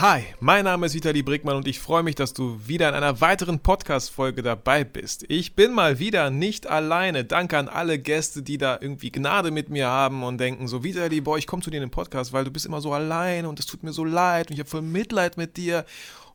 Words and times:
Hi, 0.00 0.22
mein 0.38 0.64
Name 0.64 0.86
ist 0.86 0.94
Vitali 0.94 1.24
Brickmann 1.24 1.56
und 1.56 1.66
ich 1.66 1.80
freue 1.80 2.04
mich, 2.04 2.14
dass 2.14 2.32
du 2.32 2.60
wieder 2.64 2.88
in 2.88 2.94
einer 2.94 3.20
weiteren 3.20 3.58
Podcast-Folge 3.58 4.44
dabei 4.44 4.84
bist. 4.84 5.24
Ich 5.26 5.56
bin 5.56 5.74
mal 5.74 5.98
wieder 5.98 6.30
nicht 6.30 6.68
alleine. 6.68 7.24
Danke 7.24 7.58
an 7.58 7.66
alle 7.66 7.98
Gäste, 7.98 8.42
die 8.42 8.58
da 8.58 8.78
irgendwie 8.80 9.10
Gnade 9.10 9.50
mit 9.50 9.70
mir 9.70 9.88
haben 9.88 10.22
und 10.22 10.38
denken 10.38 10.68
so, 10.68 10.84
Vitali, 10.84 11.20
boah, 11.20 11.36
ich 11.36 11.48
komme 11.48 11.64
zu 11.64 11.70
dir 11.70 11.78
in 11.78 11.88
den 11.88 11.90
Podcast, 11.90 12.32
weil 12.32 12.44
du 12.44 12.52
bist 12.52 12.64
immer 12.64 12.80
so 12.80 12.92
allein 12.92 13.44
und 13.44 13.58
es 13.58 13.66
tut 13.66 13.82
mir 13.82 13.92
so 13.92 14.04
leid 14.04 14.50
und 14.50 14.54
ich 14.54 14.60
habe 14.60 14.70
voll 14.70 14.82
Mitleid 14.82 15.36
mit 15.36 15.56
dir. 15.56 15.84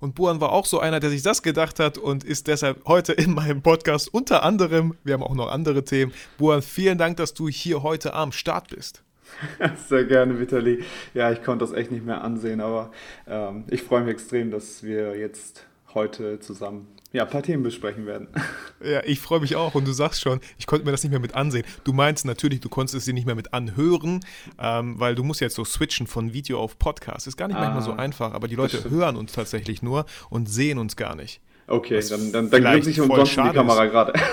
Und 0.01 0.13
Buan 0.15 0.41
war 0.41 0.51
auch 0.51 0.65
so 0.65 0.81
einer, 0.81 0.99
der 0.99 1.09
sich 1.09 1.21
das 1.21 1.41
gedacht 1.41 1.79
hat 1.79 1.97
und 1.97 2.25
ist 2.25 2.47
deshalb 2.47 2.85
heute 2.85 3.13
in 3.13 3.33
meinem 3.33 3.61
Podcast 3.61 4.13
unter 4.13 4.43
anderem, 4.43 4.97
wir 5.05 5.13
haben 5.13 5.23
auch 5.23 5.35
noch 5.35 5.49
andere 5.49 5.85
Themen. 5.85 6.11
Buan, 6.37 6.61
vielen 6.61 6.97
Dank, 6.97 7.15
dass 7.15 7.33
du 7.33 7.47
hier 7.47 7.81
heute 7.81 8.13
am 8.13 8.33
Start 8.33 8.67
bist. 8.75 9.03
Sehr 9.87 10.05
gerne, 10.05 10.39
Vitali. 10.39 10.83
Ja, 11.13 11.31
ich 11.31 11.43
konnte 11.43 11.65
das 11.65 11.73
echt 11.73 11.91
nicht 11.91 12.05
mehr 12.05 12.23
ansehen, 12.23 12.61
aber 12.61 12.91
ähm, 13.27 13.65
ich 13.69 13.83
freue 13.83 14.01
mich 14.01 14.13
extrem, 14.13 14.51
dass 14.51 14.83
wir 14.83 15.17
jetzt 15.17 15.65
heute 15.93 16.39
zusammen 16.39 16.87
ja, 17.13 17.23
ein 17.23 17.29
paar 17.29 17.43
Themen 17.43 17.63
besprechen 17.63 18.05
werden. 18.05 18.27
Ja, 18.83 19.01
ich 19.05 19.21
freue 19.21 19.39
mich 19.39 19.55
auch 19.55 19.75
und 19.75 19.87
du 19.87 19.93
sagst 19.93 20.19
schon, 20.19 20.41
ich 20.57 20.67
konnte 20.67 20.83
mir 20.83 20.91
das 20.91 21.03
nicht 21.03 21.11
mehr 21.11 21.21
mit 21.21 21.35
ansehen. 21.35 21.63
Du 21.85 21.93
meinst 21.93 22.25
natürlich, 22.25 22.59
du 22.59 22.67
konntest 22.67 22.95
es 22.95 23.05
dir 23.05 23.13
nicht 23.13 23.25
mehr 23.25 23.33
mit 23.33 23.53
anhören, 23.53 24.19
ähm, 24.59 24.99
weil 24.99 25.15
du 25.15 25.23
musst 25.23 25.39
jetzt 25.39 25.55
so 25.55 25.63
switchen 25.63 26.05
von 26.05 26.33
Video 26.33 26.59
auf 26.59 26.77
Podcast. 26.77 27.25
Ist 27.25 27.37
gar 27.37 27.47
nicht 27.47 27.55
ah, 27.55 27.61
manchmal 27.61 27.81
so 27.81 27.93
einfach, 27.93 28.33
aber 28.33 28.49
die 28.49 28.55
Leute 28.55 28.89
hören 28.89 29.15
uns 29.15 29.31
tatsächlich 29.31 29.81
nur 29.81 30.05
und 30.29 30.49
sehen 30.49 30.79
uns 30.79 30.97
gar 30.97 31.15
nicht. 31.15 31.39
Okay, 31.67 31.97
was 31.97 32.09
dann, 32.09 32.31
dann, 32.31 32.49
dann 32.49 32.63
grüße 32.63 32.89
ich 32.89 33.01
umsonst 33.01 33.33
die 33.33 33.51
Kamera 33.51 33.85
gerade. 33.85 34.13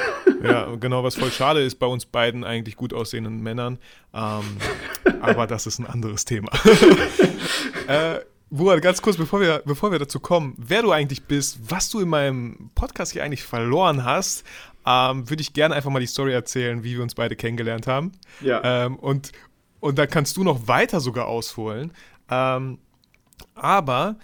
Ja, 0.43 0.75
genau, 0.77 1.05
was 1.05 1.17
voll 1.17 1.31
schade 1.31 1.61
ist 1.61 1.75
bei 1.75 1.87
uns 1.87 2.07
beiden 2.07 2.45
eigentlich 2.45 2.75
gut 2.77 2.95
aussehenden 2.95 3.43
Männern. 3.43 3.79
Ähm, 4.15 4.57
aber 5.21 5.47
das 5.47 5.67
ist 5.67 5.79
ein 5.79 5.87
anderes 5.87 6.25
Thema. 6.25 6.51
äh, 7.87 8.21
Buran, 8.49 8.81
ganz 8.81 9.01
kurz, 9.01 9.17
bevor 9.17 9.41
wir, 9.41 9.63
bevor 9.65 9.93
wir 9.93 9.99
dazu 9.99 10.19
kommen, 10.19 10.55
wer 10.57 10.83
du 10.83 10.93
eigentlich 10.93 11.25
bist, 11.25 11.59
was 11.69 11.89
du 11.89 12.01
in 12.01 12.09
meinem 12.09 12.71
Podcast 12.75 13.13
hier 13.13 13.23
eigentlich 13.23 13.45
verloren 13.45 14.05
hast, 14.05 14.45
ähm, 14.87 15.29
würde 15.29 15.41
ich 15.41 15.53
gerne 15.53 15.75
einfach 15.75 15.91
mal 15.91 16.01
die 16.01 16.07
Story 16.07 16.33
erzählen, 16.33 16.83
wie 16.83 16.95
wir 16.95 17.03
uns 17.03 17.15
beide 17.15 17.37
kennengelernt 17.37 17.87
haben. 17.87 18.13
Ja. 18.41 18.87
Ähm, 18.87 18.97
und, 18.97 19.33
und 19.79 19.99
da 19.99 20.07
kannst 20.07 20.37
du 20.37 20.43
noch 20.43 20.67
weiter 20.67 21.01
sogar 21.01 21.27
ausholen. 21.27 21.93
Ähm, 22.29 22.79
aber 23.55 24.17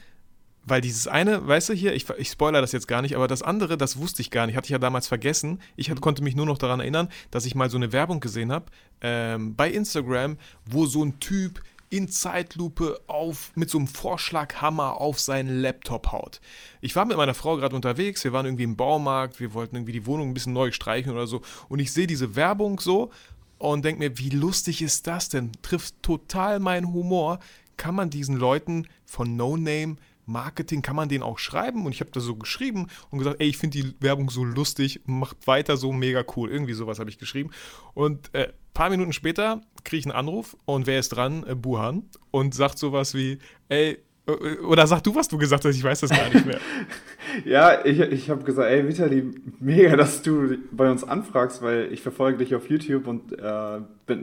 weil 0.67 0.81
dieses 0.81 1.07
eine, 1.07 1.47
weißt 1.47 1.71
du 1.71 1.73
hier, 1.73 1.95
ich, 1.95 2.11
ich 2.19 2.29
spoiler 2.29 2.61
das 2.61 2.73
jetzt 2.73 2.89
gar 2.89 3.01
nicht, 3.01 3.15
aber 3.15 3.29
das 3.29 3.43
andere, 3.43 3.79
das 3.79 3.99
wusste 3.99 4.21
ich 4.21 4.31
gar 4.31 4.47
nicht, 4.47 4.57
hatte 4.57 4.67
ich 4.67 4.73
ja 4.73 4.79
damals 4.79 5.07
vergessen. 5.07 5.61
Ich 5.77 5.91
hat, 5.91 6.01
konnte 6.01 6.23
mich 6.23 6.35
nur 6.35 6.45
noch 6.45 6.59
daran 6.59 6.81
erinnern, 6.81 7.09
dass 7.31 7.47
ich 7.47 7.55
mal 7.55 7.71
so 7.71 7.77
eine 7.77 7.93
Werbung 7.93 8.21
gesehen 8.21 8.53
habe 8.53 8.67
ähm, 9.01 9.55
bei 9.55 9.71
Instagram, 9.71 10.37
wo 10.67 10.87
so 10.87 11.05
ein 11.05 11.21
Typ 11.21 11.63
in 11.89 12.09
Zeitlupe 12.09 13.01
auf, 13.07 13.53
mit 13.55 13.71
so 13.71 13.79
einem 13.79 13.87
Vorschlaghammer 13.87 15.01
auf 15.01 15.21
seinen 15.21 15.61
Laptop 15.61 16.11
haut. 16.11 16.41
Ich 16.81 16.97
war 16.97 17.05
mit 17.05 17.17
meiner 17.17 17.35
Frau 17.35 17.57
gerade 17.57 17.77
unterwegs, 17.77 18.25
wir 18.25 18.33
waren 18.33 18.45
irgendwie 18.45 18.65
im 18.65 18.77
Baumarkt, 18.77 19.39
wir 19.39 19.55
wollten 19.55 19.77
irgendwie 19.77 19.93
die 19.93 20.05
Wohnung 20.05 20.31
ein 20.31 20.35
bisschen 20.35 20.53
neu 20.53 20.73
streichen 20.73 21.13
oder 21.13 21.29
so 21.29 21.43
und 21.69 21.79
ich 21.79 21.93
sehe 21.93 22.09
diese 22.09 22.35
Werbung 22.35 22.81
so 22.81 23.13
und 23.59 23.85
denke 23.85 24.01
mir, 24.01 24.19
wie 24.19 24.31
lustig 24.31 24.83
ist 24.83 25.07
das 25.07 25.29
denn? 25.29 25.53
Trifft 25.63 26.03
total 26.03 26.59
meinen 26.59 26.93
Humor. 26.93 27.39
Kann 27.77 27.95
man 27.95 28.11
diesen 28.11 28.37
Leuten 28.37 28.89
von 29.05 29.37
No 29.37 29.57
Name 29.57 29.97
Marketing 30.27 30.83
kann 30.83 30.97
man 30.97 31.09
den 31.09 31.23
auch 31.23 31.39
schreiben 31.39 31.87
und 31.87 31.93
ich 31.93 32.01
habe 32.01 32.11
da 32.11 32.21
so 32.21 32.37
geschrieben 32.37 32.89
und 33.11 33.19
gesagt, 33.19 33.41
ey, 33.41 33.49
ich 33.49 33.59
finde 33.59 33.81
die 33.81 33.95
Werbung 34.01 34.29
so 34.29 34.45
lustig, 34.45 35.01
macht 35.07 35.47
weiter 35.47 35.77
so 35.77 35.93
mega 35.93 36.25
cool. 36.37 36.51
Irgendwie 36.51 36.75
sowas 36.75 36.99
habe 36.99 37.11
ich 37.11 37.19
geschrieben. 37.19 37.51
Und 37.95 38.35
ein 38.35 38.43
äh, 38.43 38.53
paar 38.75 38.91
Minuten 38.91 39.13
später 39.13 39.63
kriege 39.85 40.01
ich 40.01 40.07
einen 40.07 40.17
Anruf 40.17 40.57
und 40.65 40.87
wer 40.87 40.99
ist 40.99 41.11
dran? 41.11 41.45
Äh, 41.47 41.55
Buhan 41.55 42.05
und 42.31 42.55
sagt 42.55 42.79
sowas 42.79 43.15
wie, 43.15 43.39
ey, 43.69 43.99
äh, 44.27 44.59
oder 44.59 44.87
sag 44.87 45.03
du, 45.03 45.15
was 45.15 45.29
du 45.29 45.39
gesagt 45.39 45.65
hast, 45.65 45.77
ich 45.77 45.85
weiß 45.85 46.01
das 46.01 46.11
gar 46.11 46.29
nicht 46.29 46.47
mehr. 46.47 46.59
ja, 47.45 47.85
ich, 47.85 48.01
ich 48.01 48.31
habe 48.31 48.45
gesagt, 48.45 48.71
ey 48.71 48.87
Vitali, 48.87 49.31
mega, 49.61 49.97
dass 49.97 50.23
du 50.23 50.59
bei 50.73 50.91
uns 50.91 51.05
anfragst, 51.05 51.63
weil 51.63 51.93
ich 51.93 52.03
verfolge 52.03 52.39
dich 52.39 52.55
auf 52.55 52.69
YouTube 52.69 53.07
und 53.07 53.33
äh, 53.33 53.81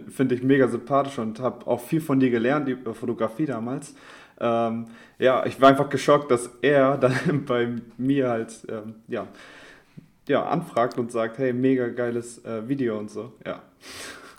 finde 0.09 0.35
dich 0.35 0.43
mega 0.43 0.67
sympathisch 0.67 1.17
und 1.17 1.39
habe 1.39 1.65
auch 1.67 1.81
viel 1.81 2.01
von 2.01 2.19
dir 2.19 2.29
gelernt, 2.29 2.67
über 2.67 2.93
Fotografie 2.93 3.45
damals. 3.45 3.95
Ähm, 4.43 4.87
ja, 5.19 5.45
ich 5.45 5.61
war 5.61 5.69
einfach 5.69 5.89
geschockt, 5.89 6.29
dass 6.29 6.49
er 6.61 6.97
dann 6.97 7.45
bei 7.45 7.69
mir 7.97 8.29
halt, 8.29 8.53
ähm, 8.69 8.95
ja, 9.07 9.27
ja, 10.27 10.45
anfragt 10.45 10.97
und 10.97 11.11
sagt, 11.11 11.37
hey, 11.37 11.53
mega 11.53 11.87
geiles 11.87 12.43
äh, 12.45 12.67
Video 12.67 12.97
und 12.97 13.09
so, 13.09 13.33
ja. 13.45 13.61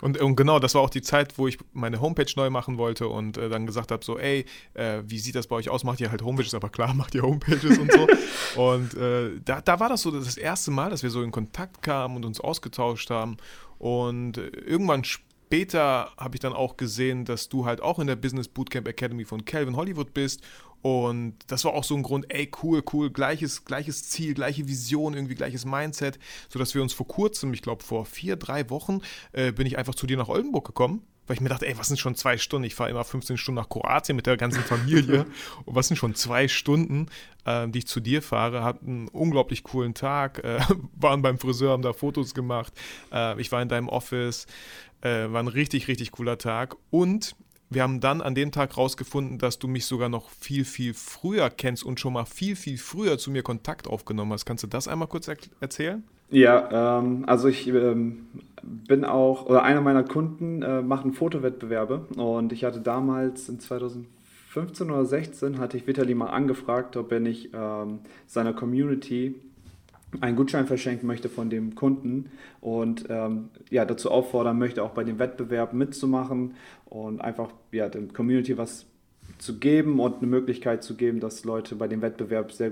Und, 0.01 0.19
und, 0.21 0.35
genau, 0.35 0.59
das 0.59 0.75
war 0.75 0.81
auch 0.81 0.89
die 0.89 1.01
Zeit, 1.01 1.37
wo 1.37 1.47
ich 1.47 1.57
meine 1.73 2.01
Homepage 2.01 2.31
neu 2.35 2.49
machen 2.49 2.77
wollte 2.77 3.07
und 3.07 3.37
äh, 3.37 3.49
dann 3.49 3.65
gesagt 3.65 3.91
habe, 3.91 4.03
so, 4.03 4.19
ey, 4.19 4.45
äh, 4.73 5.01
wie 5.05 5.17
sieht 5.17 5.35
das 5.35 5.47
bei 5.47 5.55
euch 5.55 5.69
aus? 5.69 5.83
Macht 5.83 6.01
ihr 6.01 6.11
halt 6.11 6.21
Homepages? 6.21 6.53
Aber 6.53 6.69
klar, 6.69 6.93
macht 6.95 7.15
ihr 7.15 7.23
Homepages 7.23 7.79
und 7.79 7.91
so. 7.91 8.07
und 8.61 8.93
äh, 8.95 9.31
da, 9.43 9.61
da 9.61 9.79
war 9.79 9.89
das 9.89 10.01
so 10.01 10.11
das 10.11 10.37
erste 10.37 10.69
Mal, 10.69 10.89
dass 10.89 11.01
wir 11.01 11.09
so 11.09 11.23
in 11.23 11.31
Kontakt 11.31 11.81
kamen 11.81 12.17
und 12.17 12.25
uns 12.25 12.39
ausgetauscht 12.39 13.09
haben. 13.09 13.37
Und 13.79 14.37
äh, 14.37 14.47
irgendwann 14.47 15.03
später 15.45 16.11
habe 16.17 16.35
ich 16.35 16.39
dann 16.39 16.53
auch 16.53 16.75
gesehen, 16.75 17.23
dass 17.23 17.49
du 17.49 17.65
halt 17.65 17.79
auch 17.79 17.99
in 17.99 18.07
der 18.07 18.15
Business 18.15 18.47
Bootcamp 18.47 18.87
Academy 18.87 19.25
von 19.25 19.45
Calvin 19.45 19.75
Hollywood 19.75 20.13
bist. 20.13 20.41
Und 20.81 21.35
das 21.47 21.65
war 21.65 21.73
auch 21.73 21.83
so 21.83 21.95
ein 21.95 22.03
Grund, 22.03 22.25
ey, 22.29 22.51
cool, 22.61 22.83
cool, 22.93 23.09
gleiches, 23.09 23.65
gleiches 23.65 24.09
Ziel, 24.09 24.33
gleiche 24.33 24.67
Vision, 24.67 25.13
irgendwie 25.13 25.35
gleiches 25.35 25.65
Mindset, 25.65 26.19
sodass 26.49 26.75
wir 26.75 26.81
uns 26.81 26.93
vor 26.93 27.07
kurzem, 27.07 27.53
ich 27.53 27.61
glaube 27.61 27.83
vor 27.83 28.05
vier, 28.05 28.35
drei 28.35 28.69
Wochen, 28.69 29.01
äh, 29.31 29.51
bin 29.51 29.65
ich 29.65 29.77
einfach 29.77 29.95
zu 29.95 30.05
dir 30.05 30.17
nach 30.17 30.29
Oldenburg 30.29 30.65
gekommen 30.65 31.01
weil 31.27 31.35
ich 31.35 31.41
mir 31.41 31.49
dachte, 31.49 31.67
ey, 31.67 31.77
was 31.77 31.87
sind 31.87 31.97
schon 31.97 32.15
zwei 32.15 32.37
Stunden? 32.37 32.65
Ich 32.65 32.75
fahre 32.75 32.89
immer 32.89 33.03
15 33.03 33.37
Stunden 33.37 33.59
nach 33.59 33.69
Kroatien 33.69 34.15
mit 34.15 34.25
der 34.25 34.37
ganzen 34.37 34.63
Familie. 34.63 35.25
und 35.65 35.75
was 35.75 35.87
sind 35.87 35.97
schon 35.97 36.15
zwei 36.15 36.47
Stunden, 36.47 37.07
äh, 37.45 37.67
die 37.67 37.79
ich 37.79 37.87
zu 37.87 37.99
dir 37.99 38.21
fahre? 38.21 38.63
Hatten 38.63 38.87
einen 38.87 39.07
unglaublich 39.09 39.63
coolen 39.63 39.93
Tag, 39.93 40.43
äh, 40.43 40.59
waren 40.95 41.21
beim 41.21 41.37
Friseur, 41.37 41.71
haben 41.71 41.83
da 41.83 41.93
Fotos 41.93 42.33
gemacht. 42.33 42.73
Äh, 43.11 43.39
ich 43.39 43.51
war 43.51 43.61
in 43.61 43.69
deinem 43.69 43.89
Office. 43.89 44.47
Äh, 45.01 45.31
war 45.31 45.41
ein 45.41 45.47
richtig, 45.47 45.87
richtig 45.87 46.11
cooler 46.11 46.37
Tag. 46.37 46.75
Und 46.89 47.35
wir 47.69 47.83
haben 47.83 47.99
dann 47.99 48.21
an 48.21 48.35
dem 48.35 48.51
Tag 48.51 48.77
rausgefunden, 48.77 49.37
dass 49.37 49.59
du 49.59 49.67
mich 49.67 49.85
sogar 49.85 50.09
noch 50.09 50.29
viel, 50.29 50.65
viel 50.65 50.93
früher 50.93 51.49
kennst 51.49 51.83
und 51.83 51.99
schon 51.99 52.13
mal 52.13 52.25
viel, 52.25 52.55
viel 52.55 52.77
früher 52.77 53.17
zu 53.17 53.31
mir 53.31 53.43
Kontakt 53.43 53.87
aufgenommen 53.87 54.33
hast. 54.33 54.45
Kannst 54.45 54.63
du 54.63 54.67
das 54.67 54.87
einmal 54.87 55.07
kurz 55.07 55.27
er 55.27 55.37
erzählen? 55.59 56.03
Ja, 56.29 56.99
ähm, 56.99 57.23
also 57.27 57.47
ich 57.47 57.67
ähm, 57.67 58.27
bin 58.65 59.05
auch, 59.05 59.45
oder 59.45 59.63
einer 59.63 59.81
meiner 59.81 60.03
Kunden 60.03 60.61
äh, 60.61 60.81
machen 60.81 61.13
Fotowettbewerbe 61.13 62.07
und 62.17 62.51
ich 62.51 62.63
hatte 62.63 62.81
damals 62.81 63.47
in 63.47 63.59
2015 63.59 64.89
oder 64.89 65.05
16 65.05 65.59
hatte 65.59 65.77
ich 65.77 65.87
Vitali 65.87 66.15
mal 66.15 66.27
angefragt, 66.27 66.97
ob 66.97 67.11
er 67.11 67.19
nicht 67.19 67.51
ähm, 67.53 67.99
seiner 68.25 68.53
Community 68.53 69.35
einen 70.21 70.35
Gutschein 70.35 70.65
verschenken 70.65 71.07
möchte 71.07 71.29
von 71.29 71.49
dem 71.49 71.75
Kunden 71.75 72.31
und 72.61 73.05
ähm, 73.09 73.49
ja, 73.69 73.85
dazu 73.85 74.11
auffordern 74.11 74.57
möchte, 74.57 74.83
auch 74.83 74.91
bei 74.91 75.03
dem 75.03 75.19
Wettbewerb 75.19 75.73
mitzumachen 75.73 76.55
und 76.85 77.21
einfach 77.21 77.49
ja, 77.71 77.89
der 77.89 78.07
Community 78.07 78.57
was 78.57 78.85
zu 79.37 79.59
geben 79.59 79.99
und 79.99 80.17
eine 80.17 80.27
Möglichkeit 80.27 80.83
zu 80.83 80.95
geben, 80.95 81.19
dass 81.19 81.43
Leute 81.43 81.75
bei 81.75 81.87
dem 81.87 82.01
Wettbewerb 82.01 82.51
sehr 82.51 82.71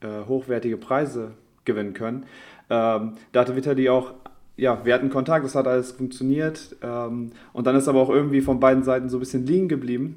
äh, 0.00 0.24
hochwertige 0.26 0.76
Preise 0.76 1.32
gewinnen 1.64 1.94
können. 1.94 2.24
Ähm, 2.70 3.14
da 3.32 3.40
hatte 3.40 3.56
Vitali 3.56 3.88
auch, 3.88 4.14
ja, 4.56 4.84
wir 4.84 4.94
hatten 4.94 5.10
Kontakt, 5.10 5.44
das 5.44 5.54
hat 5.54 5.66
alles 5.66 5.92
funktioniert 5.92 6.76
ähm, 6.82 7.32
und 7.52 7.66
dann 7.66 7.74
ist 7.76 7.88
aber 7.88 8.00
auch 8.00 8.10
irgendwie 8.10 8.40
von 8.40 8.60
beiden 8.60 8.84
Seiten 8.84 9.08
so 9.08 9.16
ein 9.16 9.20
bisschen 9.20 9.46
liegen 9.46 9.68
geblieben. 9.68 10.16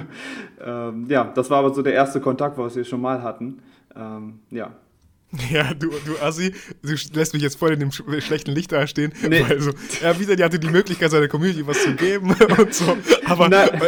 ähm, 0.64 1.06
ja, 1.08 1.24
das 1.34 1.50
war 1.50 1.58
aber 1.58 1.74
so 1.74 1.82
der 1.82 1.92
erste 1.92 2.20
Kontakt, 2.20 2.56
was 2.58 2.76
wir 2.76 2.84
schon 2.84 3.00
mal 3.00 3.22
hatten. 3.22 3.60
Ähm, 3.94 4.40
ja, 4.50 4.72
Ja, 5.50 5.74
du, 5.74 5.90
du 6.04 6.18
Assi, 6.20 6.54
du 6.82 6.94
lässt 7.14 7.34
mich 7.34 7.42
jetzt 7.42 7.58
voll 7.58 7.72
in 7.72 7.80
dem 7.80 7.90
schlechten 7.90 8.52
Licht 8.52 8.72
dastehen. 8.72 9.12
Nee. 9.28 9.44
Weil 9.48 9.60
so, 9.60 9.72
er 10.02 10.18
wieder, 10.18 10.36
die 10.36 10.44
hatte 10.44 10.58
die 10.58 10.68
Möglichkeit, 10.68 11.10
seiner 11.10 11.28
Community 11.28 11.66
was 11.66 11.82
zu 11.82 11.94
geben 11.94 12.34
und 12.58 12.74
so. 12.74 12.96
Aber, 13.24 13.50
äh, 13.52 13.80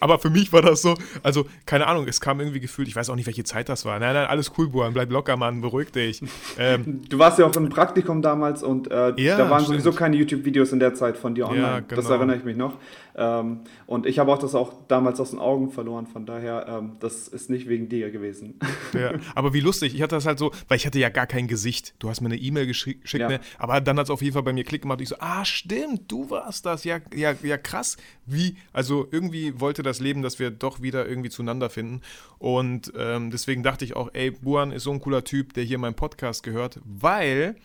aber 0.00 0.18
für 0.18 0.30
mich 0.30 0.52
war 0.52 0.62
das 0.62 0.82
so, 0.82 0.94
also 1.22 1.46
keine 1.66 1.86
Ahnung, 1.86 2.06
es 2.08 2.20
kam 2.20 2.40
irgendwie 2.40 2.60
gefühlt, 2.60 2.88
ich 2.88 2.96
weiß 2.96 3.10
auch 3.10 3.16
nicht, 3.16 3.26
welche 3.26 3.44
Zeit 3.44 3.68
das 3.68 3.84
war. 3.84 3.98
Nein, 3.98 4.14
nein, 4.14 4.26
alles 4.26 4.52
cool, 4.58 4.68
Buan, 4.68 4.92
bleib 4.92 5.10
locker, 5.10 5.36
Mann, 5.36 5.60
beruhig 5.60 5.90
dich. 5.92 6.22
Ähm, 6.60 7.02
du 7.08 7.18
warst 7.18 7.38
ja 7.38 7.46
auch 7.46 7.54
im 7.56 7.68
Praktikum 7.68 8.20
damals 8.20 8.62
und 8.62 8.90
äh, 8.90 9.12
ja, 9.16 9.36
da 9.36 9.48
waren 9.50 9.62
stimmt. 9.62 9.80
sowieso 9.80 9.96
keine 9.96 10.16
YouTube-Videos 10.16 10.72
in 10.72 10.80
der 10.80 10.94
Zeit 10.94 11.16
von 11.16 11.34
dir 11.34 11.46
online. 11.46 11.62
Ja, 11.62 11.80
genau. 11.80 12.00
Das 12.00 12.10
erinnere 12.10 12.36
ich 12.36 12.44
mich 12.44 12.56
noch. 12.56 12.74
Ähm, 13.18 13.60
und 13.86 14.06
ich 14.06 14.20
habe 14.20 14.32
auch 14.32 14.38
das 14.38 14.54
auch 14.54 14.72
damals 14.86 15.18
aus 15.18 15.30
den 15.30 15.40
Augen 15.40 15.70
verloren, 15.70 16.06
von 16.06 16.24
daher, 16.24 16.66
ähm, 16.68 16.92
das 17.00 17.26
ist 17.26 17.50
nicht 17.50 17.68
wegen 17.68 17.88
dir 17.88 18.10
gewesen. 18.10 18.58
Ja, 18.94 19.12
aber 19.34 19.52
wie 19.52 19.60
lustig, 19.60 19.94
ich 19.94 20.00
hatte 20.00 20.16
das 20.16 20.24
halt 20.24 20.38
so, 20.38 20.50
weil 20.66 20.78
ich 20.78 20.86
hatte 20.86 20.98
ja 20.98 21.10
gar 21.10 21.26
kein 21.26 21.46
Gesicht. 21.46 21.94
Du 21.98 22.08
hast 22.08 22.22
mir 22.22 22.28
eine 22.28 22.38
E-Mail 22.38 22.66
geschickt, 22.66 23.12
ja. 23.12 23.28
ne? 23.28 23.40
aber 23.58 23.80
dann 23.82 23.98
hat 23.98 24.04
es 24.04 24.10
auf 24.10 24.22
jeden 24.22 24.32
Fall 24.32 24.42
bei 24.42 24.52
mir 24.54 24.64
Klick 24.64 24.82
gemacht. 24.82 25.00
Ich 25.02 25.10
so, 25.10 25.16
ah, 25.18 25.44
stimmt, 25.44 26.10
du 26.10 26.30
warst 26.30 26.64
das. 26.64 26.84
Ja, 26.84 26.98
ja, 27.14 27.34
ja, 27.42 27.58
krass. 27.58 27.98
Wie, 28.24 28.56
also 28.72 29.06
irgendwie 29.10 29.60
wollte 29.60 29.82
das 29.82 29.87
Leben, 30.00 30.22
dass 30.22 30.38
wir 30.38 30.50
doch 30.50 30.82
wieder 30.82 31.08
irgendwie 31.08 31.30
zueinander 31.30 31.70
finden. 31.70 32.02
Und 32.38 32.92
ähm, 32.96 33.30
deswegen 33.30 33.62
dachte 33.62 33.84
ich 33.84 33.96
auch, 33.96 34.10
ey, 34.12 34.30
Buan 34.30 34.72
ist 34.72 34.84
so 34.84 34.92
ein 34.92 35.00
cooler 35.00 35.24
Typ, 35.24 35.54
der 35.54 35.64
hier 35.64 35.78
meinen 35.78 35.94
Podcast 35.94 36.42
gehört, 36.42 36.80
weil 36.84 37.56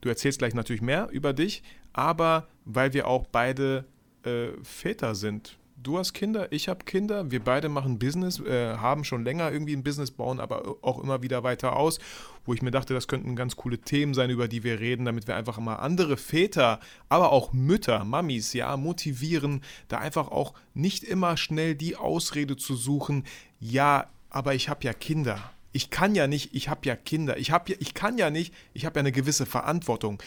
Du 0.00 0.08
erzählst 0.08 0.38
gleich 0.38 0.54
natürlich 0.54 0.82
mehr 0.82 1.08
über 1.10 1.32
dich, 1.32 1.62
aber 1.92 2.46
weil 2.64 2.92
wir 2.92 3.06
auch 3.08 3.26
beide 3.26 3.84
äh, 4.24 4.48
Väter 4.62 5.14
sind. 5.14 5.57
Du 5.80 5.96
hast 5.96 6.12
Kinder, 6.12 6.50
ich 6.50 6.68
habe 6.68 6.84
Kinder, 6.84 7.30
wir 7.30 7.38
beide 7.38 7.68
machen 7.68 8.00
Business, 8.00 8.40
äh, 8.40 8.76
haben 8.78 9.04
schon 9.04 9.22
länger 9.22 9.52
irgendwie 9.52 9.76
ein 9.76 9.84
Business, 9.84 10.10
bauen 10.10 10.40
aber 10.40 10.76
auch 10.82 11.00
immer 11.00 11.22
wieder 11.22 11.44
weiter 11.44 11.76
aus, 11.76 12.00
wo 12.44 12.52
ich 12.52 12.62
mir 12.62 12.72
dachte, 12.72 12.94
das 12.94 13.06
könnten 13.06 13.36
ganz 13.36 13.54
coole 13.54 13.78
Themen 13.78 14.12
sein, 14.12 14.28
über 14.30 14.48
die 14.48 14.64
wir 14.64 14.80
reden, 14.80 15.04
damit 15.04 15.28
wir 15.28 15.36
einfach 15.36 15.58
mal 15.58 15.76
andere 15.76 16.16
Väter, 16.16 16.80
aber 17.08 17.30
auch 17.30 17.52
Mütter, 17.52 18.04
Mamis, 18.04 18.54
ja, 18.54 18.76
motivieren, 18.76 19.62
da 19.86 19.98
einfach 19.98 20.32
auch 20.32 20.52
nicht 20.74 21.04
immer 21.04 21.36
schnell 21.36 21.76
die 21.76 21.94
Ausrede 21.94 22.56
zu 22.56 22.74
suchen, 22.74 23.22
ja, 23.60 24.08
aber 24.30 24.56
ich 24.56 24.68
habe 24.68 24.84
ja 24.84 24.92
Kinder. 24.92 25.52
Ich 25.70 25.90
kann 25.90 26.16
ja 26.16 26.26
nicht, 26.26 26.56
ich 26.56 26.68
habe 26.68 26.88
ja 26.88 26.96
Kinder. 26.96 27.36
Ich, 27.38 27.52
hab 27.52 27.68
ja, 27.68 27.76
ich 27.78 27.94
kann 27.94 28.18
ja 28.18 28.30
nicht, 28.30 28.52
ich 28.74 28.84
habe 28.84 28.98
ja 28.98 29.00
eine 29.00 29.12
gewisse 29.12 29.46
Verantwortung. 29.46 30.20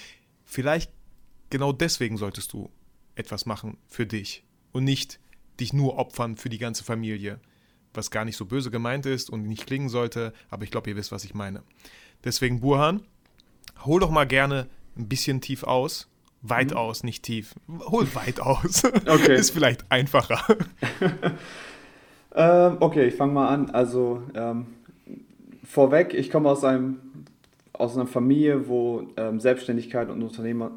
Vielleicht 0.46 0.92
genau 1.50 1.74
deswegen 1.74 2.16
solltest 2.16 2.54
du 2.54 2.70
etwas 3.16 3.46
machen 3.46 3.78
für 3.90 4.06
dich 4.06 4.46
und 4.72 4.86
nicht 4.86 5.20
dich 5.62 5.74
nur 5.74 5.98
opfern 5.98 6.36
für 6.36 6.50
die 6.50 6.58
ganze 6.58 6.84
Familie. 6.84 7.40
Was 7.94 8.12
gar 8.12 8.26
nicht 8.26 8.38
so 8.38 8.46
böse 8.46 8.72
gemeint 8.72 9.06
ist 9.06 9.30
und 9.30 9.44
nicht 9.44 9.66
klingen 9.66 9.90
sollte, 9.90 10.34
aber 10.50 10.64
ich 10.64 10.72
glaube, 10.72 10.90
ihr 10.90 10.96
wisst, 10.96 11.12
was 11.12 11.24
ich 11.24 11.34
meine. 11.34 11.62
Deswegen, 12.24 12.62
Burhan, 12.62 13.02
hol 13.86 14.00
doch 14.00 14.12
mal 14.12 14.28
gerne 14.28 14.68
ein 14.98 15.08
bisschen 15.08 15.42
tief 15.42 15.64
aus. 15.64 16.08
Weit 16.42 16.72
mhm. 16.72 16.78
aus, 16.78 17.04
nicht 17.04 17.24
tief. 17.24 17.54
Hol 17.68 18.08
weit 18.16 18.40
aus. 18.40 18.84
Okay. 19.08 19.36
ist 19.36 19.52
vielleicht 19.52 19.86
einfacher. 19.92 20.42
ähm, 22.36 22.78
okay, 22.80 23.08
ich 23.08 23.16
fange 23.16 23.34
mal 23.34 23.50
an. 23.50 23.70
Also, 23.70 24.24
ähm, 24.34 24.68
vorweg, 25.64 26.14
ich 26.14 26.32
komme 26.32 26.50
aus 26.50 26.64
einem 26.64 27.00
aus 27.74 27.96
einer 27.96 28.06
Familie, 28.06 28.68
wo 28.68 29.08
ähm, 29.18 29.40
Selbstständigkeit 29.40 30.10
und 30.10 30.22
Unternehmer, 30.22 30.72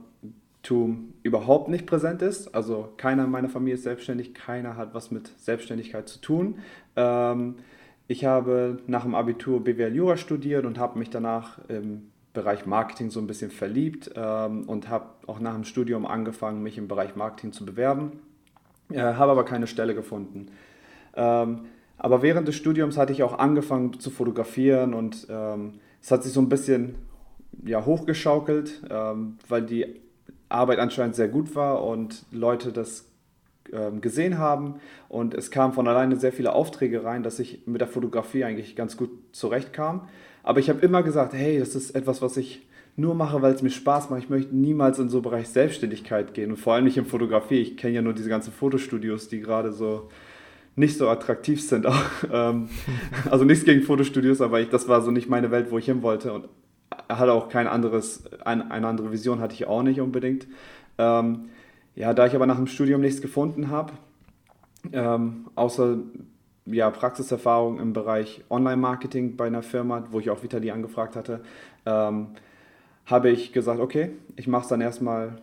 Tum 0.64 1.14
überhaupt 1.22 1.68
nicht 1.68 1.86
präsent 1.86 2.22
ist. 2.22 2.54
Also 2.54 2.88
keiner 2.96 3.24
in 3.24 3.30
meiner 3.30 3.48
Familie 3.48 3.74
ist 3.74 3.84
selbstständig, 3.84 4.34
keiner 4.34 4.76
hat 4.76 4.94
was 4.94 5.12
mit 5.12 5.30
Selbstständigkeit 5.38 6.08
zu 6.08 6.20
tun. 6.20 6.58
Ähm, 6.96 7.56
ich 8.08 8.24
habe 8.24 8.78
nach 8.86 9.04
dem 9.04 9.14
Abitur 9.14 9.62
BWL 9.62 9.94
Jura 9.94 10.16
studiert 10.16 10.66
und 10.66 10.78
habe 10.78 10.98
mich 10.98 11.10
danach 11.10 11.58
im 11.68 12.10
Bereich 12.32 12.66
Marketing 12.66 13.10
so 13.10 13.20
ein 13.20 13.26
bisschen 13.26 13.50
verliebt 13.50 14.10
ähm, 14.16 14.64
und 14.64 14.88
habe 14.88 15.06
auch 15.26 15.38
nach 15.38 15.54
dem 15.54 15.64
Studium 15.64 16.04
angefangen, 16.04 16.62
mich 16.62 16.76
im 16.76 16.88
Bereich 16.88 17.14
Marketing 17.14 17.52
zu 17.52 17.64
bewerben, 17.64 18.20
äh, 18.90 19.00
habe 19.00 19.32
aber 19.32 19.44
keine 19.44 19.66
Stelle 19.66 19.94
gefunden. 19.94 20.48
Ähm, 21.14 21.66
aber 21.96 22.22
während 22.22 22.48
des 22.48 22.56
Studiums 22.56 22.98
hatte 22.98 23.12
ich 23.12 23.22
auch 23.22 23.38
angefangen 23.38 24.00
zu 24.00 24.10
fotografieren 24.10 24.94
und 24.94 25.28
ähm, 25.30 25.74
es 26.02 26.10
hat 26.10 26.24
sich 26.24 26.32
so 26.32 26.40
ein 26.40 26.48
bisschen 26.48 26.96
ja, 27.64 27.86
hochgeschaukelt, 27.86 28.82
ähm, 28.90 29.38
weil 29.48 29.62
die 29.62 30.03
Arbeit 30.54 30.78
anscheinend 30.78 31.14
sehr 31.14 31.28
gut 31.28 31.54
war 31.54 31.84
und 31.84 32.24
Leute 32.30 32.72
das 32.72 33.06
ähm, 33.72 34.00
gesehen 34.00 34.38
haben. 34.38 34.76
Und 35.08 35.34
es 35.34 35.50
kamen 35.50 35.72
von 35.72 35.88
alleine 35.88 36.16
sehr 36.16 36.32
viele 36.32 36.52
Aufträge 36.52 37.04
rein, 37.04 37.22
dass 37.22 37.38
ich 37.38 37.66
mit 37.66 37.80
der 37.80 37.88
Fotografie 37.88 38.44
eigentlich 38.44 38.76
ganz 38.76 38.96
gut 38.96 39.10
zurechtkam. 39.32 40.08
Aber 40.42 40.60
ich 40.60 40.68
habe 40.68 40.80
immer 40.80 41.02
gesagt, 41.02 41.32
hey, 41.32 41.58
das 41.58 41.74
ist 41.74 41.92
etwas, 41.92 42.22
was 42.22 42.36
ich 42.36 42.66
nur 42.96 43.14
mache, 43.14 43.42
weil 43.42 43.54
es 43.54 43.62
mir 43.62 43.70
Spaß 43.70 44.10
macht. 44.10 44.22
Ich 44.22 44.30
möchte 44.30 44.54
niemals 44.54 44.98
in 44.98 45.08
so 45.08 45.18
einen 45.18 45.24
Bereich 45.24 45.48
Selbstständigkeit 45.48 46.34
gehen 46.34 46.50
und 46.50 46.58
vor 46.58 46.74
allem 46.74 46.84
nicht 46.84 46.96
in 46.96 47.06
Fotografie. 47.06 47.58
Ich 47.58 47.76
kenne 47.76 47.94
ja 47.94 48.02
nur 48.02 48.12
diese 48.12 48.28
ganzen 48.28 48.52
Fotostudios, 48.52 49.28
die 49.28 49.40
gerade 49.40 49.72
so 49.72 50.08
nicht 50.76 50.96
so 50.96 51.08
attraktiv 51.08 51.62
sind. 51.62 51.86
Ähm, 52.32 52.68
also 53.30 53.44
nichts 53.44 53.64
gegen 53.64 53.82
Fotostudios, 53.82 54.40
aber 54.40 54.60
ich, 54.60 54.68
das 54.68 54.88
war 54.88 55.02
so 55.02 55.10
nicht 55.10 55.28
meine 55.28 55.50
Welt, 55.50 55.70
wo 55.70 55.78
ich 55.78 55.84
hin 55.84 56.02
wollte. 56.02 56.32
Und 56.32 56.48
hatte 57.08 57.32
auch 57.32 57.48
kein 57.48 57.66
anderes, 57.66 58.24
ein, 58.44 58.70
eine 58.70 58.86
andere 58.86 59.12
Vision 59.12 59.40
hatte 59.40 59.54
ich 59.54 59.66
auch 59.66 59.82
nicht 59.82 60.00
unbedingt. 60.00 60.46
Ähm, 60.98 61.50
ja, 61.94 62.12
da 62.12 62.26
ich 62.26 62.34
aber 62.34 62.46
nach 62.46 62.56
dem 62.56 62.66
Studium 62.66 63.00
nichts 63.00 63.20
gefunden 63.20 63.70
habe, 63.70 63.92
ähm, 64.92 65.46
außer 65.54 65.98
ja, 66.66 66.90
Praxiserfahrung 66.90 67.78
im 67.78 67.92
Bereich 67.92 68.42
Online-Marketing 68.50 69.36
bei 69.36 69.46
einer 69.46 69.62
Firma, 69.62 70.04
wo 70.10 70.20
ich 70.20 70.30
auch 70.30 70.42
Vitali 70.42 70.70
angefragt 70.70 71.14
hatte, 71.16 71.40
ähm, 71.86 72.28
habe 73.06 73.30
ich 73.30 73.52
gesagt, 73.52 73.80
okay, 73.80 74.10
ich 74.36 74.46
mache 74.46 74.62
es 74.62 74.68
dann 74.68 74.80
erstmal 74.80 75.36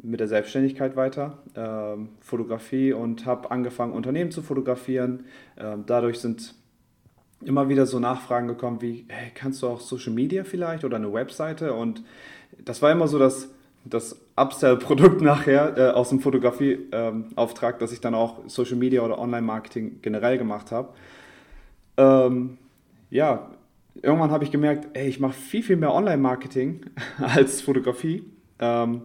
mit 0.00 0.20
der 0.20 0.28
Selbstständigkeit 0.28 0.94
weiter, 0.94 1.38
ähm, 1.56 2.10
Fotografie 2.20 2.92
und 2.92 3.26
habe 3.26 3.50
angefangen, 3.50 3.92
Unternehmen 3.92 4.30
zu 4.30 4.42
fotografieren. 4.42 5.24
Ähm, 5.56 5.84
dadurch 5.86 6.20
sind 6.20 6.54
immer 7.44 7.68
wieder 7.68 7.86
so 7.86 7.98
Nachfragen 7.98 8.48
gekommen 8.48 8.82
wie, 8.82 9.04
hey, 9.08 9.30
kannst 9.34 9.62
du 9.62 9.68
auch 9.68 9.80
Social 9.80 10.12
Media 10.12 10.44
vielleicht 10.44 10.84
oder 10.84 10.96
eine 10.96 11.12
Webseite? 11.12 11.72
Und 11.72 12.02
das 12.64 12.82
war 12.82 12.90
immer 12.90 13.08
so 13.08 13.18
das, 13.18 13.48
das 13.84 14.20
Upsell-Produkt 14.36 15.20
nachher 15.22 15.76
äh, 15.76 15.90
aus 15.90 16.08
dem 16.08 16.20
Fotografie-Auftrag, 16.20 17.74
ähm, 17.74 17.80
dass 17.80 17.92
ich 17.92 18.00
dann 18.00 18.14
auch 18.14 18.40
Social 18.46 18.76
Media 18.76 19.02
oder 19.02 19.18
Online-Marketing 19.18 20.00
generell 20.02 20.38
gemacht 20.38 20.72
habe. 20.72 20.88
Ähm, 21.96 22.58
ja, 23.10 23.50
irgendwann 24.02 24.30
habe 24.30 24.44
ich 24.44 24.50
gemerkt, 24.50 24.88
ey, 24.94 25.08
ich 25.08 25.20
mache 25.20 25.34
viel, 25.34 25.62
viel 25.62 25.76
mehr 25.76 25.94
Online-Marketing 25.94 26.86
als 27.18 27.60
Fotografie. 27.60 28.24
Ähm, 28.58 29.02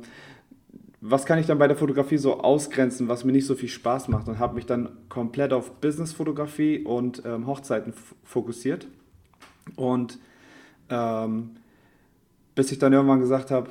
was 1.06 1.26
kann 1.26 1.38
ich 1.38 1.46
dann 1.46 1.58
bei 1.58 1.68
der 1.68 1.76
Fotografie 1.76 2.18
so 2.18 2.40
ausgrenzen, 2.40 3.10
was 3.10 3.26
mir 3.26 3.34
nicht 3.34 3.46
so 3.46 3.56
viel 3.56 3.68
Spaß 3.68 4.08
macht 4.08 4.30
und 4.30 4.40
habe 4.40 4.56
mich 4.56 4.66
dann 4.66 4.88
komplett 5.10 5.52
auf 5.52 5.70
Business-Fotografie 5.82 6.80
und 6.80 7.22
ähm, 7.26 7.46
Hochzeiten 7.46 7.94
fokussiert. 8.24 8.88
Und 9.76 10.18
ähm, 10.90 11.58
bis 12.56 12.72
ich 12.72 12.80
dann 12.80 12.94
irgendwann 12.94 13.20
gesagt 13.20 13.52
habe, 13.52 13.70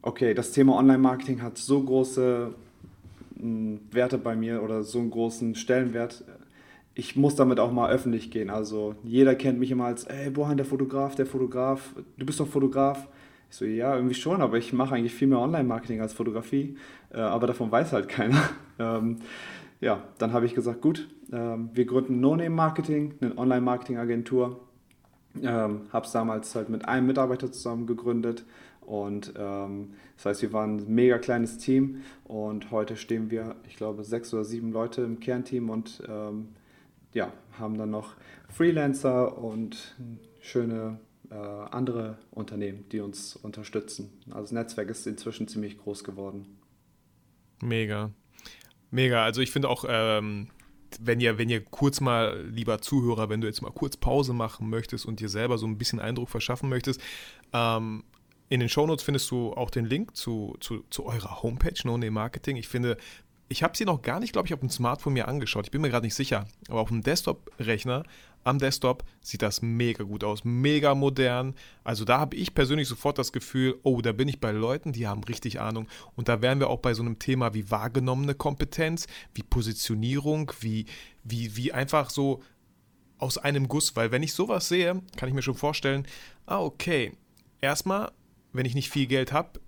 okay, 0.00 0.32
das 0.32 0.52
Thema 0.52 0.78
Online-Marketing 0.78 1.42
hat 1.42 1.58
so 1.58 1.82
große 1.82 2.54
mh, 3.36 3.42
hm, 3.42 3.80
Werte 3.90 4.16
bei 4.16 4.34
mir 4.34 4.62
oder 4.62 4.82
so 4.82 5.00
einen 5.00 5.10
großen 5.10 5.56
Stellenwert, 5.56 6.24
ich 6.94 7.14
muss 7.14 7.34
damit 7.34 7.60
auch 7.60 7.72
mal 7.72 7.90
öffentlich 7.90 8.30
gehen. 8.30 8.48
Also 8.48 8.94
jeder 9.04 9.34
kennt 9.34 9.58
mich 9.58 9.70
immer 9.70 9.84
als, 9.84 10.04
ey, 10.04 10.30
Bohan, 10.30 10.56
der 10.56 10.66
Fotograf, 10.66 11.14
der 11.14 11.26
Fotograf, 11.26 11.94
du 12.16 12.24
bist 12.24 12.40
doch 12.40 12.48
Fotograf. 12.48 13.06
Ich 13.50 13.56
so, 13.56 13.64
ja, 13.64 13.96
irgendwie 13.96 14.14
schon, 14.14 14.42
aber 14.42 14.58
ich 14.58 14.72
mache 14.72 14.94
eigentlich 14.94 15.14
viel 15.14 15.26
mehr 15.26 15.40
Online-Marketing 15.40 16.00
als 16.00 16.12
Fotografie, 16.12 16.76
äh, 17.12 17.18
aber 17.18 17.48
davon 17.48 17.70
weiß 17.70 17.92
halt 17.92 18.08
keiner. 18.08 18.40
ähm, 18.78 19.16
ja, 19.80 20.04
dann 20.18 20.32
habe 20.32 20.46
ich 20.46 20.54
gesagt, 20.54 20.80
gut, 20.80 21.08
ähm, 21.32 21.70
wir 21.74 21.84
gründen 21.84 22.20
No-Name-Marketing, 22.20 23.14
eine 23.20 23.36
Online-Marketing-Agentur. 23.36 24.60
Ähm, 25.42 25.82
habe 25.92 26.06
es 26.06 26.12
damals 26.12 26.54
halt 26.54 26.68
mit 26.70 26.86
einem 26.86 27.06
Mitarbeiter 27.06 27.52
zusammen 27.52 27.86
gegründet 27.86 28.44
und 28.80 29.32
ähm, 29.36 29.94
das 30.16 30.26
heißt, 30.26 30.42
wir 30.42 30.52
waren 30.52 30.78
ein 30.78 30.94
mega 30.94 31.18
kleines 31.18 31.58
Team 31.58 32.02
und 32.24 32.72
heute 32.72 32.96
stehen 32.96 33.30
wir, 33.30 33.54
ich 33.68 33.76
glaube, 33.76 34.02
sechs 34.02 34.34
oder 34.34 34.44
sieben 34.44 34.72
Leute 34.72 35.02
im 35.02 35.20
Kernteam 35.20 35.70
und 35.70 36.02
ähm, 36.08 36.48
ja, 37.14 37.32
haben 37.58 37.78
dann 37.78 37.90
noch 37.90 38.14
Freelancer 38.48 39.38
und 39.38 39.96
schöne 40.40 40.98
äh, 41.30 41.34
andere 41.34 42.18
Unternehmen, 42.30 42.88
die 42.90 43.00
uns 43.00 43.36
unterstützen. 43.36 44.10
Also 44.30 44.42
das 44.42 44.52
Netzwerk 44.52 44.90
ist 44.90 45.06
inzwischen 45.06 45.48
ziemlich 45.48 45.78
groß 45.78 46.04
geworden. 46.04 46.58
Mega. 47.62 48.10
Mega. 48.90 49.24
Also 49.24 49.40
ich 49.40 49.50
finde 49.50 49.68
auch, 49.68 49.84
ähm, 49.88 50.48
wenn 50.98 51.20
ihr, 51.20 51.38
wenn 51.38 51.48
ihr 51.48 51.64
kurz 51.64 52.00
mal, 52.00 52.44
lieber 52.46 52.80
Zuhörer, 52.80 53.28
wenn 53.28 53.40
du 53.40 53.46
jetzt 53.46 53.62
mal 53.62 53.70
kurz 53.70 53.96
Pause 53.96 54.32
machen 54.32 54.68
möchtest 54.68 55.06
und 55.06 55.20
dir 55.20 55.28
selber 55.28 55.58
so 55.58 55.66
ein 55.66 55.78
bisschen 55.78 56.00
Eindruck 56.00 56.28
verschaffen 56.28 56.68
möchtest, 56.68 57.00
ähm, 57.52 58.04
in 58.48 58.58
den 58.58 58.68
Shownotes 58.68 59.04
findest 59.04 59.30
du 59.30 59.52
auch 59.52 59.70
den 59.70 59.84
Link 59.84 60.16
zu, 60.16 60.56
zu, 60.58 60.84
zu 60.90 61.06
eurer 61.06 61.42
Homepage, 61.42 61.80
No 61.84 61.96
Name 61.96 62.10
Marketing. 62.10 62.56
Ich 62.56 62.66
finde, 62.66 62.96
ich 63.48 63.62
habe 63.62 63.76
sie 63.76 63.84
noch 63.84 64.02
gar 64.02 64.18
nicht, 64.18 64.32
glaube 64.32 64.48
ich, 64.48 64.54
auf 64.54 64.60
dem 64.60 64.70
Smartphone 64.70 65.12
mir 65.12 65.28
angeschaut. 65.28 65.66
Ich 65.66 65.70
bin 65.70 65.80
mir 65.80 65.90
gerade 65.90 66.06
nicht 66.06 66.16
sicher. 66.16 66.46
Aber 66.68 66.80
auf 66.80 66.88
dem 66.88 67.02
Desktop-Rechner 67.02 68.02
am 68.44 68.58
Desktop 68.58 69.04
sieht 69.20 69.42
das 69.42 69.62
mega 69.62 70.04
gut 70.04 70.24
aus, 70.24 70.44
mega 70.44 70.94
modern. 70.94 71.54
Also 71.84 72.04
da 72.04 72.18
habe 72.18 72.36
ich 72.36 72.54
persönlich 72.54 72.88
sofort 72.88 73.18
das 73.18 73.32
Gefühl, 73.32 73.78
oh, 73.82 74.00
da 74.00 74.12
bin 74.12 74.28
ich 74.28 74.40
bei 74.40 74.50
Leuten, 74.50 74.92
die 74.92 75.06
haben 75.06 75.22
richtig 75.24 75.60
Ahnung. 75.60 75.88
Und 76.16 76.28
da 76.28 76.40
wären 76.40 76.58
wir 76.58 76.70
auch 76.70 76.80
bei 76.80 76.94
so 76.94 77.02
einem 77.02 77.18
Thema 77.18 77.54
wie 77.54 77.70
wahrgenommene 77.70 78.34
Kompetenz, 78.34 79.06
wie 79.34 79.42
Positionierung, 79.42 80.52
wie, 80.60 80.86
wie, 81.22 81.56
wie 81.56 81.72
einfach 81.72 82.10
so 82.10 82.42
aus 83.18 83.38
einem 83.38 83.68
Guss. 83.68 83.94
Weil 83.96 84.10
wenn 84.10 84.22
ich 84.22 84.32
sowas 84.32 84.68
sehe, 84.68 85.02
kann 85.16 85.28
ich 85.28 85.34
mir 85.34 85.42
schon 85.42 85.54
vorstellen, 85.54 86.06
ah, 86.46 86.60
okay, 86.60 87.12
erstmal, 87.60 88.10
wenn 88.52 88.66
ich 88.66 88.74
nicht 88.74 88.90
viel 88.90 89.06
Geld 89.06 89.32
habe, 89.32 89.60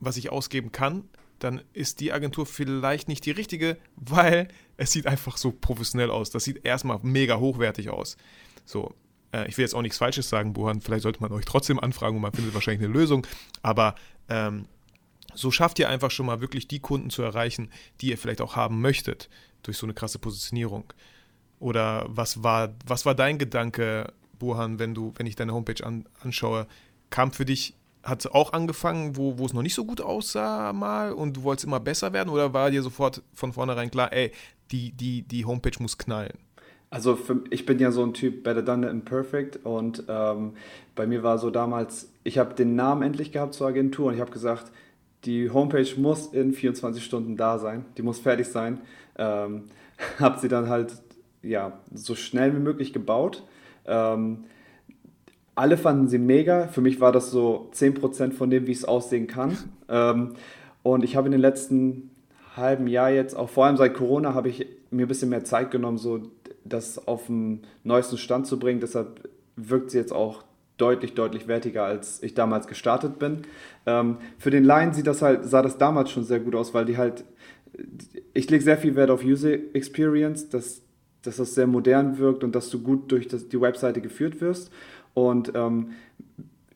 was 0.00 0.16
ich 0.16 0.30
ausgeben 0.30 0.72
kann, 0.72 1.08
dann 1.38 1.62
ist 1.72 2.00
die 2.00 2.12
Agentur 2.12 2.46
vielleicht 2.46 3.08
nicht 3.08 3.26
die 3.26 3.30
richtige, 3.30 3.76
weil 3.96 4.48
es 4.76 4.92
sieht 4.92 5.06
einfach 5.06 5.36
so 5.36 5.52
professionell 5.52 6.10
aus. 6.10 6.30
Das 6.30 6.44
sieht 6.44 6.64
erstmal 6.64 6.98
mega 7.02 7.38
hochwertig 7.38 7.90
aus. 7.90 8.16
So, 8.64 8.94
äh, 9.32 9.48
ich 9.48 9.56
will 9.56 9.64
jetzt 9.64 9.74
auch 9.74 9.82
nichts 9.82 9.98
Falsches 9.98 10.28
sagen, 10.28 10.52
Buhan. 10.52 10.80
Vielleicht 10.80 11.02
sollte 11.02 11.20
man 11.20 11.32
euch 11.32 11.44
trotzdem 11.44 11.80
anfragen 11.80 12.16
und 12.16 12.22
man 12.22 12.32
findet 12.32 12.54
wahrscheinlich 12.54 12.84
eine 12.84 12.92
Lösung. 12.92 13.26
Aber 13.62 13.94
ähm, 14.28 14.66
so 15.34 15.50
schafft 15.50 15.78
ihr 15.78 15.88
einfach 15.88 16.10
schon 16.10 16.26
mal 16.26 16.40
wirklich 16.40 16.68
die 16.68 16.80
Kunden 16.80 17.10
zu 17.10 17.22
erreichen, 17.22 17.70
die 18.00 18.10
ihr 18.10 18.18
vielleicht 18.18 18.40
auch 18.40 18.56
haben 18.56 18.80
möchtet, 18.80 19.28
durch 19.62 19.76
so 19.76 19.86
eine 19.86 19.94
krasse 19.94 20.18
Positionierung. 20.18 20.92
Oder 21.58 22.06
was 22.08 22.42
war, 22.42 22.74
was 22.86 23.06
war 23.06 23.14
dein 23.14 23.38
Gedanke, 23.38 24.12
Buhan, 24.38 24.78
wenn 24.78 24.94
du, 24.94 25.14
wenn 25.16 25.26
ich 25.26 25.36
deine 25.36 25.54
Homepage 25.54 25.84
an, 25.84 26.06
anschaue? 26.22 26.66
Kam 27.08 27.32
für 27.32 27.44
dich 27.44 27.74
hat 28.06 28.26
auch 28.26 28.52
angefangen, 28.52 29.16
wo, 29.16 29.38
wo 29.38 29.46
es 29.46 29.52
noch 29.52 29.62
nicht 29.62 29.74
so 29.74 29.84
gut 29.84 30.00
aussah 30.00 30.72
mal 30.72 31.12
und 31.12 31.36
du 31.36 31.42
wolltest 31.42 31.66
immer 31.66 31.80
besser 31.80 32.12
werden 32.12 32.28
oder 32.28 32.54
war 32.54 32.70
dir 32.70 32.82
sofort 32.82 33.22
von 33.34 33.52
vornherein 33.52 33.90
klar, 33.90 34.12
ey, 34.12 34.30
die, 34.70 34.92
die, 34.92 35.22
die 35.22 35.44
Homepage 35.44 35.80
muss 35.80 35.98
knallen? 35.98 36.38
Also 36.88 37.16
für, 37.16 37.42
ich 37.50 37.66
bin 37.66 37.78
ja 37.78 37.90
so 37.90 38.04
ein 38.04 38.14
Typ 38.14 38.44
Better 38.44 38.62
Done 38.62 38.86
Than 38.86 39.04
Perfect 39.04 39.64
und 39.64 40.04
ähm, 40.08 40.52
bei 40.94 41.06
mir 41.06 41.22
war 41.22 41.38
so 41.38 41.50
damals, 41.50 42.12
ich 42.22 42.38
habe 42.38 42.54
den 42.54 42.76
Namen 42.76 43.02
endlich 43.02 43.32
gehabt 43.32 43.54
zur 43.54 43.66
Agentur 43.66 44.06
und 44.06 44.14
ich 44.14 44.20
habe 44.20 44.30
gesagt, 44.30 44.70
die 45.24 45.50
Homepage 45.50 45.88
muss 45.96 46.28
in 46.28 46.52
24 46.52 47.04
Stunden 47.04 47.36
da 47.36 47.58
sein, 47.58 47.84
die 47.96 48.02
muss 48.02 48.20
fertig 48.20 48.46
sein. 48.46 48.80
Ähm, 49.18 49.64
habe 50.20 50.38
sie 50.38 50.48
dann 50.48 50.68
halt 50.68 50.92
ja 51.42 51.80
so 51.92 52.14
schnell 52.14 52.54
wie 52.54 52.60
möglich 52.60 52.92
gebaut. 52.92 53.42
Ähm, 53.84 54.44
alle 55.56 55.76
fanden 55.76 56.06
sie 56.06 56.18
mega. 56.18 56.68
Für 56.68 56.80
mich 56.80 57.00
war 57.00 57.10
das 57.10 57.30
so 57.30 57.70
10% 57.74 58.32
von 58.32 58.50
dem, 58.50 58.66
wie 58.66 58.72
es 58.72 58.84
aussehen 58.84 59.26
kann. 59.26 59.56
Ähm, 59.88 60.34
und 60.82 61.04
ich 61.04 61.14
habe 61.14 61.26
in 61.28 61.32
den 61.32 61.40
letzten 61.40 62.10
halben 62.56 62.88
Jahr 62.88 63.10
jetzt, 63.10 63.36
auch 63.36 63.48
vor 63.48 63.66
allem 63.66 63.76
seit 63.76 63.94
Corona, 63.94 64.34
habe 64.34 64.48
ich 64.48 64.66
mir 64.90 65.06
ein 65.06 65.08
bisschen 65.08 65.28
mehr 65.28 65.44
Zeit 65.44 65.70
genommen, 65.70 65.96
so 65.96 66.22
das 66.64 67.06
auf 67.06 67.26
den 67.26 67.62
neuesten 67.84 68.18
Stand 68.18 68.48
zu 68.48 68.58
bringen. 68.58 68.80
Deshalb 68.80 69.28
wirkt 69.54 69.92
sie 69.92 69.98
jetzt 69.98 70.12
auch 70.12 70.42
deutlich, 70.76 71.14
deutlich 71.14 71.46
wertiger, 71.46 71.84
als 71.84 72.22
ich 72.22 72.34
damals 72.34 72.66
gestartet 72.66 73.20
bin. 73.20 73.42
Ähm, 73.86 74.16
für 74.38 74.50
den 74.50 74.64
Line 74.64 74.92
sieht 74.92 75.06
das 75.06 75.22
halt, 75.22 75.44
sah 75.44 75.62
das 75.62 75.78
damals 75.78 76.10
schon 76.10 76.24
sehr 76.24 76.40
gut 76.40 76.56
aus, 76.56 76.74
weil 76.74 76.84
die 76.84 76.96
halt, 76.96 77.24
ich 78.34 78.50
lege 78.50 78.64
sehr 78.64 78.76
viel 78.76 78.96
Wert 78.96 79.10
auf 79.10 79.24
User 79.24 79.52
Experience, 79.74 80.48
dass, 80.48 80.82
dass 81.22 81.36
das 81.36 81.54
sehr 81.54 81.66
modern 81.66 82.18
wirkt 82.18 82.44
und 82.44 82.54
dass 82.54 82.70
du 82.70 82.82
gut 82.82 83.10
durch 83.12 83.28
das, 83.28 83.48
die 83.48 83.60
Webseite 83.60 84.00
geführt 84.00 84.40
wirst. 84.40 84.70
Und 85.16 85.52
ähm, 85.54 85.92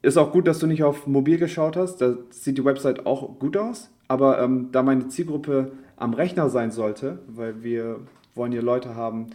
ist 0.00 0.16
auch 0.16 0.32
gut, 0.32 0.46
dass 0.46 0.58
du 0.58 0.66
nicht 0.66 0.82
auf 0.82 1.06
mobil 1.06 1.36
geschaut 1.36 1.76
hast. 1.76 1.98
Da 1.98 2.16
sieht 2.30 2.56
die 2.56 2.64
Website 2.64 3.04
auch 3.04 3.38
gut 3.38 3.54
aus. 3.58 3.90
Aber 4.08 4.40
ähm, 4.40 4.70
da 4.72 4.82
meine 4.82 5.08
Zielgruppe 5.08 5.72
am 5.96 6.14
Rechner 6.14 6.48
sein 6.48 6.70
sollte, 6.70 7.18
weil 7.26 7.62
wir 7.62 8.00
wollen 8.34 8.50
hier 8.50 8.62
Leute 8.62 8.94
haben, 8.94 9.26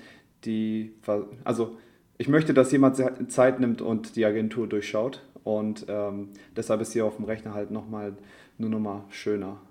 die, 0.44 0.92
also 1.44 1.78
ich 2.18 2.28
möchte, 2.30 2.56
dass 2.56 2.72
jemand 2.72 2.98
Zeit 3.32 3.60
nimmt 3.60 3.84
und 3.84 4.16
die 4.16 4.26
Agentur 4.26 4.66
durchschaut. 4.66 5.22
Und 5.44 5.86
ähm, 5.88 6.30
deshalb 6.56 6.82
ist 6.82 6.94
hier 6.94 7.06
auf 7.06 7.18
dem 7.18 7.26
Rechner 7.26 7.54
halt 7.54 7.70
nochmal 7.70 8.18
eine 8.58 8.70
Nummer 8.70 9.06
schöner. 9.10 9.58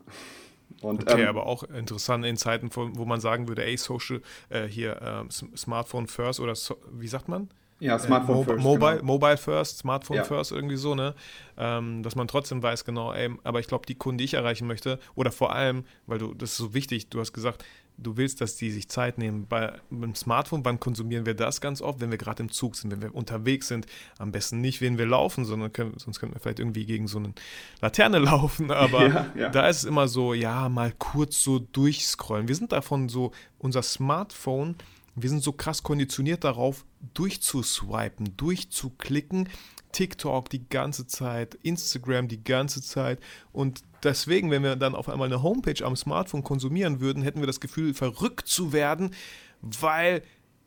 Und, 0.81 1.11
okay, 1.11 1.23
ähm, 1.23 1.29
aber 1.29 1.47
auch 1.47 1.62
interessant 1.62 2.26
in 2.26 2.37
Zeiten, 2.37 2.69
wo 2.75 3.05
man 3.07 3.19
sagen 3.19 3.49
würde, 3.49 3.64
ey, 3.64 3.76
Social, 3.76 4.21
äh, 4.50 4.67
hier, 4.67 5.00
äh, 5.00 5.57
Smartphone 5.57 6.07
first 6.09 6.41
oder 6.41 6.55
so, 6.55 6.76
wie 6.91 7.07
sagt 7.07 7.29
man? 7.29 7.49
Ja, 7.81 7.99
Smartphone 7.99 8.37
äh, 8.37 8.38
Mo 8.38 8.45
first. 8.45 8.64
Mobile, 8.64 8.93
genau. 8.97 9.04
Mobile 9.04 9.37
first, 9.37 9.78
Smartphone 9.78 10.16
ja. 10.16 10.25
first, 10.25 10.52
irgendwie 10.52 10.76
so, 10.76 10.95
ne? 10.95 11.14
Ähm, 11.57 12.02
dass 12.02 12.16
man 12.16 12.28
trotzdem 12.28 12.62
weiß, 12.62 12.85
genau, 12.85 13.12
ey, 13.12 13.31
aber 13.43 13.61
ich 13.61 13.66
glaube, 13.66 13.87
die 13.87 13.95
Kunden, 13.95 14.19
die 14.19 14.25
ich 14.25 14.35
erreichen 14.35 14.66
möchte, 14.66 14.99
oder 15.14 15.33
vor 15.33 15.52
allem, 15.52 15.85
weil 16.07 16.19
du, 16.19 16.35
das 16.35 16.52
ist 16.52 16.57
so 16.57 16.75
wichtig, 16.75 17.09
du 17.09 17.21
hast 17.21 17.33
gesagt, 17.33 17.64
du 17.97 18.16
willst, 18.16 18.40
dass 18.40 18.57
die 18.57 18.71
sich 18.71 18.88
Zeit 18.88 19.19
nehmen. 19.19 19.47
Bei, 19.47 19.78
beim 19.90 20.14
Smartphone, 20.14 20.64
wann 20.64 20.81
konsumieren 20.81 21.26
wir 21.26 21.35
das 21.35 21.61
ganz 21.61 21.81
oft? 21.81 22.00
Wenn 22.00 22.11
wir 22.11 22.19
gerade 22.19 22.43
im 22.43 22.50
Zug 22.50 22.76
sind, 22.76 22.90
wenn 22.90 23.02
wir 23.02 23.14
unterwegs 23.14 23.69
sind. 23.69 23.87
Am 24.19 24.33
besten 24.33 24.61
nicht, 24.61 24.81
wenn 24.81 24.99
wir 24.99 25.07
laufen, 25.07 25.45
sondern 25.45 25.73
können, 25.73 25.95
sonst 25.99 26.19
könnten 26.19 26.35
wir 26.35 26.40
vielleicht 26.40 26.59
irgendwie 26.59 26.87
gegen 26.87 27.07
so 27.07 27.19
eine 27.19 27.33
Laterne 27.81 28.19
laufen. 28.21 28.71
Aber 28.71 29.07
ja, 29.09 29.26
ja. 29.37 29.49
da 29.50 29.69
ist 29.69 29.78
es 29.78 29.85
immer 29.85 30.09
so, 30.09 30.35
ja, 30.35 30.69
mal 30.69 30.93
kurz 30.99 31.43
so 31.43 31.59
durchscrollen. 31.59 32.49
Wir 32.49 32.54
sind 32.54 32.73
davon 32.73 33.09
so, 33.09 33.33
unser 33.59 33.83
Smartphone, 33.83 34.76
wir 35.16 35.30
sind 35.30 35.42
so 35.42 35.52
krass 35.52 35.83
konditioniert 35.83 36.44
darauf, 36.44 36.85
durchzuswipen, 37.14 38.37
durchzuklicken. 38.37 39.49
TikTok 39.92 40.50
die 40.50 40.68
ganze 40.68 41.06
Zeit, 41.06 41.54
Instagram 41.62 42.26
die 42.26 42.42
ganze 42.42 42.83
Zeit 42.83 43.21
und 43.52 43.83
deswegen, 44.02 44.50
wenn 44.50 44.64
wir 44.64 44.75
dann 44.75 44.97
auf 44.97 45.09
einmal 45.09 45.28
eine 45.28 45.42
Homepage 45.42 45.85
am 45.85 45.94
Smartphone 45.94 46.42
konsumieren 46.42 46.99
würden, 46.99 47.23
hätten 47.23 47.38
wir 47.38 47.47
das 47.47 47.61
Gefühl, 47.61 47.94
verrückt 47.94 48.49
zu 48.49 48.73
werden, 48.73 49.14
weil 49.61 50.23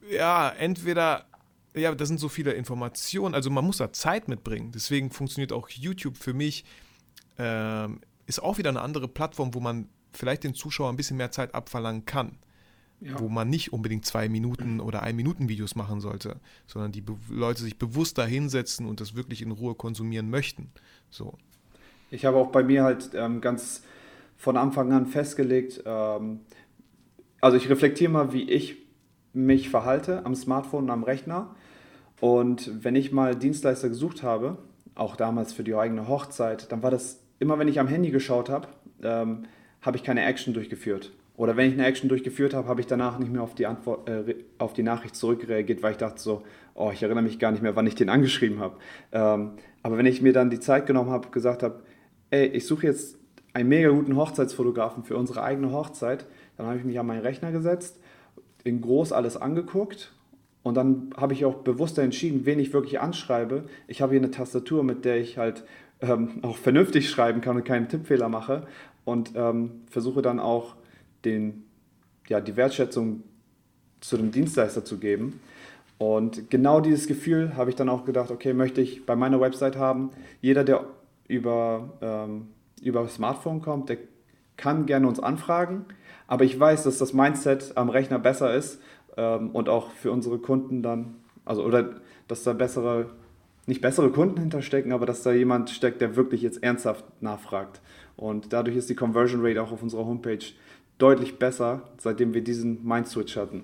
ja, 0.10 0.50
entweder 0.50 1.26
ja, 1.74 1.94
da 1.94 2.06
sind 2.06 2.20
so 2.20 2.30
viele 2.30 2.54
Informationen, 2.54 3.36
also 3.36 3.50
man 3.50 3.66
muss 3.66 3.78
da 3.78 3.92
Zeit 3.92 4.28
mitbringen. 4.28 4.72
Deswegen 4.72 5.12
funktioniert 5.12 5.54
auch 5.54 5.70
YouTube 5.70 6.18
für 6.18 6.34
mich, 6.34 6.66
ähm, 7.38 8.02
ist 8.26 8.42
auch 8.42 8.58
wieder 8.58 8.70
eine 8.70 8.82
andere 8.82 9.08
Plattform, 9.08 9.54
wo 9.54 9.60
man 9.60 9.90
vielleicht 10.12 10.44
den 10.44 10.54
Zuschauer 10.54 10.90
ein 10.90 10.96
bisschen 10.96 11.18
mehr 11.18 11.32
Zeit 11.32 11.54
abverlangen 11.54 12.06
kann. 12.06 12.38
Ja. 13.00 13.20
Wo 13.20 13.30
man 13.30 13.48
nicht 13.48 13.74
unbedingt 13.74 14.06
zwei 14.06 14.28
Minuten 14.28 14.80
oder 14.80 15.04
ein 15.04 15.16
Minuten 15.16 15.50
Videos 15.50 15.76
machen 15.76 16.02
sollte, 16.02 16.38
sondern 16.66 16.92
die 16.92 17.02
Be 17.02 17.16
Leute 17.30 17.62
sich 17.62 17.78
bewusst 17.78 18.18
da 18.18 18.26
hinsetzen 18.26 18.88
und 18.88 19.00
das 19.00 19.16
wirklich 19.16 19.44
in 19.44 19.52
Ruhe 19.52 19.76
konsumieren 19.76 20.32
möchten. 20.32 20.72
So. 21.12 21.36
Ich 22.10 22.26
habe 22.26 22.38
auch 22.38 22.52
bei 22.52 22.64
mir 22.64 22.84
halt 22.84 23.12
ähm, 23.14 23.40
ganz 23.40 23.84
von 24.36 24.58
Anfang 24.58 24.92
an 24.94 25.06
festgelegt, 25.06 25.84
ähm, 25.86 26.40
also 27.42 27.58
ich 27.58 27.70
reflektiere 27.70 28.12
mal, 28.12 28.34
wie 28.34 28.50
ich 28.50 28.78
mich 29.34 29.70
verhalte 29.70 30.26
am 30.26 30.36
Smartphone 30.36 30.86
und 30.86 30.90
am 30.90 31.04
Rechner. 31.04 31.56
Und 32.20 32.84
wenn 32.84 32.96
ich 32.96 33.12
mal 33.12 33.36
Dienstleister 33.36 33.90
gesucht 33.90 34.24
habe, 34.24 34.58
auch 34.96 35.16
damals 35.16 35.54
für 35.54 35.64
die 35.64 35.76
eigene 35.76 36.08
Hochzeit, 36.08 36.72
dann 36.72 36.82
war 36.82 36.90
das 36.90 37.20
immer, 37.40 37.60
wenn 37.60 37.68
ich 37.68 37.80
am 37.80 37.88
Handy 37.88 38.10
geschaut 38.10 38.50
habe, 38.50 38.68
ähm, 39.04 39.44
habe 39.82 39.98
ich 39.98 40.04
keine 40.04 40.26
Action 40.26 40.54
durchgeführt. 40.54 41.12
Oder 41.38 41.56
wenn 41.56 41.70
ich 41.70 41.74
eine 41.74 41.86
Action 41.86 42.10
durchgeführt 42.10 42.54
habe, 42.54 42.68
habe 42.68 42.82
ich 42.82 42.88
danach 42.88 43.20
nicht 43.20 43.32
mehr 43.32 43.44
auf 43.44 43.56
die, 43.56 43.68
Antwort, 43.68 44.10
äh, 44.10 44.36
auf 44.58 44.74
die 44.74 44.84
Nachricht 44.84 45.16
zurückreagiert, 45.16 45.84
weil 45.84 45.92
ich 45.92 45.98
dachte 45.98 46.20
so, 46.20 46.42
oh, 46.74 46.90
ich 46.92 47.04
erinnere 47.04 47.24
mich 47.24 47.40
gar 47.40 47.52
nicht 47.52 47.62
mehr, 47.62 47.76
wann 47.76 47.88
ich 47.88 47.96
den 47.96 48.10
angeschrieben 48.10 48.60
habe. 48.60 48.76
Ähm, 49.12 49.52
aber 49.84 49.98
wenn 49.98 50.08
ich 50.08 50.22
mir 50.22 50.34
dann 50.34 50.50
die 50.50 50.60
Zeit 50.60 50.88
genommen 50.88 51.12
habe, 51.12 51.30
gesagt 51.30 51.62
habe, 51.62 51.82
ey, 52.32 52.48
ich 52.48 52.66
suche 52.66 52.88
jetzt 52.88 53.18
einen 53.54 53.70
mega 53.70 53.90
guten 53.90 54.16
Hochzeitsfotografen 54.16 55.04
für 55.04 55.16
unsere 55.16 55.44
eigene 55.44 55.72
Hochzeit. 55.72 56.26
Dann 56.58 56.66
habe 56.66 56.78
ich 56.78 56.84
mich 56.84 57.00
an 57.00 57.06
meinen 57.06 57.22
Rechner 57.22 57.52
gesetzt, 57.52 58.00
in 58.64 58.82
groß 58.82 59.12
alles 59.14 59.38
angeguckt 59.38 60.14
und 60.64 60.76
dann 60.76 61.12
habe 61.16 61.34
ich 61.34 61.46
auch 61.46 61.56
bewusster 61.56 62.04
entschieden, 62.04 62.46
wen 62.46 62.60
ich 62.60 62.74
wirklich 62.74 63.00
anschreibe. 63.00 63.66
Ich 63.88 64.02
habe 64.02 64.14
hier 64.14 64.22
eine 64.22 64.32
Tastatur, 64.32 64.84
mit 64.84 65.06
der 65.06 65.18
ich 65.18 65.38
halt 65.38 65.64
ähm, 66.02 66.40
auch 66.42 66.58
vernünftig 66.58 67.10
schreiben 67.10 67.42
kann 67.42 67.56
und 67.56 67.64
keinen 67.64 67.90
Tippfehler 67.90 68.28
mache 68.28 68.68
und 69.06 69.34
ähm, 69.36 69.84
versuche 69.90 70.22
dann 70.22 70.40
auch 70.40 70.76
den, 71.28 71.64
ja, 72.28 72.42
die 72.42 72.56
Wertschätzung 72.56 73.24
zu 74.00 74.18
dem 74.18 74.32
Dienstleister 74.32 74.86
zu 74.86 74.98
geben. 74.98 75.40
Und 75.98 76.50
genau 76.50 76.80
dieses 76.80 77.08
Gefühl 77.08 77.56
habe 77.56 77.70
ich 77.70 77.76
dann 77.76 77.90
auch 77.90 78.06
gedacht, 78.06 78.32
okay, 78.32 78.54
möchte 78.54 78.82
ich 78.82 79.06
bei 79.06 79.16
meiner 79.16 79.42
Website 79.42 79.78
haben. 79.78 80.12
Jeder, 80.42 80.64
der 80.64 80.86
über, 81.28 81.90
ähm, 82.02 82.50
über 82.82 83.08
Smartphone 83.08 83.62
kommt, 83.62 83.90
der 83.90 83.98
kann 84.58 84.86
gerne 84.86 85.08
uns 85.08 85.20
anfragen. 85.20 85.86
Aber 86.28 86.46
ich 86.46 86.60
weiß, 86.60 86.84
dass 86.84 86.98
das 86.98 87.14
Mindset 87.14 87.74
am 87.76 87.90
Rechner 87.90 88.20
besser 88.20 88.54
ist 88.54 88.80
ähm, 89.16 89.52
und 89.52 89.70
auch 89.70 89.92
für 89.92 90.12
unsere 90.12 90.38
Kunden 90.38 90.84
dann, 90.84 91.16
also 91.46 91.64
oder 91.64 91.96
dass 92.28 92.44
da 92.44 92.54
bessere, 92.54 93.10
nicht 93.66 93.82
bessere 93.82 94.12
Kunden 94.12 94.40
hinterstecken, 94.40 94.92
aber 94.92 95.06
dass 95.06 95.24
da 95.24 95.32
jemand 95.32 95.70
steckt, 95.70 96.02
der 96.02 96.16
wirklich 96.16 96.42
jetzt 96.42 96.62
ernsthaft 96.62 97.06
nachfragt. 97.22 97.82
Und 98.16 98.54
dadurch 98.54 98.76
ist 98.76 98.90
die 98.90 98.96
Conversion 98.96 99.46
Rate 99.46 99.62
auch 99.62 99.72
auf 99.72 99.82
unserer 99.82 100.06
Homepage 100.06 100.46
deutlich 100.98 101.40
besser, 101.40 101.90
seitdem 101.98 102.34
wir 102.34 102.44
diesen 102.44 102.84
Mind-Switch 102.86 103.36
hatten. 103.36 103.64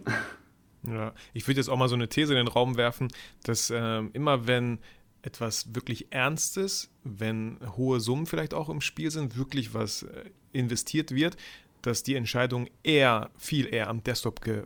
Ja, 0.85 1.13
ich 1.33 1.47
würde 1.47 1.61
jetzt 1.61 1.69
auch 1.69 1.77
mal 1.77 1.87
so 1.87 1.95
eine 1.95 2.09
These 2.09 2.33
in 2.33 2.45
den 2.45 2.47
Raum 2.49 2.75
werfen, 2.75 3.07
dass 3.43 3.69
äh, 3.69 3.99
immer 4.11 4.47
wenn 4.47 4.79
etwas 5.21 5.73
wirklich 5.73 6.11
Ernstes, 6.11 6.91
wenn 7.05 7.57
hohe 7.77 8.01
Summen 8.01 8.25
vielleicht 8.25 8.53
auch 8.53 8.69
im 8.69 8.81
Spiel 8.81 9.09
sind, 9.09 9.37
wirklich 9.37 9.73
was 9.73 10.03
äh, 10.03 10.25
investiert 10.51 11.11
wird, 11.11 11.37
dass 11.81 12.03
die 12.03 12.15
Entscheidungen 12.15 12.69
eher, 12.83 13.29
viel 13.37 13.73
eher 13.73 13.89
am 13.89 14.03
Desktop 14.03 14.41
ge 14.41 14.63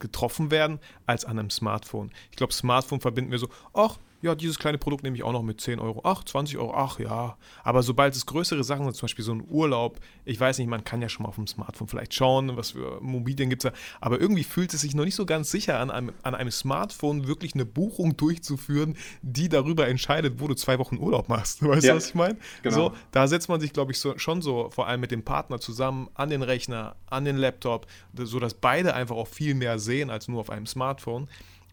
getroffen 0.00 0.52
werden 0.52 0.78
als 1.06 1.24
an 1.24 1.40
einem 1.40 1.50
Smartphone. 1.50 2.12
Ich 2.30 2.36
glaube, 2.36 2.52
Smartphone 2.52 3.00
verbinden 3.00 3.32
wir 3.32 3.38
so, 3.40 3.48
ach, 3.74 3.98
ja, 4.20 4.34
dieses 4.34 4.58
kleine 4.58 4.78
Produkt 4.78 5.04
nehme 5.04 5.16
ich 5.16 5.22
auch 5.22 5.32
noch 5.32 5.42
mit 5.42 5.60
10 5.60 5.78
Euro, 5.78 6.00
ach, 6.04 6.24
20 6.24 6.58
Euro, 6.58 6.74
ach 6.74 6.98
ja. 6.98 7.36
Aber 7.62 7.82
sobald 7.82 8.16
es 8.16 8.26
größere 8.26 8.64
Sachen 8.64 8.84
sind, 8.84 8.94
zum 8.94 9.06
Beispiel 9.06 9.24
so 9.24 9.32
ein 9.32 9.44
Urlaub, 9.48 10.00
ich 10.24 10.40
weiß 10.40 10.58
nicht, 10.58 10.68
man 10.68 10.82
kann 10.82 11.00
ja 11.00 11.08
schon 11.08 11.22
mal 11.22 11.28
auf 11.28 11.36
dem 11.36 11.46
Smartphone 11.46 11.86
vielleicht 11.86 12.14
schauen, 12.14 12.56
was 12.56 12.72
für 12.72 13.00
Mobilien 13.00 13.48
gibt 13.48 13.64
es 13.64 13.70
da, 13.70 13.78
aber 14.00 14.20
irgendwie 14.20 14.42
fühlt 14.42 14.74
es 14.74 14.80
sich 14.80 14.94
noch 14.94 15.04
nicht 15.04 15.14
so 15.14 15.24
ganz 15.24 15.50
sicher 15.50 15.78
an, 15.78 15.90
einem, 15.90 16.12
an 16.22 16.34
einem 16.34 16.50
Smartphone 16.50 17.28
wirklich 17.28 17.54
eine 17.54 17.64
Buchung 17.64 18.16
durchzuführen, 18.16 18.96
die 19.22 19.48
darüber 19.48 19.86
entscheidet, 19.86 20.40
wo 20.40 20.48
du 20.48 20.54
zwei 20.54 20.78
Wochen 20.78 20.98
Urlaub 20.98 21.28
machst. 21.28 21.62
Weißt 21.66 21.84
ja, 21.84 21.92
du, 21.92 21.98
was 21.98 22.08
ich 22.08 22.14
meine? 22.14 22.38
Genau. 22.62 22.74
So, 22.74 22.92
da 23.12 23.28
setzt 23.28 23.48
man 23.48 23.60
sich, 23.60 23.72
glaube 23.72 23.92
ich, 23.92 24.00
so, 24.00 24.18
schon 24.18 24.42
so 24.42 24.70
vor 24.70 24.88
allem 24.88 25.00
mit 25.00 25.12
dem 25.12 25.22
Partner 25.22 25.60
zusammen 25.60 26.08
an 26.14 26.30
den 26.30 26.42
Rechner, 26.42 26.96
an 27.06 27.24
den 27.24 27.36
Laptop, 27.36 27.86
sodass 28.14 28.54
beide 28.54 28.94
einfach 28.94 29.16
auch 29.16 29.28
viel 29.28 29.54
mehr 29.54 29.78
sehen 29.78 30.10
als 30.10 30.26
nur 30.26 30.40
auf 30.40 30.50
einem 30.50 30.66
Smartphone. 30.66 31.28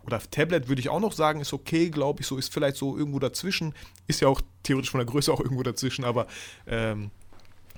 Oder 0.05 0.19
Tablet 0.19 0.67
würde 0.67 0.79
ich 0.79 0.89
auch 0.89 0.99
noch 0.99 1.13
sagen, 1.13 1.41
ist 1.41 1.53
okay, 1.53 1.89
glaube 1.89 2.21
ich, 2.21 2.27
so 2.27 2.37
ist 2.37 2.53
vielleicht 2.53 2.77
so 2.77 2.97
irgendwo 2.97 3.19
dazwischen. 3.19 3.73
Ist 4.07 4.21
ja 4.21 4.27
auch 4.27 4.41
theoretisch 4.63 4.91
von 4.91 4.99
der 4.99 5.07
Größe 5.07 5.33
auch 5.33 5.39
irgendwo 5.39 5.63
dazwischen, 5.63 6.05
aber 6.05 6.27
ähm, 6.67 7.11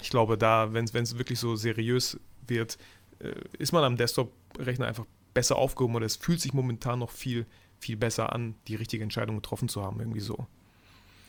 ich 0.01 0.09
glaube, 0.09 0.37
da, 0.37 0.73
wenn 0.73 0.85
es 0.85 1.17
wirklich 1.17 1.39
so 1.39 1.55
seriös 1.55 2.19
wird, 2.45 2.77
äh, 3.19 3.33
ist 3.57 3.71
man 3.71 3.83
am 3.83 3.97
Desktop-Rechner 3.97 4.87
einfach 4.87 5.05
besser 5.33 5.55
aufgehoben 5.55 5.95
oder 5.95 6.05
es 6.05 6.15
fühlt 6.15 6.41
sich 6.41 6.53
momentan 6.53 6.99
noch 6.99 7.11
viel, 7.11 7.45
viel 7.79 7.95
besser 7.95 8.33
an, 8.33 8.55
die 8.67 8.75
richtige 8.75 9.03
Entscheidung 9.03 9.35
getroffen 9.35 9.69
zu 9.69 9.83
haben, 9.83 9.99
irgendwie 9.99 10.19
so. 10.19 10.47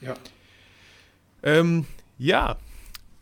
Ja. 0.00 0.14
Ähm, 1.42 1.86
ja, 2.18 2.56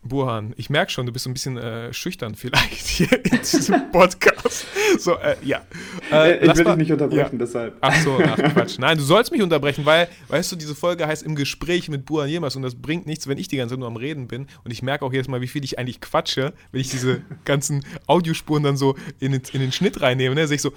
Burhan, 0.09 0.55
ich 0.57 0.71
merke 0.71 0.91
schon, 0.91 1.07
du 1.07 1.13
bist 1.13 1.25
so 1.25 1.31
ein 1.31 1.33
bisschen 1.33 1.57
äh, 1.57 1.93
schüchtern 1.93 2.35
vielleicht 2.35 2.87
hier 2.87 3.13
in 3.25 3.39
diesem 3.39 3.91
Podcast. 3.93 4.67
So, 4.99 5.17
äh, 5.17 5.37
ja. 5.43 5.63
Äh, 6.11 6.45
ich 6.45 6.57
will 6.57 6.65
dich 6.65 6.77
nicht 6.77 6.93
unterbrechen, 6.93 7.33
ja. 7.33 7.39
deshalb. 7.39 7.77
Ach 7.81 7.95
so, 8.01 8.19
ach 8.25 8.37
Quatsch. 8.37 8.79
Nein, 8.79 8.99
du 8.99 9.05
sollst 9.05 9.33
mich 9.33 9.43
unterbrechen, 9.43 9.85
weil, 9.85 10.09
weißt 10.29 10.53
du, 10.53 10.57
diese 10.57 10.75
Folge 10.75 11.07
heißt 11.07 11.23
im 11.23 11.35
Gespräch 11.35 11.89
mit 11.89 12.07
Burhan 12.07 12.29
Jemas 12.29 12.57
und 12.57 12.63
das 12.63 12.75
bringt 12.75 13.07
nichts, 13.07 13.27
wenn 13.27 13.39
ich 13.39 13.49
die 13.49 13.57
ganze 13.57 13.75
Zeit 13.75 13.81
nur 13.81 13.89
am 13.89 13.97
Reden 13.97 14.29
bin 14.29 14.47
und 14.65 14.71
ich 14.71 14.83
merke 14.83 15.05
auch 15.05 15.13
jedes 15.13 15.29
Mal, 15.29 15.41
wie 15.41 15.49
viel 15.49 15.65
ich 15.65 15.79
eigentlich 15.79 16.01
quatsche, 16.01 16.53
wenn 16.73 16.81
ich 16.81 16.89
diese 16.89 17.23
ganzen 17.45 17.85
Audiospuren 18.07 18.63
dann 18.63 18.77
so 18.77 18.97
in 19.19 19.33
den, 19.33 19.43
in 19.53 19.61
den 19.61 19.73
Schnitt 19.73 20.01
reinnehme. 20.01 20.35
Ne? 20.35 20.47
Sehe 20.47 20.57
ich 20.57 20.63
so, 20.63 20.73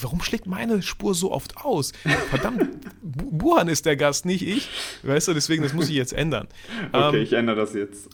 warum 0.00 0.20
schlägt 0.22 0.46
meine 0.46 0.82
Spur 0.82 1.14
so 1.14 1.32
oft 1.32 1.56
aus? 1.64 1.92
Verdammt, 2.30 2.68
Burhan 3.02 3.68
ist 3.68 3.86
der 3.86 3.96
Gast, 3.96 4.26
nicht 4.26 4.46
ich. 4.46 4.68
Weißt 5.02 5.28
du, 5.28 5.34
deswegen, 5.34 5.62
das 5.62 5.72
muss 5.72 5.88
ich 5.88 5.94
jetzt 5.94 6.12
ändern. 6.12 6.48
Okay, 6.92 7.16
ähm, 7.16 7.22
ich 7.22 7.32
ändere 7.32 7.56
das 7.56 7.74
jetzt 7.74 8.08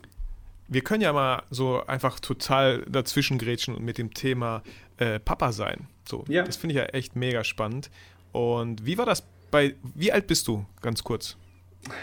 wir 0.71 0.83
können 0.83 1.03
ja 1.03 1.13
mal 1.13 1.43
so 1.51 1.85
einfach 1.87 2.21
total 2.21 2.85
dazwischen 2.89 3.39
grätschen 3.39 3.75
und 3.75 3.85
mit 3.85 3.99
dem 3.99 4.15
Thema 4.15 4.63
äh, 4.99 5.19
Papa 5.19 5.51
sein. 5.51 5.89
So, 6.09 6.25
ja. 6.29 6.45
das 6.45 6.57
finde 6.57 6.75
ich 6.75 6.79
ja 6.79 6.85
echt 6.87 7.17
mega 7.17 7.43
spannend. 7.43 7.91
Und 8.33 8.87
wie 8.87 8.97
war 8.97 9.05
das 9.05 9.25
bei, 9.51 9.75
wie 9.95 10.13
alt 10.13 10.29
bist 10.29 10.47
du, 10.47 10.65
ganz 10.81 11.03
kurz? 11.03 11.37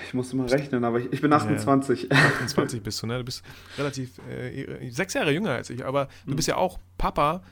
Ich 0.06 0.14
musste 0.14 0.36
mal 0.36 0.48
rechnen, 0.48 0.84
aber 0.84 1.00
ich, 1.00 1.14
ich 1.14 1.22
bin 1.22 1.32
28. 1.32 2.10
Ja, 2.12 2.18
28 2.18 2.84
bist 2.84 3.02
du, 3.02 3.08
ne? 3.08 3.20
Du 3.20 3.24
bist 3.24 3.42
relativ, 3.78 4.20
äh, 4.30 4.90
sechs 4.90 5.14
Jahre 5.14 5.32
jünger 5.32 5.52
als 5.52 5.70
ich, 5.70 5.86
aber 5.86 6.10
du 6.26 6.32
mhm. 6.32 6.36
bist 6.36 6.50
ja 6.50 6.58
auch 6.58 6.78
Papa. 6.98 7.44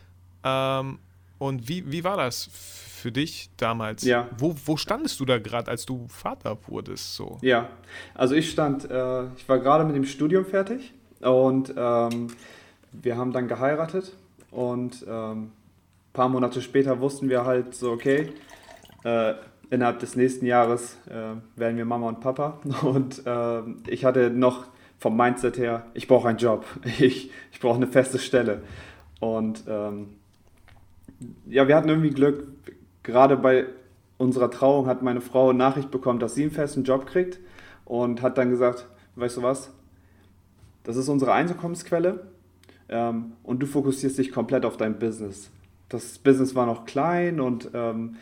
Ähm, 0.44 1.00
und 1.38 1.70
wie, 1.70 1.90
wie 1.90 2.04
war 2.04 2.18
das 2.18 2.50
für 2.52 3.12
dich 3.12 3.52
damals? 3.56 4.04
Ja. 4.04 4.28
Wo, 4.38 4.54
wo 4.66 4.76
standest 4.76 5.20
du 5.22 5.26
da 5.26 5.38
gerade, 5.38 5.72
als 5.72 5.86
du 5.86 6.08
Vater 6.10 6.58
wurdest? 6.68 7.16
So? 7.16 7.38
Ja, 7.42 7.70
also 8.16 8.36
ich 8.36 8.50
stand, 8.50 8.90
äh, 8.90 9.28
ich 9.38 9.48
war 9.48 9.60
gerade 9.60 9.86
mit 9.86 9.96
dem 9.96 10.06
Studium 10.06 10.46
fertig 10.46 10.94
und 11.22 11.74
ähm, 11.76 12.28
wir 12.92 13.18
haben 13.18 13.32
dann 13.32 13.48
geheiratet 13.48 14.14
und 14.52 15.06
ähm, 15.08 15.52
paar 16.16 16.30
Monate 16.30 16.62
später 16.62 17.00
wussten 17.00 17.30
wir 17.30 17.46
halt 17.46 17.76
so, 17.76 17.92
okay, 17.92 18.30
äh, 19.04 19.34
innerhalb 19.70 20.00
des 20.00 20.16
nächsten 20.16 20.46
Jahres 20.46 20.98
äh, 21.08 21.36
werden 21.60 21.78
wir 21.78 21.86
Mama 21.86 22.08
und 22.08 22.22
Papa. 22.22 22.60
Und 22.82 23.26
äh, 23.26 23.62
ich 23.88 24.06
hatte 24.06 24.30
noch 24.30 24.68
vom 24.98 25.18
Mindset 25.18 25.58
her, 25.58 25.86
ich 25.94 26.08
brauche 26.08 26.28
einen 26.28 26.38
Job, 26.38 26.66
ich, 27.00 27.32
ich 27.52 27.60
brauche 27.60 27.76
eine 27.76 27.88
feste 27.88 28.18
Stelle. 28.18 28.62
Und 29.20 29.64
ähm, 29.68 30.16
ja, 31.48 31.68
wir 31.68 31.76
hatten 31.76 31.90
irgendwie 31.90 32.12
Glück, 32.12 32.48
gerade 33.04 33.38
bei 33.38 33.66
unserer 34.18 34.50
Trauung 34.50 34.88
hat 34.88 35.02
meine 35.02 35.22
Frau 35.22 35.52
Nachricht 35.52 35.92
bekommen, 35.92 36.20
dass 36.20 36.36
sie 36.36 36.44
einen 36.44 36.52
festen 36.52 36.84
Job 36.84 37.06
kriegt 37.06 37.40
und 37.84 38.22
hat 38.22 38.38
dann 38.38 38.50
gesagt, 38.50 38.88
weißt 39.16 39.38
du 39.38 39.44
was, 39.44 39.72
das 40.86 40.96
ist 40.96 41.10
unsere 41.10 41.34
Einkommensquelle 41.34 42.28
ähm, 42.90 43.34
und 43.44 43.60
du 43.62 43.68
fokussierst 43.68 44.18
dich 44.18 44.32
komplett 44.32 44.66
auf 44.66 44.78
dein 44.78 44.98
Business. 44.98 45.52
Das 45.90 46.18
Business 46.18 46.56
war 46.56 46.66
noch 46.66 46.86
klein 46.86 47.40
und 47.40 47.70
ähm, 47.74 48.16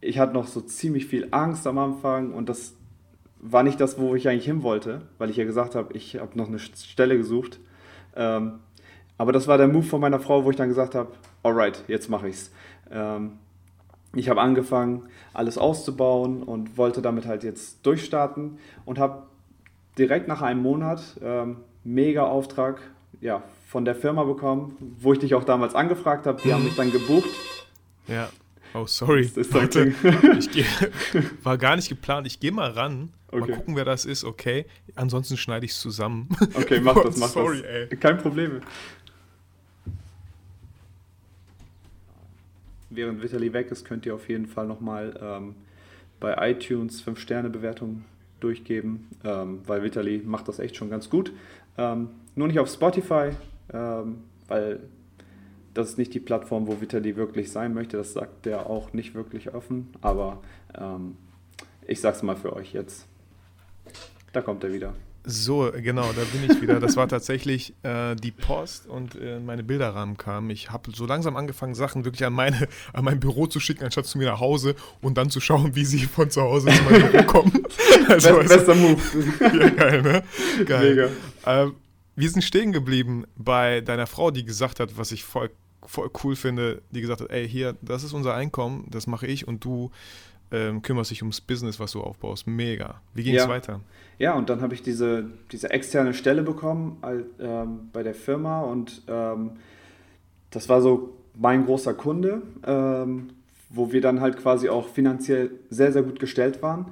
ich 0.00 0.18
hatte 0.18 0.32
noch 0.32 0.46
so 0.46 0.60
ziemlich 0.60 1.06
viel 1.06 1.28
Angst 1.30 1.66
am 1.66 1.78
Anfang 1.78 2.32
und 2.32 2.48
das 2.48 2.74
war 3.38 3.62
nicht 3.62 3.80
das, 3.80 3.98
wo 3.98 4.14
ich 4.14 4.28
eigentlich 4.28 4.44
hin 4.44 4.62
wollte, 4.62 5.02
weil 5.18 5.30
ich 5.30 5.36
ja 5.36 5.44
gesagt 5.44 5.74
habe, 5.74 5.94
ich 5.94 6.18
habe 6.18 6.36
noch 6.36 6.48
eine 6.48 6.58
Stelle 6.58 7.16
gesucht. 7.16 7.58
Ähm, 8.16 8.60
aber 9.16 9.32
das 9.32 9.46
war 9.48 9.58
der 9.58 9.68
Move 9.68 9.82
von 9.82 10.00
meiner 10.00 10.20
Frau, 10.20 10.44
wo 10.44 10.50
ich 10.50 10.56
dann 10.56 10.68
gesagt 10.68 10.94
habe, 10.94 11.12
alright, 11.42 11.84
jetzt 11.88 12.08
mache 12.08 12.28
ich's. 12.28 12.50
Ähm, 12.90 13.32
ich 14.14 14.28
habe 14.28 14.40
angefangen, 14.40 15.04
alles 15.32 15.56
auszubauen 15.56 16.42
und 16.42 16.76
wollte 16.76 17.00
damit 17.00 17.26
halt 17.26 17.44
jetzt 17.44 17.84
durchstarten 17.86 18.58
und 18.84 18.98
habe 18.98 19.24
direkt 19.98 20.26
nach 20.26 20.42
einem 20.42 20.62
Monat 20.62 21.02
ähm, 21.22 21.58
mega 21.84 22.24
Auftrag 22.24 22.80
ja, 23.20 23.42
von 23.66 23.84
der 23.84 23.94
Firma 23.94 24.24
bekommen, 24.24 24.76
wo 24.98 25.12
ich 25.12 25.18
dich 25.18 25.34
auch 25.34 25.44
damals 25.44 25.74
angefragt 25.74 26.26
habe. 26.26 26.40
Die 26.42 26.52
haben 26.52 26.64
mich 26.64 26.76
dann 26.76 26.90
gebucht. 26.90 27.28
Ja. 28.06 28.30
Oh, 28.72 28.86
sorry. 28.86 29.22
Das 29.22 29.36
ist 29.36 29.54
Warte, 29.54 29.92
ich 30.38 30.50
geh, 30.50 30.64
war 31.42 31.58
gar 31.58 31.76
nicht 31.76 31.88
geplant. 31.88 32.26
Ich 32.26 32.38
gehe 32.38 32.52
mal 32.52 32.70
ran. 32.70 33.12
Okay. 33.28 33.40
Mal 33.40 33.56
gucken, 33.56 33.76
wer 33.76 33.84
das 33.84 34.04
ist, 34.04 34.24
okay. 34.24 34.66
Ansonsten 34.94 35.36
schneide 35.36 35.64
ich 35.66 35.72
es 35.72 35.80
zusammen. 35.80 36.28
Okay, 36.54 36.80
mach 36.80 37.00
das, 37.02 37.16
mach 37.18 37.28
sorry, 37.28 37.62
das. 37.62 37.70
Ey. 37.70 37.96
Kein 37.96 38.18
Problem. 38.18 38.60
Während 42.90 43.22
Vitali 43.22 43.52
weg 43.52 43.70
ist, 43.70 43.84
könnt 43.84 44.04
ihr 44.04 44.14
auf 44.14 44.28
jeden 44.28 44.46
Fall 44.46 44.66
nochmal 44.66 45.18
ähm, 45.22 45.54
bei 46.18 46.50
iTunes 46.50 47.04
5-Sterne-Bewertungen 47.04 48.04
durchgeben, 48.40 49.08
ähm, 49.22 49.60
weil 49.66 49.82
Vitali 49.82 50.22
macht 50.24 50.48
das 50.48 50.58
echt 50.58 50.76
schon 50.76 50.90
ganz 50.90 51.08
gut. 51.08 51.32
Ähm, 51.80 52.10
nur 52.34 52.46
nicht 52.46 52.58
auf 52.58 52.68
Spotify, 52.68 53.30
ähm, 53.72 54.24
weil 54.48 54.80
das 55.72 55.90
ist 55.90 55.98
nicht 55.98 56.12
die 56.12 56.20
Plattform, 56.20 56.66
wo 56.66 56.80
Vitali 56.80 57.16
wirklich 57.16 57.50
sein 57.50 57.72
möchte. 57.72 57.96
Das 57.96 58.12
sagt 58.12 58.46
er 58.46 58.68
auch 58.68 58.92
nicht 58.92 59.14
wirklich 59.14 59.54
offen, 59.54 59.88
aber 60.02 60.42
ähm, 60.78 61.16
ich 61.86 62.00
sag's 62.00 62.22
mal 62.22 62.36
für 62.36 62.54
euch 62.54 62.74
jetzt. 62.74 63.06
Da 64.34 64.42
kommt 64.42 64.62
er 64.62 64.74
wieder. 64.74 64.92
So, 65.24 65.70
genau, 65.76 66.12
da 66.12 66.22
bin 66.32 66.50
ich 66.50 66.62
wieder. 66.62 66.80
Das 66.80 66.96
war 66.96 67.06
tatsächlich 67.06 67.74
äh, 67.82 68.14
die 68.16 68.30
Post 68.30 68.86
und 68.86 69.16
äh, 69.16 69.38
meine 69.38 69.62
Bilderrahmen 69.62 70.16
kamen. 70.16 70.48
Ich 70.50 70.70
habe 70.70 70.90
so 70.94 71.04
langsam 71.04 71.36
angefangen, 71.36 71.74
Sachen 71.74 72.04
wirklich 72.04 72.24
an, 72.24 72.32
meine, 72.32 72.68
an 72.92 73.04
mein 73.04 73.20
Büro 73.20 73.46
zu 73.46 73.60
schicken, 73.60 73.84
anstatt 73.84 74.06
zu 74.06 74.16
mir 74.16 74.28
nach 74.28 74.40
Hause 74.40 74.74
und 75.02 75.18
dann 75.18 75.28
zu 75.28 75.40
schauen, 75.40 75.74
wie 75.74 75.84
sie 75.84 76.00
von 76.06 76.30
zu 76.30 76.40
Hause 76.40 76.70
zu 76.70 76.82
meinem 76.84 77.10
Büro 77.10 77.22
kommen. 77.24 77.52
Also, 78.08 78.34
Best, 78.36 78.48
bester 78.48 78.74
Move. 78.74 79.00
Ja, 79.40 79.68
geil, 79.68 80.02
ne? 80.02 80.22
Geil. 80.64 80.94
Mega. 80.94 81.08
Ähm, 81.46 81.74
wir 82.16 82.30
sind 82.30 82.42
stehen 82.42 82.72
geblieben 82.72 83.24
bei 83.36 83.80
deiner 83.82 84.06
Frau, 84.06 84.30
die 84.30 84.44
gesagt 84.44 84.80
hat, 84.80 84.98
was 84.98 85.12
ich 85.12 85.22
voll, 85.22 85.50
voll 85.86 86.10
cool 86.24 86.34
finde, 86.34 86.82
die 86.90 87.00
gesagt 87.00 87.20
hat, 87.20 87.30
ey, 87.30 87.48
hier, 87.48 87.76
das 87.82 88.04
ist 88.04 88.12
unser 88.12 88.34
Einkommen, 88.34 88.86
das 88.90 89.06
mache 89.06 89.26
ich 89.26 89.46
und 89.46 89.64
du 89.64 89.90
ähm, 90.52 90.82
kümmerst 90.82 91.10
dich 91.10 91.22
ums 91.22 91.40
Business, 91.40 91.78
was 91.78 91.92
du 91.92 92.00
aufbaust. 92.00 92.46
Mega. 92.46 93.00
Wie 93.14 93.22
ging 93.22 93.34
es 93.34 93.44
ja. 93.44 93.48
weiter? 93.48 93.80
Ja, 94.18 94.34
und 94.34 94.50
dann 94.50 94.60
habe 94.60 94.74
ich 94.74 94.82
diese, 94.82 95.26
diese 95.50 95.70
externe 95.70 96.12
Stelle 96.14 96.42
bekommen 96.42 96.98
ähm, 97.40 97.88
bei 97.92 98.02
der 98.02 98.14
Firma 98.14 98.62
und 98.62 99.02
ähm, 99.08 99.52
das 100.50 100.68
war 100.68 100.82
so 100.82 101.16
mein 101.38 101.64
großer 101.64 101.94
Kunde, 101.94 102.42
ähm, 102.66 103.30
wo 103.70 103.92
wir 103.92 104.00
dann 104.00 104.20
halt 104.20 104.36
quasi 104.36 104.68
auch 104.68 104.88
finanziell 104.88 105.52
sehr, 105.70 105.92
sehr 105.92 106.02
gut 106.02 106.18
gestellt 106.18 106.60
waren. 106.62 106.86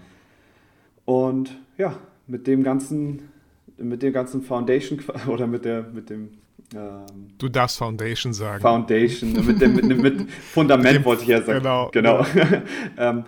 Und 1.04 1.58
ja, 1.76 1.96
mit 2.26 2.46
dem 2.46 2.62
ganzen, 2.62 3.30
mit 3.76 4.02
dem 4.02 4.12
ganzen 4.12 4.42
Foundation 4.42 5.00
oder 5.26 5.46
mit 5.46 5.64
der, 5.64 5.82
mit 5.82 6.10
dem 6.10 6.30
ähm, 6.74 7.30
du 7.38 7.48
darfst 7.48 7.78
Foundation 7.78 8.32
sagen. 8.32 8.60
Foundation, 8.60 9.32
mit 9.46 9.60
dem, 9.60 9.74
mit, 9.74 9.86
mit 9.86 10.30
Fundament 10.52 11.04
wollte 11.04 11.22
ich 11.22 11.28
ja 11.28 11.40
sagen. 11.40 11.60
Genau. 11.60 11.88
genau. 11.92 12.26
ähm, 12.98 13.24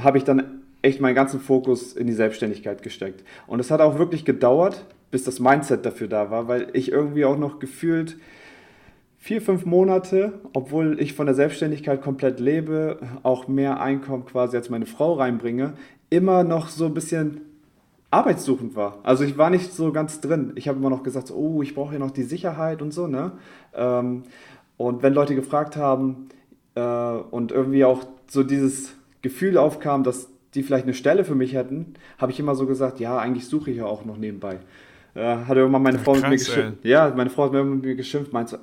habe 0.00 0.18
ich 0.18 0.24
dann 0.24 0.62
echt 0.82 1.00
meinen 1.00 1.14
ganzen 1.14 1.40
Fokus 1.40 1.92
in 1.92 2.06
die 2.06 2.12
Selbstständigkeit 2.12 2.82
gesteckt. 2.82 3.24
Und 3.46 3.60
es 3.60 3.70
hat 3.70 3.80
auch 3.80 3.98
wirklich 3.98 4.24
gedauert, 4.24 4.84
bis 5.10 5.24
das 5.24 5.40
Mindset 5.40 5.84
dafür 5.84 6.08
da 6.08 6.30
war, 6.30 6.48
weil 6.48 6.68
ich 6.72 6.90
irgendwie 6.90 7.24
auch 7.24 7.38
noch 7.38 7.58
gefühlt 7.58 8.16
vier, 9.18 9.42
fünf 9.42 9.64
Monate, 9.64 10.34
obwohl 10.52 11.00
ich 11.00 11.14
von 11.14 11.26
der 11.26 11.34
Selbstständigkeit 11.34 12.00
komplett 12.00 12.38
lebe, 12.38 12.98
auch 13.22 13.48
mehr 13.48 13.80
Einkommen 13.80 14.24
quasi 14.24 14.56
als 14.56 14.70
meine 14.70 14.86
Frau 14.86 15.14
reinbringe, 15.14 15.72
immer 16.10 16.44
noch 16.44 16.68
so 16.68 16.86
ein 16.86 16.94
bisschen 16.94 17.40
arbeitssuchend 18.10 18.76
war. 18.76 18.98
Also 19.02 19.24
ich 19.24 19.36
war 19.36 19.50
nicht 19.50 19.72
so 19.72 19.90
ganz 19.92 20.20
drin. 20.20 20.52
Ich 20.54 20.68
habe 20.68 20.78
immer 20.78 20.90
noch 20.90 21.02
gesagt, 21.02 21.32
oh, 21.32 21.62
ich 21.62 21.74
brauche 21.74 21.94
ja 21.94 21.98
noch 21.98 22.12
die 22.12 22.22
Sicherheit 22.22 22.82
und 22.82 22.92
so, 22.92 23.08
ne? 23.08 23.32
Ähm, 23.74 24.22
und 24.76 25.02
wenn 25.02 25.12
Leute 25.12 25.34
gefragt 25.34 25.76
haben 25.76 26.28
äh, 26.74 26.80
und 26.80 27.50
irgendwie 27.50 27.84
auch 27.84 28.04
so 28.28 28.42
dieses 28.42 28.94
Gefühl 29.28 29.58
aufkam, 29.58 30.04
dass 30.04 30.28
die 30.54 30.62
vielleicht 30.62 30.84
eine 30.84 30.94
Stelle 30.94 31.24
für 31.24 31.34
mich 31.34 31.54
hätten, 31.54 31.94
habe 32.18 32.32
ich 32.32 32.40
immer 32.40 32.54
so 32.54 32.66
gesagt, 32.66 33.00
ja, 33.00 33.18
eigentlich 33.18 33.46
suche 33.46 33.70
ich 33.70 33.76
ja 33.78 33.86
auch 33.86 34.04
noch 34.04 34.16
nebenbei. 34.16 34.58
Äh, 35.14 35.20
hat 35.20 35.56
irgendwann 35.56 35.82
meine 35.82 35.98
Frau 35.98 36.12
Krass, 36.12 36.22
mit 36.22 36.30
mir 36.30 36.36
geschimpft. 36.36 36.84
Ja, 36.84 37.12
meine 37.14 37.30
Frau 37.30 37.44
hat 37.44 37.52
mit 37.52 37.84
mir 37.84 37.94
geschimpft, 37.94 38.32
meinte, 38.32 38.60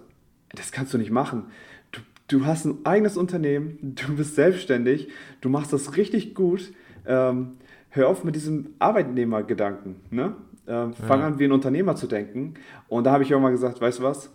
das 0.55 0.71
kannst 0.71 0.93
du 0.93 0.97
nicht 0.97 1.11
machen. 1.11 1.45
Du, 1.91 2.01
du 2.27 2.45
hast 2.45 2.65
ein 2.65 2.79
eigenes 2.83 3.17
Unternehmen, 3.17 3.77
du 3.81 4.15
bist 4.15 4.35
selbstständig, 4.35 5.09
du 5.41 5.49
machst 5.49 5.73
das 5.73 5.97
richtig 5.97 6.35
gut. 6.35 6.71
Ähm, 7.05 7.57
hör 7.89 8.07
auf 8.07 8.23
mit 8.23 8.35
diesem 8.35 8.73
Arbeitnehmergedanken. 8.79 9.95
Ne? 10.09 10.33
Ähm, 10.67 10.93
fang 10.93 11.19
ja. 11.19 11.27
an, 11.27 11.39
wie 11.39 11.45
ein 11.45 11.51
Unternehmer 11.51 11.95
zu 11.95 12.07
denken. 12.07 12.55
Und 12.87 13.03
da 13.03 13.11
habe 13.11 13.23
ich 13.23 13.31
irgendwann 13.31 13.51
gesagt, 13.51 13.81
weißt 13.81 13.99
du 13.99 14.03
was? 14.03 14.31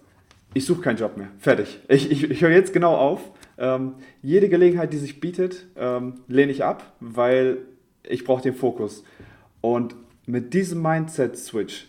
Ich 0.54 0.64
suche 0.66 0.82
keinen 0.82 0.96
Job 0.96 1.16
mehr. 1.16 1.28
Fertig. 1.38 1.80
Ich, 1.88 2.10
ich, 2.10 2.30
ich 2.30 2.42
höre 2.42 2.50
jetzt 2.50 2.72
genau 2.72 2.94
auf. 2.94 3.32
Ähm, 3.58 3.94
jede 4.22 4.48
Gelegenheit, 4.48 4.92
die 4.92 4.98
sich 4.98 5.20
bietet, 5.20 5.66
ähm, 5.76 6.14
lehne 6.28 6.52
ich 6.52 6.64
ab, 6.64 6.92
weil 7.00 7.58
ich 8.04 8.24
brauche 8.24 8.42
den 8.42 8.54
Fokus. 8.54 9.04
Und 9.60 9.96
mit 10.26 10.54
diesem 10.54 10.82
Mindset-Switch 10.82 11.88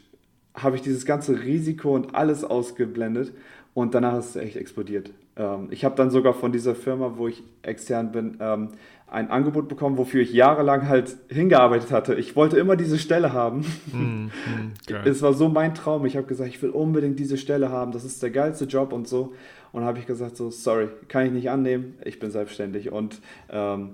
habe 0.55 0.75
ich 0.75 0.81
dieses 0.81 1.05
ganze 1.05 1.43
Risiko 1.43 1.93
und 1.93 2.15
alles 2.15 2.43
ausgeblendet 2.43 3.33
Und 3.73 3.93
danach 3.93 4.17
ist 4.17 4.29
es 4.29 4.35
echt 4.35 4.55
explodiert. 4.57 5.11
Ähm, 5.37 5.67
ich 5.69 5.85
habe 5.85 5.95
dann 5.95 6.09
sogar 6.09 6.33
von 6.33 6.51
dieser 6.51 6.75
Firma, 6.75 7.13
wo 7.17 7.27
ich 7.27 7.43
extern 7.61 8.11
bin, 8.11 8.37
ähm, 8.41 8.69
ein 9.11 9.31
Angebot 9.31 9.67
bekommen, 9.67 9.97
wofür 9.97 10.21
ich 10.21 10.33
jahrelang 10.33 10.87
halt 10.87 11.17
hingearbeitet 11.29 11.91
hatte. 11.91 12.15
Ich 12.15 12.35
wollte 12.35 12.57
immer 12.57 12.75
diese 12.75 12.99
Stelle 12.99 13.33
haben. 13.33 13.65
Mm, 13.91 14.25
mm, 14.25 15.05
es 15.05 15.21
war 15.21 15.33
so 15.33 15.49
mein 15.49 15.73
Traum. 15.73 16.05
Ich 16.05 16.15
habe 16.15 16.27
gesagt, 16.27 16.49
ich 16.49 16.61
will 16.61 16.69
unbedingt 16.69 17.17
diese 17.17 17.37
Stelle 17.37 17.69
haben. 17.69 17.91
Das 17.91 18.03
ist 18.03 18.21
der 18.21 18.29
geilste 18.29 18.65
Job 18.65 18.93
und 18.93 19.07
so. 19.07 19.33
Und 19.71 19.83
habe 19.83 19.99
ich 19.99 20.05
gesagt, 20.05 20.37
so, 20.37 20.51
sorry, 20.51 20.89
kann 21.07 21.25
ich 21.25 21.31
nicht 21.31 21.49
annehmen. 21.49 21.95
Ich 22.05 22.19
bin 22.19 22.29
selbstständig. 22.29 22.91
Und 22.91 23.19
ähm, 23.49 23.91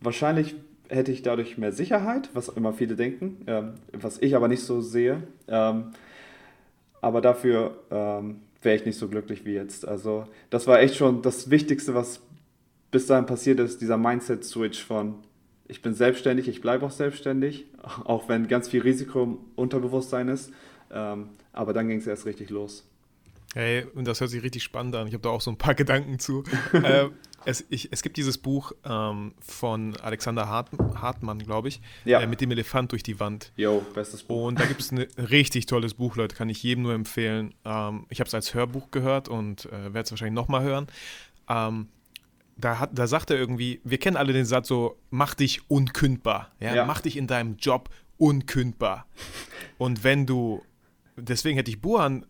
wahrscheinlich 0.00 0.54
hätte 0.88 1.10
ich 1.10 1.22
dadurch 1.22 1.58
mehr 1.58 1.72
Sicherheit, 1.72 2.30
was 2.34 2.48
immer 2.48 2.72
viele 2.72 2.94
denken, 2.94 3.38
ähm, 3.46 3.72
was 3.92 4.18
ich 4.18 4.36
aber 4.36 4.48
nicht 4.48 4.62
so 4.62 4.80
sehe. 4.80 5.22
Ähm, 5.48 5.86
aber 7.00 7.20
dafür 7.20 7.76
ähm, 7.90 8.36
wäre 8.62 8.76
ich 8.76 8.86
nicht 8.86 8.98
so 8.98 9.08
glücklich 9.08 9.44
wie 9.44 9.54
jetzt. 9.54 9.86
Also 9.86 10.24
das 10.50 10.66
war 10.66 10.80
echt 10.80 10.96
schon 10.96 11.22
das 11.22 11.50
Wichtigste, 11.50 11.94
was 11.94 12.20
bis 12.92 13.06
dahin 13.06 13.26
passiert 13.26 13.58
ist, 13.58 13.80
dieser 13.80 13.98
Mindset-Switch 13.98 14.84
von 14.84 15.16
ich 15.66 15.80
bin 15.80 15.94
selbstständig, 15.94 16.48
ich 16.48 16.60
bleibe 16.60 16.84
auch 16.84 16.90
selbstständig, 16.90 17.64
auch 18.04 18.28
wenn 18.28 18.46
ganz 18.46 18.68
viel 18.68 18.82
Risiko 18.82 19.22
im 19.22 19.38
Unterbewusstsein 19.56 20.28
ist. 20.28 20.52
Ähm, 20.92 21.30
aber 21.52 21.72
dann 21.72 21.88
ging 21.88 21.98
es 21.98 22.06
erst 22.06 22.26
richtig 22.26 22.50
los. 22.50 22.86
Hey, 23.54 23.86
und 23.94 24.06
das 24.06 24.20
hört 24.20 24.30
sich 24.30 24.42
richtig 24.42 24.62
spannend 24.62 24.94
an. 24.94 25.06
Ich 25.06 25.14
habe 25.14 25.22
da 25.22 25.30
auch 25.30 25.40
so 25.40 25.50
ein 25.50 25.56
paar 25.56 25.74
Gedanken 25.82 26.18
zu. 26.18 26.44
äh, 26.72 27.08
es, 27.46 27.64
ich, 27.70 27.88
es, 27.90 28.02
gibt 28.02 28.18
dieses 28.18 28.36
Buch 28.36 28.72
ähm, 28.84 29.34
von 29.40 29.96
Alexander 29.96 30.46
Hart, 30.48 30.68
Hartmann, 30.94 31.38
glaube 31.38 31.68
ich, 31.68 31.80
ja. 32.04 32.20
äh, 32.20 32.26
mit 32.26 32.40
dem 32.42 32.50
Elefant 32.50 32.92
durch 32.92 33.02
die 33.02 33.18
Wand. 33.18 33.52
Jo, 33.56 33.84
bestes 33.94 34.22
Buch. 34.22 34.48
Und 34.48 34.60
da 34.60 34.66
gibt 34.66 34.80
es 34.80 34.92
ein 34.92 34.98
richtig 34.98 35.66
tolles 35.66 35.94
Buch, 35.94 36.16
Leute, 36.16 36.36
kann 36.36 36.50
ich 36.50 36.62
jedem 36.62 36.82
nur 36.82 36.92
empfehlen. 36.92 37.54
Ähm, 37.64 38.06
ich 38.10 38.20
habe 38.20 38.28
es 38.28 38.34
als 38.34 38.52
Hörbuch 38.52 38.90
gehört 38.90 39.28
und 39.28 39.66
äh, 39.66 39.92
werde 39.94 40.00
es 40.00 40.10
wahrscheinlich 40.10 40.34
nochmal 40.34 40.62
hören. 40.62 40.86
Ähm, 41.48 41.88
da, 42.56 42.78
hat, 42.78 42.90
da 42.92 43.06
sagt 43.06 43.30
er 43.30 43.36
irgendwie, 43.36 43.80
wir 43.84 43.98
kennen 43.98 44.16
alle 44.16 44.32
den 44.32 44.44
Satz 44.44 44.68
so, 44.68 44.98
mach 45.10 45.34
dich 45.34 45.68
unkündbar. 45.68 46.52
Ja? 46.60 46.74
ja. 46.74 46.84
Mach 46.84 47.00
dich 47.00 47.16
in 47.16 47.26
deinem 47.26 47.56
Job 47.56 47.88
unkündbar. 48.18 49.06
Und 49.78 50.04
wenn 50.04 50.26
du, 50.26 50.62
deswegen 51.16 51.56
hätte 51.56 51.70
ich 51.70 51.80
Buhan 51.80 52.26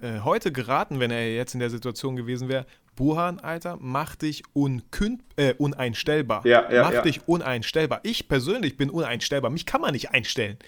äh, 0.00 0.20
heute 0.20 0.52
geraten, 0.52 1.00
wenn 1.00 1.10
er 1.10 1.32
jetzt 1.32 1.54
in 1.54 1.60
der 1.60 1.70
Situation 1.70 2.16
gewesen 2.16 2.48
wäre, 2.48 2.66
Buhan, 2.94 3.40
Alter, 3.40 3.78
mach 3.80 4.16
dich 4.16 4.42
unkünd, 4.52 5.22
äh, 5.36 5.54
uneinstellbar. 5.54 6.46
Ja, 6.46 6.70
ja, 6.70 6.82
mach 6.82 6.92
ja. 6.92 7.02
dich 7.02 7.26
uneinstellbar. 7.26 8.00
Ich 8.02 8.28
persönlich 8.28 8.76
bin 8.76 8.90
uneinstellbar. 8.90 9.50
Mich 9.50 9.64
kann 9.64 9.80
man 9.80 9.92
nicht 9.92 10.10
einstellen. 10.10 10.58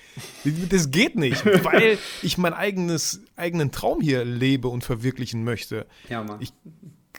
Das 0.70 0.90
geht 0.90 1.16
nicht, 1.16 1.44
weil 1.64 1.98
ich 2.22 2.38
meinen 2.38 2.54
eigenen 2.54 3.70
Traum 3.72 4.00
hier 4.00 4.24
lebe 4.24 4.68
und 4.68 4.85
verwirklichen 4.85 5.44
möchte. 5.44 5.87
Ja, 6.09 6.24
Mann. 6.24 6.40
Ich 6.40 6.54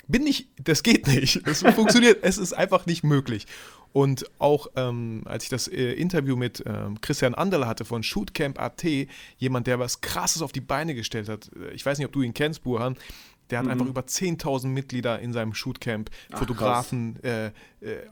bin 0.08 0.24
nicht, 0.24 0.50
das 0.64 0.84
geht 0.84 1.08
nicht. 1.08 1.42
Es 1.48 1.62
funktioniert, 1.62 2.20
es 2.22 2.38
ist 2.38 2.54
einfach 2.54 2.86
nicht 2.86 3.04
möglich. 3.04 3.46
Und 3.94 4.26
auch 4.40 4.68
ähm, 4.76 5.22
als 5.24 5.46
ich 5.46 5.50
das 5.50 5.70
äh, 5.70 5.94
Interview 5.94 6.36
mit 6.36 6.62
ähm, 6.66 7.00
Christian 7.00 7.34
Anderle 7.34 7.66
hatte 7.66 7.86
von 7.86 8.04
Shootcamp.at, 8.04 8.84
jemand, 9.38 9.68
der 9.68 9.80
was 9.80 10.02
Krasses 10.02 10.42
auf 10.42 10.52
die 10.52 10.60
Beine 10.60 10.96
gestellt 10.96 11.30
hat. 11.30 11.50
Äh, 11.56 11.74
ich 11.74 11.86
weiß 11.86 11.98
nicht, 11.98 12.06
ob 12.06 12.12
du 12.12 12.22
ihn 12.22 12.34
kennst, 12.34 12.64
Burhan. 12.64 12.98
Der 13.50 13.60
hat 13.60 13.66
mhm. 13.66 13.72
einfach 13.72 13.86
über 13.86 14.02
10.000 14.02 14.68
Mitglieder 14.68 15.20
in 15.20 15.32
seinem 15.32 15.54
Shootcamp, 15.54 16.10
Ach, 16.34 16.40
Fotografen 16.40 17.24
äh, 17.24 17.48
äh, 17.48 17.52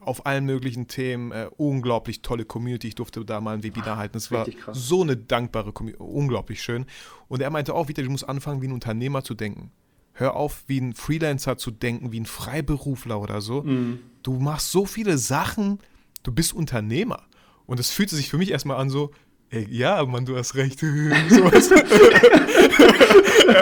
auf 0.00 0.26
allen 0.26 0.46
möglichen 0.46 0.86
Themen. 0.86 1.32
Äh, 1.32 1.50
unglaublich 1.56 2.22
tolle 2.22 2.44
Community. 2.44 2.88
Ich 2.88 2.94
durfte 2.94 3.24
da 3.24 3.40
mal 3.40 3.56
ein 3.56 3.62
Webinar 3.62 3.94
Ach, 3.94 3.98
halten. 3.98 4.16
Es 4.16 4.30
war 4.30 4.46
krass. 4.46 4.78
so 4.78 5.02
eine 5.02 5.16
dankbare 5.16 5.72
Community. 5.72 6.02
Unglaublich 6.02 6.62
schön. 6.62 6.86
Und 7.28 7.42
er 7.42 7.50
meinte 7.50 7.74
auch, 7.74 7.88
wieder, 7.88 8.02
du 8.02 8.10
musst 8.10 8.28
anfangen, 8.28 8.62
wie 8.62 8.68
ein 8.68 8.72
Unternehmer 8.72 9.24
zu 9.24 9.34
denken. 9.34 9.70
Hör 10.14 10.36
auf, 10.36 10.62
wie 10.68 10.80
ein 10.80 10.94
Freelancer 10.94 11.58
zu 11.58 11.70
denken, 11.70 12.12
wie 12.12 12.20
ein 12.20 12.26
Freiberufler 12.26 13.20
oder 13.20 13.40
so. 13.40 13.62
Mhm. 13.62 13.98
Du 14.22 14.38
machst 14.38 14.70
so 14.70 14.86
viele 14.86 15.18
Sachen, 15.18 15.80
du 16.22 16.32
bist 16.32 16.54
Unternehmer. 16.54 17.24
Und 17.66 17.80
es 17.80 17.90
fühlte 17.90 18.14
sich 18.14 18.30
für 18.30 18.38
mich 18.38 18.52
erstmal 18.52 18.76
an 18.76 18.90
so, 18.90 19.10
ey, 19.50 19.66
ja, 19.70 20.04
Mann, 20.04 20.24
du 20.24 20.36
hast 20.36 20.54
recht. 20.54 20.80
ja, 20.82 20.90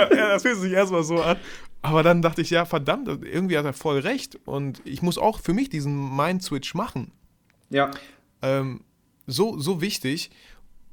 das 0.09 0.43
fühlt 0.43 0.59
sich 0.59 0.73
erstmal 0.73 1.05
so 1.05 1.23
an. 1.23 1.39
Aber 1.81 2.03
dann 2.03 2.23
dachte 2.23 2.43
ich, 2.43 2.51
ja, 2.51 2.65
verdammt, 2.65 3.09
irgendwie 3.09 3.59
hat 3.59 3.65
er 3.65 3.73
voll 3.73 3.99
recht. 3.99 4.39
Und 4.45 4.83
ich 4.85 5.03
muss 5.03 5.19
auch 5.19 5.41
für 5.41 5.53
mich 5.55 5.69
diesen 5.69 6.15
Mind-Switch 6.15 6.75
machen. 6.75 7.13
Ja. 7.71 7.91
Ähm, 8.43 8.85
so, 9.27 9.59
so 9.59 9.81
wichtig. 9.81 10.31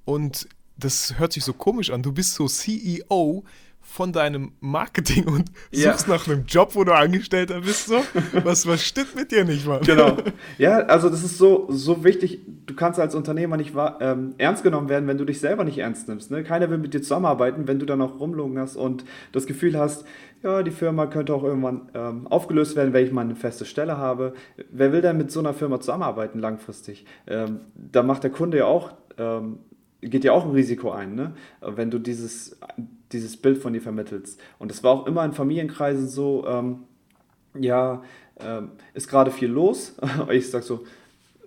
Und 0.05 0.47
das 0.77 1.19
hört 1.19 1.33
sich 1.33 1.43
so 1.43 1.53
komisch 1.53 1.91
an. 1.91 2.01
Du 2.01 2.11
bist 2.11 2.33
so 2.33 2.47
CEO 2.47 3.43
von 3.81 4.13
deinem 4.13 4.51
Marketing 4.59 5.27
und 5.27 5.51
suchst 5.71 6.07
ja. 6.07 6.13
nach 6.13 6.27
einem 6.27 6.45
Job, 6.45 6.75
wo 6.75 6.83
du 6.83 6.93
Angestellter 6.93 7.61
bist. 7.61 7.87
So. 7.87 8.01
Was, 8.43 8.67
was 8.67 8.83
stimmt 8.83 9.15
mit 9.15 9.31
dir 9.31 9.43
nicht, 9.45 9.65
Mann? 9.65 9.81
Genau. 9.81 10.17
Ja, 10.57 10.79
also 10.79 11.09
das 11.09 11.23
ist 11.23 11.37
so, 11.37 11.67
so 11.69 12.03
wichtig. 12.03 12.39
Du 12.65 12.75
kannst 12.75 12.99
als 12.99 13.15
Unternehmer 13.15 13.57
nicht 13.57 13.73
ähm, 13.99 14.35
ernst 14.37 14.63
genommen 14.63 14.89
werden, 14.89 15.07
wenn 15.07 15.17
du 15.17 15.25
dich 15.25 15.39
selber 15.39 15.63
nicht 15.63 15.77
ernst 15.77 16.07
nimmst. 16.07 16.31
Ne? 16.31 16.43
Keiner 16.43 16.69
will 16.69 16.77
mit 16.77 16.93
dir 16.93 17.01
zusammenarbeiten, 17.01 17.67
wenn 17.67 17.79
du 17.79 17.85
dann 17.85 18.01
auch 18.01 18.19
rumlogen 18.19 18.59
hast 18.59 18.75
und 18.75 19.05
das 19.31 19.47
Gefühl 19.47 19.77
hast, 19.77 20.05
ja, 20.43 20.63
die 20.63 20.71
Firma 20.71 21.07
könnte 21.07 21.33
auch 21.33 21.43
irgendwann 21.43 21.89
ähm, 21.93 22.27
aufgelöst 22.27 22.75
werden, 22.75 22.93
wenn 22.93 23.05
ich 23.05 23.11
mal 23.11 23.21
eine 23.21 23.35
feste 23.35 23.65
Stelle 23.65 23.97
habe. 23.97 24.33
Wer 24.71 24.91
will 24.91 25.01
denn 25.01 25.17
mit 25.17 25.31
so 25.31 25.39
einer 25.39 25.53
Firma 25.53 25.79
zusammenarbeiten 25.79 26.39
langfristig? 26.39 27.05
Ähm, 27.27 27.61
da 27.75 28.03
macht 28.03 28.23
der 28.23 28.31
Kunde 28.31 28.57
ja 28.59 28.65
auch 28.65 28.93
ähm, 29.17 29.59
geht 30.01 30.23
ja 30.23 30.31
auch 30.31 30.45
ein 30.45 30.51
Risiko 30.51 30.91
ein, 30.91 31.15
ne? 31.15 31.33
wenn 31.61 31.91
du 31.91 31.99
dieses, 31.99 32.57
dieses 33.11 33.37
Bild 33.37 33.57
von 33.57 33.73
dir 33.73 33.81
vermittelst. 33.81 34.39
Und 34.57 34.71
das 34.71 34.83
war 34.83 34.91
auch 34.91 35.07
immer 35.07 35.25
in 35.25 35.33
Familienkreisen 35.33 36.07
so, 36.07 36.45
ähm, 36.47 36.83
ja, 37.57 38.03
ähm, 38.39 38.71
ist 38.93 39.09
gerade 39.09 39.31
viel 39.31 39.49
los. 39.49 39.95
ich 40.29 40.49
sag 40.49 40.63
so, 40.63 40.85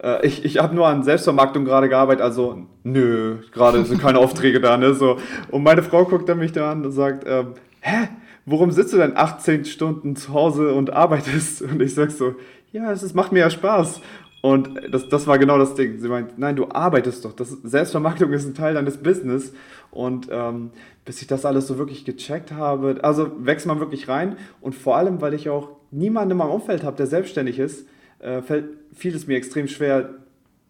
äh, 0.03 0.27
ich, 0.27 0.45
ich 0.45 0.59
habe 0.59 0.75
nur 0.75 0.87
an 0.87 1.03
Selbstvermarktung 1.03 1.65
gerade 1.65 1.89
gearbeitet, 1.89 2.23
also 2.23 2.67
nö, 2.83 3.39
gerade 3.53 3.85
sind 3.85 4.01
keine 4.01 4.19
Aufträge 4.21 4.61
da, 4.61 4.77
ne? 4.77 4.95
So. 4.95 5.19
Und 5.51 5.63
meine 5.63 5.83
Frau 5.83 6.05
guckt 6.05 6.29
dann 6.29 6.39
mich 6.39 6.53
da 6.53 6.73
an 6.73 6.85
und 6.85 6.93
sagt, 6.93 7.25
ähm, 7.27 7.55
hä? 7.81 8.09
Warum 8.45 8.73
sitzt 8.73 8.93
du 8.93 8.97
denn 8.97 9.17
18 9.17 9.65
Stunden 9.67 10.17
zu 10.17 10.33
Hause 10.33 10.75
und 10.75 10.93
arbeitest? 10.93 11.63
Und 11.63 11.81
ich 11.81 11.95
sag 11.95 12.11
so, 12.11 12.35
ja, 12.73 12.91
es 12.91 13.05
ist, 13.05 13.15
macht 13.15 13.31
mir 13.31 13.39
ja 13.39 13.51
Spaß. 13.51 14.01
Und 14.41 14.71
das, 14.91 15.09
das 15.09 15.29
war 15.29 15.39
genau 15.39 15.57
das 15.57 15.77
Ding. 15.77 16.01
Sie 16.01 16.09
meint, 16.09 16.37
nein, 16.37 16.57
du 16.57 16.69
arbeitest 16.69 17.25
doch. 17.25 17.33
Das, 17.33 17.51
Selbstvermarktung 17.51 18.33
ist 18.33 18.45
ein 18.45 18.55
Teil 18.55 18.75
deines 18.75 18.97
Business. 18.97 19.53
Und 19.93 20.29
ähm, 20.33 20.71
bis 21.05 21.21
ich 21.21 21.29
das 21.29 21.45
alles 21.45 21.67
so 21.67 21.79
wirklich 21.79 22.05
gecheckt 22.05 22.51
habe, 22.51 22.99
also 23.03 23.31
wächst 23.39 23.67
man 23.67 23.79
wirklich 23.79 24.09
rein. 24.09 24.37
Und 24.61 24.75
vor 24.75 24.97
allem, 24.97 25.21
weil 25.21 25.35
ich 25.35 25.49
auch 25.51 25.69
niemanden 25.91 26.33
in 26.33 26.37
meinem 26.39 26.51
Umfeld 26.51 26.83
habe, 26.83 26.97
der 26.97 27.07
selbstständig 27.07 27.59
ist, 27.59 27.87
äh, 28.19 28.41
fällt, 28.41 28.71
fiel 28.95 29.15
es 29.15 29.27
mir 29.27 29.37
extrem 29.37 29.69
schwer, 29.69 30.11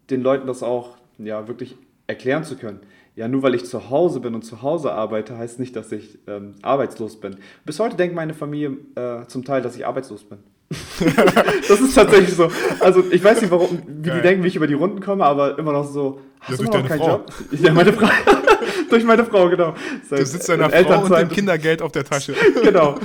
den 0.09 0.21
Leuten 0.21 0.45
das 0.45 0.61
auch 0.61 0.97
ja, 1.17 1.47
wirklich 1.47 1.77
erklären 2.05 2.43
zu 2.43 2.57
können. 2.57 2.81
Ja, 3.15 3.27
nur 3.27 3.43
weil 3.43 3.55
ich 3.55 3.65
zu 3.65 3.89
Hause 3.89 4.19
bin 4.19 4.35
und 4.35 4.41
zu 4.41 4.61
Hause 4.61 4.91
arbeite, 4.91 5.37
heißt 5.37 5.59
nicht, 5.59 5.75
dass 5.75 5.91
ich 5.91 6.19
ähm, 6.27 6.55
arbeitslos 6.61 7.19
bin. 7.19 7.37
Bis 7.63 7.79
heute 7.79 7.95
denkt 7.95 8.15
meine 8.15 8.33
Familie 8.33 8.77
äh, 8.95 9.25
zum 9.27 9.45
Teil, 9.45 9.61
dass 9.61 9.75
ich 9.75 9.85
arbeitslos 9.85 10.23
bin. 10.23 10.39
das 11.67 11.79
ist 11.79 11.93
tatsächlich 11.93 12.35
so. 12.35 12.49
Also 12.79 13.03
ich 13.11 13.23
weiß 13.23 13.41
nicht, 13.41 13.51
warum, 13.51 13.83
wie 13.87 14.09
Geil. 14.09 14.17
die 14.17 14.21
denken, 14.27 14.43
wie 14.43 14.47
ich 14.47 14.55
über 14.55 14.67
die 14.67 14.73
Runden 14.73 14.99
komme, 14.99 15.23
aber 15.23 15.59
immer 15.59 15.71
noch 15.71 15.85
so, 15.85 16.19
hast 16.41 16.59
ja, 16.59 16.65
du 16.65 16.77
noch 16.77 16.87
keinen 16.87 16.99
Frau. 16.99 17.07
Job? 17.07 17.31
Ja, 17.61 17.73
meine 17.73 17.93
Frau. 17.93 18.07
durch 18.89 19.03
meine 19.03 19.25
Frau, 19.25 19.49
genau. 19.49 19.75
Seit 20.07 20.19
du 20.19 20.25
sitzt 20.25 20.49
deiner 20.49 20.69
Frau 20.69 21.03
und 21.03 21.11
dem 21.11 21.29
Kindergeld 21.29 21.81
auf 21.81 21.91
der 21.91 22.03
Tasche. 22.03 22.33
genau. 22.63 22.99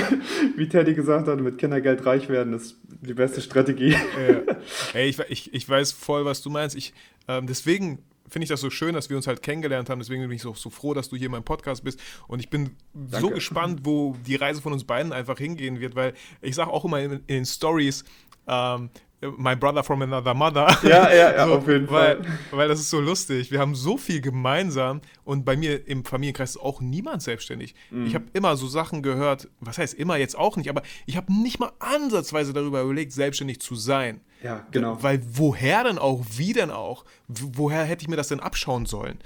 Wie 0.56 0.68
Teddy 0.68 0.94
gesagt 0.94 1.28
hat, 1.28 1.40
mit 1.40 1.58
Kindergeld 1.58 2.04
reich 2.06 2.28
werden 2.28 2.54
ist 2.54 2.76
die 3.00 3.14
beste 3.14 3.40
Strategie. 3.40 3.90
Ja. 3.90 4.54
Ey, 4.94 5.08
ich, 5.08 5.18
ich, 5.28 5.54
ich 5.54 5.68
weiß 5.68 5.92
voll, 5.92 6.24
was 6.24 6.42
du 6.42 6.50
meinst. 6.50 6.76
Ich, 6.76 6.94
ähm, 7.28 7.46
deswegen 7.46 7.98
finde 8.28 8.44
ich 8.44 8.48
das 8.48 8.60
so 8.60 8.70
schön, 8.70 8.94
dass 8.94 9.10
wir 9.10 9.16
uns 9.16 9.26
halt 9.26 9.42
kennengelernt 9.42 9.90
haben. 9.90 9.98
Deswegen 9.98 10.22
bin 10.22 10.32
ich 10.32 10.42
so, 10.42 10.54
so 10.54 10.70
froh, 10.70 10.94
dass 10.94 11.08
du 11.08 11.16
hier 11.16 11.26
in 11.26 11.32
meinem 11.32 11.44
Podcast 11.44 11.84
bist. 11.84 12.00
Und 12.26 12.40
ich 12.40 12.50
bin 12.50 12.70
Danke. 12.92 13.20
so 13.20 13.30
gespannt, 13.30 13.80
wo 13.84 14.16
die 14.26 14.36
Reise 14.36 14.62
von 14.62 14.72
uns 14.72 14.84
beiden 14.84 15.12
einfach 15.12 15.38
hingehen 15.38 15.80
wird, 15.80 15.94
weil 15.94 16.14
ich 16.40 16.54
sage 16.54 16.70
auch 16.70 16.84
immer 16.84 17.00
in, 17.00 17.12
in 17.12 17.20
den 17.26 17.46
Stories, 17.46 18.04
ähm, 18.46 18.90
My 19.36 19.56
Brother 19.56 19.82
from 19.82 20.02
Another 20.02 20.34
Mother. 20.34 20.76
Ja, 20.82 21.10
ja, 21.12 21.32
ja, 21.32 21.46
so, 21.46 21.54
auf 21.54 21.68
jeden 21.68 21.90
weil, 21.90 22.22
Fall. 22.22 22.38
Weil 22.50 22.68
das 22.68 22.80
ist 22.80 22.90
so 22.90 23.00
lustig. 23.00 23.50
Wir 23.50 23.60
haben 23.60 23.74
so 23.74 23.96
viel 23.96 24.20
gemeinsam 24.20 25.00
und 25.24 25.44
bei 25.44 25.56
mir 25.56 25.86
im 25.88 26.04
Familienkreis 26.04 26.50
ist 26.50 26.60
auch 26.60 26.80
niemand 26.80 27.22
selbstständig. 27.22 27.74
Mhm. 27.90 28.06
Ich 28.06 28.14
habe 28.14 28.26
immer 28.32 28.56
so 28.56 28.66
Sachen 28.66 29.02
gehört, 29.02 29.48
was 29.60 29.78
heißt 29.78 29.94
immer 29.94 30.16
jetzt 30.16 30.36
auch 30.36 30.56
nicht, 30.56 30.68
aber 30.68 30.82
ich 31.06 31.16
habe 31.16 31.32
nicht 31.32 31.58
mal 31.58 31.72
ansatzweise 31.78 32.52
darüber 32.52 32.82
überlegt, 32.82 33.12
selbstständig 33.12 33.60
zu 33.60 33.74
sein. 33.74 34.20
Ja, 34.42 34.66
genau. 34.70 35.02
Weil 35.02 35.22
woher 35.24 35.84
denn 35.84 35.98
auch, 35.98 36.22
wie 36.36 36.52
denn 36.52 36.70
auch? 36.70 37.04
Woher 37.28 37.84
hätte 37.84 38.02
ich 38.02 38.08
mir 38.08 38.16
das 38.16 38.28
denn 38.28 38.40
abschauen 38.40 38.86
sollen? 38.86 39.18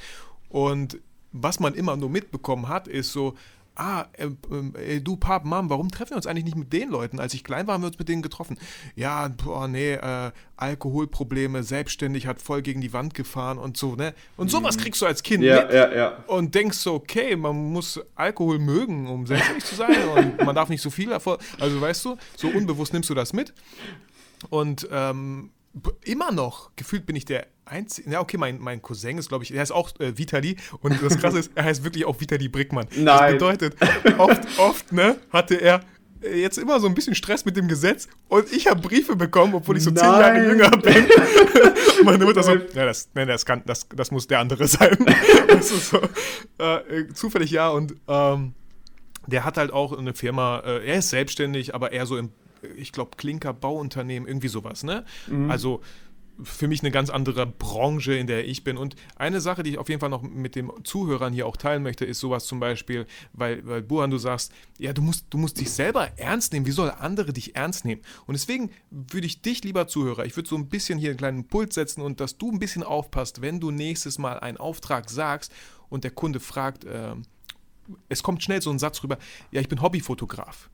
Und 0.48 0.98
was 1.32 1.60
man 1.60 1.74
immer 1.74 1.96
nur 1.96 2.08
mitbekommen 2.08 2.68
hat, 2.68 2.88
ist 2.88 3.12
so, 3.12 3.34
ah, 3.78 4.06
äh, 4.12 4.26
äh, 4.96 5.00
du 5.00 5.16
Pap, 5.16 5.44
Mom, 5.44 5.70
warum 5.70 5.90
treffen 5.90 6.10
wir 6.10 6.16
uns 6.16 6.26
eigentlich 6.26 6.44
nicht 6.44 6.56
mit 6.56 6.72
den 6.72 6.90
Leuten? 6.90 7.20
Als 7.20 7.32
ich 7.32 7.44
klein 7.44 7.66
war, 7.66 7.74
haben 7.74 7.82
wir 7.82 7.88
uns 7.88 7.98
mit 7.98 8.08
denen 8.08 8.22
getroffen. 8.22 8.58
Ja, 8.96 9.28
boah, 9.28 9.68
nee, 9.68 9.94
äh, 9.94 10.32
Alkoholprobleme, 10.56 11.62
selbstständig, 11.62 12.26
hat 12.26 12.42
voll 12.42 12.62
gegen 12.62 12.80
die 12.80 12.92
Wand 12.92 13.14
gefahren 13.14 13.58
und 13.58 13.76
so, 13.76 13.94
ne? 13.94 14.14
Und 14.36 14.50
sowas 14.50 14.76
mhm. 14.76 14.80
kriegst 14.80 15.00
du 15.00 15.06
als 15.06 15.22
Kind 15.22 15.44
ja, 15.44 15.62
mit 15.62 15.72
ja, 15.72 15.94
ja. 15.94 16.24
und 16.26 16.54
denkst 16.54 16.78
so, 16.78 16.94
okay, 16.94 17.36
man 17.36 17.72
muss 17.72 18.00
Alkohol 18.16 18.58
mögen, 18.58 19.06
um 19.06 19.26
selbstständig 19.26 19.64
zu 19.64 19.76
sein 19.76 20.08
und 20.08 20.38
man 20.44 20.54
darf 20.54 20.68
nicht 20.68 20.82
so 20.82 20.90
viel 20.90 21.10
davor, 21.10 21.38
also 21.60 21.80
weißt 21.80 22.04
du, 22.04 22.16
so 22.36 22.48
unbewusst 22.48 22.92
nimmst 22.92 23.08
du 23.08 23.14
das 23.14 23.32
mit 23.32 23.54
und 24.50 24.88
ähm, 24.90 25.50
immer 26.04 26.32
noch, 26.32 26.70
gefühlt 26.76 27.06
bin 27.06 27.16
ich 27.16 27.24
der 27.24 27.46
einzige, 27.64 28.10
ja 28.10 28.20
okay, 28.20 28.36
mein, 28.36 28.58
mein 28.58 28.82
Cousin 28.82 29.18
ist 29.18 29.28
glaube 29.28 29.44
ich, 29.44 29.50
der 29.50 29.60
heißt 29.60 29.72
auch 29.72 29.90
äh, 30.00 30.16
Vitali 30.16 30.56
und 30.80 31.00
das 31.02 31.18
Krasse 31.18 31.38
ist, 31.38 31.52
er 31.54 31.64
heißt 31.64 31.84
wirklich 31.84 32.04
auch 32.04 32.20
Vitali 32.20 32.48
Brickmann. 32.48 32.86
Nein. 32.96 33.04
Das 33.06 33.32
bedeutet, 33.32 33.76
oft, 34.18 34.58
oft, 34.58 34.92
ne, 34.92 35.16
hatte 35.30 35.56
er 35.56 35.80
äh, 36.22 36.40
jetzt 36.40 36.58
immer 36.58 36.80
so 36.80 36.86
ein 36.86 36.94
bisschen 36.94 37.14
Stress 37.14 37.44
mit 37.44 37.56
dem 37.56 37.68
Gesetz 37.68 38.08
und 38.28 38.52
ich 38.52 38.66
habe 38.66 38.80
Briefe 38.80 39.16
bekommen, 39.16 39.54
obwohl 39.54 39.76
ich 39.76 39.84
so 39.84 39.90
Nein. 39.90 40.04
zehn 40.04 40.20
Jahre 40.20 40.46
jünger 40.46 40.70
bin. 40.70 41.06
Meine 42.04 42.24
Mutter 42.24 42.42
so, 42.42 42.52
ja, 42.52 42.86
das, 42.86 43.10
nee, 43.14 43.26
das, 43.26 43.44
kann, 43.44 43.62
das, 43.66 43.86
das 43.94 44.10
muss 44.10 44.26
der 44.26 44.40
andere 44.40 44.66
sein. 44.66 44.96
das 45.48 45.70
ist 45.70 45.90
so, 45.90 46.00
äh, 46.58 47.12
zufällig 47.12 47.50
ja 47.50 47.68
und 47.68 47.94
ähm, 48.08 48.54
der 49.26 49.44
hat 49.44 49.58
halt 49.58 49.72
auch 49.72 49.96
eine 49.96 50.14
Firma, 50.14 50.60
äh, 50.60 50.86
er 50.86 50.98
ist 50.98 51.10
selbstständig, 51.10 51.74
aber 51.74 51.92
eher 51.92 52.06
so 52.06 52.16
im 52.16 52.30
ich 52.76 52.92
glaube, 52.92 53.16
Klinker-Bauunternehmen, 53.16 54.28
irgendwie 54.28 54.48
sowas, 54.48 54.82
ne? 54.84 55.04
Mhm. 55.28 55.50
Also 55.50 55.82
für 56.42 56.68
mich 56.68 56.82
eine 56.82 56.90
ganz 56.90 57.10
andere 57.10 57.46
Branche, 57.46 58.14
in 58.14 58.26
der 58.26 58.46
ich 58.46 58.62
bin. 58.62 58.76
Und 58.76 58.94
eine 59.16 59.40
Sache, 59.40 59.62
die 59.62 59.70
ich 59.70 59.78
auf 59.78 59.88
jeden 59.88 60.00
Fall 60.00 60.10
noch 60.10 60.22
mit 60.22 60.54
den 60.54 60.70
Zuhörern 60.84 61.32
hier 61.32 61.46
auch 61.46 61.56
teilen 61.56 61.82
möchte, 61.82 62.04
ist 62.04 62.20
sowas 62.20 62.46
zum 62.46 62.60
Beispiel, 62.60 63.06
weil, 63.32 63.66
weil 63.66 63.82
Buhan, 63.82 64.10
du 64.10 64.18
sagst, 64.18 64.52
ja, 64.78 64.92
du 64.92 65.02
musst, 65.02 65.26
du 65.30 65.38
musst 65.38 65.60
dich 65.60 65.70
selber 65.70 66.16
ernst 66.16 66.52
nehmen. 66.52 66.66
Wie 66.66 66.70
soll 66.70 66.90
andere 66.90 67.32
dich 67.32 67.56
ernst 67.56 67.84
nehmen? 67.84 68.02
Und 68.26 68.34
deswegen 68.34 68.70
würde 68.90 69.26
ich 69.26 69.42
dich, 69.42 69.64
lieber 69.64 69.88
Zuhörer, 69.88 70.26
ich 70.26 70.36
würde 70.36 70.48
so 70.48 70.56
ein 70.56 70.68
bisschen 70.68 70.98
hier 70.98 71.10
einen 71.10 71.18
kleinen 71.18 71.48
Puls 71.48 71.74
setzen 71.74 72.02
und 72.02 72.20
dass 72.20 72.38
du 72.38 72.52
ein 72.52 72.58
bisschen 72.58 72.82
aufpasst, 72.82 73.42
wenn 73.42 73.60
du 73.60 73.70
nächstes 73.70 74.18
Mal 74.18 74.38
einen 74.38 74.58
Auftrag 74.58 75.10
sagst 75.10 75.52
und 75.88 76.04
der 76.04 76.12
Kunde 76.12 76.40
fragt, 76.40 76.84
äh, 76.84 77.14
es 78.08 78.22
kommt 78.22 78.42
schnell 78.42 78.62
so 78.62 78.70
ein 78.70 78.78
Satz 78.78 79.02
rüber, 79.02 79.18
ja, 79.50 79.60
ich 79.60 79.68
bin 79.68 79.82
Hobbyfotograf. 79.82 80.70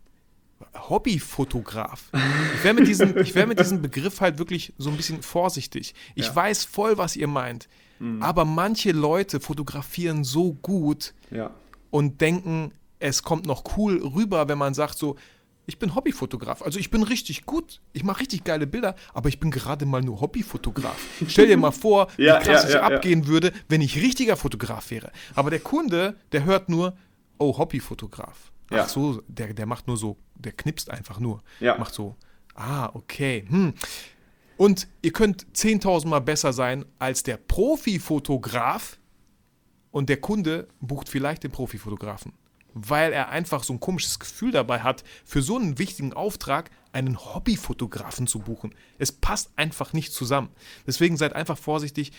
Hobbyfotograf. 0.89 2.11
Ich 2.57 2.65
wäre 2.65 2.75
mit, 2.75 2.87
diesem, 2.87 3.15
wär 3.15 3.47
mit 3.47 3.59
diesem 3.59 3.83
Begriff 3.83 4.21
halt 4.21 4.39
wirklich 4.39 4.73
so 4.79 4.91
ein 4.91 4.97
bisschen 4.97 5.23
vorsichtig. 5.23 5.95
Ich 6.15 6.27
ja. 6.27 6.37
weiß 6.37 6.65
voll, 6.65 6.99
was 6.99 7.17
ihr 7.17 7.29
meint. 7.29 7.69
Mhm. 7.99 8.23
Aber 8.23 8.45
manche 8.45 8.93
Leute 8.93 9.41
fotografieren 9.41 10.25
so 10.25 10.55
gut 10.55 11.15
ja. 11.31 11.51
und 11.91 12.21
denken, 12.21 12.73
es 12.99 13.23
kommt 13.23 13.47
noch 13.47 13.77
cool 13.77 13.99
rüber, 13.99 14.49
wenn 14.49 14.59
man 14.59 14.75
sagt 14.75 14.99
so, 14.99 15.17
ich 15.67 15.79
bin 15.79 15.95
Hobbyfotograf. 15.95 16.63
Also 16.63 16.79
ich 16.79 16.91
bin 16.91 17.03
richtig 17.03 17.47
gut. 17.47 17.81
Ich 17.93 18.05
mache 18.05 18.21
richtig 18.21 18.45
geile 18.45 18.67
Bilder, 18.67 18.95
aber 19.15 19.29
ich 19.29 19.41
bin 19.41 19.51
gerade 19.51 19.87
mal 19.87 20.03
nur 20.03 20.21
Hobbyfotograf. 20.21 20.97
Stell 21.27 21.47
dir 21.47 21.57
mal 21.57 21.71
vor, 21.73 22.09
ja, 22.19 22.41
wie 22.41 22.45
krass 22.45 22.69
ich 22.69 22.77
abgehen 22.77 23.27
würde, 23.27 23.53
wenn 23.69 23.81
ich 23.81 23.97
richtiger 23.97 24.37
Fotograf 24.37 24.91
wäre. 24.91 25.11
Aber 25.35 25.51
der 25.51 25.61
Kunde, 25.61 26.17
der 26.33 26.45
hört 26.45 26.69
nur, 26.69 26.97
oh, 27.39 27.57
Hobbyfotograf. 27.57 28.53
Ach 28.83 28.89
so, 28.89 29.23
der, 29.29 29.55
der 29.55 29.67
macht 29.67 29.87
nur 29.87 29.97
so, 29.97 30.17
der 30.35 30.53
knipst 30.53 30.91
einfach 30.91 31.21
nur. 31.21 31.43
Ja. 31.61 31.79
Macht 31.79 31.95
so, 31.95 32.17
ah, 32.55 32.91
okay. 32.95 33.45
Hm. 33.49 33.75
Und 34.57 34.89
ihr 35.03 35.13
könnt 35.13 35.47
10.000 35.55 36.07
Mal 36.07 36.21
besser 36.21 36.53
sein 36.53 36.85
als 36.99 37.23
der 37.23 37.37
Profifotograf 37.37 38.99
und 39.91 40.09
der 40.09 40.21
Kunde 40.21 40.69
bucht 40.81 41.09
vielleicht 41.09 41.43
den 41.43 41.51
Profifotografen, 41.51 42.33
weil 42.73 43.13
er 43.13 43.31
einfach 43.31 43.65
so 43.65 43.73
ein 43.73 43.81
komisches 43.81 44.19
Gefühl 44.19 44.53
dabei 44.53 44.81
hat, 44.81 45.05
für 45.25 45.43
so 45.43 45.57
einen 45.57 45.79
wichtigen 45.79 46.13
Auftrag 46.13 46.71
einen 46.93 47.19
Hobbyfotografen 47.19 48.27
zu 48.27 48.41
buchen. 48.41 48.75
Es 48.99 49.11
passt 49.11 49.51
einfach 49.57 49.93
nicht 49.93 50.13
zusammen. 50.13 50.51
Deswegen 50.87 51.17
seid 51.17 51.33
einfach 51.33 51.59
vorsichtig 51.59 52.13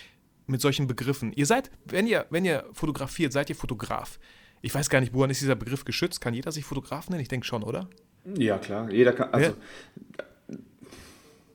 mit 0.47 0.61
solchen 0.61 0.87
Begriffen. 0.87 1.31
Ihr 1.33 1.45
seid, 1.45 1.71
wenn 1.85 2.07
ihr, 2.07 2.25
wenn 2.29 2.45
ihr 2.45 2.65
fotografiert, 2.73 3.33
seid 3.33 3.49
ihr 3.49 3.55
Fotograf 3.55 4.19
ich 4.65 4.73
weiß 4.73 4.89
gar 4.89 4.99
nicht, 4.99 5.13
woran 5.13 5.29
ist 5.29 5.41
dieser 5.41 5.55
Begriff 5.55 5.85
geschützt? 5.85 6.21
Kann 6.21 6.33
jeder 6.33 6.51
sich 6.51 6.65
Fotograf 6.65 7.07
nennen? 7.07 7.21
Ich 7.21 7.27
denke 7.27 7.45
schon, 7.45 7.61
oder? 7.61 7.87
Ja, 8.35 8.57
klar. 8.57 8.89
Jeder 8.91 9.13
kann. 9.13 9.29
Also, 9.31 9.51
ja. 9.51 9.55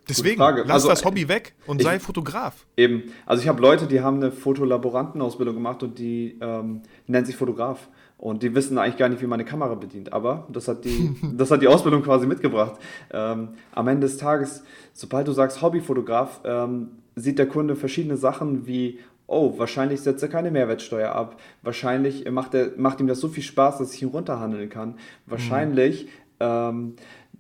Deswegen, 0.09 0.41
lass 0.41 0.71
also, 0.71 0.89
das 0.89 1.05
Hobby 1.05 1.29
weg 1.29 1.55
und 1.67 1.81
ich, 1.81 1.87
sei 1.87 1.99
Fotograf. 1.99 2.67
Eben. 2.77 3.13
Also 3.27 3.43
ich 3.43 3.49
habe 3.49 3.61
Leute, 3.61 3.89
die 3.89 4.01
haben 4.01 4.19
eine 4.19 4.31
Fotolaborantenausbildung 4.31 5.57
gemacht 5.57 5.83
und 5.83 5.99
die 5.99 6.39
ähm, 6.41 6.83
nennen 7.09 7.27
sich 7.27 7.35
Fotograf. 7.35 7.89
Und 8.17 8.45
die 8.45 8.55
wissen 8.55 8.79
eigentlich 8.79 8.99
gar 8.99 9.09
nicht, 9.09 9.23
wie 9.23 9.27
man 9.27 9.41
eine 9.41 9.49
Kamera 9.49 9.75
bedient. 9.75 10.13
Aber 10.13 10.47
das 10.49 10.69
hat 10.69 10.85
die, 10.85 11.17
das 11.37 11.51
hat 11.51 11.63
die 11.63 11.69
Ausbildung 11.69 12.03
quasi 12.03 12.29
mitgebracht. 12.29 12.81
Ähm, 13.13 13.51
am 13.73 13.89
Ende 13.89 14.07
des 14.07 14.19
Tages, 14.19 14.63
sobald 14.93 15.27
du 15.27 15.33
sagst 15.33 15.63
Hobbyfotograf, 15.63 16.43
ähm, 16.45 16.91
sieht 17.17 17.41
der 17.41 17.49
Kunde 17.49 17.75
verschiedene 17.75 18.17
Sachen 18.17 18.67
wie 18.69 19.01
oh, 19.31 19.59
wahrscheinlich 19.59 20.01
setzt 20.01 20.23
er 20.23 20.29
keine 20.29 20.51
Mehrwertsteuer 20.51 21.13
ab. 21.13 21.41
Wahrscheinlich 21.63 22.29
macht, 22.31 22.55
er, 22.55 22.73
macht 22.77 23.01
ihm 23.01 23.07
das 23.07 23.21
so 23.21 23.29
viel 23.29 23.45
Spaß, 23.45 23.79
dass 23.79 23.95
ich 23.95 24.03
ihn 24.03 24.09
runterhandeln 24.09 24.69
kann. 24.69 24.97
Wahrscheinlich 25.27 26.07
mhm. 26.07 26.11
ähm, 26.41 26.97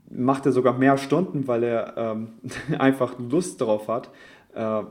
macht 0.09 0.47
er 0.47 0.53
sogar 0.53 0.79
mehr 0.79 0.97
Stunden, 0.99 1.49
weil 1.49 1.65
er 1.65 1.95
ähm, 1.97 2.29
einfach 2.79 3.19
Lust 3.19 3.61
darauf 3.61 3.89
hat. 3.89 4.11
Äh, 4.53 4.83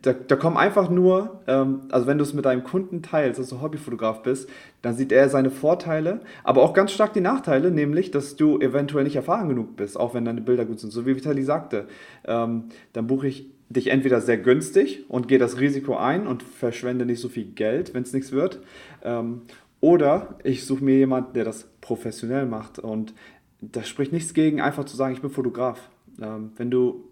da, 0.00 0.12
da, 0.12 0.36
kommen 0.36 0.56
einfach 0.56 0.88
nur, 0.88 1.42
ähm, 1.46 1.82
also 1.90 2.06
wenn 2.06 2.16
du 2.16 2.24
es 2.24 2.32
mit 2.32 2.46
deinem 2.46 2.64
Kunden 2.64 3.02
teilst, 3.02 3.38
dass 3.38 3.48
du 3.48 3.60
Hobbyfotograf 3.60 4.22
bist, 4.22 4.48
dann 4.80 4.94
sieht 4.94 5.12
er 5.12 5.28
seine 5.28 5.50
Vorteile, 5.50 6.20
aber 6.44 6.62
auch 6.62 6.72
ganz 6.72 6.92
stark 6.92 7.12
die 7.12 7.20
Nachteile, 7.20 7.70
nämlich, 7.70 8.10
dass 8.10 8.36
du 8.36 8.58
eventuell 8.58 9.04
nicht 9.04 9.16
erfahren 9.16 9.50
genug 9.50 9.76
bist, 9.76 10.00
auch 10.00 10.14
wenn 10.14 10.24
deine 10.24 10.40
Bilder 10.40 10.64
gut 10.64 10.80
sind. 10.80 10.92
So 10.92 11.04
wie 11.04 11.14
Vitali 11.14 11.42
sagte, 11.42 11.88
ähm, 12.24 12.70
dann 12.94 13.06
buche 13.06 13.28
ich 13.28 13.50
dich 13.72 13.88
entweder 13.88 14.20
sehr 14.20 14.38
günstig 14.38 15.04
und 15.08 15.28
gehe 15.28 15.38
das 15.38 15.58
Risiko 15.58 15.96
ein 15.96 16.26
und 16.26 16.42
verschwende 16.42 17.06
nicht 17.06 17.20
so 17.20 17.28
viel 17.28 17.44
Geld, 17.44 17.94
wenn 17.94 18.02
es 18.02 18.12
nichts 18.12 18.32
wird. 18.32 18.60
Ähm, 19.02 19.42
oder 19.80 20.38
ich 20.44 20.64
suche 20.64 20.84
mir 20.84 20.96
jemanden, 20.96 21.32
der 21.34 21.44
das 21.44 21.68
professionell 21.80 22.46
macht. 22.46 22.78
Und 22.78 23.14
da 23.60 23.82
spricht 23.82 24.12
nichts 24.12 24.34
gegen, 24.34 24.60
einfach 24.60 24.84
zu 24.84 24.96
sagen, 24.96 25.14
ich 25.14 25.20
bin 25.20 25.30
Fotograf. 25.30 25.88
Ähm, 26.20 26.52
wenn 26.56 26.70
du 26.70 27.04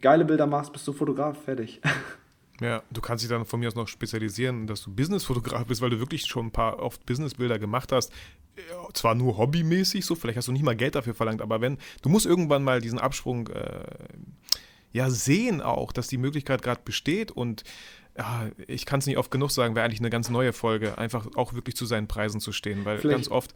geile 0.00 0.24
Bilder 0.24 0.46
machst, 0.46 0.72
bist 0.72 0.86
du 0.86 0.92
Fotograf, 0.92 1.42
fertig. 1.44 1.80
Ja, 2.60 2.82
du 2.92 3.00
kannst 3.00 3.24
dich 3.24 3.30
dann 3.30 3.44
von 3.44 3.58
mir 3.58 3.66
aus 3.66 3.74
noch 3.74 3.88
spezialisieren, 3.88 4.68
dass 4.68 4.82
du 4.82 4.94
Businessfotograf 4.94 5.66
bist, 5.66 5.80
weil 5.80 5.90
du 5.90 5.98
wirklich 5.98 6.26
schon 6.26 6.46
ein 6.46 6.50
paar 6.52 6.78
oft 6.78 7.04
Businessbilder 7.06 7.58
gemacht 7.58 7.90
hast. 7.90 8.12
Zwar 8.92 9.16
nur 9.16 9.36
hobbymäßig, 9.36 10.04
so, 10.04 10.14
vielleicht 10.14 10.36
hast 10.36 10.46
du 10.46 10.52
nicht 10.52 10.62
mal 10.62 10.76
Geld 10.76 10.94
dafür 10.94 11.14
verlangt, 11.14 11.42
aber 11.42 11.60
wenn, 11.60 11.78
du 12.02 12.08
musst 12.08 12.24
irgendwann 12.24 12.62
mal 12.62 12.80
diesen 12.80 13.00
Absprung 13.00 13.48
äh, 13.48 13.84
ja 14.92 15.10
sehen 15.10 15.60
auch, 15.60 15.92
dass 15.92 16.08
die 16.08 16.18
Möglichkeit 16.18 16.62
gerade 16.62 16.80
besteht 16.84 17.30
und 17.30 17.64
ja, 18.16 18.46
ich 18.66 18.84
kann 18.84 18.98
es 18.98 19.06
nicht 19.06 19.16
oft 19.16 19.30
genug 19.30 19.50
sagen, 19.50 19.74
wäre 19.74 19.86
eigentlich 19.86 20.00
eine 20.00 20.10
ganz 20.10 20.28
neue 20.28 20.52
Folge, 20.52 20.98
einfach 20.98 21.26
auch 21.34 21.54
wirklich 21.54 21.76
zu 21.76 21.86
seinen 21.86 22.08
Preisen 22.08 22.40
zu 22.40 22.52
stehen, 22.52 22.84
weil 22.84 22.98
vielleicht, 22.98 23.16
ganz 23.16 23.30
oft, 23.30 23.54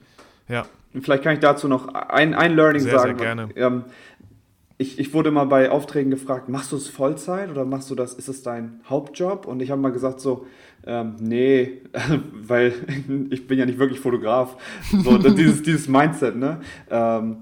ja. 0.48 0.66
Vielleicht 0.98 1.22
kann 1.22 1.34
ich 1.34 1.40
dazu 1.40 1.68
noch 1.68 1.88
ein, 1.88 2.34
ein 2.34 2.54
Learning 2.54 2.82
sehr, 2.82 2.98
sagen. 2.98 3.18
Sehr 3.18 3.26
gerne. 3.26 3.48
Ähm, 3.56 3.84
ich, 4.78 4.98
ich 4.98 5.14
wurde 5.14 5.30
mal 5.30 5.44
bei 5.44 5.70
Aufträgen 5.70 6.10
gefragt, 6.10 6.48
machst 6.48 6.72
du 6.72 6.76
es 6.76 6.88
Vollzeit 6.88 7.50
oder 7.50 7.64
machst 7.64 7.90
du 7.90 7.94
das, 7.94 8.14
ist 8.14 8.28
es 8.28 8.42
dein 8.42 8.80
Hauptjob? 8.88 9.46
Und 9.46 9.60
ich 9.60 9.70
habe 9.70 9.80
mal 9.80 9.92
gesagt 9.92 10.20
so, 10.20 10.46
ähm, 10.86 11.16
nee, 11.18 11.82
weil 12.32 12.74
ich 13.30 13.46
bin 13.46 13.58
ja 13.58 13.66
nicht 13.66 13.78
wirklich 13.78 14.00
Fotograf. 14.00 14.56
So, 14.90 15.18
dieses, 15.18 15.62
dieses 15.62 15.88
Mindset, 15.88 16.36
ne? 16.36 16.60
Ähm, 16.90 17.38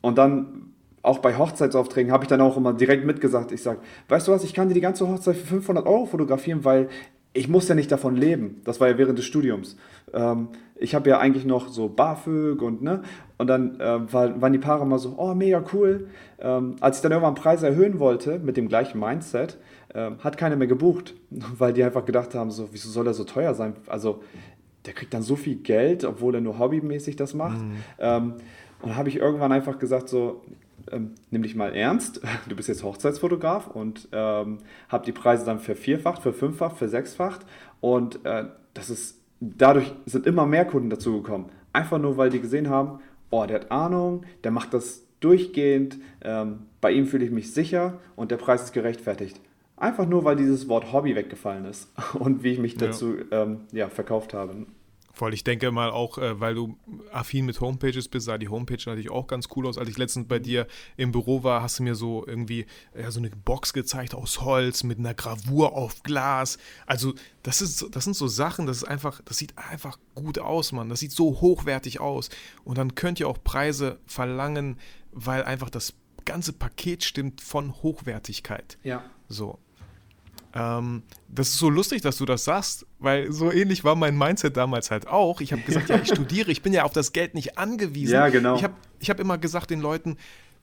und 0.00 0.16
dann 0.16 0.57
auch 1.02 1.18
bei 1.18 1.36
Hochzeitsaufträgen 1.36 2.12
habe 2.12 2.24
ich 2.24 2.28
dann 2.28 2.40
auch 2.40 2.56
immer 2.56 2.72
direkt 2.72 3.04
mitgesagt, 3.04 3.52
ich 3.52 3.62
sage, 3.62 3.80
weißt 4.08 4.28
du 4.28 4.32
was, 4.32 4.44
ich 4.44 4.54
kann 4.54 4.68
dir 4.68 4.74
die 4.74 4.80
ganze 4.80 5.08
Hochzeit 5.08 5.36
für 5.36 5.46
500 5.46 5.86
Euro 5.86 6.06
fotografieren, 6.06 6.64
weil 6.64 6.88
ich 7.32 7.48
muss 7.48 7.68
ja 7.68 7.74
nicht 7.74 7.92
davon 7.92 8.16
leben. 8.16 8.60
Das 8.64 8.80
war 8.80 8.88
ja 8.88 8.98
während 8.98 9.18
des 9.18 9.26
Studiums. 9.26 9.76
Ähm, 10.12 10.48
ich 10.76 10.94
habe 10.94 11.10
ja 11.10 11.18
eigentlich 11.18 11.44
noch 11.44 11.68
so 11.68 11.88
BAföG 11.88 12.62
und 12.62 12.82
ne, 12.82 13.02
und 13.36 13.46
dann 13.46 13.78
äh, 13.78 14.12
war, 14.12 14.40
waren 14.40 14.52
die 14.52 14.58
Paare 14.58 14.86
mal 14.86 14.98
so, 14.98 15.14
oh, 15.16 15.34
mega 15.34 15.62
cool. 15.72 16.08
Ähm, 16.40 16.76
als 16.80 16.96
ich 16.96 17.02
dann 17.02 17.12
irgendwann 17.12 17.34
Preise 17.34 17.68
erhöhen 17.68 17.98
wollte, 18.00 18.38
mit 18.38 18.56
dem 18.56 18.68
gleichen 18.68 18.98
Mindset, 18.98 19.58
äh, 19.94 20.10
hat 20.18 20.36
keiner 20.36 20.56
mehr 20.56 20.66
gebucht, 20.66 21.14
weil 21.30 21.72
die 21.72 21.84
einfach 21.84 22.04
gedacht 22.04 22.34
haben, 22.34 22.50
so, 22.50 22.68
wieso 22.72 22.88
soll 22.88 23.06
er 23.06 23.14
so 23.14 23.24
teuer 23.24 23.54
sein? 23.54 23.74
Also, 23.86 24.22
der 24.86 24.94
kriegt 24.94 25.12
dann 25.12 25.22
so 25.22 25.36
viel 25.36 25.56
Geld, 25.56 26.04
obwohl 26.04 26.34
er 26.34 26.40
nur 26.40 26.58
hobbymäßig 26.58 27.16
das 27.16 27.34
macht. 27.34 27.60
Mhm. 27.60 27.76
Ähm, 27.98 28.34
und 28.80 28.96
habe 28.96 29.08
ich 29.08 29.16
irgendwann 29.16 29.52
einfach 29.52 29.78
gesagt, 29.78 30.08
so, 30.08 30.42
ähm, 30.92 31.14
nimm 31.30 31.42
dich 31.42 31.54
mal 31.54 31.74
ernst, 31.74 32.20
du 32.48 32.56
bist 32.56 32.68
jetzt 32.68 32.82
Hochzeitsfotograf 32.82 33.68
und 33.68 34.08
ähm, 34.12 34.58
hab 34.88 35.04
die 35.04 35.12
Preise 35.12 35.44
dann 35.44 35.58
vervierfacht, 35.58 36.22
verfünffacht, 36.22 36.76
versechsfacht 36.76 37.46
und 37.80 38.24
äh, 38.24 38.44
das 38.74 38.90
ist, 38.90 39.20
dadurch 39.40 39.92
sind 40.06 40.26
immer 40.26 40.46
mehr 40.46 40.64
Kunden 40.64 40.90
dazugekommen. 40.90 41.48
Einfach 41.72 41.98
nur, 41.98 42.16
weil 42.16 42.30
die 42.30 42.40
gesehen 42.40 42.68
haben, 42.68 43.00
oh, 43.30 43.44
der 43.46 43.60
hat 43.60 43.70
Ahnung, 43.70 44.24
der 44.44 44.50
macht 44.50 44.74
das 44.74 45.04
durchgehend, 45.20 45.98
ähm, 46.22 46.60
bei 46.80 46.92
ihm 46.92 47.06
fühle 47.06 47.24
ich 47.24 47.30
mich 47.30 47.52
sicher 47.52 47.98
und 48.16 48.30
der 48.30 48.36
Preis 48.36 48.62
ist 48.62 48.72
gerechtfertigt. 48.72 49.40
Einfach 49.76 50.08
nur, 50.08 50.24
weil 50.24 50.36
dieses 50.36 50.68
Wort 50.68 50.92
Hobby 50.92 51.14
weggefallen 51.14 51.64
ist 51.64 51.92
und 52.14 52.42
wie 52.42 52.52
ich 52.52 52.58
mich 52.58 52.76
dazu 52.76 53.16
ja. 53.30 53.42
Ähm, 53.42 53.60
ja 53.72 53.88
verkauft 53.88 54.34
habe. 54.34 54.66
Voll, 55.18 55.34
ich 55.34 55.42
denke 55.42 55.72
mal 55.72 55.90
auch, 55.90 56.18
äh, 56.18 56.38
weil 56.38 56.54
du 56.54 56.78
affin 57.10 57.44
mit 57.44 57.60
Homepages 57.60 58.06
bist, 58.06 58.26
sah 58.26 58.38
die 58.38 58.48
Homepage 58.48 58.78
natürlich 58.86 59.10
auch 59.10 59.26
ganz 59.26 59.48
cool 59.56 59.66
aus. 59.66 59.76
Als 59.76 59.88
ich 59.88 59.98
letztens 59.98 60.28
bei 60.28 60.38
dir 60.38 60.68
im 60.96 61.10
Büro 61.10 61.42
war, 61.42 61.60
hast 61.60 61.80
du 61.80 61.82
mir 61.82 61.96
so 61.96 62.24
irgendwie 62.24 62.66
ja, 62.96 63.10
so 63.10 63.18
eine 63.18 63.30
Box 63.30 63.72
gezeigt 63.72 64.14
aus 64.14 64.42
Holz 64.42 64.84
mit 64.84 65.00
einer 65.00 65.14
Gravur 65.14 65.72
auf 65.72 66.04
Glas. 66.04 66.56
Also, 66.86 67.14
das, 67.42 67.60
ist, 67.60 67.88
das 67.90 68.04
sind 68.04 68.14
so 68.14 68.28
Sachen, 68.28 68.66
das 68.66 68.76
ist 68.76 68.84
einfach, 68.84 69.20
das 69.24 69.38
sieht 69.38 69.58
einfach 69.58 69.98
gut 70.14 70.38
aus, 70.38 70.70
Mann. 70.70 70.88
Das 70.88 71.00
sieht 71.00 71.10
so 71.10 71.40
hochwertig 71.40 71.98
aus. 71.98 72.30
Und 72.62 72.78
dann 72.78 72.94
könnt 72.94 73.18
ihr 73.18 73.28
auch 73.28 73.42
Preise 73.42 73.98
verlangen, 74.06 74.78
weil 75.10 75.42
einfach 75.42 75.68
das 75.68 75.94
ganze 76.26 76.52
Paket 76.52 77.02
stimmt 77.02 77.40
von 77.40 77.74
Hochwertigkeit. 77.82 78.78
Ja. 78.84 79.02
So. 79.28 79.58
Ähm, 80.54 81.02
das 81.28 81.48
ist 81.50 81.58
so 81.58 81.68
lustig, 81.68 82.02
dass 82.02 82.16
du 82.16 82.24
das 82.24 82.44
sagst, 82.44 82.86
weil 82.98 83.32
so 83.32 83.52
ähnlich 83.52 83.84
war 83.84 83.94
mein 83.94 84.16
Mindset 84.16 84.56
damals 84.56 84.90
halt 84.90 85.06
auch. 85.06 85.40
Ich 85.40 85.52
habe 85.52 85.62
gesagt, 85.62 85.88
ja, 85.88 86.00
ich 86.00 86.08
studiere, 86.14 86.50
ich 86.50 86.62
bin 86.62 86.72
ja 86.72 86.84
auf 86.84 86.92
das 86.92 87.12
Geld 87.12 87.34
nicht 87.34 87.58
angewiesen. 87.58 88.14
Ja, 88.14 88.28
genau. 88.28 88.56
Ich 88.56 88.64
habe 88.64 88.74
ich 88.98 89.10
hab 89.10 89.20
immer 89.20 89.38
gesagt 89.38 89.70
den 89.70 89.80
Leuten, 89.80 90.16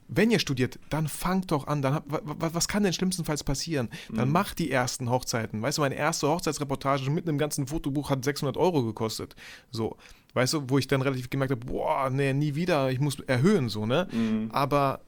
wenn 0.08 0.30
ihr 0.30 0.38
studiert, 0.38 0.78
dann 0.88 1.08
fangt 1.08 1.50
doch 1.50 1.66
an. 1.66 1.82
Dann 1.82 1.94
hab, 1.94 2.04
was 2.08 2.68
kann 2.68 2.82
denn 2.82 2.92
schlimmstenfalls 2.92 3.42
passieren? 3.42 3.88
Dann 4.12 4.28
mhm. 4.28 4.32
macht 4.32 4.58
die 4.58 4.70
ersten 4.70 5.10
Hochzeiten. 5.10 5.62
Weißt 5.62 5.78
du, 5.78 5.82
meine 5.82 5.96
erste 5.96 6.28
Hochzeitsreportage 6.28 7.10
mit 7.10 7.28
einem 7.28 7.38
ganzen 7.38 7.66
Fotobuch 7.66 8.10
hat 8.10 8.24
600 8.24 8.56
Euro 8.56 8.84
gekostet. 8.84 9.34
So, 9.70 9.96
weißt 10.34 10.54
du, 10.54 10.64
wo 10.68 10.78
ich 10.78 10.86
dann 10.86 11.02
relativ 11.02 11.30
gemerkt 11.30 11.52
habe, 11.52 11.64
boah, 11.66 12.08
nee, 12.10 12.32
nie 12.32 12.54
wieder, 12.54 12.90
ich 12.90 13.00
muss 13.00 13.18
erhöhen, 13.20 13.68
so, 13.68 13.86
ne? 13.86 14.06
Mhm. 14.12 14.50
Aber 14.52 15.00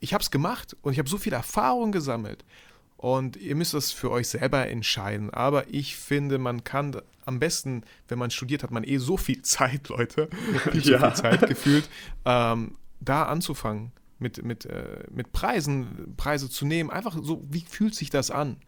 ich 0.00 0.12
habe 0.12 0.22
es 0.22 0.30
gemacht 0.30 0.76
und 0.82 0.92
ich 0.92 0.98
habe 0.98 1.08
so 1.08 1.16
viel 1.16 1.32
Erfahrung 1.32 1.92
gesammelt. 1.92 2.44
Und 3.02 3.36
ihr 3.36 3.56
müsst 3.56 3.74
das 3.74 3.90
für 3.90 4.12
euch 4.12 4.28
selber 4.28 4.68
entscheiden. 4.68 5.30
Aber 5.30 5.64
ich 5.68 5.96
finde, 5.96 6.38
man 6.38 6.62
kann 6.62 7.02
am 7.24 7.40
besten, 7.40 7.82
wenn 8.06 8.16
man 8.16 8.30
studiert, 8.30 8.62
hat 8.62 8.70
man 8.70 8.84
eh 8.84 8.98
so 8.98 9.16
viel 9.16 9.42
Zeit, 9.42 9.88
Leute, 9.88 10.28
viel 10.70 10.88
ja. 10.88 11.00
viel 11.00 11.14
Zeit 11.14 11.40
gefühlt, 11.48 11.90
ähm, 12.24 12.76
da 13.00 13.24
anzufangen 13.24 13.90
mit, 14.20 14.44
mit, 14.44 14.66
äh, 14.66 15.02
mit 15.10 15.32
Preisen, 15.32 16.14
Preise 16.16 16.48
zu 16.48 16.64
nehmen. 16.64 16.90
Einfach 16.90 17.18
so, 17.20 17.44
wie 17.50 17.64
fühlt 17.68 17.96
sich 17.96 18.10
das 18.10 18.30
an? 18.30 18.58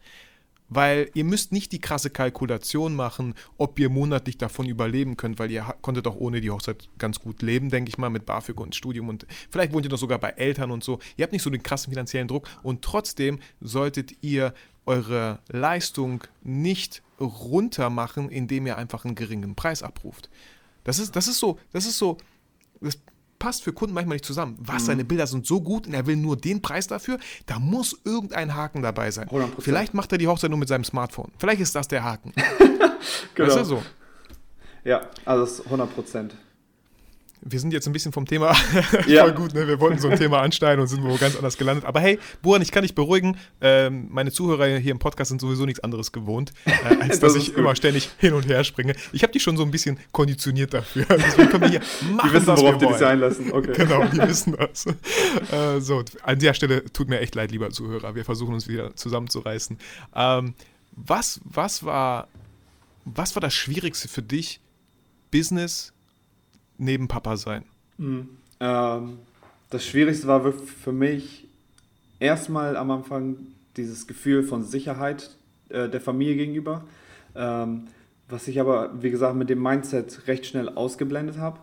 Weil 0.67 1.09
ihr 1.13 1.23
müsst 1.23 1.51
nicht 1.51 1.71
die 1.71 1.79
krasse 1.79 2.09
Kalkulation 2.09 2.95
machen, 2.95 3.35
ob 3.57 3.79
ihr 3.79 3.89
monatlich 3.89 4.37
davon 4.37 4.67
überleben 4.67 5.15
könnt, 5.15 5.37
weil 5.37 5.51
ihr 5.51 5.75
konntet 5.81 6.07
auch 6.07 6.15
ohne 6.15 6.41
die 6.41 6.49
Hochzeit 6.49 6.89
ganz 6.97 7.19
gut 7.19 7.41
leben, 7.41 7.69
denke 7.69 7.89
ich 7.89 7.97
mal, 7.97 8.09
mit 8.09 8.25
BAföG 8.25 8.59
und 8.59 8.75
Studium 8.75 9.09
und 9.09 9.27
vielleicht 9.49 9.73
wohnt 9.73 9.85
ihr 9.85 9.91
noch 9.91 9.99
sogar 9.99 10.17
bei 10.17 10.29
Eltern 10.29 10.71
und 10.71 10.83
so. 10.83 10.99
Ihr 11.17 11.23
habt 11.23 11.33
nicht 11.33 11.43
so 11.43 11.49
den 11.51 11.61
krassen 11.61 11.91
finanziellen 11.91 12.27
Druck 12.27 12.47
und 12.63 12.81
trotzdem 12.81 13.39
solltet 13.61 14.23
ihr 14.23 14.53
eure 14.85 15.39
Leistung 15.49 16.23
nicht 16.43 17.01
runter 17.19 17.89
machen, 17.89 18.29
indem 18.29 18.67
ihr 18.67 18.77
einfach 18.77 19.05
einen 19.05 19.15
geringen 19.15 19.55
Preis 19.55 19.83
abruft. 19.83 20.29
Das 20.83 20.99
ist, 20.99 21.15
das 21.15 21.27
ist 21.27 21.39
so, 21.39 21.59
das 21.71 21.85
ist 21.85 21.97
so, 21.97 22.17
das 22.81 22.99
passt 23.39 23.63
für 23.63 23.73
Kunden 23.73 23.93
manchmal 23.93 24.15
nicht 24.15 24.25
zusammen. 24.25 24.57
Was, 24.59 24.83
mhm. 24.83 24.87
seine 24.87 25.05
Bilder 25.05 25.27
sind 25.27 25.45
so 25.45 25.61
gut 25.61 25.87
und 25.87 25.93
er 25.93 26.05
will 26.07 26.15
nur 26.15 26.37
den 26.37 26.61
Preis 26.61 26.87
dafür? 26.87 27.17
Da 27.45 27.59
muss 27.59 27.99
irgendein 28.03 28.55
Haken 28.55 28.81
dabei 28.81 29.11
sein. 29.11 29.27
100%. 29.27 29.49
Vielleicht 29.59 29.93
macht 29.93 30.11
er 30.11 30.17
die 30.17 30.27
Hochzeit 30.27 30.49
nur 30.49 30.59
mit 30.59 30.67
seinem 30.67 30.83
Smartphone. 30.83 31.31
Vielleicht 31.37 31.61
ist 31.61 31.75
das 31.75 31.87
der 31.87 32.03
Haken. 32.03 32.33
genau. 33.35 33.47
Weißt 33.49 33.57
du 33.57 33.63
so? 33.65 33.83
Ja, 34.83 35.01
also 35.25 35.45
das 35.45 35.59
ist 35.59 35.65
100 35.65 35.93
Prozent 35.95 36.35
wir 37.47 37.59
sind 37.59 37.71
jetzt 37.73 37.85
ein 37.85 37.93
bisschen 37.93 38.11
vom 38.11 38.25
Thema 38.25 38.55
ja. 39.07 39.23
voll 39.23 39.33
gut, 39.33 39.53
ne? 39.53 39.67
Wir 39.67 39.79
wollten 39.79 39.99
so 39.99 40.09
ein 40.09 40.17
Thema 40.17 40.41
anschneiden 40.41 40.81
und 40.81 40.87
sind 40.87 41.03
wo 41.03 41.15
ganz 41.15 41.35
anders 41.35 41.57
gelandet. 41.57 41.85
Aber 41.85 41.99
hey, 41.99 42.19
Buran, 42.41 42.63
ich 42.63 42.71
kann 42.71 42.81
dich 42.81 42.95
beruhigen. 42.95 43.37
Ähm, 43.61 44.07
meine 44.09 44.31
Zuhörer 44.31 44.65
hier 44.79 44.91
im 44.91 44.97
Podcast 44.97 45.29
sind 45.29 45.39
sowieso 45.39 45.65
nichts 45.65 45.79
anderes 45.79 46.11
gewohnt, 46.11 46.53
äh, 46.65 46.71
als 46.99 47.19
das 47.19 47.33
dass 47.33 47.35
ich 47.35 47.49
gut. 47.49 47.59
immer 47.59 47.75
ständig 47.75 48.09
hin 48.17 48.33
und 48.33 48.47
her 48.47 48.63
springe. 48.63 48.95
Ich 49.13 49.21
habe 49.21 49.31
die 49.31 49.39
schon 49.39 49.57
so 49.57 49.63
ein 49.63 49.69
bisschen 49.69 49.99
konditioniert 50.11 50.73
dafür. 50.73 51.05
Deswegen 51.09 51.49
können 51.49 51.61
wir 51.61 51.69
hier 51.69 51.81
machen, 52.11 52.29
die 52.29 52.33
wissen, 52.33 52.47
was 52.47 52.61
worauf 52.61 52.77
die 52.79 52.87
dich 52.87 53.05
einlassen. 53.05 53.51
Okay. 53.51 53.73
Genau, 53.75 54.05
die 54.05 54.17
wissen 54.17 54.57
das. 54.57 54.87
Äh, 55.51 55.81
so, 55.81 56.03
an 56.23 56.39
der 56.39 56.55
Stelle 56.55 56.83
tut 56.91 57.09
mir 57.09 57.19
echt 57.19 57.35
leid, 57.35 57.51
lieber 57.51 57.69
Zuhörer. 57.69 58.15
Wir 58.15 58.25
versuchen 58.25 58.55
uns 58.55 58.67
wieder 58.67 58.95
zusammenzureißen. 58.95 59.77
Ähm, 60.15 60.55
was, 60.93 61.41
was, 61.43 61.83
war, 61.85 62.27
was 63.05 63.35
war 63.35 63.41
das 63.41 63.53
Schwierigste 63.53 64.07
für 64.07 64.23
dich, 64.23 64.61
Business 65.29 65.91
neben 66.77 67.07
Papa 67.07 67.37
sein? 67.37 67.63
Mhm. 67.97 68.29
Ähm, 68.59 69.19
das 69.69 69.85
Schwierigste 69.85 70.27
war 70.27 70.51
für 70.51 70.91
mich 70.91 71.47
erstmal 72.19 72.77
am 72.77 72.91
Anfang 72.91 73.37
dieses 73.77 74.07
Gefühl 74.07 74.43
von 74.43 74.63
Sicherheit 74.63 75.35
äh, 75.69 75.89
der 75.89 76.01
Familie 76.01 76.35
gegenüber, 76.35 76.85
ähm, 77.35 77.87
was 78.29 78.47
ich 78.47 78.59
aber, 78.59 79.01
wie 79.01 79.11
gesagt, 79.11 79.35
mit 79.35 79.49
dem 79.49 79.61
Mindset 79.61 80.27
recht 80.27 80.45
schnell 80.45 80.69
ausgeblendet 80.69 81.37
habe. 81.37 81.59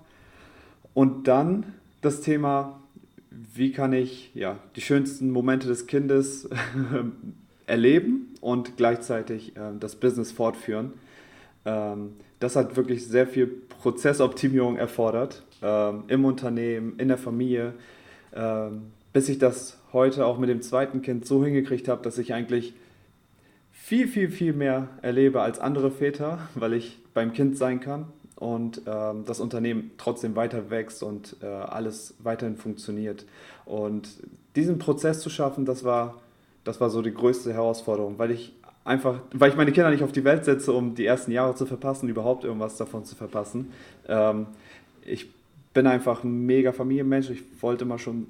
Und 0.94 1.26
dann 1.26 1.64
das 2.02 2.20
Thema, 2.20 2.80
wie 3.30 3.72
kann 3.72 3.92
ich 3.92 4.30
ja, 4.34 4.58
die 4.76 4.80
schönsten 4.80 5.30
Momente 5.30 5.66
des 5.66 5.86
Kindes 5.86 6.48
erleben 7.66 8.34
und 8.40 8.76
gleichzeitig 8.76 9.56
äh, 9.56 9.70
das 9.78 9.96
Business 9.96 10.32
fortführen. 10.32 10.92
Ähm, 11.64 12.12
das 12.40 12.56
hat 12.56 12.76
wirklich 12.76 13.06
sehr 13.06 13.26
viel 13.26 13.62
Prozessoptimierung 13.82 14.76
erfordert, 14.76 15.42
ähm, 15.60 16.04
im 16.06 16.24
Unternehmen, 16.24 16.94
in 16.98 17.08
der 17.08 17.18
Familie, 17.18 17.74
ähm, 18.32 18.92
bis 19.12 19.28
ich 19.28 19.38
das 19.38 19.76
heute 19.92 20.24
auch 20.24 20.38
mit 20.38 20.48
dem 20.48 20.62
zweiten 20.62 21.02
Kind 21.02 21.26
so 21.26 21.44
hingekriegt 21.44 21.88
habe, 21.88 22.00
dass 22.02 22.16
ich 22.16 22.32
eigentlich 22.32 22.74
viel, 23.72 24.06
viel, 24.06 24.30
viel 24.30 24.52
mehr 24.52 24.88
erlebe 25.02 25.40
als 25.42 25.58
andere 25.58 25.90
Väter, 25.90 26.38
weil 26.54 26.74
ich 26.74 27.00
beim 27.12 27.32
Kind 27.32 27.58
sein 27.58 27.80
kann 27.80 28.06
und 28.36 28.82
ähm, 28.86 29.24
das 29.26 29.40
Unternehmen 29.40 29.90
trotzdem 29.98 30.36
weiter 30.36 30.70
wächst 30.70 31.02
und 31.02 31.36
äh, 31.42 31.46
alles 31.46 32.14
weiterhin 32.20 32.56
funktioniert. 32.56 33.26
Und 33.64 34.08
diesen 34.54 34.78
Prozess 34.78 35.20
zu 35.20 35.28
schaffen, 35.28 35.64
das 35.64 35.82
war, 35.82 36.20
das 36.62 36.80
war 36.80 36.88
so 36.88 37.02
die 37.02 37.12
größte 37.12 37.52
Herausforderung, 37.52 38.16
weil 38.18 38.30
ich 38.30 38.54
einfach, 38.84 39.20
weil 39.32 39.50
ich 39.50 39.56
meine 39.56 39.72
Kinder 39.72 39.90
nicht 39.90 40.02
auf 40.02 40.12
die 40.12 40.24
Welt 40.24 40.44
setze, 40.44 40.72
um 40.72 40.94
die 40.94 41.06
ersten 41.06 41.30
Jahre 41.32 41.54
zu 41.54 41.66
verpassen, 41.66 42.08
überhaupt 42.08 42.44
irgendwas 42.44 42.76
davon 42.76 43.04
zu 43.04 43.14
verpassen. 43.14 43.72
Ähm, 44.08 44.46
ich 45.04 45.30
bin 45.74 45.86
einfach 45.86 46.24
ein 46.24 46.46
mega 46.46 46.72
Familienmensch. 46.72 47.30
Ich 47.30 47.42
wollte 47.60 47.84
mal 47.84 47.98
schon 47.98 48.26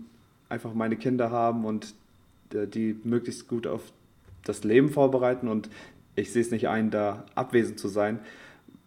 einfach 0.48 0.74
meine 0.74 0.96
Kinder 0.96 1.30
haben 1.30 1.64
und 1.64 1.94
äh, 2.54 2.66
die 2.66 2.96
möglichst 3.04 3.48
gut 3.48 3.66
auf 3.66 3.82
das 4.44 4.64
Leben 4.64 4.90
vorbereiten 4.90 5.48
und 5.48 5.70
ich 6.16 6.32
sehe 6.32 6.42
es 6.42 6.50
nicht 6.50 6.68
ein, 6.68 6.90
da 6.90 7.24
abwesend 7.34 7.78
zu 7.78 7.88
sein. 7.88 8.18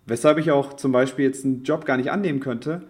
Weshalb 0.05 0.37
ich 0.37 0.51
auch 0.51 0.73
zum 0.73 0.91
Beispiel 0.91 1.25
jetzt 1.25 1.45
einen 1.45 1.63
Job 1.63 1.85
gar 1.85 1.97
nicht 1.97 2.11
annehmen 2.11 2.39
könnte, 2.39 2.83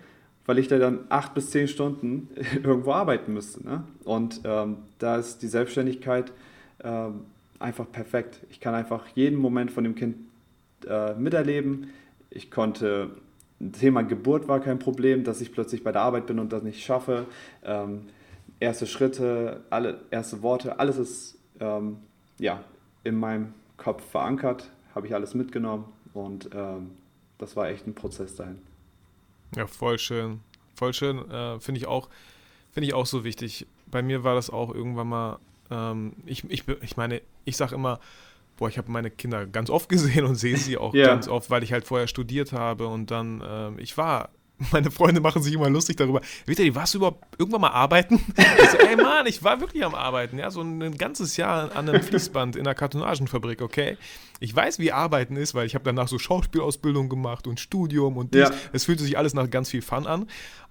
weil 0.46 0.60
ich 0.60 0.68
da 0.68 0.78
dann 0.78 1.06
acht 1.10 1.34
bis 1.34 1.52
zehn 1.52 1.68
Stunden 1.68 2.30
irgendwo 2.64 2.92
arbeiten 2.92 3.34
müsste. 3.34 3.66
Ne? 3.66 3.84
Und 4.04 4.42
ähm, 4.44 4.78
da 5.00 5.18
ist 5.18 5.42
die 5.42 5.48
Selbstständigkeit 5.48 6.34
ähm, 6.84 7.22
einfach 7.60 7.92
perfekt. 7.92 8.42
Ich 8.50 8.60
kann 8.60 8.74
einfach 8.74 9.08
jeden 9.16 9.38
Moment 9.38 9.72
von 9.72 9.84
dem 9.84 9.96
Kind 9.96 10.18
äh, 10.88 11.14
miterleben. 11.16 11.90
Ich 12.30 12.52
konnte, 12.52 13.12
Thema 13.80 14.04
Geburt 14.04 14.48
war 14.48 14.60
kein 14.60 14.80
Problem, 14.80 15.24
dass 15.24 15.42
ich 15.42 15.52
plötzlich 15.52 15.84
bei 15.84 15.92
der 15.92 16.02
Arbeit 16.02 16.28
bin 16.28 16.40
und 16.40 16.52
das 16.52 16.64
nicht 16.64 16.84
schaffe. 16.84 17.26
Ähm, 17.64 18.08
erste 18.60 18.88
Schritte, 18.88 19.64
alle 19.70 20.02
erste 20.12 20.42
Worte, 20.42 20.80
alles 20.80 20.98
ist 20.98 21.38
ähm, 21.60 21.98
ja, 22.40 22.64
in 23.04 23.18
meinem 23.18 23.54
Kopf 23.78 24.04
verankert, 24.04 24.70
habe 24.94 25.08
ich 25.08 25.14
alles 25.14 25.34
mitgenommen 25.34 25.86
und 26.14 26.50
ähm, 26.54 26.92
das 27.38 27.56
war 27.56 27.70
echt 27.70 27.88
ein 27.88 27.96
Prozess 27.96 28.36
dahin. 28.36 28.60
Ja, 29.56 29.68
voll 29.68 30.00
schön. 30.00 30.42
Voll 30.76 30.94
schön. 30.94 31.30
Äh, 31.30 31.60
finde 31.60 31.80
ich 31.80 31.88
auch, 31.88 32.10
finde 32.72 32.88
ich 32.88 32.94
auch 32.94 33.06
so 33.06 33.24
wichtig. 33.24 33.68
Bei 33.90 34.02
mir 34.02 34.24
war 34.24 34.36
das 34.36 34.50
auch 34.50 34.74
irgendwann 34.74 35.08
mal 35.08 35.40
ähm, 35.72 36.14
ich, 36.26 36.44
ich, 36.50 36.64
ich 36.82 36.98
meine, 36.98 37.22
ich 37.44 37.58
sage 37.58 37.76
immer, 37.76 38.00
boah, 38.58 38.70
ich 38.70 38.78
habe 38.78 38.92
meine 38.92 39.12
Kinder 39.12 39.46
ganz 39.46 39.70
oft 39.70 39.90
gesehen 39.90 40.26
und 40.26 40.36
sehe 40.36 40.58
sie 40.58 40.78
auch 40.78 40.94
ja. 40.94 41.08
ganz 41.08 41.28
oft, 41.28 41.50
weil 41.50 41.64
ich 41.64 41.74
halt 41.74 41.86
vorher 41.86 42.08
studiert 42.08 42.54
habe 42.54 42.88
und 42.88 43.12
dann, 43.12 43.44
ähm, 43.46 43.80
ich 43.80 43.98
war 43.98 44.30
meine 44.72 44.92
Freunde 44.92 45.22
machen 45.22 45.42
sich 45.42 45.54
immer 45.54 45.70
lustig 45.70 45.98
darüber. 45.98 46.22
Vitali, 46.46 46.74
warst 46.74 46.94
du 46.94 47.00
überhaupt 47.00 47.24
irgendwann 47.38 47.62
mal 47.62 47.72
arbeiten? 47.72 48.22
Ich 48.64 48.70
so, 48.70 48.78
ey 48.78 48.96
Mann, 48.96 49.28
ich 49.28 49.44
war 49.44 49.60
wirklich 49.60 49.84
am 49.84 49.96
Arbeiten, 49.96 50.40
ja, 50.40 50.50
so 50.50 50.62
ein 50.62 50.98
ganzes 50.98 51.38
Jahr 51.38 51.76
an 51.76 51.90
einem 51.90 52.02
Fließband 52.02 52.56
in 52.56 52.62
einer 52.62 52.74
Kartonagenfabrik, 52.74 53.62
okay? 53.62 53.98
Ich 54.40 54.56
weiß, 54.56 54.80
wie 54.80 54.92
Arbeiten 54.92 55.36
ist, 55.36 55.56
weil 55.56 55.66
ich 55.66 55.76
habe 55.76 55.84
danach 55.84 56.08
so 56.08 56.18
Schauspielausbildung 56.18 57.10
gemacht 57.10 57.48
und 57.48 57.60
Studium 57.60 58.18
und 58.18 58.34
dies. 58.34 58.50
Ja. 58.50 58.52
Es 58.74 58.86
fühlte 58.86 59.04
sich 59.04 59.18
alles 59.18 59.34
nach 59.34 59.50
ganz 59.50 59.70
viel 59.70 59.82
Fun 59.82 60.08
an. 60.08 60.28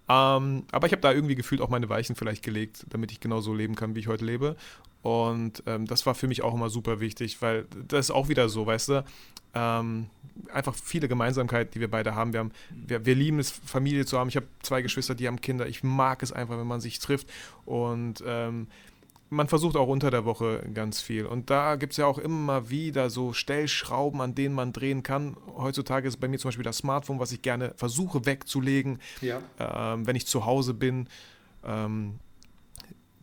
Ähm, 0.08 0.64
aber 0.70 0.86
ich 0.86 0.92
habe 0.92 1.02
da 1.02 1.12
irgendwie 1.12 1.34
gefühlt 1.34 1.60
auch 1.60 1.70
meine 1.70 1.88
Weichen 1.88 2.14
vielleicht 2.16 2.42
gelegt, 2.42 2.84
damit 2.90 3.10
ich 3.12 3.20
genauso 3.20 3.54
leben 3.54 3.74
kann, 3.74 3.94
wie 3.94 4.00
ich 4.00 4.08
heute 4.08 4.24
lebe. 4.24 4.56
Und 5.02 5.62
ähm, 5.66 5.86
das 5.86 6.06
war 6.06 6.14
für 6.14 6.28
mich 6.28 6.42
auch 6.42 6.54
immer 6.54 6.70
super 6.70 7.00
wichtig, 7.00 7.42
weil 7.42 7.66
das 7.88 8.06
ist 8.06 8.10
auch 8.10 8.28
wieder 8.28 8.48
so, 8.48 8.66
weißt 8.66 8.88
du, 8.88 9.04
ähm, 9.54 10.06
einfach 10.52 10.74
viele 10.74 11.08
Gemeinsamkeiten, 11.08 11.72
die 11.72 11.80
wir 11.80 11.90
beide 11.90 12.14
haben. 12.14 12.32
Wir, 12.32 12.40
haben 12.40 12.52
wir, 12.70 13.06
wir, 13.06 13.14
lieben 13.14 13.38
es, 13.38 13.50
Familie 13.50 14.04
zu 14.06 14.18
haben. 14.18 14.28
Ich 14.28 14.36
habe 14.36 14.46
zwei 14.62 14.82
Geschwister, 14.82 15.14
die 15.14 15.26
haben 15.26 15.40
Kinder. 15.40 15.66
Ich 15.66 15.84
mag 15.84 16.22
es 16.22 16.32
einfach, 16.32 16.58
wenn 16.58 16.66
man 16.66 16.80
sich 16.80 16.98
trifft. 16.98 17.28
Und 17.64 18.22
ähm, 18.26 18.66
man 19.30 19.48
versucht 19.48 19.76
auch 19.76 19.88
unter 19.88 20.10
der 20.10 20.24
Woche 20.24 20.62
ganz 20.72 21.00
viel. 21.00 21.26
Und 21.26 21.50
da 21.50 21.76
gibt 21.76 21.92
es 21.92 21.96
ja 21.96 22.06
auch 22.06 22.18
immer 22.18 22.70
wieder 22.70 23.10
so 23.10 23.32
Stellschrauben, 23.32 24.20
an 24.20 24.34
denen 24.34 24.54
man 24.54 24.72
drehen 24.72 25.02
kann. 25.02 25.36
Heutzutage 25.56 26.08
ist 26.08 26.18
bei 26.18 26.28
mir 26.28 26.38
zum 26.38 26.48
Beispiel 26.48 26.64
das 26.64 26.78
Smartphone, 26.78 27.18
was 27.18 27.32
ich 27.32 27.42
gerne 27.42 27.72
versuche 27.76 28.26
wegzulegen, 28.26 28.98
ja. 29.20 29.40
ähm, 29.58 30.06
wenn 30.06 30.16
ich 30.16 30.26
zu 30.26 30.46
Hause 30.46 30.74
bin. 30.74 31.08
Ähm, 31.64 32.20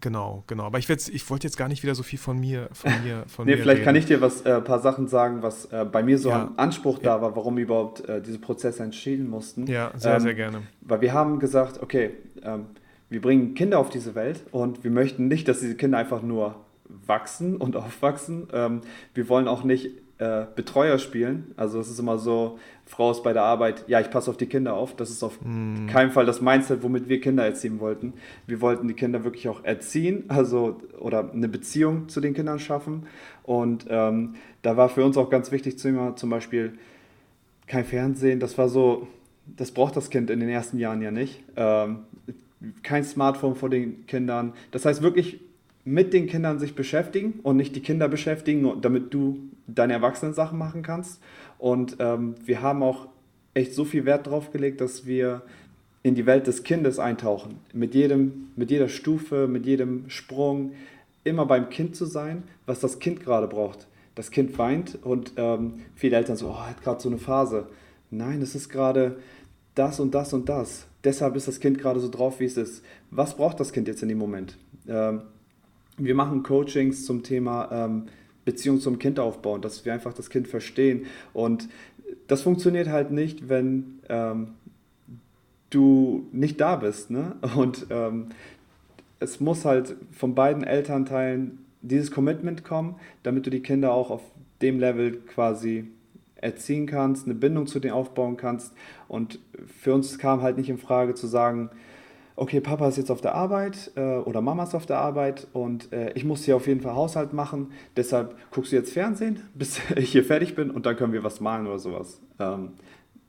Genau, 0.01 0.43
genau. 0.47 0.63
Aber 0.63 0.79
ich, 0.79 0.89
ich 0.89 1.29
wollte 1.29 1.45
jetzt 1.45 1.57
gar 1.57 1.67
nicht 1.67 1.83
wieder 1.83 1.93
so 1.93 2.01
viel 2.03 2.17
von 2.17 2.39
mir, 2.39 2.69
von 2.73 2.91
mir, 3.03 3.23
von 3.27 3.45
nee, 3.45 3.51
mir 3.51 3.57
vielleicht 3.61 3.77
reden. 3.77 3.85
kann 3.85 3.95
ich 3.95 4.05
dir 4.07 4.19
was, 4.19 4.41
äh, 4.41 4.59
paar 4.59 4.79
Sachen 4.79 5.07
sagen, 5.07 5.43
was 5.43 5.65
äh, 5.65 5.85
bei 5.85 6.01
mir 6.01 6.17
so 6.17 6.29
ja. 6.29 6.41
ein 6.41 6.57
Anspruch 6.57 6.97
ja. 6.97 7.03
da 7.15 7.21
war, 7.21 7.35
warum 7.35 7.57
überhaupt 7.59 8.07
äh, 8.09 8.19
diese 8.21 8.39
Prozesse 8.39 8.83
entschieden 8.83 9.29
mussten. 9.29 9.67
Ja, 9.67 9.91
sehr, 9.95 10.15
ähm, 10.15 10.21
sehr 10.21 10.33
gerne. 10.33 10.63
Weil 10.81 11.01
wir 11.01 11.13
haben 11.13 11.39
gesagt, 11.39 11.81
okay, 11.81 12.11
ähm, 12.41 12.65
wir 13.11 13.21
bringen 13.21 13.53
Kinder 13.55 13.77
auf 13.77 13.89
diese 13.89 14.15
Welt 14.15 14.41
und 14.51 14.85
wir 14.85 14.89
möchten 14.89 15.27
nicht, 15.27 15.47
dass 15.49 15.59
diese 15.59 15.75
Kinder 15.75 15.97
einfach 15.97 16.21
nur 16.21 16.55
wachsen 17.05 17.57
und 17.57 17.75
aufwachsen. 17.75 18.47
Ähm, 18.53 18.81
wir 19.13 19.27
wollen 19.27 19.49
auch 19.49 19.65
nicht 19.65 19.91
äh, 20.17 20.45
Betreuer 20.55 20.97
spielen. 20.97 21.53
Also 21.57 21.81
es 21.81 21.89
ist 21.89 21.99
immer 21.99 22.17
so, 22.17 22.57
Frau 22.85 23.11
ist 23.11 23.21
bei 23.21 23.33
der 23.33 23.43
Arbeit, 23.43 23.83
ja, 23.87 23.99
ich 23.99 24.09
passe 24.09 24.29
auf 24.29 24.37
die 24.37 24.45
Kinder 24.45 24.75
auf. 24.75 24.95
Das 24.95 25.09
ist 25.09 25.23
auf 25.23 25.37
mm. 25.41 25.87
keinen 25.87 26.11
Fall 26.11 26.25
das 26.25 26.39
Mindset, 26.39 26.83
womit 26.83 27.09
wir 27.09 27.19
Kinder 27.19 27.43
erziehen 27.43 27.81
wollten. 27.81 28.13
Wir 28.47 28.61
wollten 28.61 28.87
die 28.87 28.93
Kinder 28.93 29.25
wirklich 29.25 29.49
auch 29.49 29.65
erziehen, 29.65 30.23
also 30.29 30.79
oder 30.97 31.33
eine 31.33 31.49
Beziehung 31.49 32.07
zu 32.07 32.21
den 32.21 32.33
Kindern 32.33 32.59
schaffen. 32.59 33.07
Und 33.43 33.87
ähm, 33.89 34.35
da 34.61 34.77
war 34.77 34.87
für 34.87 35.03
uns 35.03 35.17
auch 35.17 35.29
ganz 35.29 35.51
wichtig 35.51 35.77
zum 35.79 36.29
Beispiel 36.29 36.77
kein 37.67 37.83
Fernsehen. 37.83 38.39
Das 38.39 38.57
war 38.57 38.69
so, 38.69 39.07
das 39.47 39.71
braucht 39.71 39.97
das 39.97 40.09
Kind 40.09 40.29
in 40.29 40.39
den 40.39 40.49
ersten 40.49 40.77
Jahren 40.77 41.01
ja 41.01 41.11
nicht. 41.11 41.43
Ähm, 41.57 42.03
kein 42.83 43.03
Smartphone 43.03 43.55
vor 43.55 43.69
den 43.69 44.05
Kindern. 44.05 44.53
Das 44.71 44.85
heißt 44.85 45.01
wirklich 45.01 45.39
mit 45.83 46.13
den 46.13 46.27
Kindern 46.27 46.59
sich 46.59 46.75
beschäftigen 46.75 47.39
und 47.43 47.57
nicht 47.57 47.75
die 47.75 47.81
Kinder 47.81 48.07
beschäftigen, 48.07 48.81
damit 48.81 49.13
du 49.13 49.39
deine 49.67 49.93
Erwachsenen-Sachen 49.93 50.57
machen 50.57 50.83
kannst. 50.83 51.21
Und 51.57 51.97
ähm, 51.99 52.35
wir 52.45 52.61
haben 52.61 52.83
auch 52.83 53.07
echt 53.53 53.73
so 53.73 53.83
viel 53.83 54.05
Wert 54.05 54.27
drauf 54.27 54.51
gelegt, 54.51 54.81
dass 54.81 55.05
wir 55.05 55.41
in 56.03 56.15
die 56.15 56.25
Welt 56.25 56.47
des 56.47 56.63
Kindes 56.63 56.99
eintauchen. 56.99 57.59
Mit, 57.73 57.93
jedem, 57.93 58.49
mit 58.55 58.71
jeder 58.71 58.89
Stufe, 58.89 59.47
mit 59.47 59.65
jedem 59.65 60.09
Sprung, 60.09 60.73
immer 61.23 61.45
beim 61.45 61.69
Kind 61.69 61.95
zu 61.95 62.05
sein, 62.05 62.43
was 62.65 62.79
das 62.79 62.99
Kind 62.99 63.21
gerade 63.21 63.47
braucht. 63.47 63.87
Das 64.15 64.31
Kind 64.31 64.57
weint 64.57 64.97
und 65.03 65.33
ähm, 65.37 65.81
viele 65.95 66.17
Eltern 66.17 66.35
so, 66.35 66.49
oh, 66.49 66.59
hat 66.59 66.81
gerade 66.81 67.01
so 67.01 67.09
eine 67.09 67.17
Phase. 67.17 67.67
Nein, 68.09 68.41
es 68.41 68.55
ist 68.55 68.69
gerade 68.69 69.17
das 69.75 69.99
und 69.99 70.13
das 70.13 70.33
und 70.33 70.49
das. 70.49 70.87
Deshalb 71.03 71.35
ist 71.35 71.47
das 71.47 71.59
Kind 71.59 71.79
gerade 71.79 71.99
so 71.99 72.09
drauf, 72.09 72.39
wie 72.39 72.45
es 72.45 72.57
ist. 72.57 72.83
Was 73.09 73.35
braucht 73.35 73.59
das 73.59 73.73
Kind 73.73 73.87
jetzt 73.87 74.03
in 74.03 74.09
dem 74.09 74.17
Moment? 74.17 74.57
Ähm, 74.87 75.21
wir 75.97 76.15
machen 76.15 76.43
Coachings 76.43 77.05
zum 77.05 77.23
Thema 77.23 77.69
ähm, 77.71 78.05
Beziehung 78.45 78.79
zum 78.79 78.99
Kind 78.99 79.19
aufbauen, 79.19 79.61
dass 79.61 79.85
wir 79.85 79.93
einfach 79.93 80.13
das 80.13 80.29
Kind 80.29 80.47
verstehen. 80.47 81.05
Und 81.33 81.69
das 82.27 82.41
funktioniert 82.41 82.87
halt 82.87 83.11
nicht, 83.11 83.49
wenn 83.49 83.99
ähm, 84.09 84.49
du 85.69 86.27
nicht 86.31 86.59
da 86.61 86.75
bist. 86.75 87.11
Ne? 87.11 87.35
Und 87.55 87.87
ähm, 87.89 88.29
es 89.19 89.39
muss 89.39 89.65
halt 89.65 89.95
von 90.11 90.35
beiden 90.35 90.63
Elternteilen 90.63 91.59
dieses 91.81 92.11
Commitment 92.11 92.63
kommen, 92.63 92.95
damit 93.23 93.45
du 93.45 93.49
die 93.49 93.61
Kinder 93.61 93.93
auch 93.93 94.09
auf 94.11 94.21
dem 94.61 94.79
Level 94.79 95.13
quasi 95.13 95.87
erziehen 96.41 96.87
kannst, 96.87 97.25
eine 97.25 97.35
Bindung 97.35 97.67
zu 97.67 97.79
denen 97.79 97.93
aufbauen 97.93 98.37
kannst. 98.37 98.73
Und 99.07 99.39
für 99.81 99.93
uns 99.93 100.17
kam 100.17 100.41
halt 100.41 100.57
nicht 100.57 100.69
in 100.69 100.77
Frage 100.77 101.13
zu 101.13 101.27
sagen, 101.27 101.69
okay, 102.35 102.59
Papa 102.59 102.87
ist 102.87 102.97
jetzt 102.97 103.11
auf 103.11 103.21
der 103.21 103.35
Arbeit 103.35 103.91
äh, 103.95 104.17
oder 104.17 104.41
Mama 104.41 104.63
ist 104.63 104.73
auf 104.73 104.85
der 104.85 104.97
Arbeit 104.97 105.47
und 105.53 105.93
äh, 105.93 106.11
ich 106.13 106.25
muss 106.25 106.43
hier 106.43 106.55
auf 106.55 106.65
jeden 106.65 106.81
Fall 106.81 106.95
Haushalt 106.95 107.33
machen. 107.33 107.71
Deshalb 107.95 108.35
guckst 108.51 108.71
du 108.71 108.75
jetzt 108.75 108.91
Fernsehen, 108.93 109.41
bis 109.53 109.79
ich 109.95 110.11
hier 110.11 110.23
fertig 110.23 110.55
bin 110.55 110.71
und 110.71 110.85
dann 110.85 110.95
können 110.95 111.13
wir 111.13 111.23
was 111.23 111.39
malen 111.39 111.67
oder 111.67 111.79
sowas. 111.79 112.19
Ähm, 112.39 112.69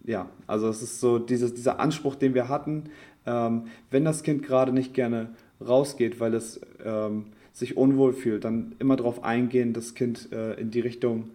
ja, 0.04 0.28
also 0.46 0.68
es 0.68 0.82
ist 0.82 1.00
so 1.00 1.18
dieses, 1.18 1.54
dieser 1.54 1.78
Anspruch, 1.78 2.14
den 2.14 2.34
wir 2.34 2.48
hatten. 2.48 2.84
Ähm, 3.26 3.66
wenn 3.90 4.04
das 4.04 4.22
Kind 4.22 4.42
gerade 4.42 4.72
nicht 4.72 4.94
gerne 4.94 5.30
rausgeht, 5.60 6.18
weil 6.18 6.34
es 6.34 6.60
ähm, 6.84 7.26
sich 7.52 7.76
unwohl 7.76 8.12
fühlt, 8.12 8.44
dann 8.44 8.74
immer 8.78 8.96
darauf 8.96 9.22
eingehen, 9.22 9.72
das 9.72 9.94
Kind 9.94 10.32
äh, 10.32 10.54
in 10.54 10.70
die 10.70 10.80
Richtung 10.80 11.30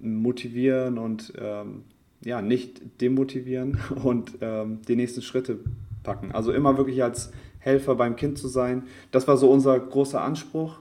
motivieren 0.00 0.98
und 0.98 1.32
ähm, 1.38 1.84
ja, 2.22 2.42
nicht 2.42 3.00
demotivieren 3.00 3.78
und 4.02 4.38
ähm, 4.40 4.80
die 4.88 4.96
nächsten 4.96 5.22
Schritte 5.22 5.58
packen. 6.02 6.32
Also 6.32 6.52
immer 6.52 6.76
wirklich 6.76 7.02
als 7.02 7.32
Helfer 7.58 7.94
beim 7.94 8.16
Kind 8.16 8.38
zu 8.38 8.48
sein. 8.48 8.84
Das 9.10 9.28
war 9.28 9.36
so 9.36 9.50
unser 9.50 9.78
großer 9.78 10.20
Anspruch 10.20 10.78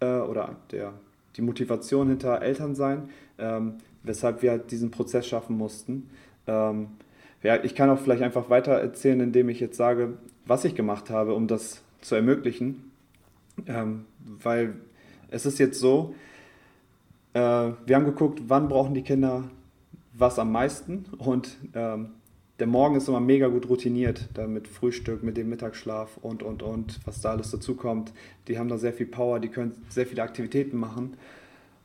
äh, 0.00 0.06
oder 0.06 0.56
der, 0.70 0.92
die 1.36 1.42
Motivation 1.42 2.08
hinter 2.08 2.40
Elternsein, 2.42 3.08
ähm, 3.38 3.74
weshalb 4.02 4.42
wir 4.42 4.52
halt 4.52 4.70
diesen 4.70 4.90
Prozess 4.90 5.26
schaffen 5.26 5.56
mussten. 5.56 6.08
Ähm, 6.46 6.88
ja, 7.42 7.62
ich 7.62 7.74
kann 7.74 7.90
auch 7.90 7.98
vielleicht 7.98 8.22
einfach 8.22 8.48
weiter 8.48 8.72
erzählen, 8.72 9.20
indem 9.20 9.48
ich 9.48 9.60
jetzt 9.60 9.76
sage, 9.76 10.14
was 10.46 10.64
ich 10.64 10.74
gemacht 10.74 11.10
habe, 11.10 11.34
um 11.34 11.46
das 11.46 11.82
zu 12.00 12.14
ermöglichen. 12.14 12.90
Ähm, 13.66 14.04
weil 14.42 14.74
es 15.30 15.46
ist 15.46 15.58
jetzt 15.58 15.78
so, 15.78 16.14
äh, 17.34 17.38
wir 17.38 17.96
haben 17.96 18.04
geguckt, 18.04 18.42
wann 18.46 18.68
brauchen 18.68 18.94
die 18.94 19.02
Kinder 19.02 19.44
was 20.16 20.38
am 20.38 20.52
meisten 20.52 21.06
und 21.18 21.56
ähm, 21.74 22.10
der 22.60 22.68
Morgen 22.68 22.94
ist 22.94 23.08
immer 23.08 23.20
mega 23.20 23.48
gut 23.48 23.68
routiniert, 23.68 24.28
da 24.34 24.46
mit 24.46 24.68
Frühstück, 24.68 25.24
mit 25.24 25.36
dem 25.36 25.48
Mittagsschlaf 25.48 26.18
und, 26.22 26.44
und, 26.44 26.62
und, 26.62 27.00
was 27.04 27.20
da 27.20 27.32
alles 27.32 27.50
dazu 27.50 27.74
kommt. 27.74 28.12
Die 28.46 28.58
haben 28.58 28.68
da 28.68 28.78
sehr 28.78 28.92
viel 28.92 29.06
Power, 29.06 29.40
die 29.40 29.48
können 29.48 29.72
sehr 29.88 30.06
viele 30.06 30.22
Aktivitäten 30.22 30.78
machen. 30.78 31.16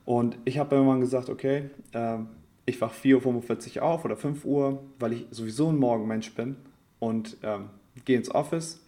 Und 0.04 0.38
ich 0.44 0.58
habe 0.58 0.76
irgendwann 0.76 1.00
gesagt, 1.00 1.28
okay, 1.28 1.70
äh, 1.92 2.18
ich 2.66 2.80
wache 2.80 2.94
4.45 2.94 3.78
Uhr 3.78 3.82
auf 3.82 4.04
oder 4.04 4.16
5 4.16 4.44
Uhr, 4.44 4.80
weil 5.00 5.12
ich 5.12 5.26
sowieso 5.32 5.70
ein 5.70 5.78
Morgenmensch 5.78 6.32
bin 6.34 6.54
und 7.00 7.36
ähm, 7.42 7.70
gehe 8.04 8.16
ins 8.16 8.32
Office. 8.32 8.80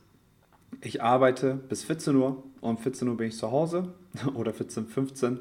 Ich 0.81 1.03
arbeite 1.03 1.55
bis 1.69 1.83
14 1.83 2.15
Uhr 2.15 2.43
und 2.61 2.71
um 2.71 2.79
14 2.79 3.09
Uhr 3.09 3.17
bin 3.17 3.27
ich 3.27 3.37
zu 3.37 3.51
Hause 3.51 3.93
oder 4.35 4.55
14, 4.55 4.87
15 4.87 5.41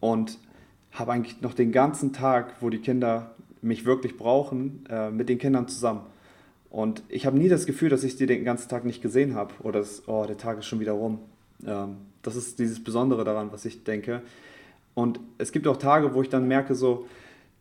und 0.00 0.38
habe 0.98 1.12
eigentlich 1.12 1.40
noch 1.40 1.54
den 1.54 1.72
ganzen 1.72 2.12
Tag, 2.12 2.54
wo 2.60 2.70
die 2.70 2.78
Kinder 2.78 3.34
mich 3.62 3.84
wirklich 3.84 4.16
brauchen, 4.16 4.84
äh, 4.88 5.10
mit 5.10 5.28
den 5.28 5.38
Kindern 5.38 5.68
zusammen. 5.68 6.02
Und 6.70 7.02
ich 7.08 7.26
habe 7.26 7.38
nie 7.38 7.48
das 7.48 7.66
Gefühl, 7.66 7.88
dass 7.88 8.04
ich 8.04 8.16
die 8.16 8.26
den 8.26 8.44
ganzen 8.44 8.68
Tag 8.68 8.84
nicht 8.84 9.00
gesehen 9.02 9.34
habe 9.34 9.54
oder 9.62 9.80
dass, 9.80 10.06
oh, 10.06 10.24
der 10.26 10.36
Tag 10.36 10.58
ist 10.58 10.66
schon 10.66 10.80
wieder 10.80 10.92
rum. 10.92 11.18
Ähm, 11.66 11.96
das 12.22 12.36
ist 12.36 12.58
dieses 12.58 12.82
Besondere 12.82 13.24
daran, 13.24 13.52
was 13.52 13.64
ich 13.64 13.84
denke. 13.84 14.22
Und 14.94 15.20
es 15.38 15.52
gibt 15.52 15.66
auch 15.66 15.76
Tage, 15.76 16.14
wo 16.14 16.22
ich 16.22 16.28
dann 16.28 16.46
merke, 16.48 16.74
so, 16.74 17.06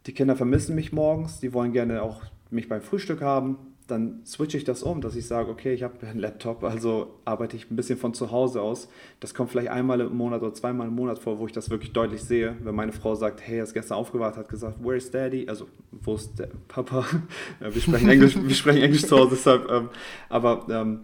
die 0.06 0.14
Kinder 0.14 0.36
vermissen 0.36 0.76
mich 0.76 0.92
morgens, 0.92 1.40
die 1.40 1.54
wollen 1.54 1.72
gerne 1.72 2.02
auch 2.02 2.22
mich 2.50 2.68
beim 2.68 2.82
Frühstück 2.82 3.22
haben 3.22 3.58
dann 3.88 4.22
switche 4.26 4.58
ich 4.58 4.66
das 4.66 4.84
um, 4.84 5.00
dass 5.02 5.16
ich 5.16 5.28
sage, 5.28 5.50
okay, 5.50 5.74
ich 5.74 5.82
habe 5.82 6.06
einen 6.06 6.20
Laptop, 6.20 6.64
also 6.64 7.16
arbeite 7.24 7.56
ich 7.56 7.72
ein 7.72 7.76
bisschen 7.76 7.98
von 7.98 8.14
zu 8.14 8.32
Hause 8.32 8.62
aus. 8.62 8.90
Das 9.22 9.34
kommt 9.34 9.50
vielleicht 9.50 9.70
einmal 9.70 10.02
im 10.02 10.16
Monat 10.16 10.42
oder 10.42 10.54
zweimal 10.54 10.88
im 10.88 10.94
Monat 10.94 11.20
vor, 11.20 11.40
wo 11.40 11.46
ich 11.46 11.54
das 11.54 11.70
wirklich 11.70 11.94
deutlich 11.94 12.22
sehe. 12.22 12.56
Wenn 12.64 12.76
meine 12.76 12.92
Frau 12.92 13.16
sagt, 13.16 13.42
hey, 13.42 13.58
er 13.58 13.64
ist 13.64 13.74
gestern 13.74 13.98
aufgewacht, 13.98 14.36
hat 14.36 14.50
gesagt, 14.50 14.84
where 14.84 14.98
is 14.98 15.10
Daddy? 15.10 15.48
Also, 15.48 15.68
wo 15.92 16.16
ist 16.16 16.38
der 16.38 16.50
Papa? 16.68 17.06
wir 17.60 17.82
sprechen 17.82 18.10
Englisch, 18.10 18.38
wir 18.38 18.56
sprechen 18.56 18.82
Englisch 18.82 19.06
zu 19.06 19.18
Hause, 19.18 19.30
deshalb. 19.32 19.72
Ähm, 19.72 19.90
aber, 20.28 20.66
ähm, 20.70 21.02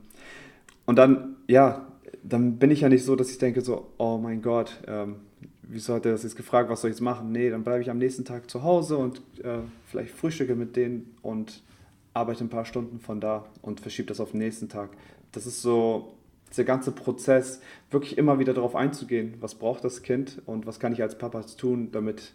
und 0.85 0.97
dann, 0.97 1.37
ja, 1.47 1.87
dann 2.21 2.57
bin 2.57 2.69
ich 2.69 2.81
ja 2.81 2.89
nicht 2.89 3.05
so, 3.05 3.15
dass 3.15 3.31
ich 3.31 3.37
denke 3.37 3.61
so, 3.61 3.87
oh 3.97 4.17
mein 4.17 4.41
Gott, 4.41 4.81
ähm, 4.87 5.15
wieso 5.61 5.93
hat 5.93 6.05
er 6.05 6.11
das 6.11 6.23
jetzt 6.23 6.35
gefragt, 6.35 6.69
was 6.69 6.81
soll 6.81 6.89
ich 6.89 6.95
jetzt 6.95 7.01
machen? 7.01 7.31
Nee, 7.31 7.49
dann 7.49 7.63
bleibe 7.63 7.81
ich 7.81 7.89
am 7.89 7.97
nächsten 7.97 8.25
Tag 8.25 8.49
zu 8.49 8.63
Hause 8.63 8.97
und 8.97 9.21
äh, 9.41 9.59
vielleicht 9.85 10.11
frühstücke 10.11 10.55
mit 10.55 10.75
denen 10.75 11.15
und 11.21 11.61
arbeite 12.13 12.43
ein 12.43 12.49
paar 12.49 12.65
Stunden 12.65 12.99
von 12.99 13.19
da 13.19 13.45
und 13.61 13.79
verschiebe 13.79 14.07
das 14.07 14.19
auf 14.19 14.31
den 14.31 14.39
nächsten 14.39 14.69
Tag. 14.69 14.91
Das 15.31 15.45
ist 15.45 15.61
so 15.61 16.15
dieser 16.49 16.63
ganze 16.63 16.91
Prozess, 16.91 17.61
wirklich 17.89 18.17
immer 18.17 18.39
wieder 18.39 18.53
darauf 18.53 18.75
einzugehen, 18.75 19.35
was 19.39 19.55
braucht 19.55 19.83
das 19.83 20.03
Kind 20.03 20.41
und 20.45 20.67
was 20.67 20.79
kann 20.79 20.93
ich 20.93 21.01
als 21.01 21.17
Papa 21.17 21.41
tun, 21.41 21.91
damit 21.91 22.33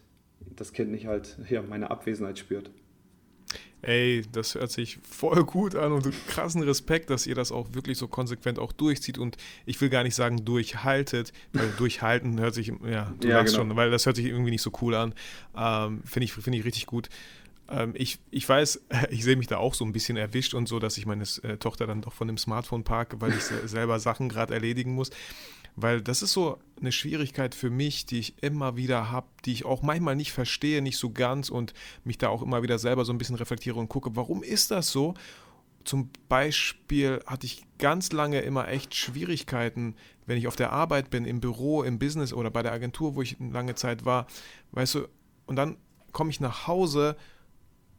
das 0.57 0.73
Kind 0.73 0.91
nicht 0.91 1.07
halt 1.07 1.39
ja, 1.49 1.63
meine 1.63 1.91
Abwesenheit 1.91 2.39
spürt. 2.39 2.71
Ey, 3.81 4.25
das 4.33 4.57
hört 4.57 4.73
sich 4.73 4.99
voll 5.09 5.45
gut 5.45 5.77
an 5.77 5.93
und 5.93 6.11
krassen 6.27 6.63
Respekt, 6.65 7.11
dass 7.11 7.29
ihr 7.29 7.37
das 7.37 7.53
auch 7.53 7.75
wirklich 7.75 7.97
so 7.97 8.09
konsequent 8.09 8.59
auch 8.59 8.73
durchzieht 8.73 9.19
und 9.19 9.37
ich 9.67 9.81
will 9.81 9.89
gar 9.89 10.03
nicht 10.03 10.17
sagen 10.17 10.45
durchhaltet, 10.45 11.33
weil 11.53 11.71
durchhalten 11.79 12.41
hört 12.41 12.55
sich, 12.55 12.73
ja, 12.91 13.15
du 13.21 13.29
ja, 13.29 13.43
genau. 13.43 13.57
schon, 13.57 13.77
weil 13.77 13.93
das 13.93 14.05
hört 14.05 14.17
sich 14.17 14.27
irgendwie 14.27 14.51
nicht 14.51 14.63
so 14.63 14.73
cool 14.83 14.97
an. 14.97 15.15
Ähm, 15.57 16.03
Finde 16.05 16.25
ich, 16.25 16.33
find 16.33 16.57
ich 16.57 16.65
richtig 16.65 16.87
gut. 16.87 17.09
Ähm, 17.69 17.93
ich, 17.97 18.19
ich 18.31 18.49
weiß, 18.49 18.83
ich 19.11 19.25
sehe 19.25 19.37
mich 19.37 19.47
da 19.47 19.59
auch 19.59 19.75
so 19.75 19.85
ein 19.85 19.93
bisschen 19.93 20.17
erwischt 20.17 20.55
und 20.55 20.69
so, 20.69 20.79
dass 20.79 20.99
ich 20.99 21.07
meine 21.07 21.25
äh, 21.43 21.57
Tochter 21.57 21.87
dann 21.87 22.03
doch 22.03 22.13
von 22.13 22.29
dem 22.29 22.39
Smartphone 22.39 22.85
parke, 22.85 23.21
weil 23.21 23.33
ich 23.33 23.43
selber 23.43 24.01
Sachen 24.01 24.29
gerade 24.29 24.55
erledigen 24.55 24.95
muss. 24.95 25.11
Weil 25.77 26.01
das 26.01 26.23
ist 26.23 26.33
so 26.33 26.59
eine 26.81 26.91
Schwierigkeit 26.91 27.55
für 27.55 27.71
mich, 27.71 28.05
die 28.05 28.19
ich 28.19 28.43
immer 28.43 28.77
wieder 28.77 29.13
habe, 29.13 29.29
die 29.45 29.53
ich 29.53 29.65
auch 29.65 29.83
manchmal 29.83 30.17
nicht 30.17 30.33
verstehe, 30.33 30.83
nicht 30.83 30.99
so 30.99 31.11
ganz 31.11 31.51
und 31.51 31.73
mich 32.03 32.19
da 32.19 32.31
auch 32.31 32.43
immer 32.43 32.63
wieder 32.63 32.81
selber 32.81 33.05
so 33.05 33.13
ein 33.13 33.19
bisschen 33.19 33.37
reflektiere 33.37 33.79
und 33.79 33.89
gucke, 33.89 34.17
warum 34.17 34.43
ist 34.43 34.73
das 34.73 34.91
so? 34.91 35.15
zum 35.89 36.11
Beispiel 36.29 37.23
hatte 37.27 37.47
ich 37.47 37.65
ganz 37.79 38.13
lange 38.13 38.41
immer 38.41 38.69
echt 38.69 38.95
Schwierigkeiten, 38.95 39.97
wenn 40.27 40.37
ich 40.37 40.47
auf 40.47 40.57
der 40.57 40.71
Arbeit 40.71 41.09
bin, 41.09 41.25
im 41.25 41.41
Büro, 41.41 41.83
im 41.83 41.99
Business 41.99 42.35
oder 42.35 42.51
bei 42.51 42.63
der 42.63 42.73
Agentur, 42.73 43.15
wo 43.15 43.23
ich 43.23 43.37
lange 43.41 43.75
Zeit 43.75 44.05
war, 44.05 44.27
weißt 44.73 44.97
du, 44.97 45.09
und 45.47 45.57
dann 45.57 45.79
komme 46.13 46.29
ich 46.29 46.41
nach 46.41 46.67
Hause 46.67 47.17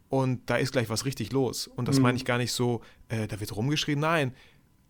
und 0.10 0.50
da 0.50 0.58
ist 0.58 0.72
gleich 0.72 0.90
was 0.90 1.06
richtig 1.06 1.32
los. 1.32 1.68
Und 1.68 1.88
das 1.88 1.98
mhm. 1.98 2.04
meine 2.04 2.18
ich 2.18 2.26
gar 2.26 2.38
nicht 2.38 2.52
so, 2.52 2.82
äh, 3.08 3.28
da 3.28 3.40
wird 3.40 3.56
rumgeschrien, 3.56 4.00
nein, 4.00 4.34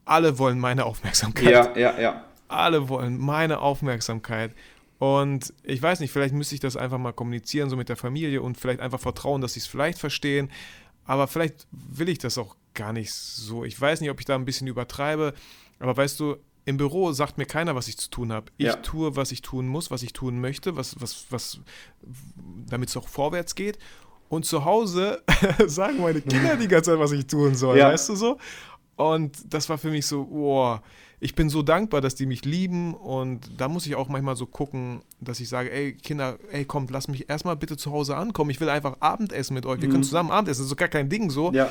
alle 0.05 0.39
wollen 0.39 0.59
meine 0.59 0.85
Aufmerksamkeit. 0.85 1.51
Ja, 1.51 1.77
ja, 1.77 1.99
ja. 1.99 2.25
Alle 2.47 2.89
wollen 2.89 3.17
meine 3.19 3.59
Aufmerksamkeit. 3.59 4.55
Und 4.97 5.53
ich 5.63 5.81
weiß 5.81 5.99
nicht, 5.99 6.11
vielleicht 6.11 6.33
müsste 6.33 6.55
ich 6.55 6.61
das 6.61 6.75
einfach 6.75 6.97
mal 6.97 7.13
kommunizieren, 7.13 7.69
so 7.69 7.77
mit 7.77 7.89
der 7.89 7.95
Familie 7.95 8.41
und 8.41 8.57
vielleicht 8.57 8.79
einfach 8.79 8.99
vertrauen, 8.99 9.41
dass 9.41 9.53
sie 9.53 9.59
es 9.59 9.67
vielleicht 9.67 9.99
verstehen. 9.99 10.49
Aber 11.05 11.27
vielleicht 11.27 11.67
will 11.71 12.09
ich 12.09 12.17
das 12.17 12.37
auch 12.37 12.55
gar 12.73 12.91
nicht 12.91 13.13
so. 13.13 13.63
Ich 13.63 13.79
weiß 13.79 14.01
nicht, 14.01 14.09
ob 14.09 14.19
ich 14.19 14.25
da 14.25 14.35
ein 14.35 14.45
bisschen 14.45 14.67
übertreibe. 14.67 15.33
Aber 15.79 15.95
weißt 15.95 16.19
du, 16.19 16.37
im 16.65 16.77
Büro 16.77 17.11
sagt 17.13 17.37
mir 17.37 17.45
keiner, 17.45 17.75
was 17.75 17.87
ich 17.87 17.97
zu 17.97 18.09
tun 18.09 18.31
habe. 18.33 18.51
Ich 18.57 18.67
ja. 18.67 18.75
tue, 18.75 19.15
was 19.15 19.31
ich 19.31 19.41
tun 19.41 19.67
muss, 19.67 19.89
was 19.89 20.03
ich 20.03 20.13
tun 20.13 20.41
möchte, 20.41 20.75
was, 20.75 20.99
was, 20.99 21.25
was, 21.29 21.61
damit 22.67 22.89
es 22.89 22.97
auch 22.97 23.07
vorwärts 23.07 23.55
geht. 23.55 23.79
Und 24.29 24.45
zu 24.45 24.63
Hause 24.63 25.23
sagen 25.65 26.01
meine 26.01 26.21
Kinder 26.21 26.55
die 26.55 26.67
ganze 26.67 26.91
Zeit, 26.91 26.99
was 26.99 27.11
ich 27.11 27.25
tun 27.25 27.55
soll, 27.55 27.77
ja. 27.77 27.89
weißt 27.91 28.09
du 28.09 28.15
so? 28.15 28.37
Und 28.95 29.37
das 29.53 29.67
war 29.69 29.77
für 29.77 29.89
mich 29.89 30.05
so, 30.05 30.25
boah, 30.25 30.81
ich 31.19 31.35
bin 31.35 31.49
so 31.49 31.63
dankbar, 31.63 31.99
dass 31.99 32.15
die 32.15 32.25
mich 32.25 32.45
lieben 32.45 32.93
und 32.93 33.49
da 33.57 33.67
muss 33.67 33.85
ich 33.85 33.95
auch 33.95 34.07
manchmal 34.07 34.35
so 34.35 34.45
gucken, 34.45 35.01
dass 35.19 35.39
ich 35.39 35.49
sage, 35.49 35.71
ey 35.71 35.93
Kinder, 35.93 36.37
ey 36.51 36.63
kommt, 36.63 36.91
lass 36.91 37.07
mich 37.07 37.29
erstmal 37.29 37.57
bitte 37.57 37.75
zu 37.75 37.91
Hause 37.91 38.15
ankommen. 38.15 38.51
Ich 38.51 38.61
will 38.61 38.69
einfach 38.69 38.97
Abendessen 39.01 39.53
mit 39.53 39.65
euch. 39.65 39.81
Wir 39.81 39.89
mhm. 39.89 39.93
können 39.93 40.03
zusammen 40.03 40.31
Abendessen, 40.31 40.59
das 40.59 40.65
ist 40.65 40.69
so 40.69 40.75
gar 40.75 40.87
kein 40.87 41.09
Ding 41.09 41.29
so. 41.29 41.51
Ja. 41.51 41.69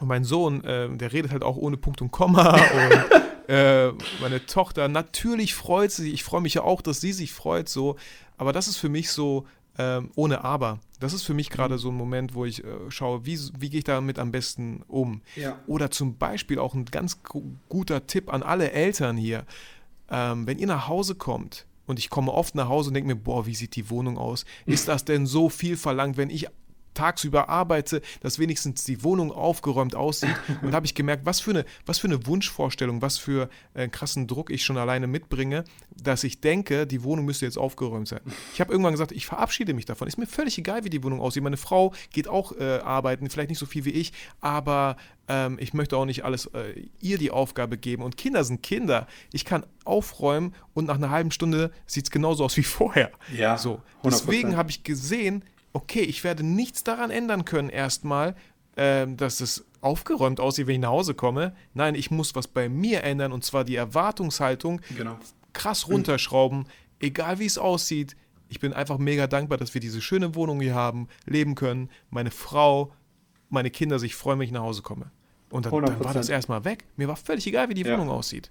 Und 0.00 0.08
mein 0.08 0.24
Sohn, 0.24 0.64
äh, 0.64 0.88
der 0.96 1.12
redet 1.12 1.32
halt 1.32 1.42
auch 1.42 1.56
ohne 1.56 1.76
Punkt 1.76 2.00
und 2.00 2.10
Komma 2.10 2.52
und 2.52 3.48
äh, 3.48 3.92
meine 4.20 4.46
Tochter, 4.46 4.88
natürlich 4.88 5.54
freut 5.54 5.90
sie 5.90 6.02
sich. 6.02 6.14
Ich 6.14 6.24
freue 6.24 6.40
mich 6.40 6.54
ja 6.54 6.62
auch, 6.62 6.80
dass 6.80 7.00
sie 7.00 7.12
sich 7.12 7.32
freut 7.32 7.68
so. 7.68 7.96
Aber 8.38 8.52
das 8.52 8.68
ist 8.68 8.76
für 8.76 8.88
mich 8.88 9.10
so, 9.10 9.46
ähm, 9.78 10.10
ohne 10.16 10.44
Aber. 10.44 10.80
Das 11.00 11.12
ist 11.12 11.22
für 11.22 11.34
mich 11.34 11.50
gerade 11.50 11.74
mhm. 11.74 11.78
so 11.78 11.88
ein 11.90 11.94
Moment, 11.94 12.34
wo 12.34 12.44
ich 12.44 12.64
äh, 12.64 12.90
schaue, 12.90 13.24
wie, 13.24 13.38
wie 13.58 13.70
gehe 13.70 13.78
ich 13.78 13.84
damit 13.84 14.18
am 14.18 14.32
besten 14.32 14.82
um. 14.88 15.22
Ja. 15.36 15.58
Oder 15.66 15.90
zum 15.90 16.16
Beispiel 16.16 16.58
auch 16.58 16.74
ein 16.74 16.84
ganz 16.84 17.20
guter 17.68 18.06
Tipp 18.06 18.32
an 18.32 18.42
alle 18.42 18.72
Eltern 18.72 19.16
hier. 19.16 19.44
Ähm, 20.10 20.46
wenn 20.46 20.58
ihr 20.58 20.66
nach 20.66 20.88
Hause 20.88 21.14
kommt, 21.14 21.66
und 21.86 21.98
ich 21.98 22.10
komme 22.10 22.32
oft 22.32 22.54
nach 22.54 22.68
Hause 22.68 22.88
und 22.90 22.94
denke 22.94 23.08
mir, 23.08 23.16
boah, 23.16 23.46
wie 23.46 23.54
sieht 23.54 23.74
die 23.74 23.88
Wohnung 23.88 24.18
aus? 24.18 24.44
Ist 24.66 24.88
das 24.88 25.04
denn 25.06 25.26
so 25.26 25.48
viel 25.48 25.76
verlangt, 25.76 26.18
wenn 26.18 26.28
ich 26.28 26.48
tagsüber 26.94 27.48
arbeite, 27.48 28.02
dass 28.20 28.38
wenigstens 28.38 28.84
die 28.84 29.02
Wohnung 29.02 29.32
aufgeräumt 29.32 29.94
aussieht. 29.94 30.34
Und 30.62 30.74
habe 30.74 30.86
ich 30.86 30.94
gemerkt, 30.94 31.26
was 31.26 31.40
für 31.40 31.50
eine, 31.50 31.64
was 31.86 31.98
für 31.98 32.08
eine 32.08 32.26
Wunschvorstellung, 32.26 33.02
was 33.02 33.18
für 33.18 33.48
einen 33.74 33.90
krassen 33.90 34.26
Druck 34.26 34.50
ich 34.50 34.64
schon 34.64 34.78
alleine 34.78 35.06
mitbringe, 35.06 35.64
dass 36.02 36.24
ich 36.24 36.40
denke, 36.40 36.86
die 36.86 37.02
Wohnung 37.02 37.24
müsste 37.24 37.44
jetzt 37.44 37.58
aufgeräumt 37.58 38.08
sein. 38.08 38.20
Ich 38.54 38.60
habe 38.60 38.72
irgendwann 38.72 38.92
gesagt, 38.92 39.12
ich 39.12 39.26
verabschiede 39.26 39.74
mich 39.74 39.84
davon. 39.84 40.08
Ist 40.08 40.18
mir 40.18 40.26
völlig 40.26 40.58
egal, 40.58 40.84
wie 40.84 40.90
die 40.90 41.02
Wohnung 41.02 41.20
aussieht. 41.20 41.42
Meine 41.42 41.56
Frau 41.56 41.92
geht 42.10 42.28
auch 42.28 42.52
äh, 42.52 42.78
arbeiten, 42.78 43.28
vielleicht 43.30 43.50
nicht 43.50 43.58
so 43.58 43.66
viel 43.66 43.84
wie 43.84 43.90
ich, 43.90 44.12
aber 44.40 44.96
ähm, 45.28 45.58
ich 45.60 45.74
möchte 45.74 45.96
auch 45.96 46.04
nicht 46.04 46.24
alles 46.24 46.46
äh, 46.46 46.88
ihr 47.00 47.18
die 47.18 47.30
Aufgabe 47.30 47.78
geben. 47.78 48.02
Und 48.02 48.16
Kinder 48.16 48.42
sind 48.44 48.62
Kinder. 48.62 49.06
Ich 49.32 49.44
kann 49.44 49.64
aufräumen 49.84 50.54
und 50.74 50.86
nach 50.86 50.96
einer 50.96 51.10
halben 51.10 51.30
Stunde 51.30 51.70
sieht 51.86 52.04
es 52.04 52.10
genauso 52.10 52.44
aus 52.44 52.56
wie 52.56 52.62
vorher. 52.62 53.10
Ja. 53.36 53.58
So. 53.58 53.80
Deswegen 54.04 54.56
habe 54.56 54.70
ich 54.70 54.84
gesehen, 54.84 55.44
okay, 55.72 56.02
ich 56.02 56.24
werde 56.24 56.44
nichts 56.44 56.84
daran 56.84 57.10
ändern 57.10 57.44
können 57.44 57.68
erstmal, 57.68 58.34
äh, 58.76 59.06
dass 59.06 59.40
es 59.40 59.66
aufgeräumt 59.80 60.40
aussieht, 60.40 60.66
wenn 60.66 60.76
ich 60.76 60.80
nach 60.80 60.90
Hause 60.90 61.14
komme. 61.14 61.54
Nein, 61.74 61.94
ich 61.94 62.10
muss 62.10 62.34
was 62.34 62.48
bei 62.48 62.68
mir 62.68 63.04
ändern 63.04 63.32
und 63.32 63.44
zwar 63.44 63.64
die 63.64 63.76
Erwartungshaltung 63.76 64.80
genau. 64.96 65.18
krass 65.52 65.88
runterschrauben, 65.88 66.66
egal 67.00 67.38
wie 67.38 67.46
es 67.46 67.58
aussieht. 67.58 68.16
Ich 68.48 68.60
bin 68.60 68.72
einfach 68.72 68.98
mega 68.98 69.26
dankbar, 69.26 69.58
dass 69.58 69.74
wir 69.74 69.80
diese 69.80 70.00
schöne 70.00 70.34
Wohnung 70.34 70.60
hier 70.60 70.74
haben, 70.74 71.08
leben 71.26 71.54
können, 71.54 71.90
meine 72.10 72.30
Frau, 72.30 72.92
meine 73.50 73.70
Kinder 73.70 73.98
sich 73.98 74.14
freuen, 74.14 74.38
wenn 74.38 74.46
ich 74.46 74.52
nach 74.52 74.62
Hause 74.62 74.82
komme. 74.82 75.10
Und 75.50 75.66
dann, 75.66 75.82
dann 75.82 76.04
war 76.04 76.14
das 76.14 76.28
erstmal 76.28 76.64
weg. 76.64 76.84
Mir 76.96 77.08
war 77.08 77.16
völlig 77.16 77.46
egal, 77.46 77.68
wie 77.68 77.74
die 77.74 77.82
ja. 77.82 77.92
Wohnung 77.92 78.10
aussieht. 78.10 78.50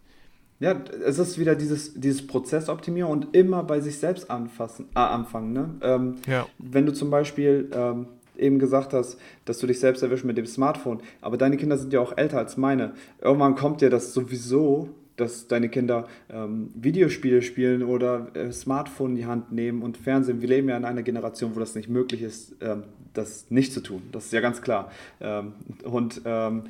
Ja, 0.60 0.76
es 1.06 1.20
ist 1.20 1.38
wieder 1.38 1.56
dieses, 1.56 1.94
dieses 1.94 2.26
Prozessoptimieren 2.26 3.12
und 3.12 3.36
immer 3.36 3.64
bei 3.64 3.80
sich 3.80 4.00
selbst 4.00 4.32
anfassen, 4.32 4.86
äh, 4.96 5.00
anfangen. 5.00 5.54
Ne? 5.54 5.70
Ähm, 5.82 6.16
ja. 6.28 6.48
Wenn 6.58 6.86
du 6.86 6.94
zum 6.94 7.12
Beispiel 7.12 7.70
ähm, 7.74 8.08
eben 8.38 8.58
gesagt 8.58 8.94
hast, 8.94 9.20
dass 9.46 9.60
du 9.60 9.68
dich 9.68 9.80
selbst 9.80 10.02
erwischst 10.02 10.26
mit 10.26 10.38
dem 10.38 10.48
Smartphone, 10.48 11.02
aber 11.22 11.38
deine 11.38 11.58
Kinder 11.58 11.78
sind 11.78 11.94
ja 11.94 12.00
auch 12.00 12.18
älter 12.18 12.40
als 12.40 12.58
meine. 12.58 12.94
Irgendwann 13.22 13.56
kommt 13.56 13.82
dir 13.82 13.90
das 13.90 14.14
sowieso, 14.14 14.90
dass 15.16 15.48
deine 15.48 15.70
Kinder 15.70 16.08
ähm, 16.30 16.70
Videospiele 16.76 17.42
spielen 17.42 17.84
oder 17.84 18.28
äh, 18.36 18.52
Smartphone 18.52 19.12
in 19.12 19.16
die 19.16 19.26
Hand 19.26 19.52
nehmen 19.52 19.82
und 19.82 19.98
Fernsehen. 19.98 20.42
Wir 20.42 20.48
leben 20.48 20.70
ja 20.70 20.78
in 20.78 20.86
einer 20.86 21.04
Generation, 21.04 21.56
wo 21.56 21.60
das 21.60 21.76
nicht 21.76 21.90
möglich 21.90 22.22
ist, 22.22 22.56
ähm, 22.62 22.84
das 23.14 23.48
nicht 23.50 23.74
zu 23.74 23.82
tun. 23.82 24.04
Das 24.12 24.26
ist 24.26 24.34
ja 24.34 24.42
ganz 24.42 24.62
klar. 24.62 24.92
Ähm, 25.20 25.54
und 25.84 26.22
ähm, 26.26 26.64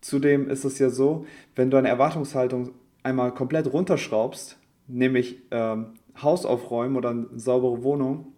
zudem 0.00 0.48
ist 0.48 0.64
es 0.64 0.78
ja 0.78 0.88
so, 0.88 1.26
wenn 1.56 1.70
du 1.70 1.76
eine 1.76 1.88
Erwartungshaltung 1.88 2.70
einmal 3.04 3.32
komplett 3.32 3.72
runterschraubst, 3.72 4.58
nämlich 4.88 5.42
ähm, 5.52 5.94
Haus 6.20 6.44
aufräumen 6.44 6.96
oder 6.96 7.10
eine 7.10 7.26
saubere 7.36 7.84
Wohnung, 7.84 8.32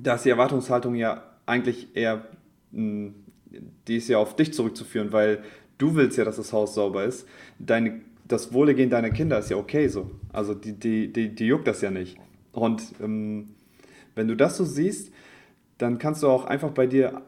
da 0.00 0.14
ist 0.14 0.24
die 0.24 0.30
Erwartungshaltung 0.30 0.94
ja 0.94 1.24
eigentlich 1.44 1.94
eher, 1.94 2.24
mh, 2.72 2.80
hm, 2.80 3.14
die 3.86 3.96
ist 3.96 4.08
ja 4.08 4.18
auf 4.18 4.36
dich 4.36 4.52
zurückzuführen, 4.52 5.12
weil 5.12 5.42
du 5.78 5.94
willst 5.94 6.18
ja, 6.18 6.24
dass 6.24 6.36
das 6.36 6.52
Haus 6.52 6.74
sauber 6.74 7.04
ist. 7.04 7.26
Deine, 7.58 8.02
das 8.26 8.52
Wohlergehen 8.52 8.90
deiner 8.90 9.10
Kinder 9.10 9.38
ist 9.38 9.50
ja 9.50 9.56
okay 9.56 9.88
so. 9.88 10.10
Also 10.32 10.54
die, 10.54 10.72
die, 10.72 11.12
die, 11.12 11.34
die 11.34 11.46
juckt 11.46 11.66
das 11.66 11.80
ja 11.80 11.90
nicht. 11.90 12.18
Und 12.52 12.82
ähm, 13.02 13.54
wenn 14.14 14.28
du 14.28 14.36
das 14.36 14.56
so 14.58 14.64
siehst, 14.64 15.12
dann 15.78 15.98
kannst 15.98 16.22
du 16.22 16.28
auch 16.28 16.44
einfach 16.44 16.72
bei 16.72 16.86
dir 16.86 17.22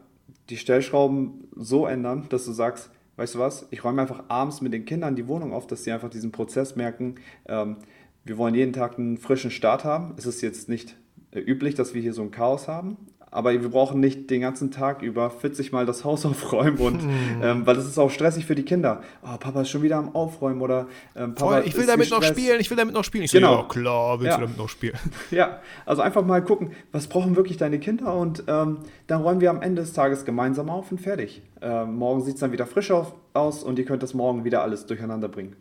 die 0.49 0.57
Stellschrauben 0.57 1.47
so 1.55 1.87
ändern, 1.87 2.27
dass 2.29 2.45
du 2.45 2.51
sagst, 2.51 2.91
weißt 3.21 3.35
du 3.35 3.39
was, 3.39 3.67
ich 3.69 3.83
räume 3.83 4.01
einfach 4.01 4.23
abends 4.29 4.61
mit 4.61 4.73
den 4.73 4.83
Kindern 4.83 5.15
die 5.15 5.27
Wohnung 5.27 5.53
auf, 5.53 5.67
dass 5.67 5.83
sie 5.83 5.91
einfach 5.91 6.09
diesen 6.09 6.31
Prozess 6.31 6.75
merken, 6.75 7.15
ähm, 7.47 7.77
wir 8.23 8.39
wollen 8.39 8.55
jeden 8.55 8.73
Tag 8.73 8.97
einen 8.97 9.19
frischen 9.19 9.51
Start 9.51 9.83
haben. 9.83 10.15
Es 10.17 10.25
ist 10.25 10.41
jetzt 10.41 10.69
nicht 10.69 10.97
äh, 11.29 11.39
üblich, 11.39 11.75
dass 11.75 11.93
wir 11.93 12.01
hier 12.01 12.13
so 12.13 12.23
ein 12.23 12.31
Chaos 12.31 12.67
haben, 12.67 12.97
aber 13.31 13.53
wir 13.53 13.69
brauchen 13.69 14.01
nicht 14.01 14.29
den 14.29 14.41
ganzen 14.41 14.71
Tag 14.71 15.01
über 15.01 15.29
40 15.29 15.71
Mal 15.71 15.85
das 15.85 16.03
Haus 16.03 16.25
aufräumen 16.27 16.77
und 16.77 17.03
mhm. 17.03 17.41
ähm, 17.41 17.65
weil 17.65 17.75
das 17.75 17.85
ist 17.85 17.97
auch 17.97 18.11
stressig 18.11 18.45
für 18.45 18.55
die 18.55 18.63
Kinder. 18.63 19.01
Oh, 19.23 19.37
Papa 19.37 19.61
ist 19.61 19.69
schon 19.69 19.81
wieder 19.81 19.95
am 19.95 20.13
Aufräumen 20.13 20.61
oder 20.61 20.87
ähm, 21.15 21.33
Papa 21.33 21.53
Voll, 21.53 21.63
ich 21.65 21.77
will 21.77 21.85
damit 21.85 22.11
noch 22.11 22.21
spielen, 22.21 22.59
ich 22.59 22.69
will 22.69 22.77
damit 22.77 22.93
noch 22.93 23.03
spielen. 23.03 23.23
Ich 23.23 23.31
genau. 23.31 23.53
So, 23.53 23.61
ja, 23.61 23.67
klar, 23.67 24.19
willst 24.19 24.31
ja. 24.31 24.37
du 24.37 24.43
damit 24.43 24.57
noch 24.57 24.69
spielen. 24.69 24.97
Ja, 25.31 25.61
also 25.85 26.01
einfach 26.01 26.25
mal 26.25 26.43
gucken, 26.43 26.71
was 26.91 27.07
brauchen 27.07 27.35
wirklich 27.35 27.55
deine 27.55 27.79
Kinder 27.79 28.13
und 28.15 28.43
ähm, 28.47 28.79
dann 29.07 29.21
räumen 29.21 29.39
wir 29.39 29.49
am 29.49 29.61
Ende 29.61 29.81
des 29.81 29.93
Tages 29.93 30.25
gemeinsam 30.25 30.69
auf 30.69 30.91
und 30.91 30.99
fertig. 30.99 31.41
Ähm, 31.61 31.95
morgen 31.95 32.21
sieht 32.23 32.35
es 32.35 32.41
dann 32.41 32.51
wieder 32.51 32.65
frisch 32.65 32.91
auf, 32.91 33.13
aus 33.33 33.63
und 33.63 33.79
ihr 33.79 33.85
könnt 33.85 34.03
das 34.03 34.13
morgen 34.13 34.43
wieder 34.43 34.61
alles 34.61 34.85
durcheinander 34.87 35.29
bringen. 35.29 35.55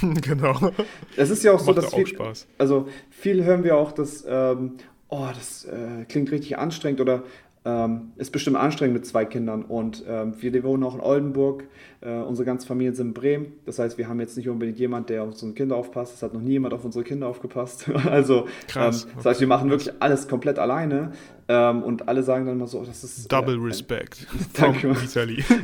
genau. 0.22 0.72
Es 1.16 1.30
ist 1.30 1.42
ja 1.42 1.52
auch 1.52 1.60
so, 1.60 1.72
dass 1.72 1.92
viel, 1.92 2.06
Spaß. 2.06 2.46
also 2.58 2.88
viel 3.10 3.44
hören 3.44 3.64
wir 3.64 3.76
auch, 3.76 3.92
dass 3.92 4.24
ähm, 4.26 4.76
oh, 5.10 5.28
das 5.34 5.64
äh, 5.64 6.04
klingt 6.08 6.30
richtig 6.30 6.58
anstrengend 6.58 7.00
oder 7.00 7.22
ähm, 7.64 8.12
ist 8.16 8.32
bestimmt 8.32 8.56
anstrengend 8.56 8.94
mit 8.94 9.06
zwei 9.06 9.26
Kindern. 9.26 9.64
Und 9.64 10.02
ähm, 10.08 10.34
wir 10.38 10.64
wohnen 10.64 10.82
auch 10.82 10.94
in 10.94 11.00
Oldenburg. 11.00 11.64
Äh, 12.00 12.08
unsere 12.10 12.46
ganze 12.46 12.66
Familie 12.66 12.94
sind 12.94 13.08
in 13.08 13.14
Bremen. 13.14 13.52
Das 13.66 13.78
heißt, 13.78 13.98
wir 13.98 14.08
haben 14.08 14.18
jetzt 14.18 14.36
nicht 14.36 14.48
unbedingt 14.48 14.78
jemand, 14.78 15.10
der 15.10 15.22
auf 15.22 15.28
unsere 15.28 15.52
Kinder 15.52 15.76
aufpasst. 15.76 16.14
Es 16.14 16.22
hat 16.22 16.32
noch 16.32 16.40
nie 16.40 16.52
jemand 16.52 16.72
auf 16.72 16.84
unsere 16.84 17.04
Kinder 17.04 17.26
aufgepasst. 17.26 17.90
also, 18.06 18.46
Krass, 18.66 19.04
ähm, 19.04 19.10
das 19.16 19.26
heißt, 19.26 19.40
wir 19.40 19.48
machen 19.48 19.68
wirklich 19.68 19.92
alles 20.00 20.26
komplett 20.26 20.58
alleine. 20.58 21.12
Ähm, 21.48 21.82
und 21.82 22.08
alle 22.08 22.22
sagen 22.22 22.46
dann 22.46 22.56
immer 22.56 22.66
so, 22.66 22.82
das 22.82 23.04
ist. 23.04 23.30
Double 23.30 23.56
äh, 23.56 23.66
Respect. 23.66 24.26
Danke. 24.54 24.96
Italy. 25.04 25.44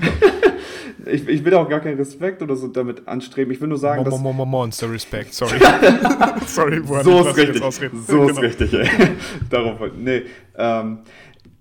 ich, 1.05 1.29
ich 1.29 1.45
will 1.45 1.55
auch 1.55 1.69
gar 1.69 1.81
keinen 1.81 1.99
Respekt 1.99 2.43
oder 2.43 2.57
so 2.57 2.69
damit 2.69 3.07
anstreben. 3.07 3.53
Ich 3.53 3.61
will 3.61 3.69
nur 3.69 3.79
sagen, 3.79 4.05
dass... 4.05 4.19
Monster 4.19 4.91
Respect, 4.91 5.35
sorry. 5.35 5.59
sorry, 6.47 6.83
So 7.03 7.29
ist 7.29 7.37
richtig. 7.37 7.63
So 8.07 8.29
ist 8.29 8.41
richtig, 8.41 8.73
ey. 8.73 8.89
Darauf, 9.51 9.79
nee. 9.97 10.23
Ähm, 10.57 10.99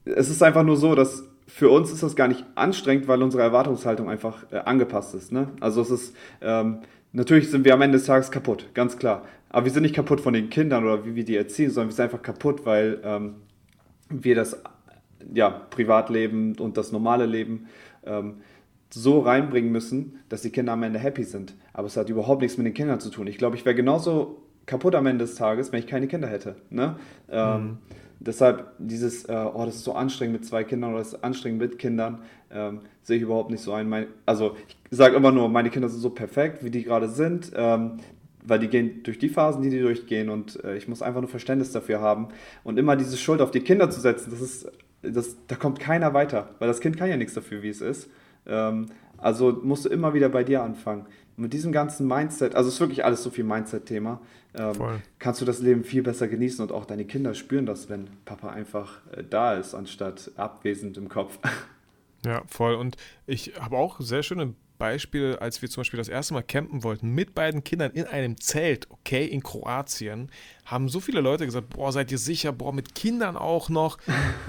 es 0.05 0.29
ist 0.29 0.41
einfach 0.41 0.63
nur 0.63 0.77
so, 0.77 0.95
dass 0.95 1.23
für 1.47 1.69
uns 1.69 1.91
ist 1.91 2.03
das 2.03 2.15
gar 2.15 2.27
nicht 2.27 2.45
anstrengend, 2.55 3.07
weil 3.07 3.21
unsere 3.21 3.43
Erwartungshaltung 3.43 4.09
einfach 4.09 4.45
äh, 4.51 4.57
angepasst 4.57 5.15
ist. 5.15 5.31
Ne? 5.31 5.49
Also 5.59 5.81
es 5.81 5.89
ist, 5.89 6.15
ähm, 6.41 6.79
natürlich 7.11 7.49
sind 7.49 7.65
wir 7.65 7.73
am 7.73 7.81
Ende 7.81 7.97
des 7.97 8.07
Tages 8.07 8.31
kaputt, 8.31 8.69
ganz 8.73 8.97
klar. 8.97 9.23
Aber 9.49 9.65
wir 9.65 9.71
sind 9.71 9.83
nicht 9.83 9.95
kaputt 9.95 10.21
von 10.21 10.33
den 10.33 10.49
Kindern 10.49 10.83
oder 10.83 11.05
wie 11.05 11.15
wir 11.15 11.23
die 11.23 11.35
erziehen, 11.35 11.71
sondern 11.71 11.89
wir 11.89 11.95
sind 11.95 12.03
einfach 12.05 12.21
kaputt, 12.21 12.65
weil 12.65 12.99
ähm, 13.03 13.35
wir 14.09 14.35
das 14.35 14.61
ja, 15.33 15.49
Privatleben 15.49 16.55
und 16.59 16.77
das 16.77 16.91
normale 16.91 17.25
Leben 17.25 17.67
ähm, 18.05 18.41
so 18.95 19.19
reinbringen 19.19 19.73
müssen, 19.73 20.19
dass 20.29 20.41
die 20.41 20.51
Kinder 20.51 20.71
am 20.71 20.81
Ende 20.81 20.99
happy 20.99 21.23
sind. 21.23 21.53
Aber 21.73 21.87
es 21.87 21.97
hat 21.97 22.07
überhaupt 22.07 22.41
nichts 22.41 22.57
mit 22.57 22.65
den 22.65 22.73
Kindern 22.73 23.01
zu 23.01 23.09
tun. 23.09 23.27
Ich 23.27 23.37
glaube, 23.37 23.57
ich 23.57 23.65
wäre 23.65 23.75
genauso 23.75 24.41
kaputt 24.65 24.95
am 24.95 25.05
Ende 25.05 25.25
des 25.25 25.35
Tages, 25.35 25.73
wenn 25.73 25.79
ich 25.79 25.87
keine 25.87 26.07
Kinder 26.07 26.29
hätte. 26.29 26.55
Ne? 26.69 26.95
Ähm, 27.29 27.61
mhm. 27.61 27.77
deshalb 28.21 28.71
dieses, 28.79 29.25
äh, 29.25 29.33
oh, 29.53 29.65
das 29.65 29.75
ist 29.75 29.83
so 29.83 29.93
anstrengend 29.93 30.39
mit 30.39 30.45
zwei 30.45 30.63
Kindern 30.63 30.91
oder 30.91 30.99
das 30.99 31.09
ist 31.09 31.23
anstrengend 31.25 31.59
mit 31.59 31.77
Kindern, 31.77 32.21
ähm, 32.49 32.79
sehe 33.03 33.17
ich 33.17 33.23
überhaupt 33.23 33.51
nicht 33.51 33.61
so 33.61 33.73
ein. 33.73 33.89
Mein, 33.89 34.07
also 34.25 34.55
ich 34.89 34.97
sage 34.97 35.17
immer 35.17 35.33
nur, 35.33 35.49
meine 35.49 35.69
Kinder 35.69 35.89
sind 35.89 35.99
so 35.99 36.11
perfekt, 36.11 36.63
wie 36.63 36.71
die 36.71 36.83
gerade 36.83 37.09
sind, 37.09 37.51
ähm, 37.53 37.97
weil 38.45 38.59
die 38.59 38.69
gehen 38.69 39.03
durch 39.03 39.19
die 39.19 39.27
Phasen, 39.27 39.61
die 39.61 39.71
die 39.71 39.81
durchgehen 39.81 40.29
und 40.29 40.63
äh, 40.63 40.77
ich 40.77 40.87
muss 40.87 41.01
einfach 41.01 41.19
nur 41.19 41.29
Verständnis 41.29 41.73
dafür 41.73 41.99
haben. 41.99 42.29
Und 42.63 42.79
immer 42.79 42.95
diese 42.95 43.17
Schuld 43.17 43.41
auf 43.41 43.51
die 43.51 43.59
Kinder 43.59 43.89
zu 43.89 43.99
setzen, 43.99 44.31
das 44.31 44.39
ist, 44.39 44.71
das, 45.01 45.35
da 45.47 45.57
kommt 45.57 45.81
keiner 45.81 46.13
weiter, 46.13 46.51
weil 46.59 46.69
das 46.69 46.79
Kind 46.79 46.95
kann 46.95 47.09
ja 47.09 47.17
nichts 47.17 47.33
dafür, 47.33 47.61
wie 47.61 47.69
es 47.69 47.81
ist. 47.81 48.09
Ähm, 48.47 48.87
also 49.17 49.59
musst 49.63 49.85
du 49.85 49.89
immer 49.89 50.13
wieder 50.13 50.29
bei 50.29 50.43
dir 50.43 50.63
anfangen. 50.63 51.05
mit 51.37 51.51
diesem 51.51 51.73
ganzen 51.73 52.07
Mindset, 52.07 52.55
also 52.55 52.69
es 52.69 52.75
ist 52.75 52.79
wirklich 52.79 53.03
alles 53.03 53.21
so 53.21 53.29
viel 53.29 53.43
Mindset-Thema, 53.43 54.21
ähm, 54.57 55.01
kannst 55.19 55.41
du 55.41 55.45
das 55.45 55.59
Leben 55.59 55.83
viel 55.83 56.01
besser 56.01 56.29
genießen 56.29 56.63
und 56.63 56.71
auch 56.71 56.85
deine 56.85 57.03
Kinder 57.03 57.33
spüren 57.33 57.65
das, 57.65 57.89
wenn 57.89 58.07
Papa 58.23 58.51
einfach 58.51 59.01
äh, 59.11 59.23
da 59.29 59.55
ist, 59.55 59.75
anstatt 59.75 60.31
abwesend 60.37 60.97
im 60.97 61.09
Kopf. 61.09 61.39
Ja, 62.25 62.41
voll. 62.47 62.73
Und 62.73 62.97
ich 63.27 63.53
habe 63.59 63.77
auch 63.77 63.99
sehr 63.99 64.23
schöne 64.23 64.55
Beispiele, 64.77 65.41
als 65.41 65.61
wir 65.61 65.69
zum 65.69 65.81
Beispiel 65.81 65.97
das 65.97 66.07
erste 66.07 66.33
Mal 66.33 66.43
campen 66.43 66.83
wollten, 66.83 67.09
mit 67.09 67.33
beiden 67.33 67.63
Kindern 67.63 67.91
in 67.91 68.05
einem 68.05 68.39
Zelt, 68.39 68.89
okay, 68.89 69.25
in 69.25 69.43
Kroatien, 69.43 70.29
haben 70.65 70.89
so 70.89 70.99
viele 70.99 71.21
Leute 71.21 71.45
gesagt, 71.45 71.69
boah, 71.69 71.91
seid 71.91 72.11
ihr 72.11 72.17
sicher, 72.17 72.51
boah, 72.51 72.73
mit 72.73 72.95
Kindern 72.95 73.37
auch 73.37 73.69
noch. 73.69 73.97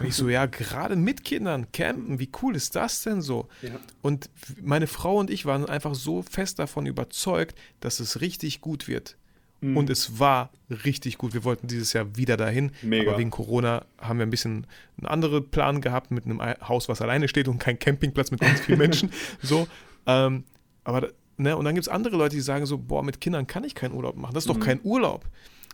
Und 0.00 0.06
ich 0.06 0.14
so, 0.14 0.28
ja, 0.28 0.46
gerade 0.46 0.96
mit 0.96 1.24
Kindern 1.24 1.70
campen, 1.72 2.18
wie 2.18 2.30
cool 2.42 2.56
ist 2.56 2.74
das 2.74 3.02
denn 3.02 3.22
so? 3.22 3.48
Ja. 3.62 3.70
Und 4.02 4.30
meine 4.62 4.86
Frau 4.86 5.18
und 5.18 5.30
ich 5.30 5.46
waren 5.46 5.66
einfach 5.66 5.94
so 5.94 6.22
fest 6.22 6.58
davon 6.58 6.86
überzeugt, 6.86 7.58
dass 7.80 8.00
es 8.00 8.20
richtig 8.20 8.60
gut 8.60 8.88
wird. 8.88 9.16
Mhm. 9.60 9.76
Und 9.76 9.90
es 9.90 10.18
war 10.18 10.50
richtig 10.84 11.18
gut. 11.18 11.34
Wir 11.34 11.44
wollten 11.44 11.66
dieses 11.66 11.92
Jahr 11.92 12.16
wieder 12.16 12.36
dahin. 12.36 12.72
Mega. 12.82 13.10
Aber 13.10 13.18
wegen 13.18 13.30
Corona 13.30 13.84
haben 13.98 14.18
wir 14.18 14.26
ein 14.26 14.30
bisschen 14.30 14.66
einen 14.98 15.06
anderen 15.06 15.48
Plan 15.50 15.80
gehabt 15.80 16.10
mit 16.10 16.24
einem 16.24 16.40
Haus, 16.40 16.88
was 16.88 17.00
alleine 17.00 17.28
steht 17.28 17.48
und 17.48 17.58
kein 17.58 17.78
Campingplatz 17.78 18.30
mit 18.30 18.40
ganz 18.40 18.60
vielen 18.60 18.78
Menschen. 18.80 19.10
so. 19.42 19.66
Ähm, 20.06 20.44
aber, 20.84 21.08
ne, 21.36 21.56
und 21.56 21.64
dann 21.64 21.74
gibt 21.74 21.86
es 21.86 21.92
andere 21.92 22.16
Leute, 22.16 22.36
die 22.36 22.42
sagen 22.42 22.66
so: 22.66 22.78
Boah, 22.78 23.02
mit 23.02 23.20
Kindern 23.20 23.46
kann 23.46 23.64
ich 23.64 23.74
keinen 23.74 23.94
Urlaub 23.94 24.16
machen. 24.16 24.34
Das 24.34 24.44
ist 24.44 24.48
doch 24.48 24.56
mhm. 24.56 24.62
kein 24.62 24.80
Urlaub. 24.82 25.24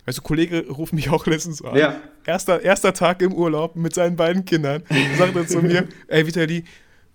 Weißt 0.04 0.18
du, 0.18 0.22
Kollege 0.22 0.68
ruft 0.68 0.92
mich 0.92 1.10
auch 1.10 1.26
letztens 1.26 1.62
an. 1.62 1.76
Ja. 1.76 2.00
Erster, 2.26 2.60
erster 2.60 2.92
Tag 2.92 3.22
im 3.22 3.32
Urlaub 3.32 3.76
mit 3.76 3.94
seinen 3.94 4.16
beiden 4.16 4.44
Kindern. 4.44 4.82
Sagt 5.18 5.36
er 5.36 5.46
zu 5.46 5.62
mir: 5.62 5.88
Ey, 6.08 6.26
Vitali, 6.26 6.64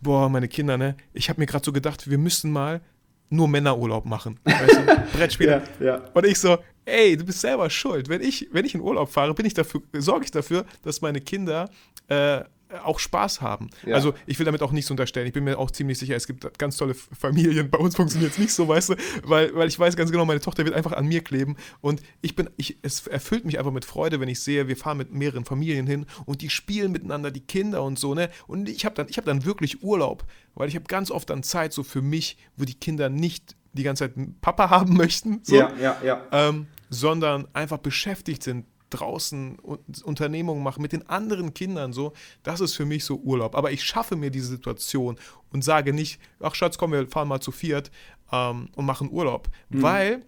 boah, 0.02 0.30
meine 0.30 0.48
Kinder, 0.48 0.78
ne? 0.78 0.96
Ich 1.14 1.30
habe 1.30 1.40
mir 1.42 1.48
gerade 1.48 1.66
so 1.66 1.74
gedacht, 1.74 2.10
wir 2.10 2.18
müssten 2.18 2.52
mal 2.52 2.82
nur 3.30 3.48
Männerurlaub 3.48 4.06
machen. 4.06 4.40
Weißt 4.44 4.78
du? 4.78 5.18
Brettspiele. 5.18 5.64
ja, 5.80 5.86
ja. 5.86 6.02
Und 6.14 6.26
ich 6.26 6.40
so, 6.40 6.58
ey, 6.86 7.18
du 7.18 7.26
bist 7.26 7.42
selber 7.42 7.70
schuld. 7.70 8.10
Wenn 8.10 8.22
ich, 8.22 8.48
wenn 8.52 8.66
ich 8.66 8.74
in 8.74 8.82
Urlaub 8.82 9.10
fahre, 9.12 9.34
bin 9.34 9.46
ich 9.46 9.54
dafür, 9.54 9.82
sorge 9.94 10.26
ich 10.26 10.32
dafür, 10.32 10.66
dass 10.84 11.02
meine 11.02 11.20
Kinder 11.20 11.70
äh, 12.08 12.42
auch 12.84 13.00
Spaß 13.00 13.42
haben. 13.42 13.70
Ja. 13.86 13.96
Also 13.96 14.14
ich 14.26 14.38
will 14.40 14.46
damit 14.46 14.62
auch 14.62 14.72
nichts 14.72 14.92
unterstellen. 14.92 15.28
Ich 15.28 15.34
bin 15.34 15.44
mir 15.44 15.58
auch 15.58 15.72
ziemlich 15.72 15.98
sicher, 15.98 16.16
es 16.16 16.28
gibt 16.28 16.58
ganz 16.58 16.78
tolle 16.78 16.94
Familien. 16.94 17.70
Bei 17.70 17.78
uns 17.78 17.96
funktioniert 17.96 18.32
es 18.32 18.38
nicht 18.38 18.54
so, 18.54 18.68
weißt 18.68 18.90
du, 18.90 18.96
weil, 19.24 19.54
weil 19.56 19.68
ich 19.68 19.80
weiß 19.80 19.96
ganz 19.96 20.12
genau, 20.12 20.26
meine 20.26 20.42
Tochter 20.42 20.66
wird 20.66 20.76
einfach 20.76 20.92
an 20.92 21.08
mir 21.08 21.24
kleben 21.24 21.56
und 21.82 22.02
ich 22.22 22.36
bin, 22.36 22.50
ich, 22.58 22.78
es 22.82 23.08
erfüllt 23.08 23.46
mich 23.46 23.58
einfach 23.58 23.72
mit 23.72 23.86
Freude, 23.86 24.20
wenn 24.20 24.30
ich 24.30 24.42
sehe, 24.42 24.68
wir 24.68 24.78
fahren 24.78 24.98
mit 24.98 25.14
mehreren 25.14 25.46
Familien 25.46 25.88
hin 25.88 26.06
und 26.26 26.42
die 26.42 26.50
spielen 26.50 26.92
miteinander, 26.92 27.32
die 27.32 27.42
Kinder 27.42 27.84
und 27.84 27.98
so, 27.98 28.14
ne? 28.14 28.30
Und 28.48 28.70
ich 28.70 28.86
habe 28.86 28.96
dann, 28.96 29.08
ich 29.10 29.16
dann 29.18 29.46
wirklich 29.46 29.84
Urlaub, 29.84 30.26
weil 30.56 30.68
ich 30.68 30.76
habe 30.76 30.86
ganz 30.86 31.12
oft 31.12 31.30
dann 31.30 31.44
Zeit 31.44 31.74
so 31.74 31.84
für 31.84 32.02
mich, 32.02 32.38
wo 32.56 32.66
die 32.66 32.74
Kinder 32.74 33.10
nicht 33.10 33.56
die 33.74 33.84
ganze 33.84 34.06
Zeit 34.06 34.18
einen 34.18 34.40
Papa 34.40 34.70
haben 34.70 34.94
möchten, 34.98 35.40
so, 35.44 35.56
ja, 35.56 35.72
ja, 35.82 35.98
ja. 36.04 36.22
Ähm, 36.32 36.68
sondern 36.90 37.48
einfach 37.54 37.80
beschäftigt 37.80 38.44
sind, 38.44 38.66
draußen 38.90 39.58
Unternehmungen 40.04 40.64
machen 40.64 40.82
mit 40.82 40.92
den 40.92 41.08
anderen 41.10 41.54
Kindern 41.54 41.94
so, 41.94 42.14
das 42.44 42.62
ist 42.62 42.76
für 42.76 42.86
mich 42.86 43.04
so 43.04 43.18
Urlaub. 43.18 43.56
Aber 43.56 43.72
ich 43.72 43.84
schaffe 43.84 44.16
mir 44.16 44.32
diese 44.32 44.48
Situation 44.48 45.18
und 45.52 45.64
sage 45.64 45.94
nicht, 45.94 46.20
ach 46.40 46.56
Schatz, 46.56 46.78
komm, 46.78 46.92
wir 46.92 47.08
fahren 47.08 47.28
mal 47.28 47.42
zu 47.42 47.52
viert 47.52 47.92
ähm, 48.32 48.70
und 48.76 48.86
machen 48.86 49.12
Urlaub. 49.12 49.50
Mhm. 49.70 49.82
Weil, 49.82 50.26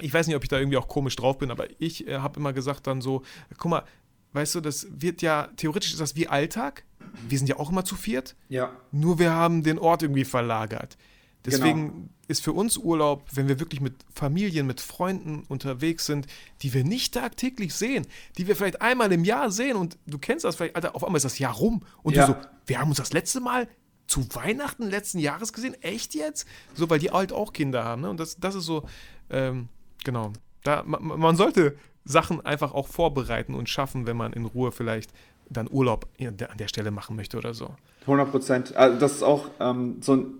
ich 0.00 0.12
weiß 0.12 0.26
nicht, 0.26 0.36
ob 0.36 0.42
ich 0.42 0.48
da 0.48 0.58
irgendwie 0.58 0.76
auch 0.76 0.88
komisch 0.88 1.16
drauf 1.16 1.38
bin, 1.38 1.50
aber 1.50 1.66
ich 1.78 2.06
äh, 2.06 2.18
habe 2.18 2.38
immer 2.38 2.52
gesagt 2.52 2.86
dann 2.86 3.00
so, 3.00 3.22
guck 3.58 3.70
mal, 3.70 3.84
weißt 4.32 4.54
du, 4.54 4.60
das 4.60 4.86
wird 4.90 5.22
ja, 5.22 5.48
theoretisch 5.56 5.92
ist 5.92 6.00
das 6.00 6.16
wie 6.16 6.28
Alltag. 6.28 6.84
Wir 7.28 7.38
sind 7.38 7.48
ja 7.48 7.58
auch 7.58 7.70
immer 7.70 7.84
zu 7.84 7.96
viert. 7.96 8.36
Ja. 8.48 8.72
Nur 8.92 9.18
wir 9.18 9.32
haben 9.32 9.62
den 9.64 9.78
Ort 9.78 10.02
irgendwie 10.02 10.24
verlagert. 10.24 10.96
Deswegen 11.44 11.88
genau. 11.88 12.08
ist 12.28 12.44
für 12.44 12.52
uns 12.52 12.76
Urlaub, 12.76 13.24
wenn 13.32 13.48
wir 13.48 13.60
wirklich 13.60 13.80
mit 13.80 13.94
Familien, 14.14 14.66
mit 14.66 14.80
Freunden 14.80 15.44
unterwegs 15.48 16.04
sind, 16.04 16.26
die 16.62 16.74
wir 16.74 16.84
nicht 16.84 17.14
tagtäglich 17.14 17.74
sehen, 17.74 18.06
die 18.36 18.46
wir 18.46 18.56
vielleicht 18.56 18.82
einmal 18.82 19.10
im 19.12 19.24
Jahr 19.24 19.50
sehen 19.50 19.76
und 19.76 19.96
du 20.06 20.18
kennst 20.18 20.44
das 20.44 20.56
vielleicht, 20.56 20.76
Alter, 20.76 20.94
auf 20.94 21.02
einmal 21.02 21.16
ist 21.16 21.24
das 21.24 21.38
Jahr 21.38 21.54
rum 21.54 21.82
und 22.02 22.14
ja. 22.14 22.26
du 22.26 22.32
so, 22.32 22.38
wir 22.66 22.78
haben 22.78 22.88
uns 22.88 22.98
das 22.98 23.12
letzte 23.12 23.40
Mal 23.40 23.68
zu 24.06 24.26
Weihnachten 24.34 24.82
letzten 24.90 25.18
Jahres 25.18 25.52
gesehen, 25.52 25.74
echt 25.82 26.14
jetzt? 26.14 26.46
So, 26.74 26.90
weil 26.90 26.98
die 26.98 27.10
halt 27.10 27.32
auch 27.32 27.52
Kinder 27.52 27.84
haben, 27.84 28.02
ne? 28.02 28.10
Und 28.10 28.18
das, 28.18 28.36
das 28.38 28.56
ist 28.56 28.64
so, 28.64 28.84
ähm, 29.30 29.68
genau. 30.04 30.32
Da, 30.64 30.82
man, 30.84 31.20
man 31.20 31.36
sollte 31.36 31.76
Sachen 32.04 32.44
einfach 32.44 32.74
auch 32.74 32.88
vorbereiten 32.88 33.54
und 33.54 33.68
schaffen, 33.68 34.06
wenn 34.06 34.16
man 34.16 34.32
in 34.32 34.46
Ruhe 34.46 34.72
vielleicht 34.72 35.12
dann 35.48 35.68
Urlaub 35.70 36.06
an 36.20 36.36
der 36.58 36.68
Stelle 36.68 36.90
machen 36.90 37.16
möchte 37.16 37.38
oder 37.38 37.54
so. 37.54 37.74
100 38.02 38.30
Prozent. 38.30 38.76
Also 38.76 38.98
das 38.98 39.12
ist 39.12 39.22
auch 39.22 39.48
ähm, 39.60 39.98
so 40.00 40.16
ein 40.16 40.34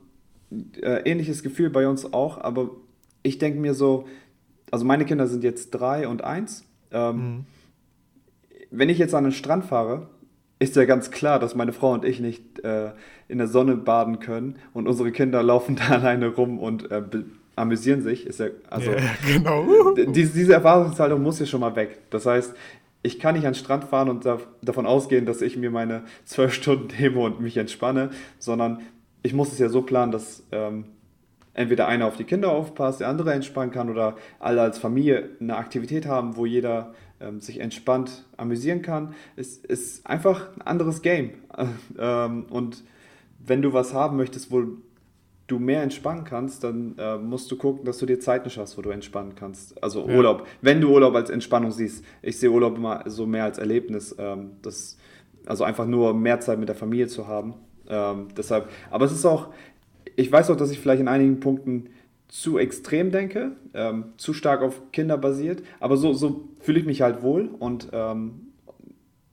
äh, 0.81 1.03
ähnliches 1.11 1.43
Gefühl 1.43 1.71
bei 1.71 1.87
uns 1.89 2.13
auch, 2.13 2.39
aber 2.39 2.71
ich 3.23 3.39
denke 3.39 3.61
mir 3.61 3.75
so, 3.75 4.07
also 4.71 4.85
meine 4.85 5.05
Kinder 5.05 5.27
sind 5.27 5.45
jetzt 5.45 5.71
drei 5.71 6.09
und 6.09 6.23
eins. 6.23 6.65
Ähm, 6.93 7.17
mhm. 7.17 7.45
Wenn 8.71 8.89
ich 8.89 8.99
jetzt 8.99 9.15
an 9.15 9.25
den 9.25 9.33
Strand 9.33 9.65
fahre, 9.65 10.09
ist 10.59 10.77
ja 10.77 10.85
ganz 10.85 11.11
klar, 11.11 11.39
dass 11.39 11.55
meine 11.55 11.73
Frau 11.73 11.93
und 11.93 12.05
ich 12.05 12.21
nicht 12.21 12.61
äh, 12.61 12.93
in 13.29 13.39
der 13.39 13.49
Sonne 13.49 13.77
baden 13.77 14.21
können 14.21 14.57
und 14.75 14.87
unsere 14.87 15.11
Kinder 15.11 15.43
laufen 15.43 15.77
da 15.89 15.95
alleine 15.95 16.29
rum 16.29 16.59
und 16.59 16.91
äh, 16.91 17.03
amüsieren 17.57 18.03
sich. 18.03 18.27
Ist 18.27 18.41
ja, 18.41 18.47
also, 18.69 18.91
yeah, 18.91 19.01
genau. 19.27 19.95
diese, 19.95 20.33
diese 20.33 20.53
Erfahrungshaltung 20.53 21.23
muss 21.23 21.41
ja 21.41 21.47
schon 21.47 21.61
mal 21.61 21.75
weg. 21.77 21.99
Das 22.11 22.27
heißt, 22.27 22.55
ich 23.03 23.19
kann 23.19 23.35
nicht 23.35 23.47
an 23.47 23.53
den 23.53 23.59
Strand 23.59 23.85
fahren 23.85 24.11
und 24.11 24.27
da, 24.27 24.39
davon 24.63 24.87
ausgehen, 24.87 25.25
dass 25.25 25.41
ich 25.41 25.57
mir 25.57 25.71
meine 25.71 26.03
zwölf 26.25 26.53
Stunden 26.53 26.89
nehme 26.99 27.21
und 27.21 27.41
mich 27.41 27.57
entspanne, 27.57 28.11
sondern 28.39 28.83
ich 29.23 29.35
muss 29.35 29.53
es 29.53 29.59
ja 29.59 29.69
so 29.69 29.83
planen, 29.83 30.13
dass 30.13 30.43
ähm, 30.53 30.85
entweder 31.55 31.87
einer 31.89 32.07
auf 32.07 32.17
die 32.17 32.25
Kinder 32.25 32.51
aufpasst, 32.51 33.01
der 33.01 33.09
andere 33.09 33.33
entspannen 33.33 33.73
kann 33.73 33.91
oder 33.91 34.17
alle 34.39 34.63
als 34.63 34.79
Familie 34.79 35.31
eine 35.41 35.57
Aktivität 35.57 36.07
haben, 36.07 36.37
wo 36.37 36.47
jeder 36.47 36.95
ähm, 37.21 37.41
sich 37.41 37.61
entspannt 37.61 38.25
amüsieren 38.37 38.83
kann. 38.83 39.15
Es 39.37 39.59
ist 39.59 40.07
einfach 40.07 40.57
ein 40.57 40.63
anderes 40.63 41.03
Game. 41.03 41.33
ähm, 41.99 42.47
und 42.51 42.85
wenn 43.39 43.63
du 43.63 43.73
was 43.73 43.95
haben 43.95 44.17
möchtest, 44.17 44.51
wo 44.51 44.65
du 45.47 45.59
mehr 45.59 45.83
entspannen 45.83 46.25
kannst, 46.25 46.63
dann 46.63 46.95
äh, 46.97 47.19
musst 47.19 47.51
du 47.51 47.57
gucken, 47.57 47.85
dass 47.85 47.99
du 47.99 48.07
dir 48.07 48.21
Zeiten 48.21 48.51
schaffst, 48.51 48.79
wo 48.79 48.83
du 48.83 48.91
entspannen 48.91 49.35
kannst. 49.35 49.83
Also 49.83 50.09
ja. 50.09 50.17
Urlaub. 50.17 50.47
Wenn 50.63 50.81
du 50.81 50.91
Urlaub 50.91 51.15
als 51.15 51.31
Entspannung 51.31 51.73
siehst. 51.73 52.05
Ich 52.23 52.39
sehe 52.39 52.51
Urlaub 52.51 52.77
immer 52.77 53.03
so 53.07 53.27
mehr 53.27 53.45
als 53.45 53.59
Erlebnis. 53.59 54.15
Ähm, 54.19 54.53
das, 54.63 54.97
also 55.47 55.65
einfach 55.65 55.87
nur 55.87 56.15
mehr 56.15 56.41
Zeit 56.41 56.59
mit 56.59 56.69
der 56.69 56.77
Familie 56.77 57.09
zu 57.09 57.27
haben. 57.27 57.55
Ähm, 57.91 58.29
deshalb, 58.37 58.69
aber 58.91 59.05
es 59.05 59.13
ist 59.13 59.27
auch, 59.27 59.49
ich 60.17 60.31
weiß 60.31 60.51
auch, 60.51 60.57
dass 60.57 60.71
ich 60.71 60.79
vielleicht 60.79 61.01
in 61.01 61.09
einigen 61.09 61.41
Punkten 61.41 61.91
zu 62.29 62.59
extrem 62.59 63.11
denke, 63.11 63.53
ähm, 63.75 64.13
zu 64.17 64.33
stark 64.33 64.63
auf 64.63 64.93
Kinder 64.93 65.19
basiert, 65.19 65.63
aber 65.81 65.97
so, 65.97 66.13
so 66.13 66.49
fühle 66.61 66.79
ich 66.79 66.87
mich 66.87 67.03
halt 67.03 67.23
wohl 67.23 67.49
und 67.59 67.89
ähm, 67.93 68.53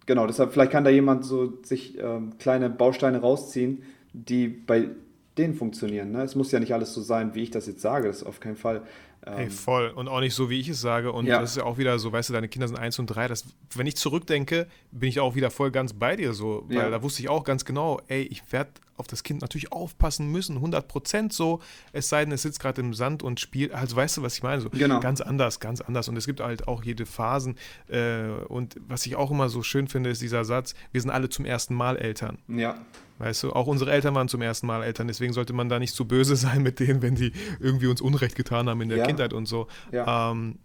genau, 0.07 0.25
deshalb 0.25 0.51
vielleicht 0.51 0.71
kann 0.71 0.83
da 0.83 0.89
jemand 0.89 1.23
so 1.23 1.53
sich 1.61 1.99
ähm, 1.99 2.33
kleine 2.39 2.71
Bausteine 2.71 3.19
rausziehen, 3.19 3.83
die 4.13 4.47
bei 4.47 4.89
denen 5.37 5.53
funktionieren. 5.53 6.11
Ne? 6.11 6.23
Es 6.23 6.35
muss 6.35 6.51
ja 6.51 6.59
nicht 6.59 6.73
alles 6.73 6.93
so 6.93 7.01
sein, 7.01 7.35
wie 7.35 7.43
ich 7.43 7.51
das 7.51 7.67
jetzt 7.67 7.81
sage, 7.81 8.07
das 8.07 8.17
ist 8.17 8.23
auf 8.23 8.39
keinen 8.39 8.55
Fall. 8.55 8.81
Hey, 9.25 9.45
ähm, 9.45 9.51
voll. 9.51 9.89
Und 9.89 10.07
auch 10.07 10.19
nicht 10.19 10.33
so, 10.33 10.49
wie 10.49 10.59
ich 10.59 10.69
es 10.69 10.81
sage. 10.81 11.11
Und 11.11 11.25
ja. 11.25 11.39
das 11.39 11.51
ist 11.51 11.57
ja 11.57 11.63
auch 11.63 11.77
wieder 11.77 11.99
so, 11.99 12.11
weißt 12.11 12.29
du, 12.29 12.33
deine 12.33 12.47
Kinder 12.47 12.67
sind 12.67 12.77
eins 12.77 12.97
und 12.99 13.07
drei. 13.07 13.27
Das, 13.27 13.45
wenn 13.75 13.87
ich 13.87 13.95
zurückdenke, 13.95 14.67
bin 14.91 15.09
ich 15.09 15.19
auch 15.19 15.35
wieder 15.35 15.51
voll 15.51 15.71
ganz 15.71 15.93
bei 15.93 16.15
dir 16.15 16.33
so. 16.33 16.63
Weil 16.67 16.77
ja. 16.77 16.89
da 16.89 17.03
wusste 17.03 17.21
ich 17.21 17.29
auch 17.29 17.43
ganz 17.43 17.65
genau, 17.65 18.01
ey, 18.07 18.21
ich 18.23 18.43
werde 18.51 18.71
auf 18.97 19.07
das 19.07 19.23
Kind 19.23 19.41
natürlich 19.41 19.71
aufpassen 19.71 20.31
müssen, 20.31 20.57
100 20.57 20.87
Prozent 20.87 21.33
so. 21.33 21.61
Es 21.93 22.09
sei 22.09 22.25
denn, 22.25 22.33
es 22.33 22.41
sitzt 22.41 22.59
gerade 22.59 22.81
im 22.81 22.93
Sand 22.93 23.23
und 23.23 23.39
spielt. 23.39 23.71
Also 23.73 23.95
weißt 23.95 24.17
du, 24.17 24.21
was 24.23 24.35
ich 24.35 24.43
meine? 24.43 24.61
So, 24.61 24.69
genau. 24.69 24.99
Ganz 24.99 25.21
anders, 25.21 25.59
ganz 25.59 25.81
anders. 25.81 26.09
Und 26.09 26.17
es 26.17 26.25
gibt 26.25 26.41
halt 26.41 26.67
auch 26.67 26.83
jede 26.83 27.05
Phasen. 27.05 27.57
Äh, 27.87 28.27
und 28.47 28.75
was 28.87 29.05
ich 29.05 29.15
auch 29.15 29.31
immer 29.31 29.49
so 29.49 29.63
schön 29.63 29.87
finde, 29.87 30.09
ist 30.09 30.21
dieser 30.21 30.43
Satz, 30.43 30.73
wir 30.91 31.01
sind 31.01 31.11
alle 31.11 31.29
zum 31.29 31.45
ersten 31.45 31.75
Mal 31.75 31.97
Eltern. 31.97 32.39
Ja. 32.47 32.75
Weißt 33.19 33.43
du, 33.43 33.53
auch 33.53 33.67
unsere 33.67 33.91
Eltern 33.91 34.13
waren 34.13 34.27
zum 34.27 34.41
ersten 34.41 34.67
Mal 34.67 34.83
Eltern, 34.83 35.07
deswegen 35.07 35.33
sollte 35.33 35.53
man 35.53 35.69
da 35.69 35.79
nicht 35.79 35.95
zu 35.95 36.05
böse 36.05 36.35
sein 36.35 36.61
mit 36.61 36.79
denen, 36.79 37.01
wenn 37.01 37.15
die 37.15 37.33
irgendwie 37.59 37.87
uns 37.87 38.01
Unrecht 38.01 38.35
getan 38.35 38.69
haben 38.69 38.81
in 38.81 38.89
der 38.89 38.99
ja. 38.99 39.05
Kindheit 39.05 39.33
und 39.33 39.47
so. 39.47 39.67
Ja. 39.91 40.31
Ähm, 40.31 40.59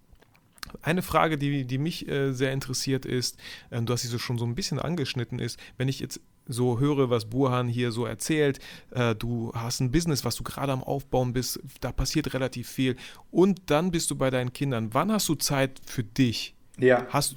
eine 0.81 1.03
Frage, 1.03 1.39
die, 1.39 1.65
die 1.67 1.79
mich 1.79 2.09
äh, 2.09 2.33
sehr 2.33 2.53
interessiert 2.53 3.05
ist, 3.05 3.39
äh, 3.71 3.83
du 3.83 3.93
hast 3.93 4.03
sie 4.03 4.09
so 4.09 4.19
schon 4.19 4.39
so 4.39 4.45
ein 4.45 4.55
bisschen 4.55 4.79
angeschnitten, 4.79 5.39
ist, 5.39 5.59
wenn 5.77 5.89
ich 5.89 6.01
jetzt 6.01 6.21
so 6.47 6.81
höre, 6.81 7.11
was 7.11 7.27
Burhan 7.27 7.69
hier 7.69 7.93
so 7.93 8.05
erzählt, 8.07 8.59
äh, 8.91 9.15
du 9.15 9.53
hast 9.55 9.81
ein 9.81 9.91
Business, 9.91 10.25
was 10.25 10.37
du 10.37 10.43
gerade 10.43 10.73
am 10.73 10.83
Aufbauen 10.83 11.33
bist, 11.33 11.61
da 11.81 11.93
passiert 11.93 12.35
relativ 12.35 12.69
viel 12.69 12.97
und 13.31 13.61
dann 13.67 13.91
bist 13.91 14.11
du 14.11 14.17
bei 14.17 14.31
deinen 14.31 14.53
Kindern. 14.53 14.93
Wann 14.93 15.13
hast 15.13 15.29
du 15.29 15.35
Zeit 15.35 15.81
für 15.87 16.03
dich? 16.05 16.55
Ja. 16.79 17.07
Hast, 17.11 17.37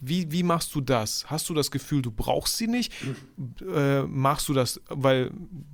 Wie, 0.00 0.30
wie 0.30 0.42
machst 0.42 0.74
du 0.74 0.80
das? 0.80 1.28
Hast 1.28 1.48
du 1.48 1.54
das 1.54 1.70
Gefühl, 1.70 2.02
du 2.02 2.10
brauchst 2.10 2.56
sie 2.56 2.68
nicht? 2.68 2.92
Äh, 3.74 4.02
machst 4.02 4.48
du 4.48 4.54
das, 4.54 4.80
weil, 4.88 5.32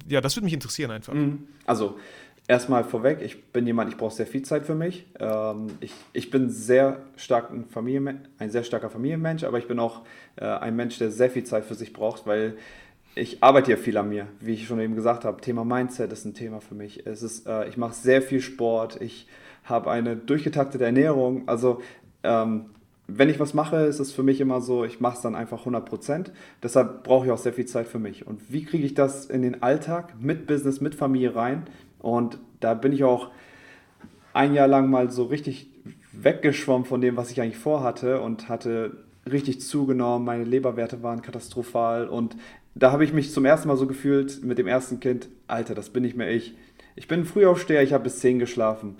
ja, 0.08 0.20
das 0.20 0.36
würde 0.36 0.44
mich 0.44 0.54
interessieren 0.54 0.90
einfach. 0.90 1.12
Mhm. 1.12 1.46
Also, 1.66 1.98
erstmal 2.46 2.84
vorweg, 2.84 3.20
ich 3.22 3.44
bin 3.52 3.66
jemand, 3.66 3.90
ich 3.90 3.96
brauche 3.96 4.14
sehr 4.14 4.26
viel 4.26 4.42
Zeit 4.42 4.66
für 4.66 4.74
mich. 4.74 5.06
Ähm, 5.18 5.68
ich, 5.80 5.92
ich 6.12 6.30
bin 6.30 6.50
sehr 6.50 7.00
stark 7.16 7.50
ein, 7.50 7.66
ein 8.38 8.50
sehr 8.50 8.64
starker 8.64 8.90
Familienmensch, 8.90 9.44
aber 9.44 9.58
ich 9.58 9.68
bin 9.68 9.78
auch 9.78 10.02
äh, 10.36 10.44
ein 10.44 10.76
Mensch, 10.76 10.98
der 10.98 11.10
sehr 11.10 11.30
viel 11.30 11.44
Zeit 11.44 11.64
für 11.64 11.74
sich 11.74 11.92
braucht, 11.92 12.26
weil 12.26 12.56
ich 13.14 13.42
arbeite 13.42 13.70
ja 13.70 13.76
viel 13.76 13.96
an 13.96 14.08
mir, 14.08 14.26
wie 14.40 14.54
ich 14.54 14.66
schon 14.66 14.80
eben 14.80 14.96
gesagt 14.96 15.24
habe. 15.24 15.40
Thema 15.40 15.64
Mindset 15.64 16.12
ist 16.12 16.24
ein 16.24 16.34
Thema 16.34 16.60
für 16.60 16.74
mich. 16.74 17.06
Es 17.06 17.22
ist, 17.22 17.46
äh, 17.46 17.68
ich 17.68 17.76
mache 17.76 17.94
sehr 17.94 18.22
viel 18.22 18.40
Sport, 18.40 19.00
ich 19.00 19.26
habe 19.64 19.90
eine 19.90 20.16
durchgetaktete 20.16 20.84
Ernährung. 20.84 21.44
Also 21.46 21.80
ähm, 22.22 22.66
wenn 23.06 23.28
ich 23.28 23.38
was 23.38 23.54
mache, 23.54 23.76
ist 23.76 24.00
es 24.00 24.12
für 24.12 24.22
mich 24.22 24.40
immer 24.40 24.60
so, 24.60 24.84
ich 24.84 25.00
mache 25.00 25.16
es 25.16 25.22
dann 25.22 25.34
einfach 25.34 25.66
100%. 25.66 26.30
Deshalb 26.62 27.04
brauche 27.04 27.26
ich 27.26 27.32
auch 27.32 27.38
sehr 27.38 27.52
viel 27.52 27.66
Zeit 27.66 27.86
für 27.86 27.98
mich. 27.98 28.26
Und 28.26 28.52
wie 28.52 28.64
kriege 28.64 28.84
ich 28.84 28.94
das 28.94 29.26
in 29.26 29.42
den 29.42 29.62
Alltag 29.62 30.14
mit 30.20 30.46
Business, 30.46 30.80
mit 30.80 30.94
Familie 30.94 31.36
rein? 31.36 31.64
Und 32.04 32.38
da 32.60 32.74
bin 32.74 32.92
ich 32.92 33.04
auch 33.04 33.30
ein 34.32 34.54
Jahr 34.54 34.68
lang 34.68 34.90
mal 34.90 35.10
so 35.10 35.24
richtig 35.24 35.70
weggeschwommen 36.12 36.84
von 36.84 37.00
dem, 37.00 37.16
was 37.16 37.30
ich 37.30 37.40
eigentlich 37.40 37.56
vorhatte 37.56 38.20
und 38.20 38.48
hatte 38.48 38.98
richtig 39.30 39.60
zugenommen. 39.60 40.24
Meine 40.24 40.44
Leberwerte 40.44 41.02
waren 41.02 41.22
katastrophal 41.22 42.08
und 42.08 42.36
da 42.74 42.92
habe 42.92 43.04
ich 43.04 43.12
mich 43.12 43.32
zum 43.32 43.44
ersten 43.44 43.68
Mal 43.68 43.76
so 43.76 43.86
gefühlt 43.86 44.44
mit 44.44 44.58
dem 44.58 44.66
ersten 44.66 45.00
Kind, 45.00 45.28
Alter, 45.46 45.74
das 45.74 45.90
bin 45.90 46.02
nicht 46.02 46.16
mehr 46.16 46.30
ich. 46.30 46.54
Ich 46.96 47.08
bin 47.08 47.24
Frühaufsteher, 47.24 47.82
ich 47.82 47.92
habe 47.92 48.04
bis 48.04 48.20
10 48.20 48.38
geschlafen 48.38 48.96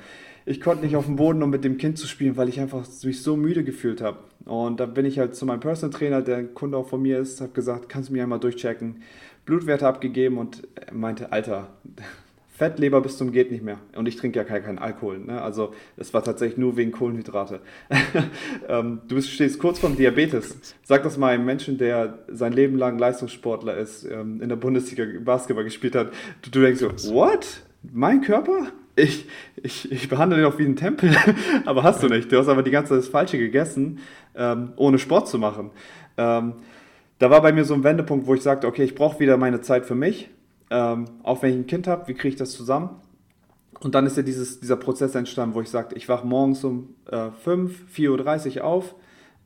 ich 0.47 0.61
konnte 0.61 0.85
nicht 0.85 0.97
auf 0.97 1.07
dem 1.07 1.17
Boden, 1.17 1.43
um 1.43 1.51
mit 1.51 1.65
dem 1.65 1.79
Kind 1.79 1.99
zu 1.99 2.07
spielen, 2.07 2.37
weil 2.37 2.49
ich 2.49 2.61
einfach 2.61 2.87
mich 3.03 3.23
so 3.23 3.37
müde 3.37 3.65
gefühlt 3.65 4.03
habe. 4.03 4.19
Und 4.45 4.79
da 4.79 4.87
bin 4.87 5.07
ich 5.07 5.19
halt 5.19 5.35
zu 5.35 5.47
meinem 5.47 5.61
Personal 5.61 5.97
Trainer, 5.97 6.21
der 6.21 6.37
ein 6.37 6.55
Kunde 6.55 6.77
auch 6.77 6.89
von 6.89 7.01
mir 7.01 7.19
ist, 7.19 7.41
habe 7.41 7.53
gesagt, 7.53 7.89
kannst 7.89 8.11
du 8.11 8.13
mir 8.13 8.23
einmal 8.23 8.41
durchchecken. 8.41 9.03
Blutwerte 9.47 9.87
abgegeben 9.87 10.39
und 10.39 10.63
meinte, 10.93 11.33
Alter, 11.33 11.69
Fettleber 12.57 13.01
bis 13.01 13.19
zum 13.19 13.33
geht 13.33 13.51
nicht 13.51 13.65
mehr. 13.65 13.79
Und 13.97 14.07
ich 14.07 14.15
trinke 14.15 14.39
ja 14.39 14.45
keinen 14.45 14.63
kein 14.65 14.79
Alkohol. 14.79 15.19
Ne? 15.19 15.43
Also 15.43 15.75
es 15.97 16.15
war 16.15 16.23
tatsächlich 16.23 16.57
nur 16.57 16.77
wegen 16.77 16.93
Kohlenhydrate. 16.93 17.61
ähm, 18.69 19.01
du 19.09 19.21
stehst 19.21 19.59
kurz 19.59 19.81
vorm 19.81 19.97
Diabetes. 19.97 20.75
Sag 20.85 21.03
das 21.03 21.19
mal 21.19 21.35
einem 21.35 21.45
Menschen, 21.45 21.79
der 21.79 22.21
sein 22.29 22.53
Leben 22.53 22.79
lang 22.79 22.97
Leistungssportler 22.97 23.77
ist, 23.77 24.05
ähm, 24.05 24.41
in 24.41 24.49
der 24.49 24.57
Bundesliga 24.57 25.05
Basketball 25.25 25.65
gespielt 25.65 25.97
hat. 25.97 26.13
Du, 26.43 26.51
du 26.51 26.61
denkst 26.61 26.81
so, 26.81 27.13
what? 27.13 27.63
Mein 27.83 28.21
Körper? 28.21 28.69
ich, 28.97 29.27
ich, 29.57 29.91
ich 29.91 30.09
behandle 30.09 30.39
den 30.39 30.47
auch 30.47 30.59
wie 30.59 30.65
einen 30.65 30.77
Tempel, 30.77 31.11
aber 31.65 31.83
hast 31.83 32.03
du 32.03 32.09
nicht. 32.09 32.31
Du 32.31 32.39
hast 32.39 32.49
aber 32.49 32.63
die 32.63 32.71
ganze 32.71 32.91
Zeit 32.91 32.99
das 32.99 33.09
Falsche 33.09 33.39
gegessen, 33.39 33.99
ähm, 34.37 34.73
ohne 34.77 34.99
Sport 34.99 35.29
zu 35.29 35.39
machen. 35.39 35.71
Ähm, 36.17 36.55
da 37.19 37.31
war 37.31 37.43
bei 37.43 37.53
mir 37.53 37.65
so 37.65 37.75
ein 37.75 37.85
Wendepunkt, 37.85 38.27
wo 38.27 38.35
ich 38.35 38.43
sagte, 38.43 38.67
okay, 38.67 38.85
ich 38.85 38.95
brauche 38.95 39.19
wieder 39.21 39.37
meine 39.37 39.61
Zeit 39.61 39.87
für 39.87 39.95
mich, 39.95 40.31
ähm, 40.75 41.05
auch 41.23 41.41
wenn 41.41 41.51
ich 41.51 41.57
ein 41.57 41.67
Kind 41.69 41.87
habe, 41.87 42.09
wie 42.09 42.15
kriege 42.15 42.31
ich 42.31 42.37
das 42.37 42.51
zusammen? 42.51 42.91
Und 43.79 43.95
dann 43.95 44.07
ist 44.07 44.17
ja 44.17 44.25
dieses, 44.25 44.59
dieser 44.59 44.75
Prozess 44.77 45.15
entstanden, 45.15 45.55
wo 45.55 45.61
ich 45.61 45.71
sagte, 45.71 45.95
ich 45.95 46.09
wache 46.09 46.27
morgens 46.27 46.65
um 46.65 46.97
äh, 47.09 47.31
5, 47.31 47.95
4.30 47.97 48.57
Uhr 48.57 48.65
auf 48.65 48.95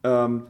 ähm, 0.05 0.47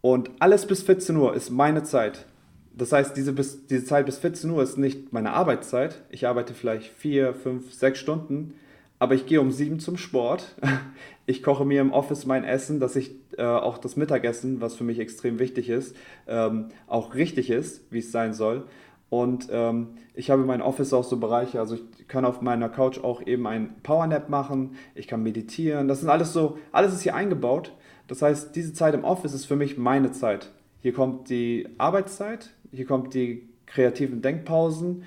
und 0.00 0.30
alles 0.40 0.66
bis 0.66 0.82
14 0.82 1.16
Uhr 1.16 1.34
ist 1.34 1.50
meine 1.50 1.84
Zeit. 1.84 2.26
Das 2.74 2.90
heißt, 2.90 3.16
diese, 3.16 3.32
bis, 3.32 3.66
diese 3.68 3.84
Zeit 3.84 4.06
bis 4.06 4.18
14 4.18 4.50
Uhr 4.50 4.62
ist 4.62 4.78
nicht 4.78 5.12
meine 5.12 5.32
Arbeitszeit. 5.32 6.02
Ich 6.10 6.26
arbeite 6.26 6.54
vielleicht 6.54 6.92
vier, 6.92 7.32
fünf, 7.32 7.72
sechs 7.72 8.00
Stunden, 8.00 8.54
aber 8.98 9.14
ich 9.14 9.26
gehe 9.26 9.40
um 9.40 9.52
sieben 9.52 9.78
zum 9.78 9.96
Sport. 9.96 10.56
Ich 11.28 11.42
koche 11.42 11.64
mir 11.64 11.80
im 11.80 11.92
Office 11.92 12.24
mein 12.24 12.44
Essen, 12.44 12.78
dass 12.78 12.94
ich 12.94 13.10
äh, 13.36 13.42
auch 13.42 13.78
das 13.78 13.96
Mittagessen, 13.96 14.60
was 14.60 14.76
für 14.76 14.84
mich 14.84 15.00
extrem 15.00 15.40
wichtig 15.40 15.68
ist, 15.68 15.96
ähm, 16.28 16.66
auch 16.86 17.16
richtig 17.16 17.50
ist, 17.50 17.80
wie 17.90 17.98
es 17.98 18.12
sein 18.12 18.32
soll. 18.32 18.62
Und 19.16 19.48
ähm, 19.50 19.96
ich 20.14 20.30
habe 20.30 20.42
in 20.42 20.46
meinem 20.46 20.60
Office 20.60 20.92
auch 20.92 21.04
so 21.04 21.16
Bereiche, 21.16 21.58
also 21.58 21.74
ich 21.74 22.06
kann 22.06 22.26
auf 22.26 22.42
meiner 22.42 22.68
Couch 22.68 23.02
auch 23.02 23.26
eben 23.26 23.46
ein 23.46 23.74
Powernap 23.82 24.28
machen, 24.28 24.74
ich 24.94 25.08
kann 25.08 25.22
meditieren, 25.22 25.88
das 25.88 26.00
sind 26.00 26.10
alles 26.10 26.34
so, 26.34 26.58
alles 26.70 26.92
ist 26.92 27.00
hier 27.00 27.14
eingebaut. 27.14 27.72
Das 28.08 28.20
heißt, 28.20 28.54
diese 28.54 28.74
Zeit 28.74 28.94
im 28.94 29.04
Office 29.04 29.32
ist 29.32 29.46
für 29.46 29.56
mich 29.56 29.78
meine 29.78 30.12
Zeit. 30.12 30.52
Hier 30.80 30.92
kommt 30.92 31.30
die 31.30 31.66
Arbeitszeit, 31.78 32.50
hier 32.70 32.84
kommt 32.84 33.14
die 33.14 33.48
kreativen 33.64 34.20
Denkpausen. 34.20 35.04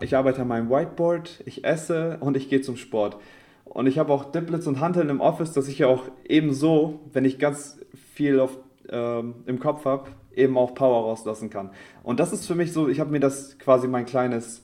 Ich 0.00 0.16
arbeite 0.16 0.40
an 0.40 0.48
meinem 0.48 0.70
Whiteboard, 0.70 1.42
ich 1.44 1.64
esse 1.64 2.16
und 2.20 2.36
ich 2.38 2.48
gehe 2.48 2.62
zum 2.62 2.76
Sport. 2.76 3.18
Und 3.66 3.86
ich 3.86 3.98
habe 3.98 4.10
auch 4.10 4.24
Dimplets 4.24 4.66
und 4.66 4.80
Hanteln 4.80 5.10
im 5.10 5.20
Office, 5.20 5.52
dass 5.52 5.68
ich 5.68 5.80
ja 5.80 5.86
auch 5.86 6.04
ebenso, 6.26 7.00
wenn 7.12 7.26
ich 7.26 7.38
ganz 7.38 7.78
viel 8.14 8.40
auf, 8.40 8.58
ähm, 8.88 9.34
im 9.44 9.58
Kopf 9.58 9.84
habe, 9.84 10.08
eben 10.36 10.56
auch 10.58 10.74
Power 10.74 11.04
rauslassen 11.04 11.50
kann. 11.50 11.70
Und 12.02 12.20
das 12.20 12.32
ist 12.32 12.46
für 12.46 12.54
mich 12.54 12.72
so, 12.72 12.88
ich 12.88 13.00
habe 13.00 13.10
mir 13.10 13.20
das 13.20 13.58
quasi 13.58 13.88
mein 13.88 14.06
kleines, 14.06 14.62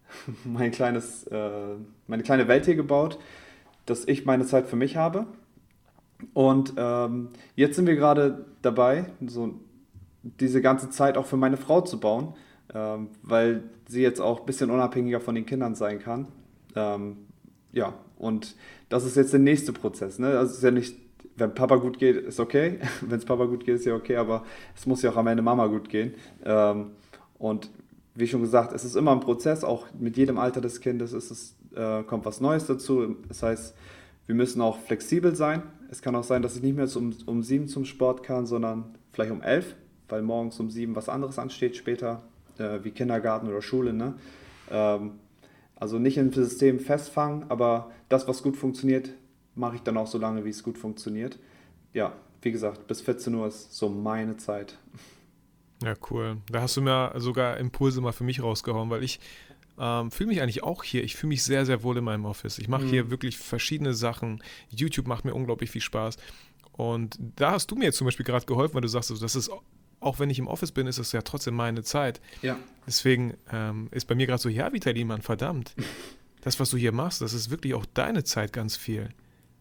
mein 0.44 0.70
kleines, 0.70 1.24
äh, 1.28 1.76
meine 2.06 2.22
kleine 2.22 2.48
Welt 2.48 2.64
hier 2.64 2.76
gebaut, 2.76 3.18
dass 3.86 4.06
ich 4.06 4.24
meine 4.24 4.46
Zeit 4.46 4.66
für 4.66 4.76
mich 4.76 4.96
habe. 4.96 5.26
Und 6.34 6.74
ähm, 6.76 7.30
jetzt 7.56 7.76
sind 7.76 7.86
wir 7.86 7.96
gerade 7.96 8.46
dabei, 8.62 9.06
so 9.26 9.54
diese 10.22 10.60
ganze 10.60 10.90
Zeit 10.90 11.16
auch 11.16 11.26
für 11.26 11.36
meine 11.36 11.56
Frau 11.56 11.80
zu 11.80 11.98
bauen, 11.98 12.34
ähm, 12.74 13.08
weil 13.22 13.64
sie 13.88 14.02
jetzt 14.02 14.20
auch 14.20 14.40
ein 14.40 14.46
bisschen 14.46 14.70
unabhängiger 14.70 15.20
von 15.20 15.34
den 15.34 15.46
Kindern 15.46 15.74
sein 15.74 15.98
kann. 15.98 16.28
Ähm, 16.76 17.16
ja, 17.72 17.94
und 18.18 18.54
das 18.88 19.04
ist 19.04 19.16
jetzt 19.16 19.32
der 19.32 19.40
nächste 19.40 19.72
Prozess. 19.72 20.18
Ne? 20.18 20.38
Also 20.38 20.54
ist 20.54 20.62
ja 20.62 20.70
nicht, 20.70 20.96
wenn 21.36 21.54
Papa 21.54 21.76
gut 21.76 21.98
geht, 21.98 22.16
ist 22.16 22.40
okay. 22.40 22.78
wenn 23.00 23.18
es 23.18 23.24
Papa 23.24 23.44
gut 23.44 23.64
geht, 23.64 23.76
ist 23.76 23.86
ja 23.86 23.94
okay, 23.94 24.16
aber 24.16 24.44
es 24.76 24.86
muss 24.86 25.02
ja 25.02 25.10
auch 25.10 25.16
am 25.16 25.26
Ende 25.26 25.42
Mama 25.42 25.66
gut 25.66 25.88
gehen. 25.88 26.14
Ähm, 26.44 26.92
und 27.38 27.70
wie 28.14 28.26
schon 28.26 28.42
gesagt, 28.42 28.72
es 28.72 28.84
ist 28.84 28.94
immer 28.94 29.12
ein 29.12 29.20
Prozess, 29.20 29.64
auch 29.64 29.86
mit 29.98 30.16
jedem 30.16 30.38
Alter 30.38 30.60
des 30.60 30.80
Kindes 30.80 31.12
ist 31.12 31.30
es, 31.30 31.56
äh, 31.74 32.02
kommt 32.02 32.24
was 32.26 32.40
Neues 32.40 32.66
dazu. 32.66 33.16
Das 33.28 33.42
heißt, 33.42 33.74
wir 34.26 34.34
müssen 34.34 34.60
auch 34.60 34.78
flexibel 34.78 35.34
sein. 35.34 35.62
Es 35.90 36.02
kann 36.02 36.14
auch 36.14 36.24
sein, 36.24 36.42
dass 36.42 36.56
ich 36.56 36.62
nicht 36.62 36.76
mehr 36.76 36.88
um, 36.96 37.14
um 37.26 37.42
sieben 37.42 37.68
zum 37.68 37.84
Sport 37.84 38.22
kann, 38.22 38.46
sondern 38.46 38.94
vielleicht 39.12 39.32
um 39.32 39.42
elf 39.42 39.74
weil 40.12 40.22
morgens 40.22 40.60
um 40.60 40.70
sieben 40.70 40.94
was 40.94 41.08
anderes 41.08 41.38
ansteht 41.38 41.74
später, 41.74 42.22
äh, 42.58 42.80
wie 42.82 42.90
Kindergarten 42.90 43.48
oder 43.48 43.62
Schule. 43.62 43.94
Ne? 43.94 44.14
Ähm, 44.70 45.12
also 45.74 45.98
nicht 45.98 46.18
im 46.18 46.30
System 46.32 46.78
festfangen, 46.78 47.46
aber 47.48 47.90
das, 48.10 48.28
was 48.28 48.42
gut 48.42 48.58
funktioniert, 48.58 49.10
mache 49.54 49.76
ich 49.76 49.82
dann 49.82 49.96
auch 49.96 50.06
so 50.06 50.18
lange, 50.18 50.44
wie 50.44 50.50
es 50.50 50.62
gut 50.62 50.78
funktioniert. 50.78 51.38
Ja, 51.92 52.14
wie 52.40 52.52
gesagt, 52.52 52.86
bis 52.86 53.00
14 53.00 53.34
Uhr 53.34 53.46
ist 53.46 53.74
so 53.74 53.88
meine 53.88 54.36
Zeit. 54.36 54.78
Ja, 55.82 55.94
cool. 56.10 56.38
Da 56.50 56.62
hast 56.62 56.76
du 56.76 56.82
mir 56.82 57.12
sogar 57.16 57.58
Impulse 57.58 58.00
mal 58.00 58.12
für 58.12 58.24
mich 58.24 58.42
rausgehauen, 58.42 58.90
weil 58.90 59.02
ich 59.02 59.20
ähm, 59.78 60.10
fühle 60.10 60.28
mich 60.28 60.42
eigentlich 60.42 60.62
auch 60.62 60.84
hier. 60.84 61.02
Ich 61.02 61.16
fühle 61.16 61.28
mich 61.28 61.42
sehr, 61.42 61.66
sehr 61.66 61.82
wohl 61.82 61.96
in 61.96 62.04
meinem 62.04 62.24
Office. 62.24 62.58
Ich 62.58 62.68
mache 62.68 62.84
mhm. 62.84 62.90
hier 62.90 63.10
wirklich 63.10 63.38
verschiedene 63.38 63.94
Sachen. 63.94 64.42
YouTube 64.70 65.06
macht 65.06 65.24
mir 65.24 65.34
unglaublich 65.34 65.70
viel 65.70 65.80
Spaß. 65.80 66.16
Und 66.72 67.18
da 67.36 67.52
hast 67.52 67.70
du 67.70 67.76
mir 67.76 67.84
jetzt 67.86 67.98
zum 67.98 68.06
Beispiel 68.06 68.24
gerade 68.24 68.46
geholfen, 68.46 68.74
weil 68.74 68.82
du 68.82 68.88
sagst, 68.88 69.10
das 69.10 69.36
ist 69.36 69.50
auch 70.02 70.18
wenn 70.18 70.30
ich 70.30 70.38
im 70.38 70.48
Office 70.48 70.72
bin, 70.72 70.86
ist 70.86 70.98
es 70.98 71.12
ja 71.12 71.22
trotzdem 71.22 71.54
meine 71.54 71.82
Zeit. 71.82 72.20
Ja. 72.42 72.58
Deswegen 72.86 73.34
ähm, 73.52 73.88
ist 73.92 74.06
bei 74.06 74.14
mir 74.14 74.26
gerade 74.26 74.42
so, 74.42 74.48
ja, 74.48 74.72
Vitali, 74.72 75.04
Mann, 75.04 75.22
verdammt. 75.22 75.74
Das, 76.40 76.58
was 76.58 76.70
du 76.70 76.76
hier 76.76 76.90
machst, 76.90 77.20
das 77.20 77.34
ist 77.34 77.50
wirklich 77.50 77.74
auch 77.74 77.86
deine 77.86 78.24
Zeit 78.24 78.52
ganz 78.52 78.76
viel. 78.76 79.10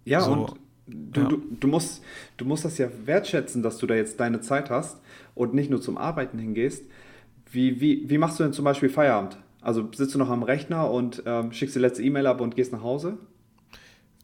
Ja, 0.05 0.21
so, 0.21 0.31
und 0.31 0.53
du, 0.87 1.21
ja. 1.21 1.27
Du, 1.27 1.41
du, 1.59 1.67
musst, 1.67 2.03
du 2.37 2.45
musst 2.45 2.65
das 2.65 2.77
ja 2.77 2.89
wertschätzen, 3.05 3.63
dass 3.63 3.77
du 3.77 3.87
da 3.87 3.95
jetzt 3.95 4.19
deine 4.19 4.41
Zeit 4.41 4.69
hast 4.69 4.99
und 5.35 5.53
nicht 5.53 5.69
nur 5.69 5.81
zum 5.81 5.97
Arbeiten 5.97 6.39
hingehst. 6.39 6.85
Wie, 7.51 7.81
wie, 7.81 8.09
wie 8.09 8.17
machst 8.17 8.39
du 8.39 8.43
denn 8.43 8.53
zum 8.53 8.65
Beispiel 8.65 8.89
Feierabend? 8.89 9.37
Also 9.61 9.87
sitzt 9.93 10.15
du 10.15 10.19
noch 10.19 10.29
am 10.29 10.43
Rechner 10.43 10.89
und 10.89 11.23
ähm, 11.25 11.51
schickst 11.51 11.75
die 11.75 11.79
letzte 11.79 12.01
E-Mail 12.03 12.25
ab 12.25 12.41
und 12.41 12.55
gehst 12.55 12.71
nach 12.71 12.81
Hause? 12.81 13.17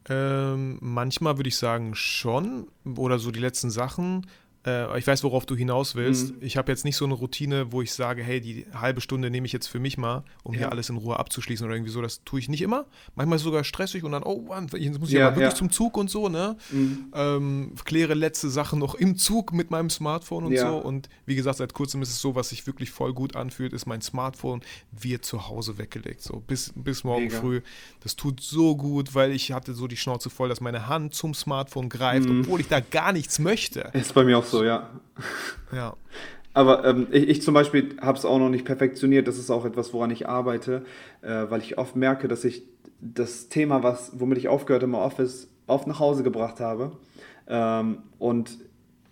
Ähm, 0.09 0.77
manchmal 0.81 1.37
würde 1.37 1.49
ich 1.49 1.57
sagen 1.57 1.93
schon. 1.93 2.67
Oder 2.95 3.19
so 3.19 3.31
die 3.31 3.39
letzten 3.39 3.69
Sachen. 3.69 4.25
Äh, 4.67 4.99
ich 4.99 5.07
weiß, 5.07 5.23
worauf 5.23 5.45
du 5.45 5.55
hinaus 5.55 5.95
willst. 5.95 6.35
Mhm. 6.35 6.41
Ich 6.41 6.57
habe 6.57 6.71
jetzt 6.71 6.83
nicht 6.83 6.97
so 6.97 7.05
eine 7.05 7.13
Routine, 7.13 7.71
wo 7.71 7.81
ich 7.81 7.93
sage, 7.93 8.21
hey, 8.21 8.41
die 8.41 8.65
halbe 8.73 8.99
Stunde 8.99 9.29
nehme 9.29 9.45
ich 9.45 9.53
jetzt 9.53 9.67
für 9.67 9.79
mich 9.79 9.97
mal, 9.97 10.23
um 10.43 10.53
ja. 10.53 10.59
hier 10.59 10.71
alles 10.71 10.89
in 10.89 10.97
Ruhe 10.97 11.17
abzuschließen 11.17 11.65
oder 11.65 11.75
irgendwie 11.75 11.91
so. 11.91 12.01
Das 12.01 12.23
tue 12.25 12.39
ich 12.39 12.49
nicht 12.49 12.61
immer. 12.61 12.85
Manchmal 13.15 13.37
ist 13.37 13.41
es 13.41 13.45
sogar 13.45 13.63
stressig 13.63 14.03
und 14.03 14.11
dann, 14.11 14.23
oh 14.23 14.41
Mann, 14.41 14.67
jetzt 14.77 14.99
muss 14.99 15.09
ich 15.09 15.15
ja, 15.15 15.27
aber 15.27 15.37
wirklich 15.37 15.53
ja. 15.53 15.57
zum 15.57 15.71
Zug 15.71 15.97
und 15.97 16.09
so, 16.09 16.27
ne? 16.27 16.57
Mhm. 16.71 17.11
Ähm, 17.13 17.73
kläre 17.85 18.13
letzte 18.13 18.49
Sachen 18.49 18.79
noch 18.79 18.95
im 18.95 19.17
Zug 19.17 19.53
mit 19.53 19.71
meinem 19.71 19.89
Smartphone 19.89 20.45
und 20.45 20.57
so. 20.57 20.77
Und 20.77 21.07
wie 21.25 21.35
gesagt, 21.35 21.57
seit 21.57 21.73
kurzem 21.73 22.01
ist 22.01 22.09
es 22.09 22.19
so, 22.19 22.35
was 22.35 22.49
sich 22.49 22.67
wirklich 22.67 22.91
voll 22.91 23.13
gut 23.13 23.35
anfühlt, 23.35 23.71
ist 23.71 23.85
mein 23.85 24.01
Smartphone 24.01 24.61
wird 24.91 25.23
zu 25.23 25.47
Hause 25.47 25.77
weggelegt. 25.77 26.21
So 26.21 26.43
bis, 26.45 26.73
bis 26.75 27.03
morgen 27.03 27.25
Mega. 27.25 27.39
früh. 27.39 27.61
Das 28.01 28.15
tut 28.15 28.41
so 28.41 28.75
gut, 28.75 29.15
weil 29.15 29.31
ich 29.31 29.51
hatte 29.51 29.73
so 29.73 29.87
die 29.87 29.97
Schnauze 29.97 30.29
voll, 30.29 30.49
dass 30.49 30.59
meine 30.59 30.87
Hand 30.87 31.13
zum 31.13 31.33
Smartphone 31.33 31.87
greift, 31.87 32.27
mhm. 32.27 32.41
obwohl 32.41 32.59
ich 32.59 32.67
da 32.67 32.79
gar 32.79 33.13
nichts 33.13 33.39
möchte. 33.39 33.91
Ist 33.93 34.13
bei 34.13 34.23
mir 34.23 34.37
auch 34.37 34.45
so, 34.45 34.56
ja. 34.63 34.89
Ja. 35.71 35.95
Aber 36.53 36.85
ähm, 36.85 37.07
ich, 37.11 37.29
ich, 37.29 37.41
zum 37.41 37.53
Beispiel 37.53 37.95
habe 38.01 38.17
es 38.17 38.25
auch 38.25 38.39
noch 38.39 38.49
nicht 38.49 38.65
perfektioniert. 38.65 39.27
Das 39.27 39.37
ist 39.37 39.51
auch 39.51 39.65
etwas, 39.65 39.93
woran 39.93 40.09
ich 40.09 40.27
arbeite, 40.27 40.85
äh, 41.21 41.45
weil 41.49 41.61
ich 41.61 41.77
oft 41.77 41.95
merke, 41.95 42.27
dass 42.27 42.43
ich 42.45 42.63
das 42.99 43.49
Thema, 43.49 43.83
was, 43.83 44.19
womit 44.19 44.39
ich 44.39 44.47
aufgehört 44.47 44.83
im 44.83 44.95
Office, 44.95 45.49
oft 45.67 45.85
nach 45.85 45.99
Hause 45.99 46.23
gebracht 46.23 46.59
habe. 46.59 46.93
Ähm, 47.47 47.99
und 48.17 48.57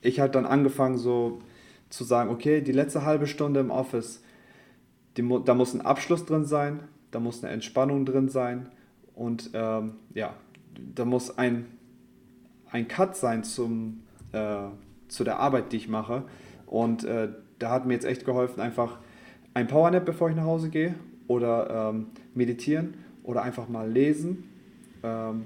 ich 0.02 0.20
halt 0.20 0.36
dann 0.36 0.46
angefangen 0.46 0.98
so 0.98 1.40
zu 1.90 2.04
sagen, 2.04 2.30
okay, 2.30 2.62
die 2.62 2.72
letzte 2.72 3.06
halbe 3.06 3.28
Stunde 3.28 3.60
im 3.60 3.70
Office, 3.70 4.22
die, 5.18 5.42
da 5.46 5.54
muss 5.54 5.74
ein 5.74 5.82
Abschluss 5.82 6.26
drin 6.26 6.46
sein, 6.46 6.82
da 7.12 7.20
muss 7.20 7.44
eine 7.44 7.54
Entspannung 7.54 8.06
drin 8.06 8.30
sein 8.30 8.70
und 9.14 9.52
ähm, 9.54 9.96
ja, 10.14 10.34
da 10.94 11.06
muss 11.06 11.38
ein, 11.38 11.66
ein 12.70 12.88
Cut 12.88 13.16
sein 13.16 13.44
zum, 13.44 14.04
äh, 14.34 14.68
zu 15.08 15.24
der 15.24 15.40
Arbeit, 15.40 15.72
die 15.72 15.78
ich 15.78 15.88
mache. 15.88 16.24
Und 16.66 17.04
äh, 17.04 17.30
da 17.60 17.72
hat 17.72 17.86
mir 17.86 17.94
jetzt 17.94 18.06
echt 18.06 18.26
geholfen, 18.26 18.60
einfach 18.60 19.00
ein 19.54 19.68
Powernap, 19.68 20.06
bevor 20.06 20.30
ich 20.30 20.36
nach 20.36 20.44
Hause 20.44 20.70
gehe 20.70 20.96
oder 21.28 21.92
ähm, 21.92 22.08
meditieren 22.34 22.96
oder 23.24 23.42
einfach 23.44 23.70
mal 23.70 23.90
lesen 23.90 24.44
ähm, 25.04 25.46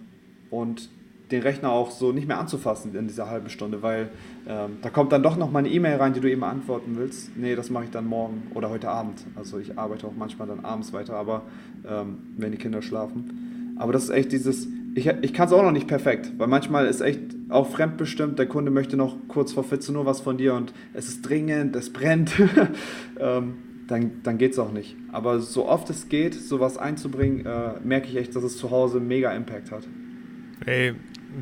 und 0.49 0.89
den 1.31 1.43
Rechner 1.43 1.69
auch 1.69 1.91
so 1.91 2.11
nicht 2.11 2.27
mehr 2.27 2.39
anzufassen 2.39 2.95
in 2.95 3.07
dieser 3.07 3.29
halben 3.29 3.49
Stunde, 3.49 3.83
weil 3.83 4.09
ähm, 4.47 4.77
da 4.81 4.89
kommt 4.89 5.11
dann 5.11 5.21
doch 5.21 5.37
noch 5.37 5.51
mal 5.51 5.59
eine 5.59 5.69
E-Mail 5.69 5.97
rein, 5.97 6.13
die 6.13 6.19
du 6.19 6.29
eben 6.29 6.43
antworten 6.43 6.95
willst. 6.97 7.37
Nee, 7.37 7.55
das 7.55 7.69
mache 7.69 7.83
ich 7.83 7.91
dann 7.91 8.07
morgen 8.07 8.47
oder 8.55 8.71
heute 8.71 8.89
Abend. 8.89 9.23
Also 9.35 9.59
ich 9.59 9.77
arbeite 9.77 10.07
auch 10.07 10.15
manchmal 10.17 10.47
dann 10.47 10.65
abends 10.65 10.91
weiter, 10.91 11.15
aber 11.15 11.43
ähm, 11.87 12.17
wenn 12.37 12.51
die 12.51 12.57
Kinder 12.57 12.81
schlafen. 12.81 13.75
Aber 13.77 13.93
das 13.93 14.05
ist 14.05 14.09
echt 14.09 14.31
dieses, 14.31 14.67
ich, 14.99 15.07
ich 15.21 15.33
kann 15.33 15.47
es 15.47 15.53
auch 15.53 15.63
noch 15.63 15.71
nicht 15.71 15.87
perfekt, 15.87 16.33
weil 16.37 16.47
manchmal 16.47 16.85
ist 16.85 17.01
echt 17.01 17.21
auch 17.49 17.69
fremdbestimmt, 17.69 18.37
der 18.37 18.47
Kunde 18.47 18.69
möchte 18.69 18.97
noch 18.97 19.15
kurz 19.27 19.53
vor 19.53 19.63
14 19.63 19.95
Uhr 19.95 20.05
was 20.05 20.19
von 20.19 20.37
dir 20.37 20.53
und 20.53 20.73
es 20.93 21.07
ist 21.07 21.21
dringend, 21.21 21.75
es 21.75 21.91
brennt. 21.91 22.33
ähm, 23.19 23.53
dann, 23.87 24.21
dann 24.21 24.37
geht 24.37 24.51
es 24.51 24.59
auch 24.59 24.71
nicht. 24.71 24.95
Aber 25.11 25.39
so 25.39 25.67
oft 25.67 25.89
es 25.89 26.09
geht, 26.09 26.35
sowas 26.35 26.77
einzubringen, 26.77 27.45
äh, 27.45 27.79
merke 27.83 28.07
ich 28.07 28.17
echt, 28.17 28.35
dass 28.35 28.43
es 28.43 28.57
zu 28.57 28.69
Hause 28.69 28.99
mega 28.99 29.31
Impact 29.31 29.71
hat. 29.71 29.87
Ey, 30.65 30.93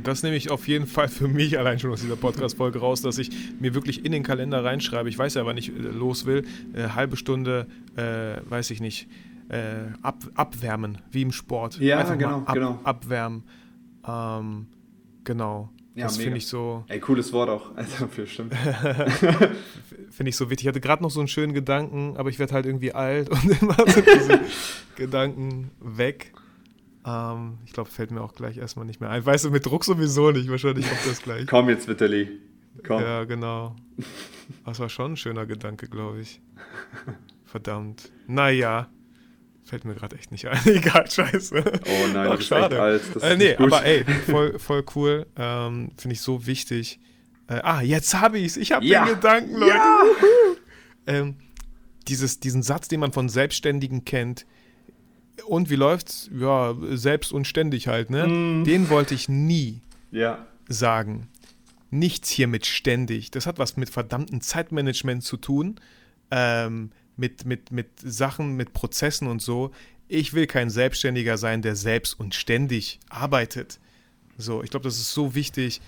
das 0.03 0.23
nehme 0.23 0.35
ich 0.35 0.49
auf 0.49 0.67
jeden 0.67 0.85
Fall 0.85 1.09
für 1.09 1.27
mich 1.27 1.59
allein 1.59 1.79
schon 1.79 1.91
aus 1.91 2.01
dieser 2.01 2.15
Podcast-Folge 2.15 2.79
raus, 2.79 3.01
dass 3.01 3.17
ich 3.17 3.31
mir 3.59 3.73
wirklich 3.73 4.05
in 4.05 4.13
den 4.13 4.23
Kalender 4.23 4.63
reinschreibe. 4.63 5.09
Ich 5.09 5.17
weiß 5.17 5.33
ja, 5.33 5.45
wann 5.45 5.57
ich 5.57 5.69
äh, 5.69 5.73
los 5.73 6.25
will. 6.25 6.45
Äh, 6.73 6.89
halbe 6.89 7.17
Stunde, 7.17 7.67
äh, 7.97 8.37
weiß 8.49 8.71
ich 8.71 8.79
nicht, 8.79 9.09
äh, 9.49 9.91
ab, 10.01 10.17
abwärmen, 10.35 10.99
wie 11.11 11.21
im 11.21 11.31
Sport. 11.31 11.79
Ja, 11.79 11.99
Einfach 11.99 12.17
genau, 12.17 12.39
ab, 12.39 12.53
genau. 12.53 12.79
Abwärmen. 12.83 13.43
Ähm, 14.07 14.67
genau. 15.23 15.69
Ja, 15.95 16.03
das 16.03 16.17
finde 16.17 16.37
ich 16.37 16.45
so. 16.47 16.83
Ey, 16.87 16.99
cooles 16.99 17.33
Wort 17.33 17.49
auch. 17.49 17.71
Also 17.75 18.07
für 18.07 18.27
stimmt. 18.27 18.53
finde 20.11 20.29
ich 20.29 20.35
so 20.35 20.49
wichtig. 20.49 20.65
Ich 20.65 20.67
hatte 20.67 20.79
gerade 20.79 21.01
noch 21.01 21.09
so 21.09 21.19
einen 21.19 21.27
schönen 21.27 21.53
Gedanken, 21.53 22.17
aber 22.17 22.29
ich 22.29 22.37
werde 22.37 22.53
halt 22.53 22.65
irgendwie 22.67 22.93
alt 22.93 23.29
und 23.31 23.61
immer 23.61 23.75
sind 23.87 24.05
diese 24.05 24.39
Gedanken 24.95 25.71
weg. 25.79 26.33
Ähm, 27.03 27.57
ich 27.65 27.73
glaube, 27.73 27.89
fällt 27.89 28.11
mir 28.11 28.21
auch 28.21 28.35
gleich 28.35 28.57
erstmal 28.57 28.85
nicht 28.85 29.01
mehr 29.01 29.09
ein. 29.09 29.25
Weißt 29.25 29.45
du, 29.45 29.49
mit 29.49 29.65
Druck 29.65 29.85
sowieso 29.85 30.31
nicht. 30.31 30.49
Wahrscheinlich 30.51 30.87
kommt 30.87 31.05
das 31.07 31.21
gleich. 31.21 31.47
Komm 31.47 31.69
jetzt, 31.69 31.87
Vitali. 31.87 32.41
Komm. 32.85 33.01
Ja, 33.01 33.23
genau. 33.23 33.75
Das 34.65 34.79
war 34.79 34.89
schon 34.89 35.13
ein 35.13 35.17
schöner 35.17 35.47
Gedanke, 35.47 35.87
glaube 35.87 36.19
ich. 36.19 36.41
Verdammt. 37.45 38.11
Naja. 38.27 38.87
Fällt 39.67 39.83
mir 39.83 39.95
gerade 39.95 40.15
echt 40.15 40.31
nicht 40.31 40.47
ein. 40.47 40.59
Egal, 40.65 41.11
scheiße. 41.11 41.61
Oh 41.61 42.07
nein, 42.13 42.29
Ach, 42.31 42.41
schade. 42.41 42.81
alt. 42.81 43.01
Das 43.13 43.21
äh, 43.21 43.35
nee, 43.35 43.53
aber 43.57 43.83
ey, 43.83 44.05
voll, 44.05 44.57
voll 44.59 44.85
cool. 44.95 45.25
Ähm, 45.35 45.91
Finde 45.97 46.13
ich 46.13 46.21
so 46.21 46.47
wichtig. 46.47 47.01
Äh, 47.49 47.59
ah, 47.63 47.81
jetzt 47.81 48.13
habe 48.13 48.37
ich 48.37 48.45
es. 48.45 48.57
Ich 48.57 48.71
habe 48.71 48.85
ja. 48.85 49.03
den 49.03 49.15
Gedanken, 49.15 49.55
Leute. 49.55 49.73
Ja. 49.75 50.03
Ähm, 51.05 51.35
dieses, 52.07 52.39
diesen 52.39 52.63
Satz, 52.63 52.87
den 52.87 53.01
man 53.01 53.11
von 53.11 53.27
Selbstständigen 53.27 54.05
kennt. 54.05 54.45
Und 55.45 55.69
wie 55.69 55.75
läuft's? 55.75 56.29
Ja, 56.33 56.73
selbst 56.91 57.33
und 57.33 57.45
ständig 57.45 57.89
halt, 57.89 58.09
ne? 58.09 58.25
Mm. 58.25 58.63
Den 58.63 58.89
wollte 58.89 59.15
ich 59.15 59.27
nie 59.27 59.81
ja. 60.11 60.47
sagen. 60.69 61.27
Nichts 61.89 62.29
hier 62.29 62.47
mit 62.47 62.65
ständig. 62.65 63.31
Das 63.31 63.45
hat 63.45 63.59
was 63.59 63.75
mit 63.75 63.89
verdammtem 63.89 64.39
Zeitmanagement 64.39 65.23
zu 65.23 65.35
tun. 65.35 65.79
Ähm, 66.31 66.91
mit, 67.17 67.45
mit, 67.45 67.71
mit 67.71 67.87
Sachen, 67.99 68.55
mit 68.55 68.73
Prozessen 68.73 69.27
und 69.27 69.41
so. 69.41 69.71
Ich 70.07 70.33
will 70.33 70.47
kein 70.47 70.69
Selbstständiger 70.69 71.37
sein, 71.37 71.61
der 71.61 71.75
selbst 71.75 72.19
und 72.19 72.33
ständig 72.33 72.99
arbeitet. 73.09 73.79
So, 74.37 74.63
ich 74.63 74.69
glaube, 74.69 74.85
das 74.85 74.97
ist 74.97 75.13
so 75.13 75.35
wichtig, 75.35 75.81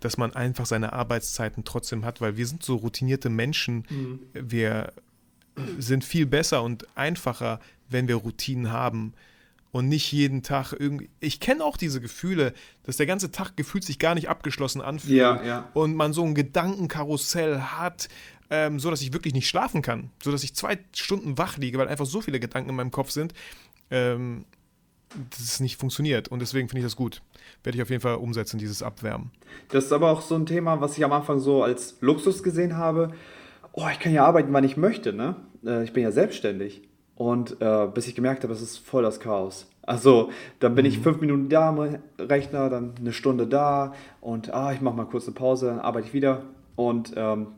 dass 0.00 0.18
man 0.18 0.34
einfach 0.34 0.66
seine 0.66 0.92
Arbeitszeiten 0.92 1.64
trotzdem 1.64 2.04
hat, 2.04 2.20
weil 2.20 2.36
wir 2.36 2.46
sind 2.46 2.62
so 2.62 2.76
routinierte 2.76 3.30
Menschen. 3.30 3.86
Mhm. 3.88 4.20
Wir 4.34 4.92
sind 5.78 6.04
viel 6.04 6.26
besser 6.26 6.62
und 6.62 6.86
einfacher, 6.96 7.60
wenn 7.88 8.08
wir 8.08 8.16
Routinen 8.16 8.70
haben 8.72 9.14
und 9.74 9.88
nicht 9.88 10.12
jeden 10.12 10.42
Tag 10.42 10.72
irgendwie. 10.78 11.10
Ich 11.20 11.40
kenne 11.40 11.64
auch 11.64 11.76
diese 11.76 12.00
Gefühle, 12.00 12.54
dass 12.84 12.96
der 12.96 13.06
ganze 13.06 13.32
Tag 13.32 13.56
gefühlt 13.56 13.82
sich 13.82 13.98
gar 13.98 14.14
nicht 14.14 14.28
abgeschlossen 14.28 14.80
anfühlt 14.80 15.16
ja, 15.16 15.42
ja. 15.42 15.70
und 15.74 15.96
man 15.96 16.12
so 16.12 16.22
ein 16.22 16.34
Gedankenkarussell 16.34 17.60
hat, 17.60 18.08
ähm, 18.50 18.78
so 18.78 18.90
dass 18.90 19.02
ich 19.02 19.12
wirklich 19.12 19.34
nicht 19.34 19.48
schlafen 19.48 19.82
kann, 19.82 20.10
so 20.22 20.30
dass 20.30 20.44
ich 20.44 20.54
zwei 20.54 20.78
Stunden 20.94 21.38
wach 21.38 21.56
liege, 21.56 21.78
weil 21.78 21.88
einfach 21.88 22.06
so 22.06 22.20
viele 22.20 22.40
Gedanken 22.40 22.70
in 22.70 22.76
meinem 22.76 22.90
Kopf 22.90 23.10
sind, 23.10 23.34
ähm, 23.90 24.44
dass 25.30 25.40
es 25.40 25.60
nicht 25.60 25.78
funktioniert. 25.78 26.28
Und 26.28 26.40
deswegen 26.40 26.68
finde 26.68 26.80
ich 26.80 26.86
das 26.86 26.96
gut. 26.96 27.22
Werde 27.62 27.76
ich 27.76 27.82
auf 27.82 27.90
jeden 27.90 28.02
Fall 28.02 28.16
umsetzen, 28.16 28.58
dieses 28.58 28.82
Abwärmen. 28.82 29.30
Das 29.68 29.84
ist 29.84 29.92
aber 29.92 30.10
auch 30.10 30.20
so 30.20 30.34
ein 30.34 30.46
Thema, 30.46 30.80
was 30.80 30.96
ich 30.96 31.04
am 31.04 31.12
Anfang 31.12 31.38
so 31.38 31.62
als 31.62 31.96
Luxus 32.00 32.42
gesehen 32.42 32.76
habe. 32.76 33.12
Oh, 33.72 33.86
ich 33.90 33.98
kann 33.98 34.12
ja 34.12 34.24
arbeiten, 34.24 34.52
wann 34.52 34.64
ich 34.64 34.76
möchte, 34.76 35.12
ne? 35.12 35.36
Äh, 35.64 35.84
ich 35.84 35.92
bin 35.92 36.02
ja 36.02 36.12
selbstständig. 36.12 36.82
Und 37.16 37.60
äh, 37.60 37.86
bis 37.86 38.08
ich 38.08 38.14
gemerkt 38.14 38.42
habe, 38.42 38.52
es 38.52 38.62
ist 38.62 38.78
voll 38.78 39.04
das 39.04 39.20
Chaos. 39.20 39.68
Also, 39.82 40.30
dann 40.60 40.74
bin 40.74 40.84
mhm. 40.84 40.90
ich 40.90 40.98
fünf 40.98 41.20
Minuten 41.20 41.48
da 41.48 41.68
am 41.68 41.98
Rechner, 42.18 42.70
dann 42.70 42.94
eine 42.98 43.12
Stunde 43.12 43.46
da 43.46 43.94
und 44.20 44.52
ah, 44.52 44.72
ich 44.72 44.80
mache 44.80 44.96
mal 44.96 45.04
kurz 45.04 45.26
eine 45.26 45.34
Pause, 45.34 45.66
dann 45.66 45.78
arbeite 45.78 46.08
ich 46.08 46.14
wieder. 46.14 46.42
Und 46.74 47.12
ähm, 47.16 47.48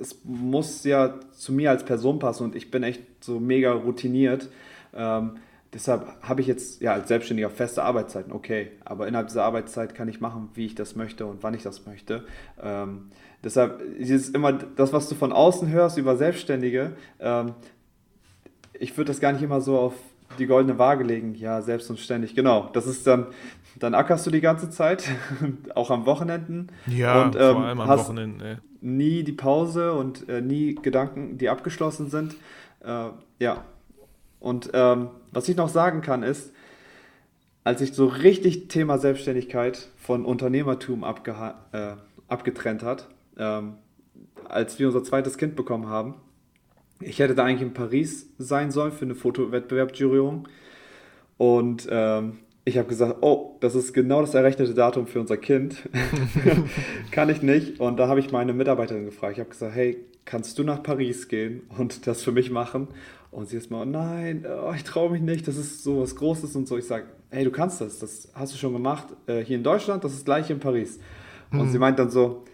es 0.00 0.18
muss 0.24 0.84
ja 0.84 1.14
zu 1.32 1.52
mir 1.52 1.70
als 1.70 1.84
Person 1.84 2.18
passen 2.18 2.44
und 2.44 2.56
ich 2.56 2.70
bin 2.70 2.82
echt 2.82 3.02
so 3.20 3.38
mega 3.38 3.72
routiniert. 3.72 4.48
Ähm, 4.94 5.32
deshalb 5.72 6.06
habe 6.22 6.40
ich 6.40 6.46
jetzt 6.46 6.80
ja 6.80 6.94
als 6.94 7.08
Selbstständiger 7.08 7.50
feste 7.50 7.82
Arbeitszeiten, 7.82 8.32
okay, 8.32 8.72
aber 8.84 9.06
innerhalb 9.06 9.28
dieser 9.28 9.44
Arbeitszeit 9.44 9.94
kann 9.94 10.08
ich 10.08 10.20
machen, 10.20 10.48
wie 10.54 10.66
ich 10.66 10.74
das 10.74 10.96
möchte 10.96 11.26
und 11.26 11.42
wann 11.42 11.54
ich 11.54 11.62
das 11.62 11.86
möchte. 11.86 12.24
Ähm, 12.60 13.10
deshalb 13.44 13.80
ist 13.80 14.34
immer 14.34 14.52
das, 14.52 14.92
was 14.92 15.08
du 15.08 15.14
von 15.14 15.32
außen 15.32 15.68
hörst 15.68 15.98
über 15.98 16.16
Selbstständige, 16.16 16.92
ähm, 17.20 17.54
ich 18.72 18.96
würde 18.96 19.08
das 19.08 19.20
gar 19.20 19.32
nicht 19.32 19.42
immer 19.42 19.60
so 19.60 19.78
auf 19.78 19.92
die 20.38 20.46
goldene 20.46 20.78
Waage 20.78 21.04
legen, 21.04 21.34
ja, 21.34 21.60
selbst 21.60 21.90
und 21.90 22.00
ständig, 22.00 22.34
genau. 22.34 22.70
Das 22.72 22.86
ist 22.86 23.06
dann, 23.06 23.26
dann 23.78 23.94
ackerst 23.94 24.26
du 24.26 24.30
die 24.30 24.40
ganze 24.40 24.70
Zeit, 24.70 25.04
auch 25.74 25.90
am 25.90 26.06
Wochenenden. 26.06 26.68
Ja, 26.86 27.24
und, 27.24 27.36
ähm, 27.36 27.40
vor 27.52 27.64
allem 27.64 27.80
am 27.80 27.98
Wochenende. 27.98 28.44
Ey 28.44 28.69
nie 28.80 29.22
die 29.22 29.32
Pause 29.32 29.92
und 29.92 30.28
äh, 30.28 30.40
nie 30.40 30.74
Gedanken, 30.74 31.38
die 31.38 31.48
abgeschlossen 31.48 32.10
sind. 32.10 32.34
Äh, 32.84 33.10
ja. 33.38 33.64
Und 34.38 34.70
ähm, 34.72 35.08
was 35.32 35.48
ich 35.48 35.56
noch 35.56 35.68
sagen 35.68 36.00
kann 36.00 36.22
ist, 36.22 36.52
als 37.62 37.80
ich 37.82 37.92
so 37.92 38.06
richtig 38.06 38.68
Thema 38.68 38.98
Selbstständigkeit 38.98 39.88
von 39.98 40.24
Unternehmertum 40.24 41.04
äh, 41.04 41.92
abgetrennt 42.28 42.82
hat, 42.82 43.08
ähm, 43.36 43.74
als 44.48 44.78
wir 44.78 44.86
unser 44.86 45.04
zweites 45.04 45.36
Kind 45.36 45.56
bekommen 45.56 45.88
haben, 45.88 46.14
ich 47.00 47.18
hätte 47.18 47.34
da 47.34 47.44
eigentlich 47.44 47.62
in 47.62 47.74
Paris 47.74 48.28
sein 48.38 48.70
sollen 48.70 48.92
für 48.92 49.04
eine 49.04 49.14
Fotowettbewerbsjurierung. 49.14 50.48
Und 51.38 51.88
ähm, 51.90 52.38
ich 52.64 52.78
habe 52.78 52.88
gesagt, 52.88 53.18
oh, 53.22 53.56
das 53.60 53.74
ist 53.74 53.92
genau 53.92 54.20
das 54.20 54.34
errechnete 54.34 54.74
Datum 54.74 55.06
für 55.06 55.20
unser 55.20 55.36
Kind. 55.36 55.88
Kann 57.10 57.30
ich 57.30 57.42
nicht. 57.42 57.80
Und 57.80 57.98
da 57.98 58.08
habe 58.08 58.20
ich 58.20 58.32
meine 58.32 58.52
Mitarbeiterin 58.52 59.06
gefragt. 59.06 59.34
Ich 59.34 59.40
habe 59.40 59.50
gesagt, 59.50 59.74
hey, 59.74 59.98
kannst 60.24 60.58
du 60.58 60.64
nach 60.64 60.82
Paris 60.82 61.28
gehen 61.28 61.62
und 61.78 62.06
das 62.06 62.22
für 62.22 62.32
mich 62.32 62.50
machen? 62.50 62.88
Und 63.30 63.48
sie 63.48 63.56
ist 63.56 63.70
mal, 63.70 63.86
nein, 63.86 64.44
oh, 64.46 64.72
ich 64.74 64.84
traue 64.84 65.10
mich 65.10 65.22
nicht, 65.22 65.46
das 65.46 65.56
ist 65.56 65.84
so 65.84 66.00
was 66.00 66.16
Großes 66.16 66.54
und 66.56 66.66
so. 66.66 66.76
Ich 66.76 66.86
sage, 66.86 67.04
hey, 67.30 67.44
du 67.44 67.50
kannst 67.50 67.80
das, 67.80 67.98
das 68.00 68.28
hast 68.34 68.52
du 68.52 68.58
schon 68.58 68.72
gemacht 68.72 69.06
äh, 69.26 69.44
hier 69.44 69.56
in 69.56 69.62
Deutschland, 69.62 70.02
das 70.02 70.12
ist 70.12 70.24
gleich 70.24 70.50
in 70.50 70.58
Paris. 70.58 70.98
Und 71.52 71.60
hm. 71.60 71.70
sie 71.70 71.78
meint 71.78 71.98
dann 71.98 72.10
so, 72.10 72.44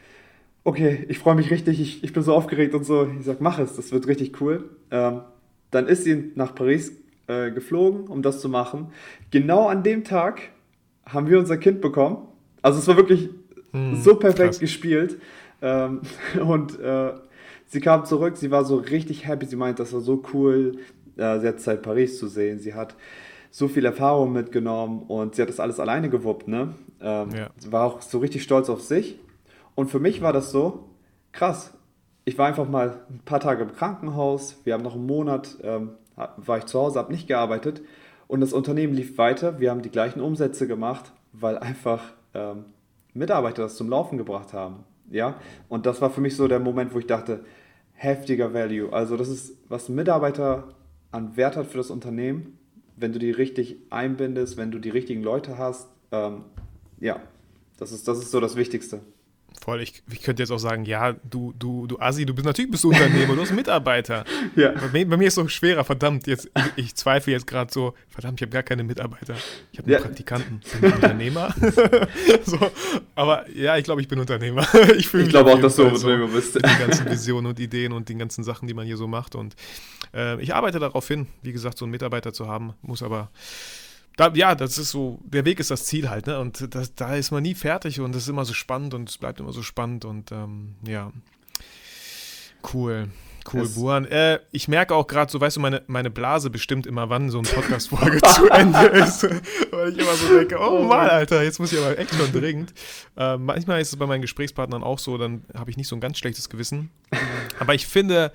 okay, 0.64 1.04
ich 1.08 1.18
freue 1.18 1.34
mich 1.34 1.50
richtig, 1.50 1.80
ich, 1.80 2.04
ich 2.04 2.12
bin 2.12 2.22
so 2.22 2.34
aufgeregt 2.34 2.74
und 2.74 2.84
so. 2.84 3.08
Ich 3.18 3.24
sage, 3.24 3.38
mach 3.40 3.58
es, 3.58 3.74
das 3.74 3.90
wird 3.92 4.06
richtig 4.06 4.40
cool. 4.40 4.70
Ähm, 4.90 5.22
dann 5.70 5.86
ist 5.86 6.04
sie 6.04 6.32
nach 6.34 6.54
Paris 6.54 6.92
äh, 7.28 7.50
geflogen, 7.50 8.06
um 8.06 8.22
das 8.22 8.40
zu 8.40 8.48
machen. 8.48 8.92
Genau 9.30 9.68
an 9.68 9.82
dem 9.82 10.04
Tag 10.04 10.40
haben 11.04 11.28
wir 11.28 11.38
unser 11.38 11.56
Kind 11.56 11.80
bekommen. 11.80 12.28
Also 12.62 12.78
es 12.78 12.88
war 12.88 12.96
wirklich 12.96 13.30
hm, 13.72 13.96
so 13.96 14.16
perfekt 14.16 14.50
krass. 14.50 14.58
gespielt. 14.60 15.20
Ähm, 15.62 16.02
und 16.40 16.78
äh, 16.80 17.12
sie 17.66 17.80
kam 17.80 18.04
zurück, 18.04 18.36
sie 18.36 18.50
war 18.50 18.64
so 18.64 18.76
richtig 18.76 19.26
happy. 19.26 19.46
Sie 19.46 19.56
meint, 19.56 19.78
das 19.78 19.92
war 19.92 20.00
so 20.00 20.22
cool, 20.32 20.78
äh, 21.16 21.40
sie 21.40 21.48
hat 21.48 21.60
Zeit 21.60 21.82
Paris 21.82 22.18
zu 22.18 22.28
sehen. 22.28 22.58
Sie 22.58 22.74
hat 22.74 22.94
so 23.50 23.68
viel 23.68 23.84
Erfahrung 23.84 24.32
mitgenommen 24.32 25.02
und 25.08 25.34
sie 25.34 25.42
hat 25.42 25.48
das 25.48 25.60
alles 25.60 25.80
alleine 25.80 26.10
gewuppt. 26.10 26.48
Ne? 26.48 26.74
Ähm, 27.00 27.30
ja. 27.34 27.50
Sie 27.56 27.72
war 27.72 27.84
auch 27.84 28.02
so 28.02 28.18
richtig 28.18 28.42
stolz 28.42 28.68
auf 28.68 28.82
sich. 28.82 29.18
Und 29.74 29.90
für 29.90 30.00
mich 30.00 30.22
war 30.22 30.32
das 30.32 30.50
so 30.50 30.88
krass. 31.32 31.72
Ich 32.24 32.36
war 32.38 32.46
einfach 32.46 32.68
mal 32.68 33.04
ein 33.08 33.20
paar 33.24 33.40
Tage 33.40 33.62
im 33.62 33.72
Krankenhaus. 33.72 34.60
Wir 34.64 34.74
haben 34.74 34.82
noch 34.82 34.94
einen 34.94 35.06
Monat 35.06 35.56
ähm, 35.62 35.90
war 36.16 36.58
ich 36.58 36.66
zu 36.66 36.80
Hause, 36.80 36.98
habe 36.98 37.12
nicht 37.12 37.28
gearbeitet 37.28 37.82
und 38.26 38.40
das 38.40 38.52
Unternehmen 38.52 38.94
lief 38.94 39.18
weiter. 39.18 39.60
Wir 39.60 39.70
haben 39.70 39.82
die 39.82 39.90
gleichen 39.90 40.20
Umsätze 40.20 40.66
gemacht, 40.66 41.12
weil 41.32 41.58
einfach 41.58 42.02
ähm, 42.34 42.64
Mitarbeiter 43.14 43.62
das 43.62 43.76
zum 43.76 43.88
Laufen 43.88 44.18
gebracht 44.18 44.52
haben. 44.52 44.84
ja, 45.10 45.38
und 45.68 45.86
das 45.86 46.00
war 46.00 46.10
für 46.10 46.20
mich 46.20 46.36
so 46.36 46.48
der 46.48 46.60
Moment, 46.60 46.94
wo 46.94 46.98
ich 46.98 47.06
dachte, 47.06 47.44
heftiger 47.92 48.52
Value. 48.52 48.92
Also 48.92 49.16
das 49.16 49.28
ist, 49.28 49.56
was 49.68 49.88
ein 49.88 49.94
Mitarbeiter 49.94 50.68
an 51.10 51.36
Wert 51.36 51.56
hat 51.56 51.66
für 51.66 51.78
das 51.78 51.90
Unternehmen, 51.90 52.58
wenn 52.96 53.12
du 53.12 53.18
die 53.18 53.30
richtig 53.30 53.76
einbindest, 53.90 54.56
wenn 54.56 54.70
du 54.70 54.78
die 54.78 54.90
richtigen 54.90 55.22
Leute 55.22 55.58
hast. 55.58 55.88
Ähm, 56.12 56.44
ja, 56.98 57.20
das 57.78 57.92
ist, 57.92 58.08
das 58.08 58.18
ist 58.18 58.30
so 58.30 58.40
das 58.40 58.56
Wichtigste. 58.56 59.00
Voll, 59.60 59.80
ich, 59.80 60.02
ich 60.10 60.22
könnte 60.22 60.42
jetzt 60.42 60.50
auch 60.50 60.58
sagen, 60.58 60.84
ja, 60.84 61.14
du, 61.24 61.52
du, 61.58 61.86
du 61.86 61.98
Assi, 61.98 62.26
du 62.26 62.34
bist 62.34 62.44
natürlich 62.44 62.70
bist 62.70 62.84
du 62.84 62.90
Unternehmer, 62.90 63.34
du 63.34 63.40
hast 63.40 63.52
Mitarbeiter. 63.52 64.24
ja. 64.56 64.72
Bei 64.72 64.88
mir, 64.92 65.08
bei, 65.08 65.16
mir, 65.16 65.28
ist 65.28 65.36
es 65.36 65.42
so 65.42 65.48
schwerer, 65.48 65.82
verdammt, 65.82 66.26
jetzt, 66.26 66.50
ich 66.76 66.94
zweifle 66.94 67.32
jetzt 67.32 67.46
gerade 67.46 67.72
so, 67.72 67.94
verdammt, 68.08 68.40
ich 68.40 68.42
habe 68.42 68.52
gar 68.52 68.62
keine 68.62 68.84
Mitarbeiter. 68.84 69.34
Ich 69.72 69.78
habe 69.78 69.88
nur 69.88 69.98
ja. 69.98 70.04
Praktikanten. 70.04 70.60
Bin 70.80 70.90
ich 70.90 70.94
Unternehmer? 70.94 71.54
so, 72.44 72.58
aber 73.14 73.48
ja, 73.50 73.76
ich 73.76 73.84
glaube, 73.84 74.00
ich 74.00 74.08
bin 74.08 74.18
Unternehmer. 74.20 74.66
ich 74.96 75.12
ich 75.12 75.28
glaube 75.28 75.52
auch, 75.52 75.60
dass 75.60 75.76
du 75.76 75.84
Unternehmer 75.84 76.28
bist. 76.28 76.54
Mit 76.54 76.64
den 76.64 76.78
ganzen 76.78 77.10
Visionen 77.10 77.46
und 77.46 77.58
Ideen 77.58 77.92
und 77.92 78.08
den 78.08 78.18
ganzen 78.18 78.44
Sachen, 78.44 78.68
die 78.68 78.74
man 78.74 78.86
hier 78.86 78.96
so 78.96 79.06
macht. 79.06 79.34
Und 79.34 79.56
äh, 80.14 80.40
ich 80.40 80.54
arbeite 80.54 80.78
darauf 80.78 81.08
hin, 81.08 81.26
wie 81.42 81.52
gesagt, 81.52 81.78
so 81.78 81.84
einen 81.84 81.92
Mitarbeiter 81.92 82.32
zu 82.32 82.46
haben, 82.46 82.74
muss 82.82 83.02
aber 83.02 83.30
da, 84.16 84.32
ja, 84.34 84.54
das 84.54 84.78
ist 84.78 84.90
so, 84.90 85.18
der 85.24 85.44
Weg 85.44 85.60
ist 85.60 85.70
das 85.70 85.84
Ziel 85.84 86.08
halt, 86.08 86.26
ne? 86.26 86.40
Und 86.40 86.74
das, 86.74 86.94
da 86.94 87.14
ist 87.14 87.30
man 87.30 87.42
nie 87.42 87.54
fertig 87.54 88.00
und 88.00 88.14
es 88.16 88.22
ist 88.22 88.28
immer 88.28 88.44
so 88.44 88.54
spannend 88.54 88.94
und 88.94 89.08
es 89.08 89.18
bleibt 89.18 89.40
immer 89.40 89.52
so 89.52 89.62
spannend 89.62 90.04
und 90.04 90.32
ähm, 90.32 90.76
ja. 90.86 91.12
Cool. 92.72 93.08
Cool, 93.52 93.68
Buhan. 93.68 94.06
Äh, 94.06 94.40
ich 94.50 94.66
merke 94.66 94.94
auch 94.94 95.06
gerade 95.06 95.30
so, 95.30 95.40
weißt 95.40 95.56
du, 95.56 95.60
meine, 95.60 95.82
meine 95.86 96.10
Blase 96.10 96.50
bestimmt 96.50 96.86
immer, 96.86 97.10
wann 97.10 97.30
so 97.30 97.38
eine 97.38 97.46
Podcast-Folge 97.46 98.20
zu 98.34 98.48
Ende 98.48 98.86
ist. 98.86 99.22
Weil 99.70 99.92
ich 99.92 99.98
immer 99.98 100.14
so 100.14 100.36
denke, 100.36 100.56
oh, 100.58 100.80
oh 100.80 100.82
Mann, 100.82 101.08
Alter, 101.08 101.44
jetzt 101.44 101.60
muss 101.60 101.72
ich 101.72 101.78
aber 101.78 101.96
echt 101.96 102.12
schon 102.14 102.32
dringend. 102.32 102.74
Äh, 103.16 103.36
manchmal 103.36 103.80
ist 103.80 103.92
es 103.92 103.96
bei 103.96 104.06
meinen 104.06 104.22
Gesprächspartnern 104.22 104.82
auch 104.82 104.98
so, 104.98 105.16
dann 105.16 105.44
habe 105.54 105.70
ich 105.70 105.76
nicht 105.76 105.88
so 105.88 105.94
ein 105.94 106.00
ganz 106.00 106.18
schlechtes 106.18 106.48
Gewissen. 106.48 106.90
Aber 107.60 107.74
ich 107.74 107.86
finde, 107.86 108.32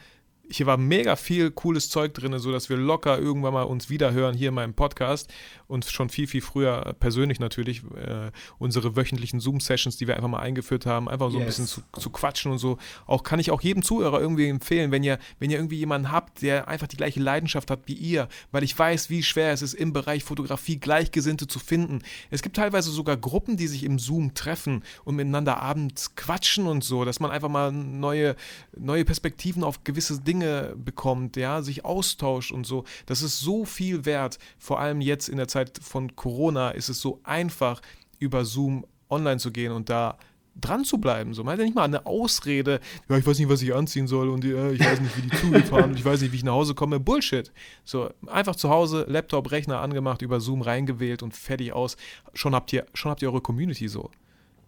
hier 0.51 0.65
war 0.65 0.77
mega 0.77 1.15
viel 1.15 1.51
cooles 1.51 1.89
Zeug 1.89 2.13
drin, 2.13 2.37
so 2.39 2.51
dass 2.51 2.69
wir 2.69 2.77
locker 2.77 3.17
irgendwann 3.17 3.53
mal 3.53 3.63
uns 3.63 3.89
wiederhören 3.89 4.35
hier 4.35 4.49
in 4.49 4.55
meinem 4.55 4.73
Podcast 4.73 5.31
und 5.67 5.85
schon 5.85 6.09
viel, 6.09 6.27
viel 6.27 6.41
früher 6.41 6.95
persönlich 6.99 7.39
natürlich 7.39 7.81
äh, 7.95 8.31
unsere 8.59 8.95
wöchentlichen 8.95 9.39
Zoom-Sessions, 9.39 9.97
die 9.97 10.07
wir 10.07 10.15
einfach 10.15 10.27
mal 10.27 10.39
eingeführt 10.39 10.85
haben, 10.85 11.07
einfach 11.07 11.31
so 11.31 11.37
yes. 11.37 11.41
ein 11.41 11.47
bisschen 11.47 11.67
zu, 11.67 11.81
zu, 11.97 12.09
quatschen 12.09 12.51
und 12.51 12.57
so. 12.57 12.77
Auch 13.07 13.23
kann 13.23 13.39
ich 13.39 13.51
auch 13.51 13.61
jedem 13.61 13.81
Zuhörer 13.81 14.19
irgendwie 14.19 14.49
empfehlen, 14.49 14.91
wenn 14.91 15.03
ihr, 15.03 15.17
wenn 15.39 15.49
ihr 15.49 15.57
irgendwie 15.57 15.77
jemanden 15.77 16.11
habt, 16.11 16.41
der 16.41 16.67
einfach 16.67 16.87
die 16.87 16.97
gleiche 16.97 17.21
Leidenschaft 17.21 17.71
hat 17.71 17.81
wie 17.85 17.93
ihr, 17.93 18.27
weil 18.51 18.63
ich 18.63 18.77
weiß, 18.77 19.09
wie 19.09 19.23
schwer 19.23 19.53
es 19.53 19.61
ist, 19.61 19.73
im 19.73 19.93
Bereich 19.93 20.23
Fotografie 20.23 20.77
Gleichgesinnte 20.77 21.47
zu 21.47 21.59
finden. 21.59 21.99
Es 22.29 22.41
gibt 22.41 22.57
teilweise 22.57 22.91
sogar 22.91 23.15
Gruppen, 23.15 23.55
die 23.55 23.67
sich 23.67 23.85
im 23.85 23.97
Zoom 23.97 24.33
treffen 24.33 24.83
und 25.05 25.15
miteinander 25.15 25.61
abends 25.61 26.15
quatschen 26.15 26.67
und 26.67 26.83
so, 26.83 27.05
dass 27.05 27.21
man 27.21 27.31
einfach 27.31 27.49
mal 27.49 27.71
neue, 27.71 28.35
neue 28.77 29.05
Perspektiven 29.05 29.63
auf 29.63 29.85
gewisse 29.85 30.19
Dinge 30.19 30.40
bekommt, 30.75 31.37
ja, 31.37 31.61
sich 31.61 31.85
austauscht 31.85 32.51
und 32.51 32.65
so. 32.65 32.83
Das 33.05 33.21
ist 33.21 33.39
so 33.39 33.65
viel 33.65 34.05
wert, 34.05 34.39
vor 34.57 34.79
allem 34.79 35.01
jetzt 35.01 35.29
in 35.29 35.37
der 35.37 35.47
Zeit 35.47 35.79
von 35.81 36.15
Corona 36.15 36.71
ist 36.71 36.89
es 36.89 37.01
so 37.01 37.19
einfach, 37.23 37.81
über 38.19 38.45
Zoom 38.45 38.85
online 39.09 39.37
zu 39.37 39.51
gehen 39.51 39.71
und 39.71 39.89
da 39.89 40.17
dran 40.59 40.83
zu 40.83 40.97
bleiben. 40.97 41.33
So, 41.33 41.43
man 41.43 41.53
hat 41.53 41.59
ja 41.59 41.65
nicht 41.65 41.75
mal 41.75 41.83
eine 41.83 42.05
Ausrede, 42.05 42.79
ja, 43.09 43.17
ich 43.17 43.25
weiß 43.25 43.39
nicht, 43.39 43.49
was 43.49 43.61
ich 43.61 43.73
anziehen 43.73 44.07
soll 44.07 44.29
und 44.29 44.43
ja, 44.43 44.69
ich 44.69 44.79
weiß 44.79 44.99
nicht, 44.99 45.17
wie 45.17 45.21
die 45.21 45.37
Züge 45.37 45.61
fahren 45.63 45.91
und 45.91 45.97
ich 45.97 46.05
weiß 46.05 46.21
nicht, 46.21 46.31
wie 46.31 46.37
ich 46.37 46.43
nach 46.43 46.53
Hause 46.53 46.75
komme. 46.75 46.99
Bullshit. 46.99 47.51
So, 47.85 48.09
einfach 48.27 48.55
zu 48.55 48.69
Hause, 48.69 49.05
Laptop, 49.07 49.51
Rechner 49.51 49.79
angemacht, 49.79 50.21
über 50.21 50.39
Zoom 50.39 50.61
reingewählt 50.61 51.23
und 51.23 51.35
fertig 51.35 51.73
aus. 51.73 51.95
Schon 52.33 52.53
habt 52.53 52.71
ihr, 52.73 52.85
schon 52.93 53.11
habt 53.11 53.21
ihr 53.21 53.29
eure 53.29 53.41
Community 53.41 53.87
so. 53.87 54.11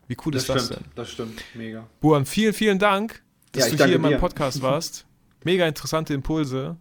Wie 0.07 0.17
cool 0.25 0.31
das 0.33 0.43
ist 0.43 0.49
das 0.49 0.65
stimmt, 0.65 0.79
denn? 0.79 0.91
Das 0.95 1.11
stimmt, 1.11 1.43
mega. 1.53 1.87
Buan, 2.01 2.25
vielen, 2.25 2.53
vielen 2.53 2.79
Dank, 2.79 3.21
dass 3.51 3.71
ja, 3.71 3.77
du 3.77 3.85
hier 3.85 3.95
in 3.95 4.01
meinem 4.01 4.19
Podcast 4.19 4.61
warst. 4.61 5.05
Mega 5.43 5.67
interessante 5.67 6.13
Impulse. 6.13 6.77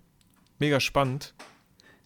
Mega 0.59 0.81
spannend. 0.81 1.35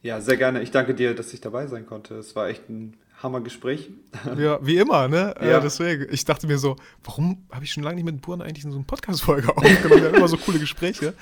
Ja, 0.03 0.21
sehr 0.21 0.37
gerne. 0.37 0.63
Ich 0.63 0.71
danke 0.71 0.95
dir, 0.95 1.15
dass 1.15 1.33
ich 1.35 1.41
dabei 1.41 1.67
sein 1.67 1.87
konnte. 1.87 2.15
Es 2.15 2.37
war 2.37 2.49
echt 2.49 2.69
ein 2.69 2.97
Hammergespräch. 3.23 3.91
Ja, 4.39 4.59
wie 4.65 4.77
immer, 4.77 5.09
ne? 5.09 5.35
Ja. 5.41 5.47
ja 5.47 5.61
deswegen. 5.61 6.07
Ich 6.11 6.25
dachte 6.25 6.47
mir 6.47 6.59
so, 6.59 6.77
warum 7.05 7.47
habe 7.51 7.65
ich 7.65 7.73
schon 7.73 7.83
lange 7.83 7.97
nicht 7.97 8.05
mit 8.05 8.21
Buren 8.23 8.43
eigentlich 8.43 8.65
in 8.65 8.71
so 8.71 8.77
einer 8.77 8.87
Podcast-Folge 8.87 9.49
aufgenommen? 9.57 10.03
Wir 10.03 10.09
haben 10.09 10.17
immer 10.17 10.29
so 10.29 10.37
coole 10.37 10.59
Gespräche. 10.59 11.15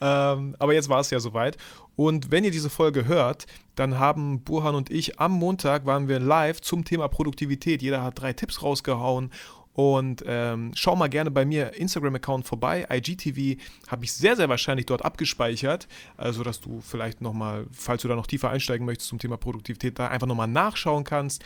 Ähm, 0.00 0.56
aber 0.58 0.74
jetzt 0.74 0.88
war 0.88 1.00
es 1.00 1.10
ja 1.10 1.20
soweit. 1.20 1.56
Und 1.96 2.30
wenn 2.30 2.44
ihr 2.44 2.50
diese 2.50 2.70
Folge 2.70 3.06
hört, 3.06 3.46
dann 3.74 3.98
haben 3.98 4.42
Burhan 4.42 4.74
und 4.74 4.90
ich 4.90 5.18
am 5.20 5.32
Montag 5.32 5.86
waren 5.86 6.08
wir 6.08 6.20
live 6.20 6.60
zum 6.60 6.84
Thema 6.84 7.08
Produktivität. 7.08 7.82
Jeder 7.82 8.02
hat 8.02 8.20
drei 8.20 8.32
Tipps 8.32 8.62
rausgehauen 8.62 9.30
und 9.74 10.22
ähm, 10.26 10.72
schau 10.74 10.96
mal 10.96 11.08
gerne 11.08 11.30
bei 11.30 11.44
mir 11.44 11.74
Instagram-Account 11.74 12.46
vorbei. 12.46 12.86
IGTV 12.90 13.60
habe 13.88 14.04
ich 14.04 14.12
sehr, 14.12 14.36
sehr 14.36 14.48
wahrscheinlich 14.48 14.86
dort 14.86 15.04
abgespeichert. 15.04 15.88
Also, 16.16 16.42
dass 16.42 16.60
du 16.60 16.80
vielleicht 16.80 17.20
nochmal, 17.20 17.66
falls 17.72 18.02
du 18.02 18.08
da 18.08 18.14
noch 18.14 18.26
tiefer 18.26 18.50
einsteigen 18.50 18.84
möchtest 18.84 19.08
zum 19.08 19.18
Thema 19.18 19.38
Produktivität, 19.38 19.98
da 19.98 20.08
einfach 20.08 20.26
nochmal 20.26 20.48
nachschauen 20.48 21.04
kannst. 21.04 21.42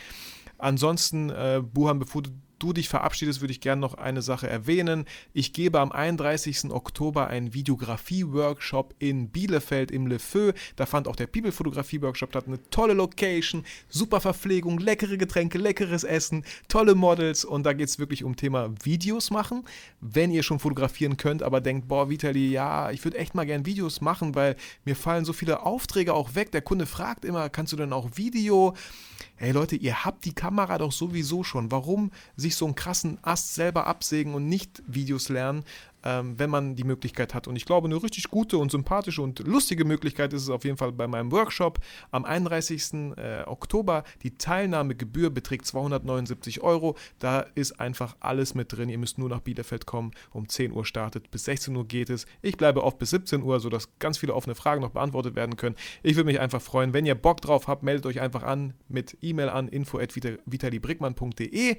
Ansonsten, 0.58 1.30
äh, 1.30 1.62
Buhan, 1.62 1.98
bevor 1.98 2.22
du 2.22 2.30
du 2.58 2.72
dich 2.72 2.88
verabschiedest, 2.88 3.40
würde 3.40 3.52
ich 3.52 3.60
gerne 3.60 3.80
noch 3.80 3.94
eine 3.94 4.22
Sache 4.22 4.48
erwähnen. 4.48 5.04
Ich 5.32 5.52
gebe 5.52 5.80
am 5.80 5.92
31. 5.92 6.70
Oktober 6.70 7.28
einen 7.28 7.54
Videografie-Workshop 7.54 8.94
in 8.98 9.28
Bielefeld 9.28 9.90
im 9.90 10.06
Le 10.06 10.18
Feu. 10.18 10.52
Da 10.76 10.86
fand 10.86 11.08
auch 11.08 11.16
der 11.16 11.26
People-Fotografie-Workshop 11.26 12.30
statt. 12.30 12.46
Eine 12.46 12.58
tolle 12.70 12.94
Location, 12.94 13.64
super 13.88 14.20
Verpflegung, 14.20 14.78
leckere 14.78 15.16
Getränke, 15.16 15.58
leckeres 15.58 16.04
Essen, 16.04 16.44
tolle 16.68 16.94
Models 16.94 17.44
und 17.44 17.64
da 17.64 17.72
geht 17.72 17.88
es 17.88 17.98
wirklich 17.98 18.24
um 18.24 18.36
Thema 18.36 18.72
Videos 18.82 19.30
machen. 19.30 19.64
Wenn 20.00 20.30
ihr 20.30 20.42
schon 20.42 20.58
fotografieren 20.58 21.16
könnt, 21.16 21.42
aber 21.42 21.60
denkt, 21.60 21.88
boah, 21.88 22.08
Vitali, 22.10 22.50
ja, 22.50 22.90
ich 22.90 23.04
würde 23.04 23.18
echt 23.18 23.34
mal 23.34 23.46
gerne 23.46 23.66
Videos 23.66 24.00
machen, 24.00 24.34
weil 24.34 24.56
mir 24.84 24.96
fallen 24.96 25.24
so 25.24 25.32
viele 25.32 25.64
Aufträge 25.64 26.14
auch 26.14 26.34
weg. 26.34 26.52
Der 26.52 26.62
Kunde 26.62 26.86
fragt 26.86 27.24
immer, 27.24 27.48
kannst 27.48 27.72
du 27.72 27.76
denn 27.76 27.92
auch 27.92 28.10
Video? 28.14 28.74
Hey 29.36 29.52
Leute, 29.52 29.76
ihr 29.76 30.04
habt 30.04 30.24
die 30.24 30.34
Kamera 30.34 30.78
doch 30.78 30.92
sowieso 30.92 31.44
schon. 31.44 31.70
Warum 31.70 32.10
sich 32.36 32.56
so 32.56 32.64
einen 32.64 32.74
krassen 32.74 33.18
Ast 33.22 33.54
selber 33.54 33.86
absägen 33.86 34.34
und 34.34 34.48
nicht 34.48 34.82
Videos 34.86 35.28
lernen? 35.28 35.64
Ähm, 36.04 36.38
wenn 36.38 36.50
man 36.50 36.76
die 36.76 36.84
Möglichkeit 36.84 37.34
hat. 37.34 37.48
Und 37.48 37.56
ich 37.56 37.64
glaube, 37.64 37.86
eine 37.86 38.02
richtig 38.02 38.30
gute 38.30 38.58
und 38.58 38.70
sympathische 38.70 39.22
und 39.22 39.40
lustige 39.40 39.84
Möglichkeit 39.84 40.32
ist 40.32 40.42
es 40.42 40.50
auf 40.50 40.64
jeden 40.64 40.76
Fall 40.76 40.92
bei 40.92 41.06
meinem 41.06 41.32
Workshop 41.32 41.78
am 42.10 42.24
31. 42.24 43.16
Äh, 43.16 43.42
Oktober. 43.46 44.04
Die 44.22 44.36
Teilnahmegebühr 44.36 45.30
beträgt 45.30 45.66
279 45.66 46.62
Euro. 46.62 46.96
Da 47.18 47.40
ist 47.54 47.80
einfach 47.80 48.16
alles 48.20 48.54
mit 48.54 48.72
drin. 48.72 48.88
Ihr 48.88 48.98
müsst 48.98 49.18
nur 49.18 49.28
nach 49.28 49.40
Bielefeld 49.40 49.86
kommen. 49.86 50.12
Um 50.32 50.48
10 50.48 50.72
Uhr 50.72 50.84
startet, 50.84 51.30
bis 51.30 51.44
16 51.44 51.74
Uhr 51.74 51.86
geht 51.86 52.10
es. 52.10 52.26
Ich 52.42 52.56
bleibe 52.56 52.84
oft 52.84 52.98
bis 52.98 53.10
17 53.10 53.42
Uhr, 53.42 53.60
sodass 53.60 53.88
ganz 53.98 54.18
viele 54.18 54.34
offene 54.34 54.54
Fragen 54.54 54.82
noch 54.82 54.90
beantwortet 54.90 55.36
werden 55.36 55.56
können. 55.56 55.76
Ich 56.02 56.16
würde 56.16 56.26
mich 56.26 56.40
einfach 56.40 56.62
freuen, 56.62 56.92
wenn 56.92 57.06
ihr 57.06 57.14
Bock 57.14 57.40
drauf 57.40 57.68
habt, 57.68 57.82
meldet 57.82 58.06
euch 58.06 58.20
einfach 58.20 58.42
an 58.42 58.74
mit 58.88 59.16
E-Mail 59.22 59.48
an 59.48 59.68
info.vitalibrickmann.de 59.68 61.76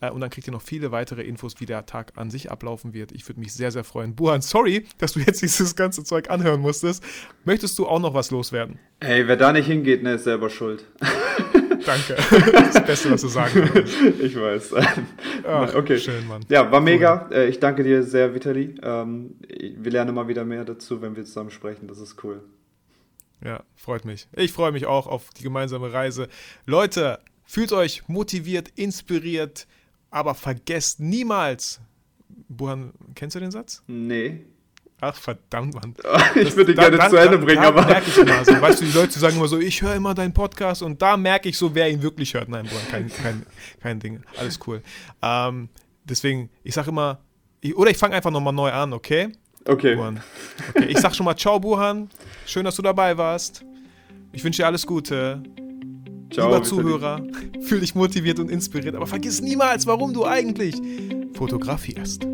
äh, 0.00 0.10
und 0.10 0.20
dann 0.20 0.30
kriegt 0.30 0.46
ihr 0.46 0.52
noch 0.52 0.62
viele 0.62 0.92
weitere 0.92 1.22
Infos, 1.22 1.60
wie 1.60 1.66
der 1.66 1.86
Tag 1.86 2.12
an 2.16 2.30
sich 2.30 2.50
ablaufen 2.50 2.94
wird. 2.94 3.12
Ich 3.12 3.28
würde 3.28 3.40
mich 3.40 3.47
sehr, 3.52 3.70
sehr 3.70 3.84
freuen. 3.84 4.14
Buhan, 4.14 4.40
sorry, 4.40 4.84
dass 4.98 5.12
du 5.12 5.20
jetzt 5.20 5.42
dieses 5.42 5.74
ganze 5.76 6.04
Zeug 6.04 6.30
anhören 6.30 6.60
musstest. 6.60 7.02
Möchtest 7.44 7.78
du 7.78 7.86
auch 7.86 8.00
noch 8.00 8.14
was 8.14 8.30
loswerden? 8.30 8.78
Ey, 9.00 9.26
wer 9.26 9.36
da 9.36 9.52
nicht 9.52 9.66
hingeht, 9.66 10.02
ne, 10.02 10.14
ist 10.14 10.24
selber 10.24 10.50
schuld. 10.50 10.84
Danke. 11.86 12.16
Das 12.52 12.84
Beste, 12.84 13.10
was 13.10 13.22
du 13.22 13.28
sagen 13.28 13.70
kannst. 13.72 13.94
Ich 14.20 14.36
weiß. 14.36 14.74
Ach, 15.46 15.74
okay. 15.74 15.98
Schön, 15.98 16.26
Mann. 16.26 16.44
Ja, 16.48 16.70
war 16.70 16.80
mega. 16.80 17.26
Cool. 17.30 17.36
Äh, 17.36 17.48
ich 17.48 17.60
danke 17.60 17.82
dir 17.82 18.02
sehr, 18.02 18.34
Vitali. 18.34 18.74
Ähm, 18.82 19.36
wir 19.48 19.92
lernen 19.92 20.10
immer 20.10 20.28
wieder 20.28 20.44
mehr 20.44 20.64
dazu, 20.64 21.00
wenn 21.00 21.16
wir 21.16 21.24
zusammen 21.24 21.50
sprechen. 21.50 21.88
Das 21.88 21.98
ist 21.98 22.22
cool. 22.24 22.42
Ja, 23.44 23.62
freut 23.76 24.04
mich. 24.04 24.28
Ich 24.34 24.52
freue 24.52 24.72
mich 24.72 24.86
auch 24.86 25.06
auf 25.06 25.30
die 25.30 25.44
gemeinsame 25.44 25.92
Reise. 25.92 26.28
Leute, 26.66 27.20
fühlt 27.44 27.72
euch 27.72 28.08
motiviert, 28.08 28.70
inspiriert, 28.74 29.66
aber 30.10 30.34
vergesst 30.34 31.00
niemals, 31.00 31.80
Buhan, 32.48 32.92
kennst 33.14 33.36
du 33.36 33.40
den 33.40 33.50
Satz? 33.50 33.82
Nee. 33.86 34.44
Ach, 35.00 35.14
verdammt, 35.14 35.74
Mann. 35.74 35.94
ich 36.34 36.56
würde 36.56 36.72
ihn 36.72 36.78
gerne 36.78 36.96
dann, 36.96 37.10
zu 37.10 37.16
Ende 37.16 37.38
bringen, 37.38 37.62
da, 37.62 37.68
aber. 37.68 37.86
merke 37.86 38.08
ich 38.08 38.18
immer 38.18 38.44
so. 38.44 38.52
Weißt 38.60 38.80
du, 38.80 38.84
die 38.84 38.92
Leute 38.92 39.18
sagen 39.18 39.36
immer 39.36 39.46
so, 39.46 39.58
ich 39.58 39.80
höre 39.80 39.94
immer 39.94 40.14
deinen 40.14 40.34
Podcast 40.34 40.82
und 40.82 41.00
da 41.00 41.16
merke 41.16 41.48
ich 41.48 41.56
so, 41.56 41.74
wer 41.74 41.88
ihn 41.88 42.02
wirklich 42.02 42.34
hört. 42.34 42.48
Nein, 42.48 42.66
Buhan, 42.66 42.88
kein, 42.90 43.08
kein, 43.08 43.46
kein 43.80 44.00
Ding. 44.00 44.22
Alles 44.38 44.58
cool. 44.66 44.82
Ähm, 45.22 45.68
deswegen, 46.04 46.50
ich 46.64 46.74
sage 46.74 46.90
immer, 46.90 47.20
ich, 47.60 47.76
oder 47.76 47.90
ich 47.90 47.96
fange 47.96 48.16
einfach 48.16 48.30
nochmal 48.30 48.52
neu 48.52 48.72
an, 48.72 48.92
okay? 48.92 49.28
Okay. 49.64 49.94
Buhan. 49.94 50.20
okay. 50.74 50.86
Ich 50.88 50.98
sag 50.98 51.14
schon 51.14 51.24
mal 51.24 51.36
Ciao, 51.36 51.60
Buhan. 51.60 52.08
Schön, 52.46 52.64
dass 52.64 52.74
du 52.74 52.82
dabei 52.82 53.16
warst. 53.16 53.64
Ich 54.32 54.42
wünsche 54.42 54.62
dir 54.62 54.66
alles 54.66 54.86
Gute. 54.86 55.42
Ciao, 56.32 56.48
Lieber 56.48 56.62
Zuhörer, 56.62 57.22
fühl 57.62 57.80
dich 57.80 57.94
motiviert 57.94 58.38
und 58.38 58.50
inspiriert, 58.50 58.94
aber 58.94 59.06
vergiss 59.06 59.40
niemals, 59.40 59.86
warum 59.86 60.12
du 60.12 60.26
eigentlich 60.26 60.76
fotografierst. 61.34 62.26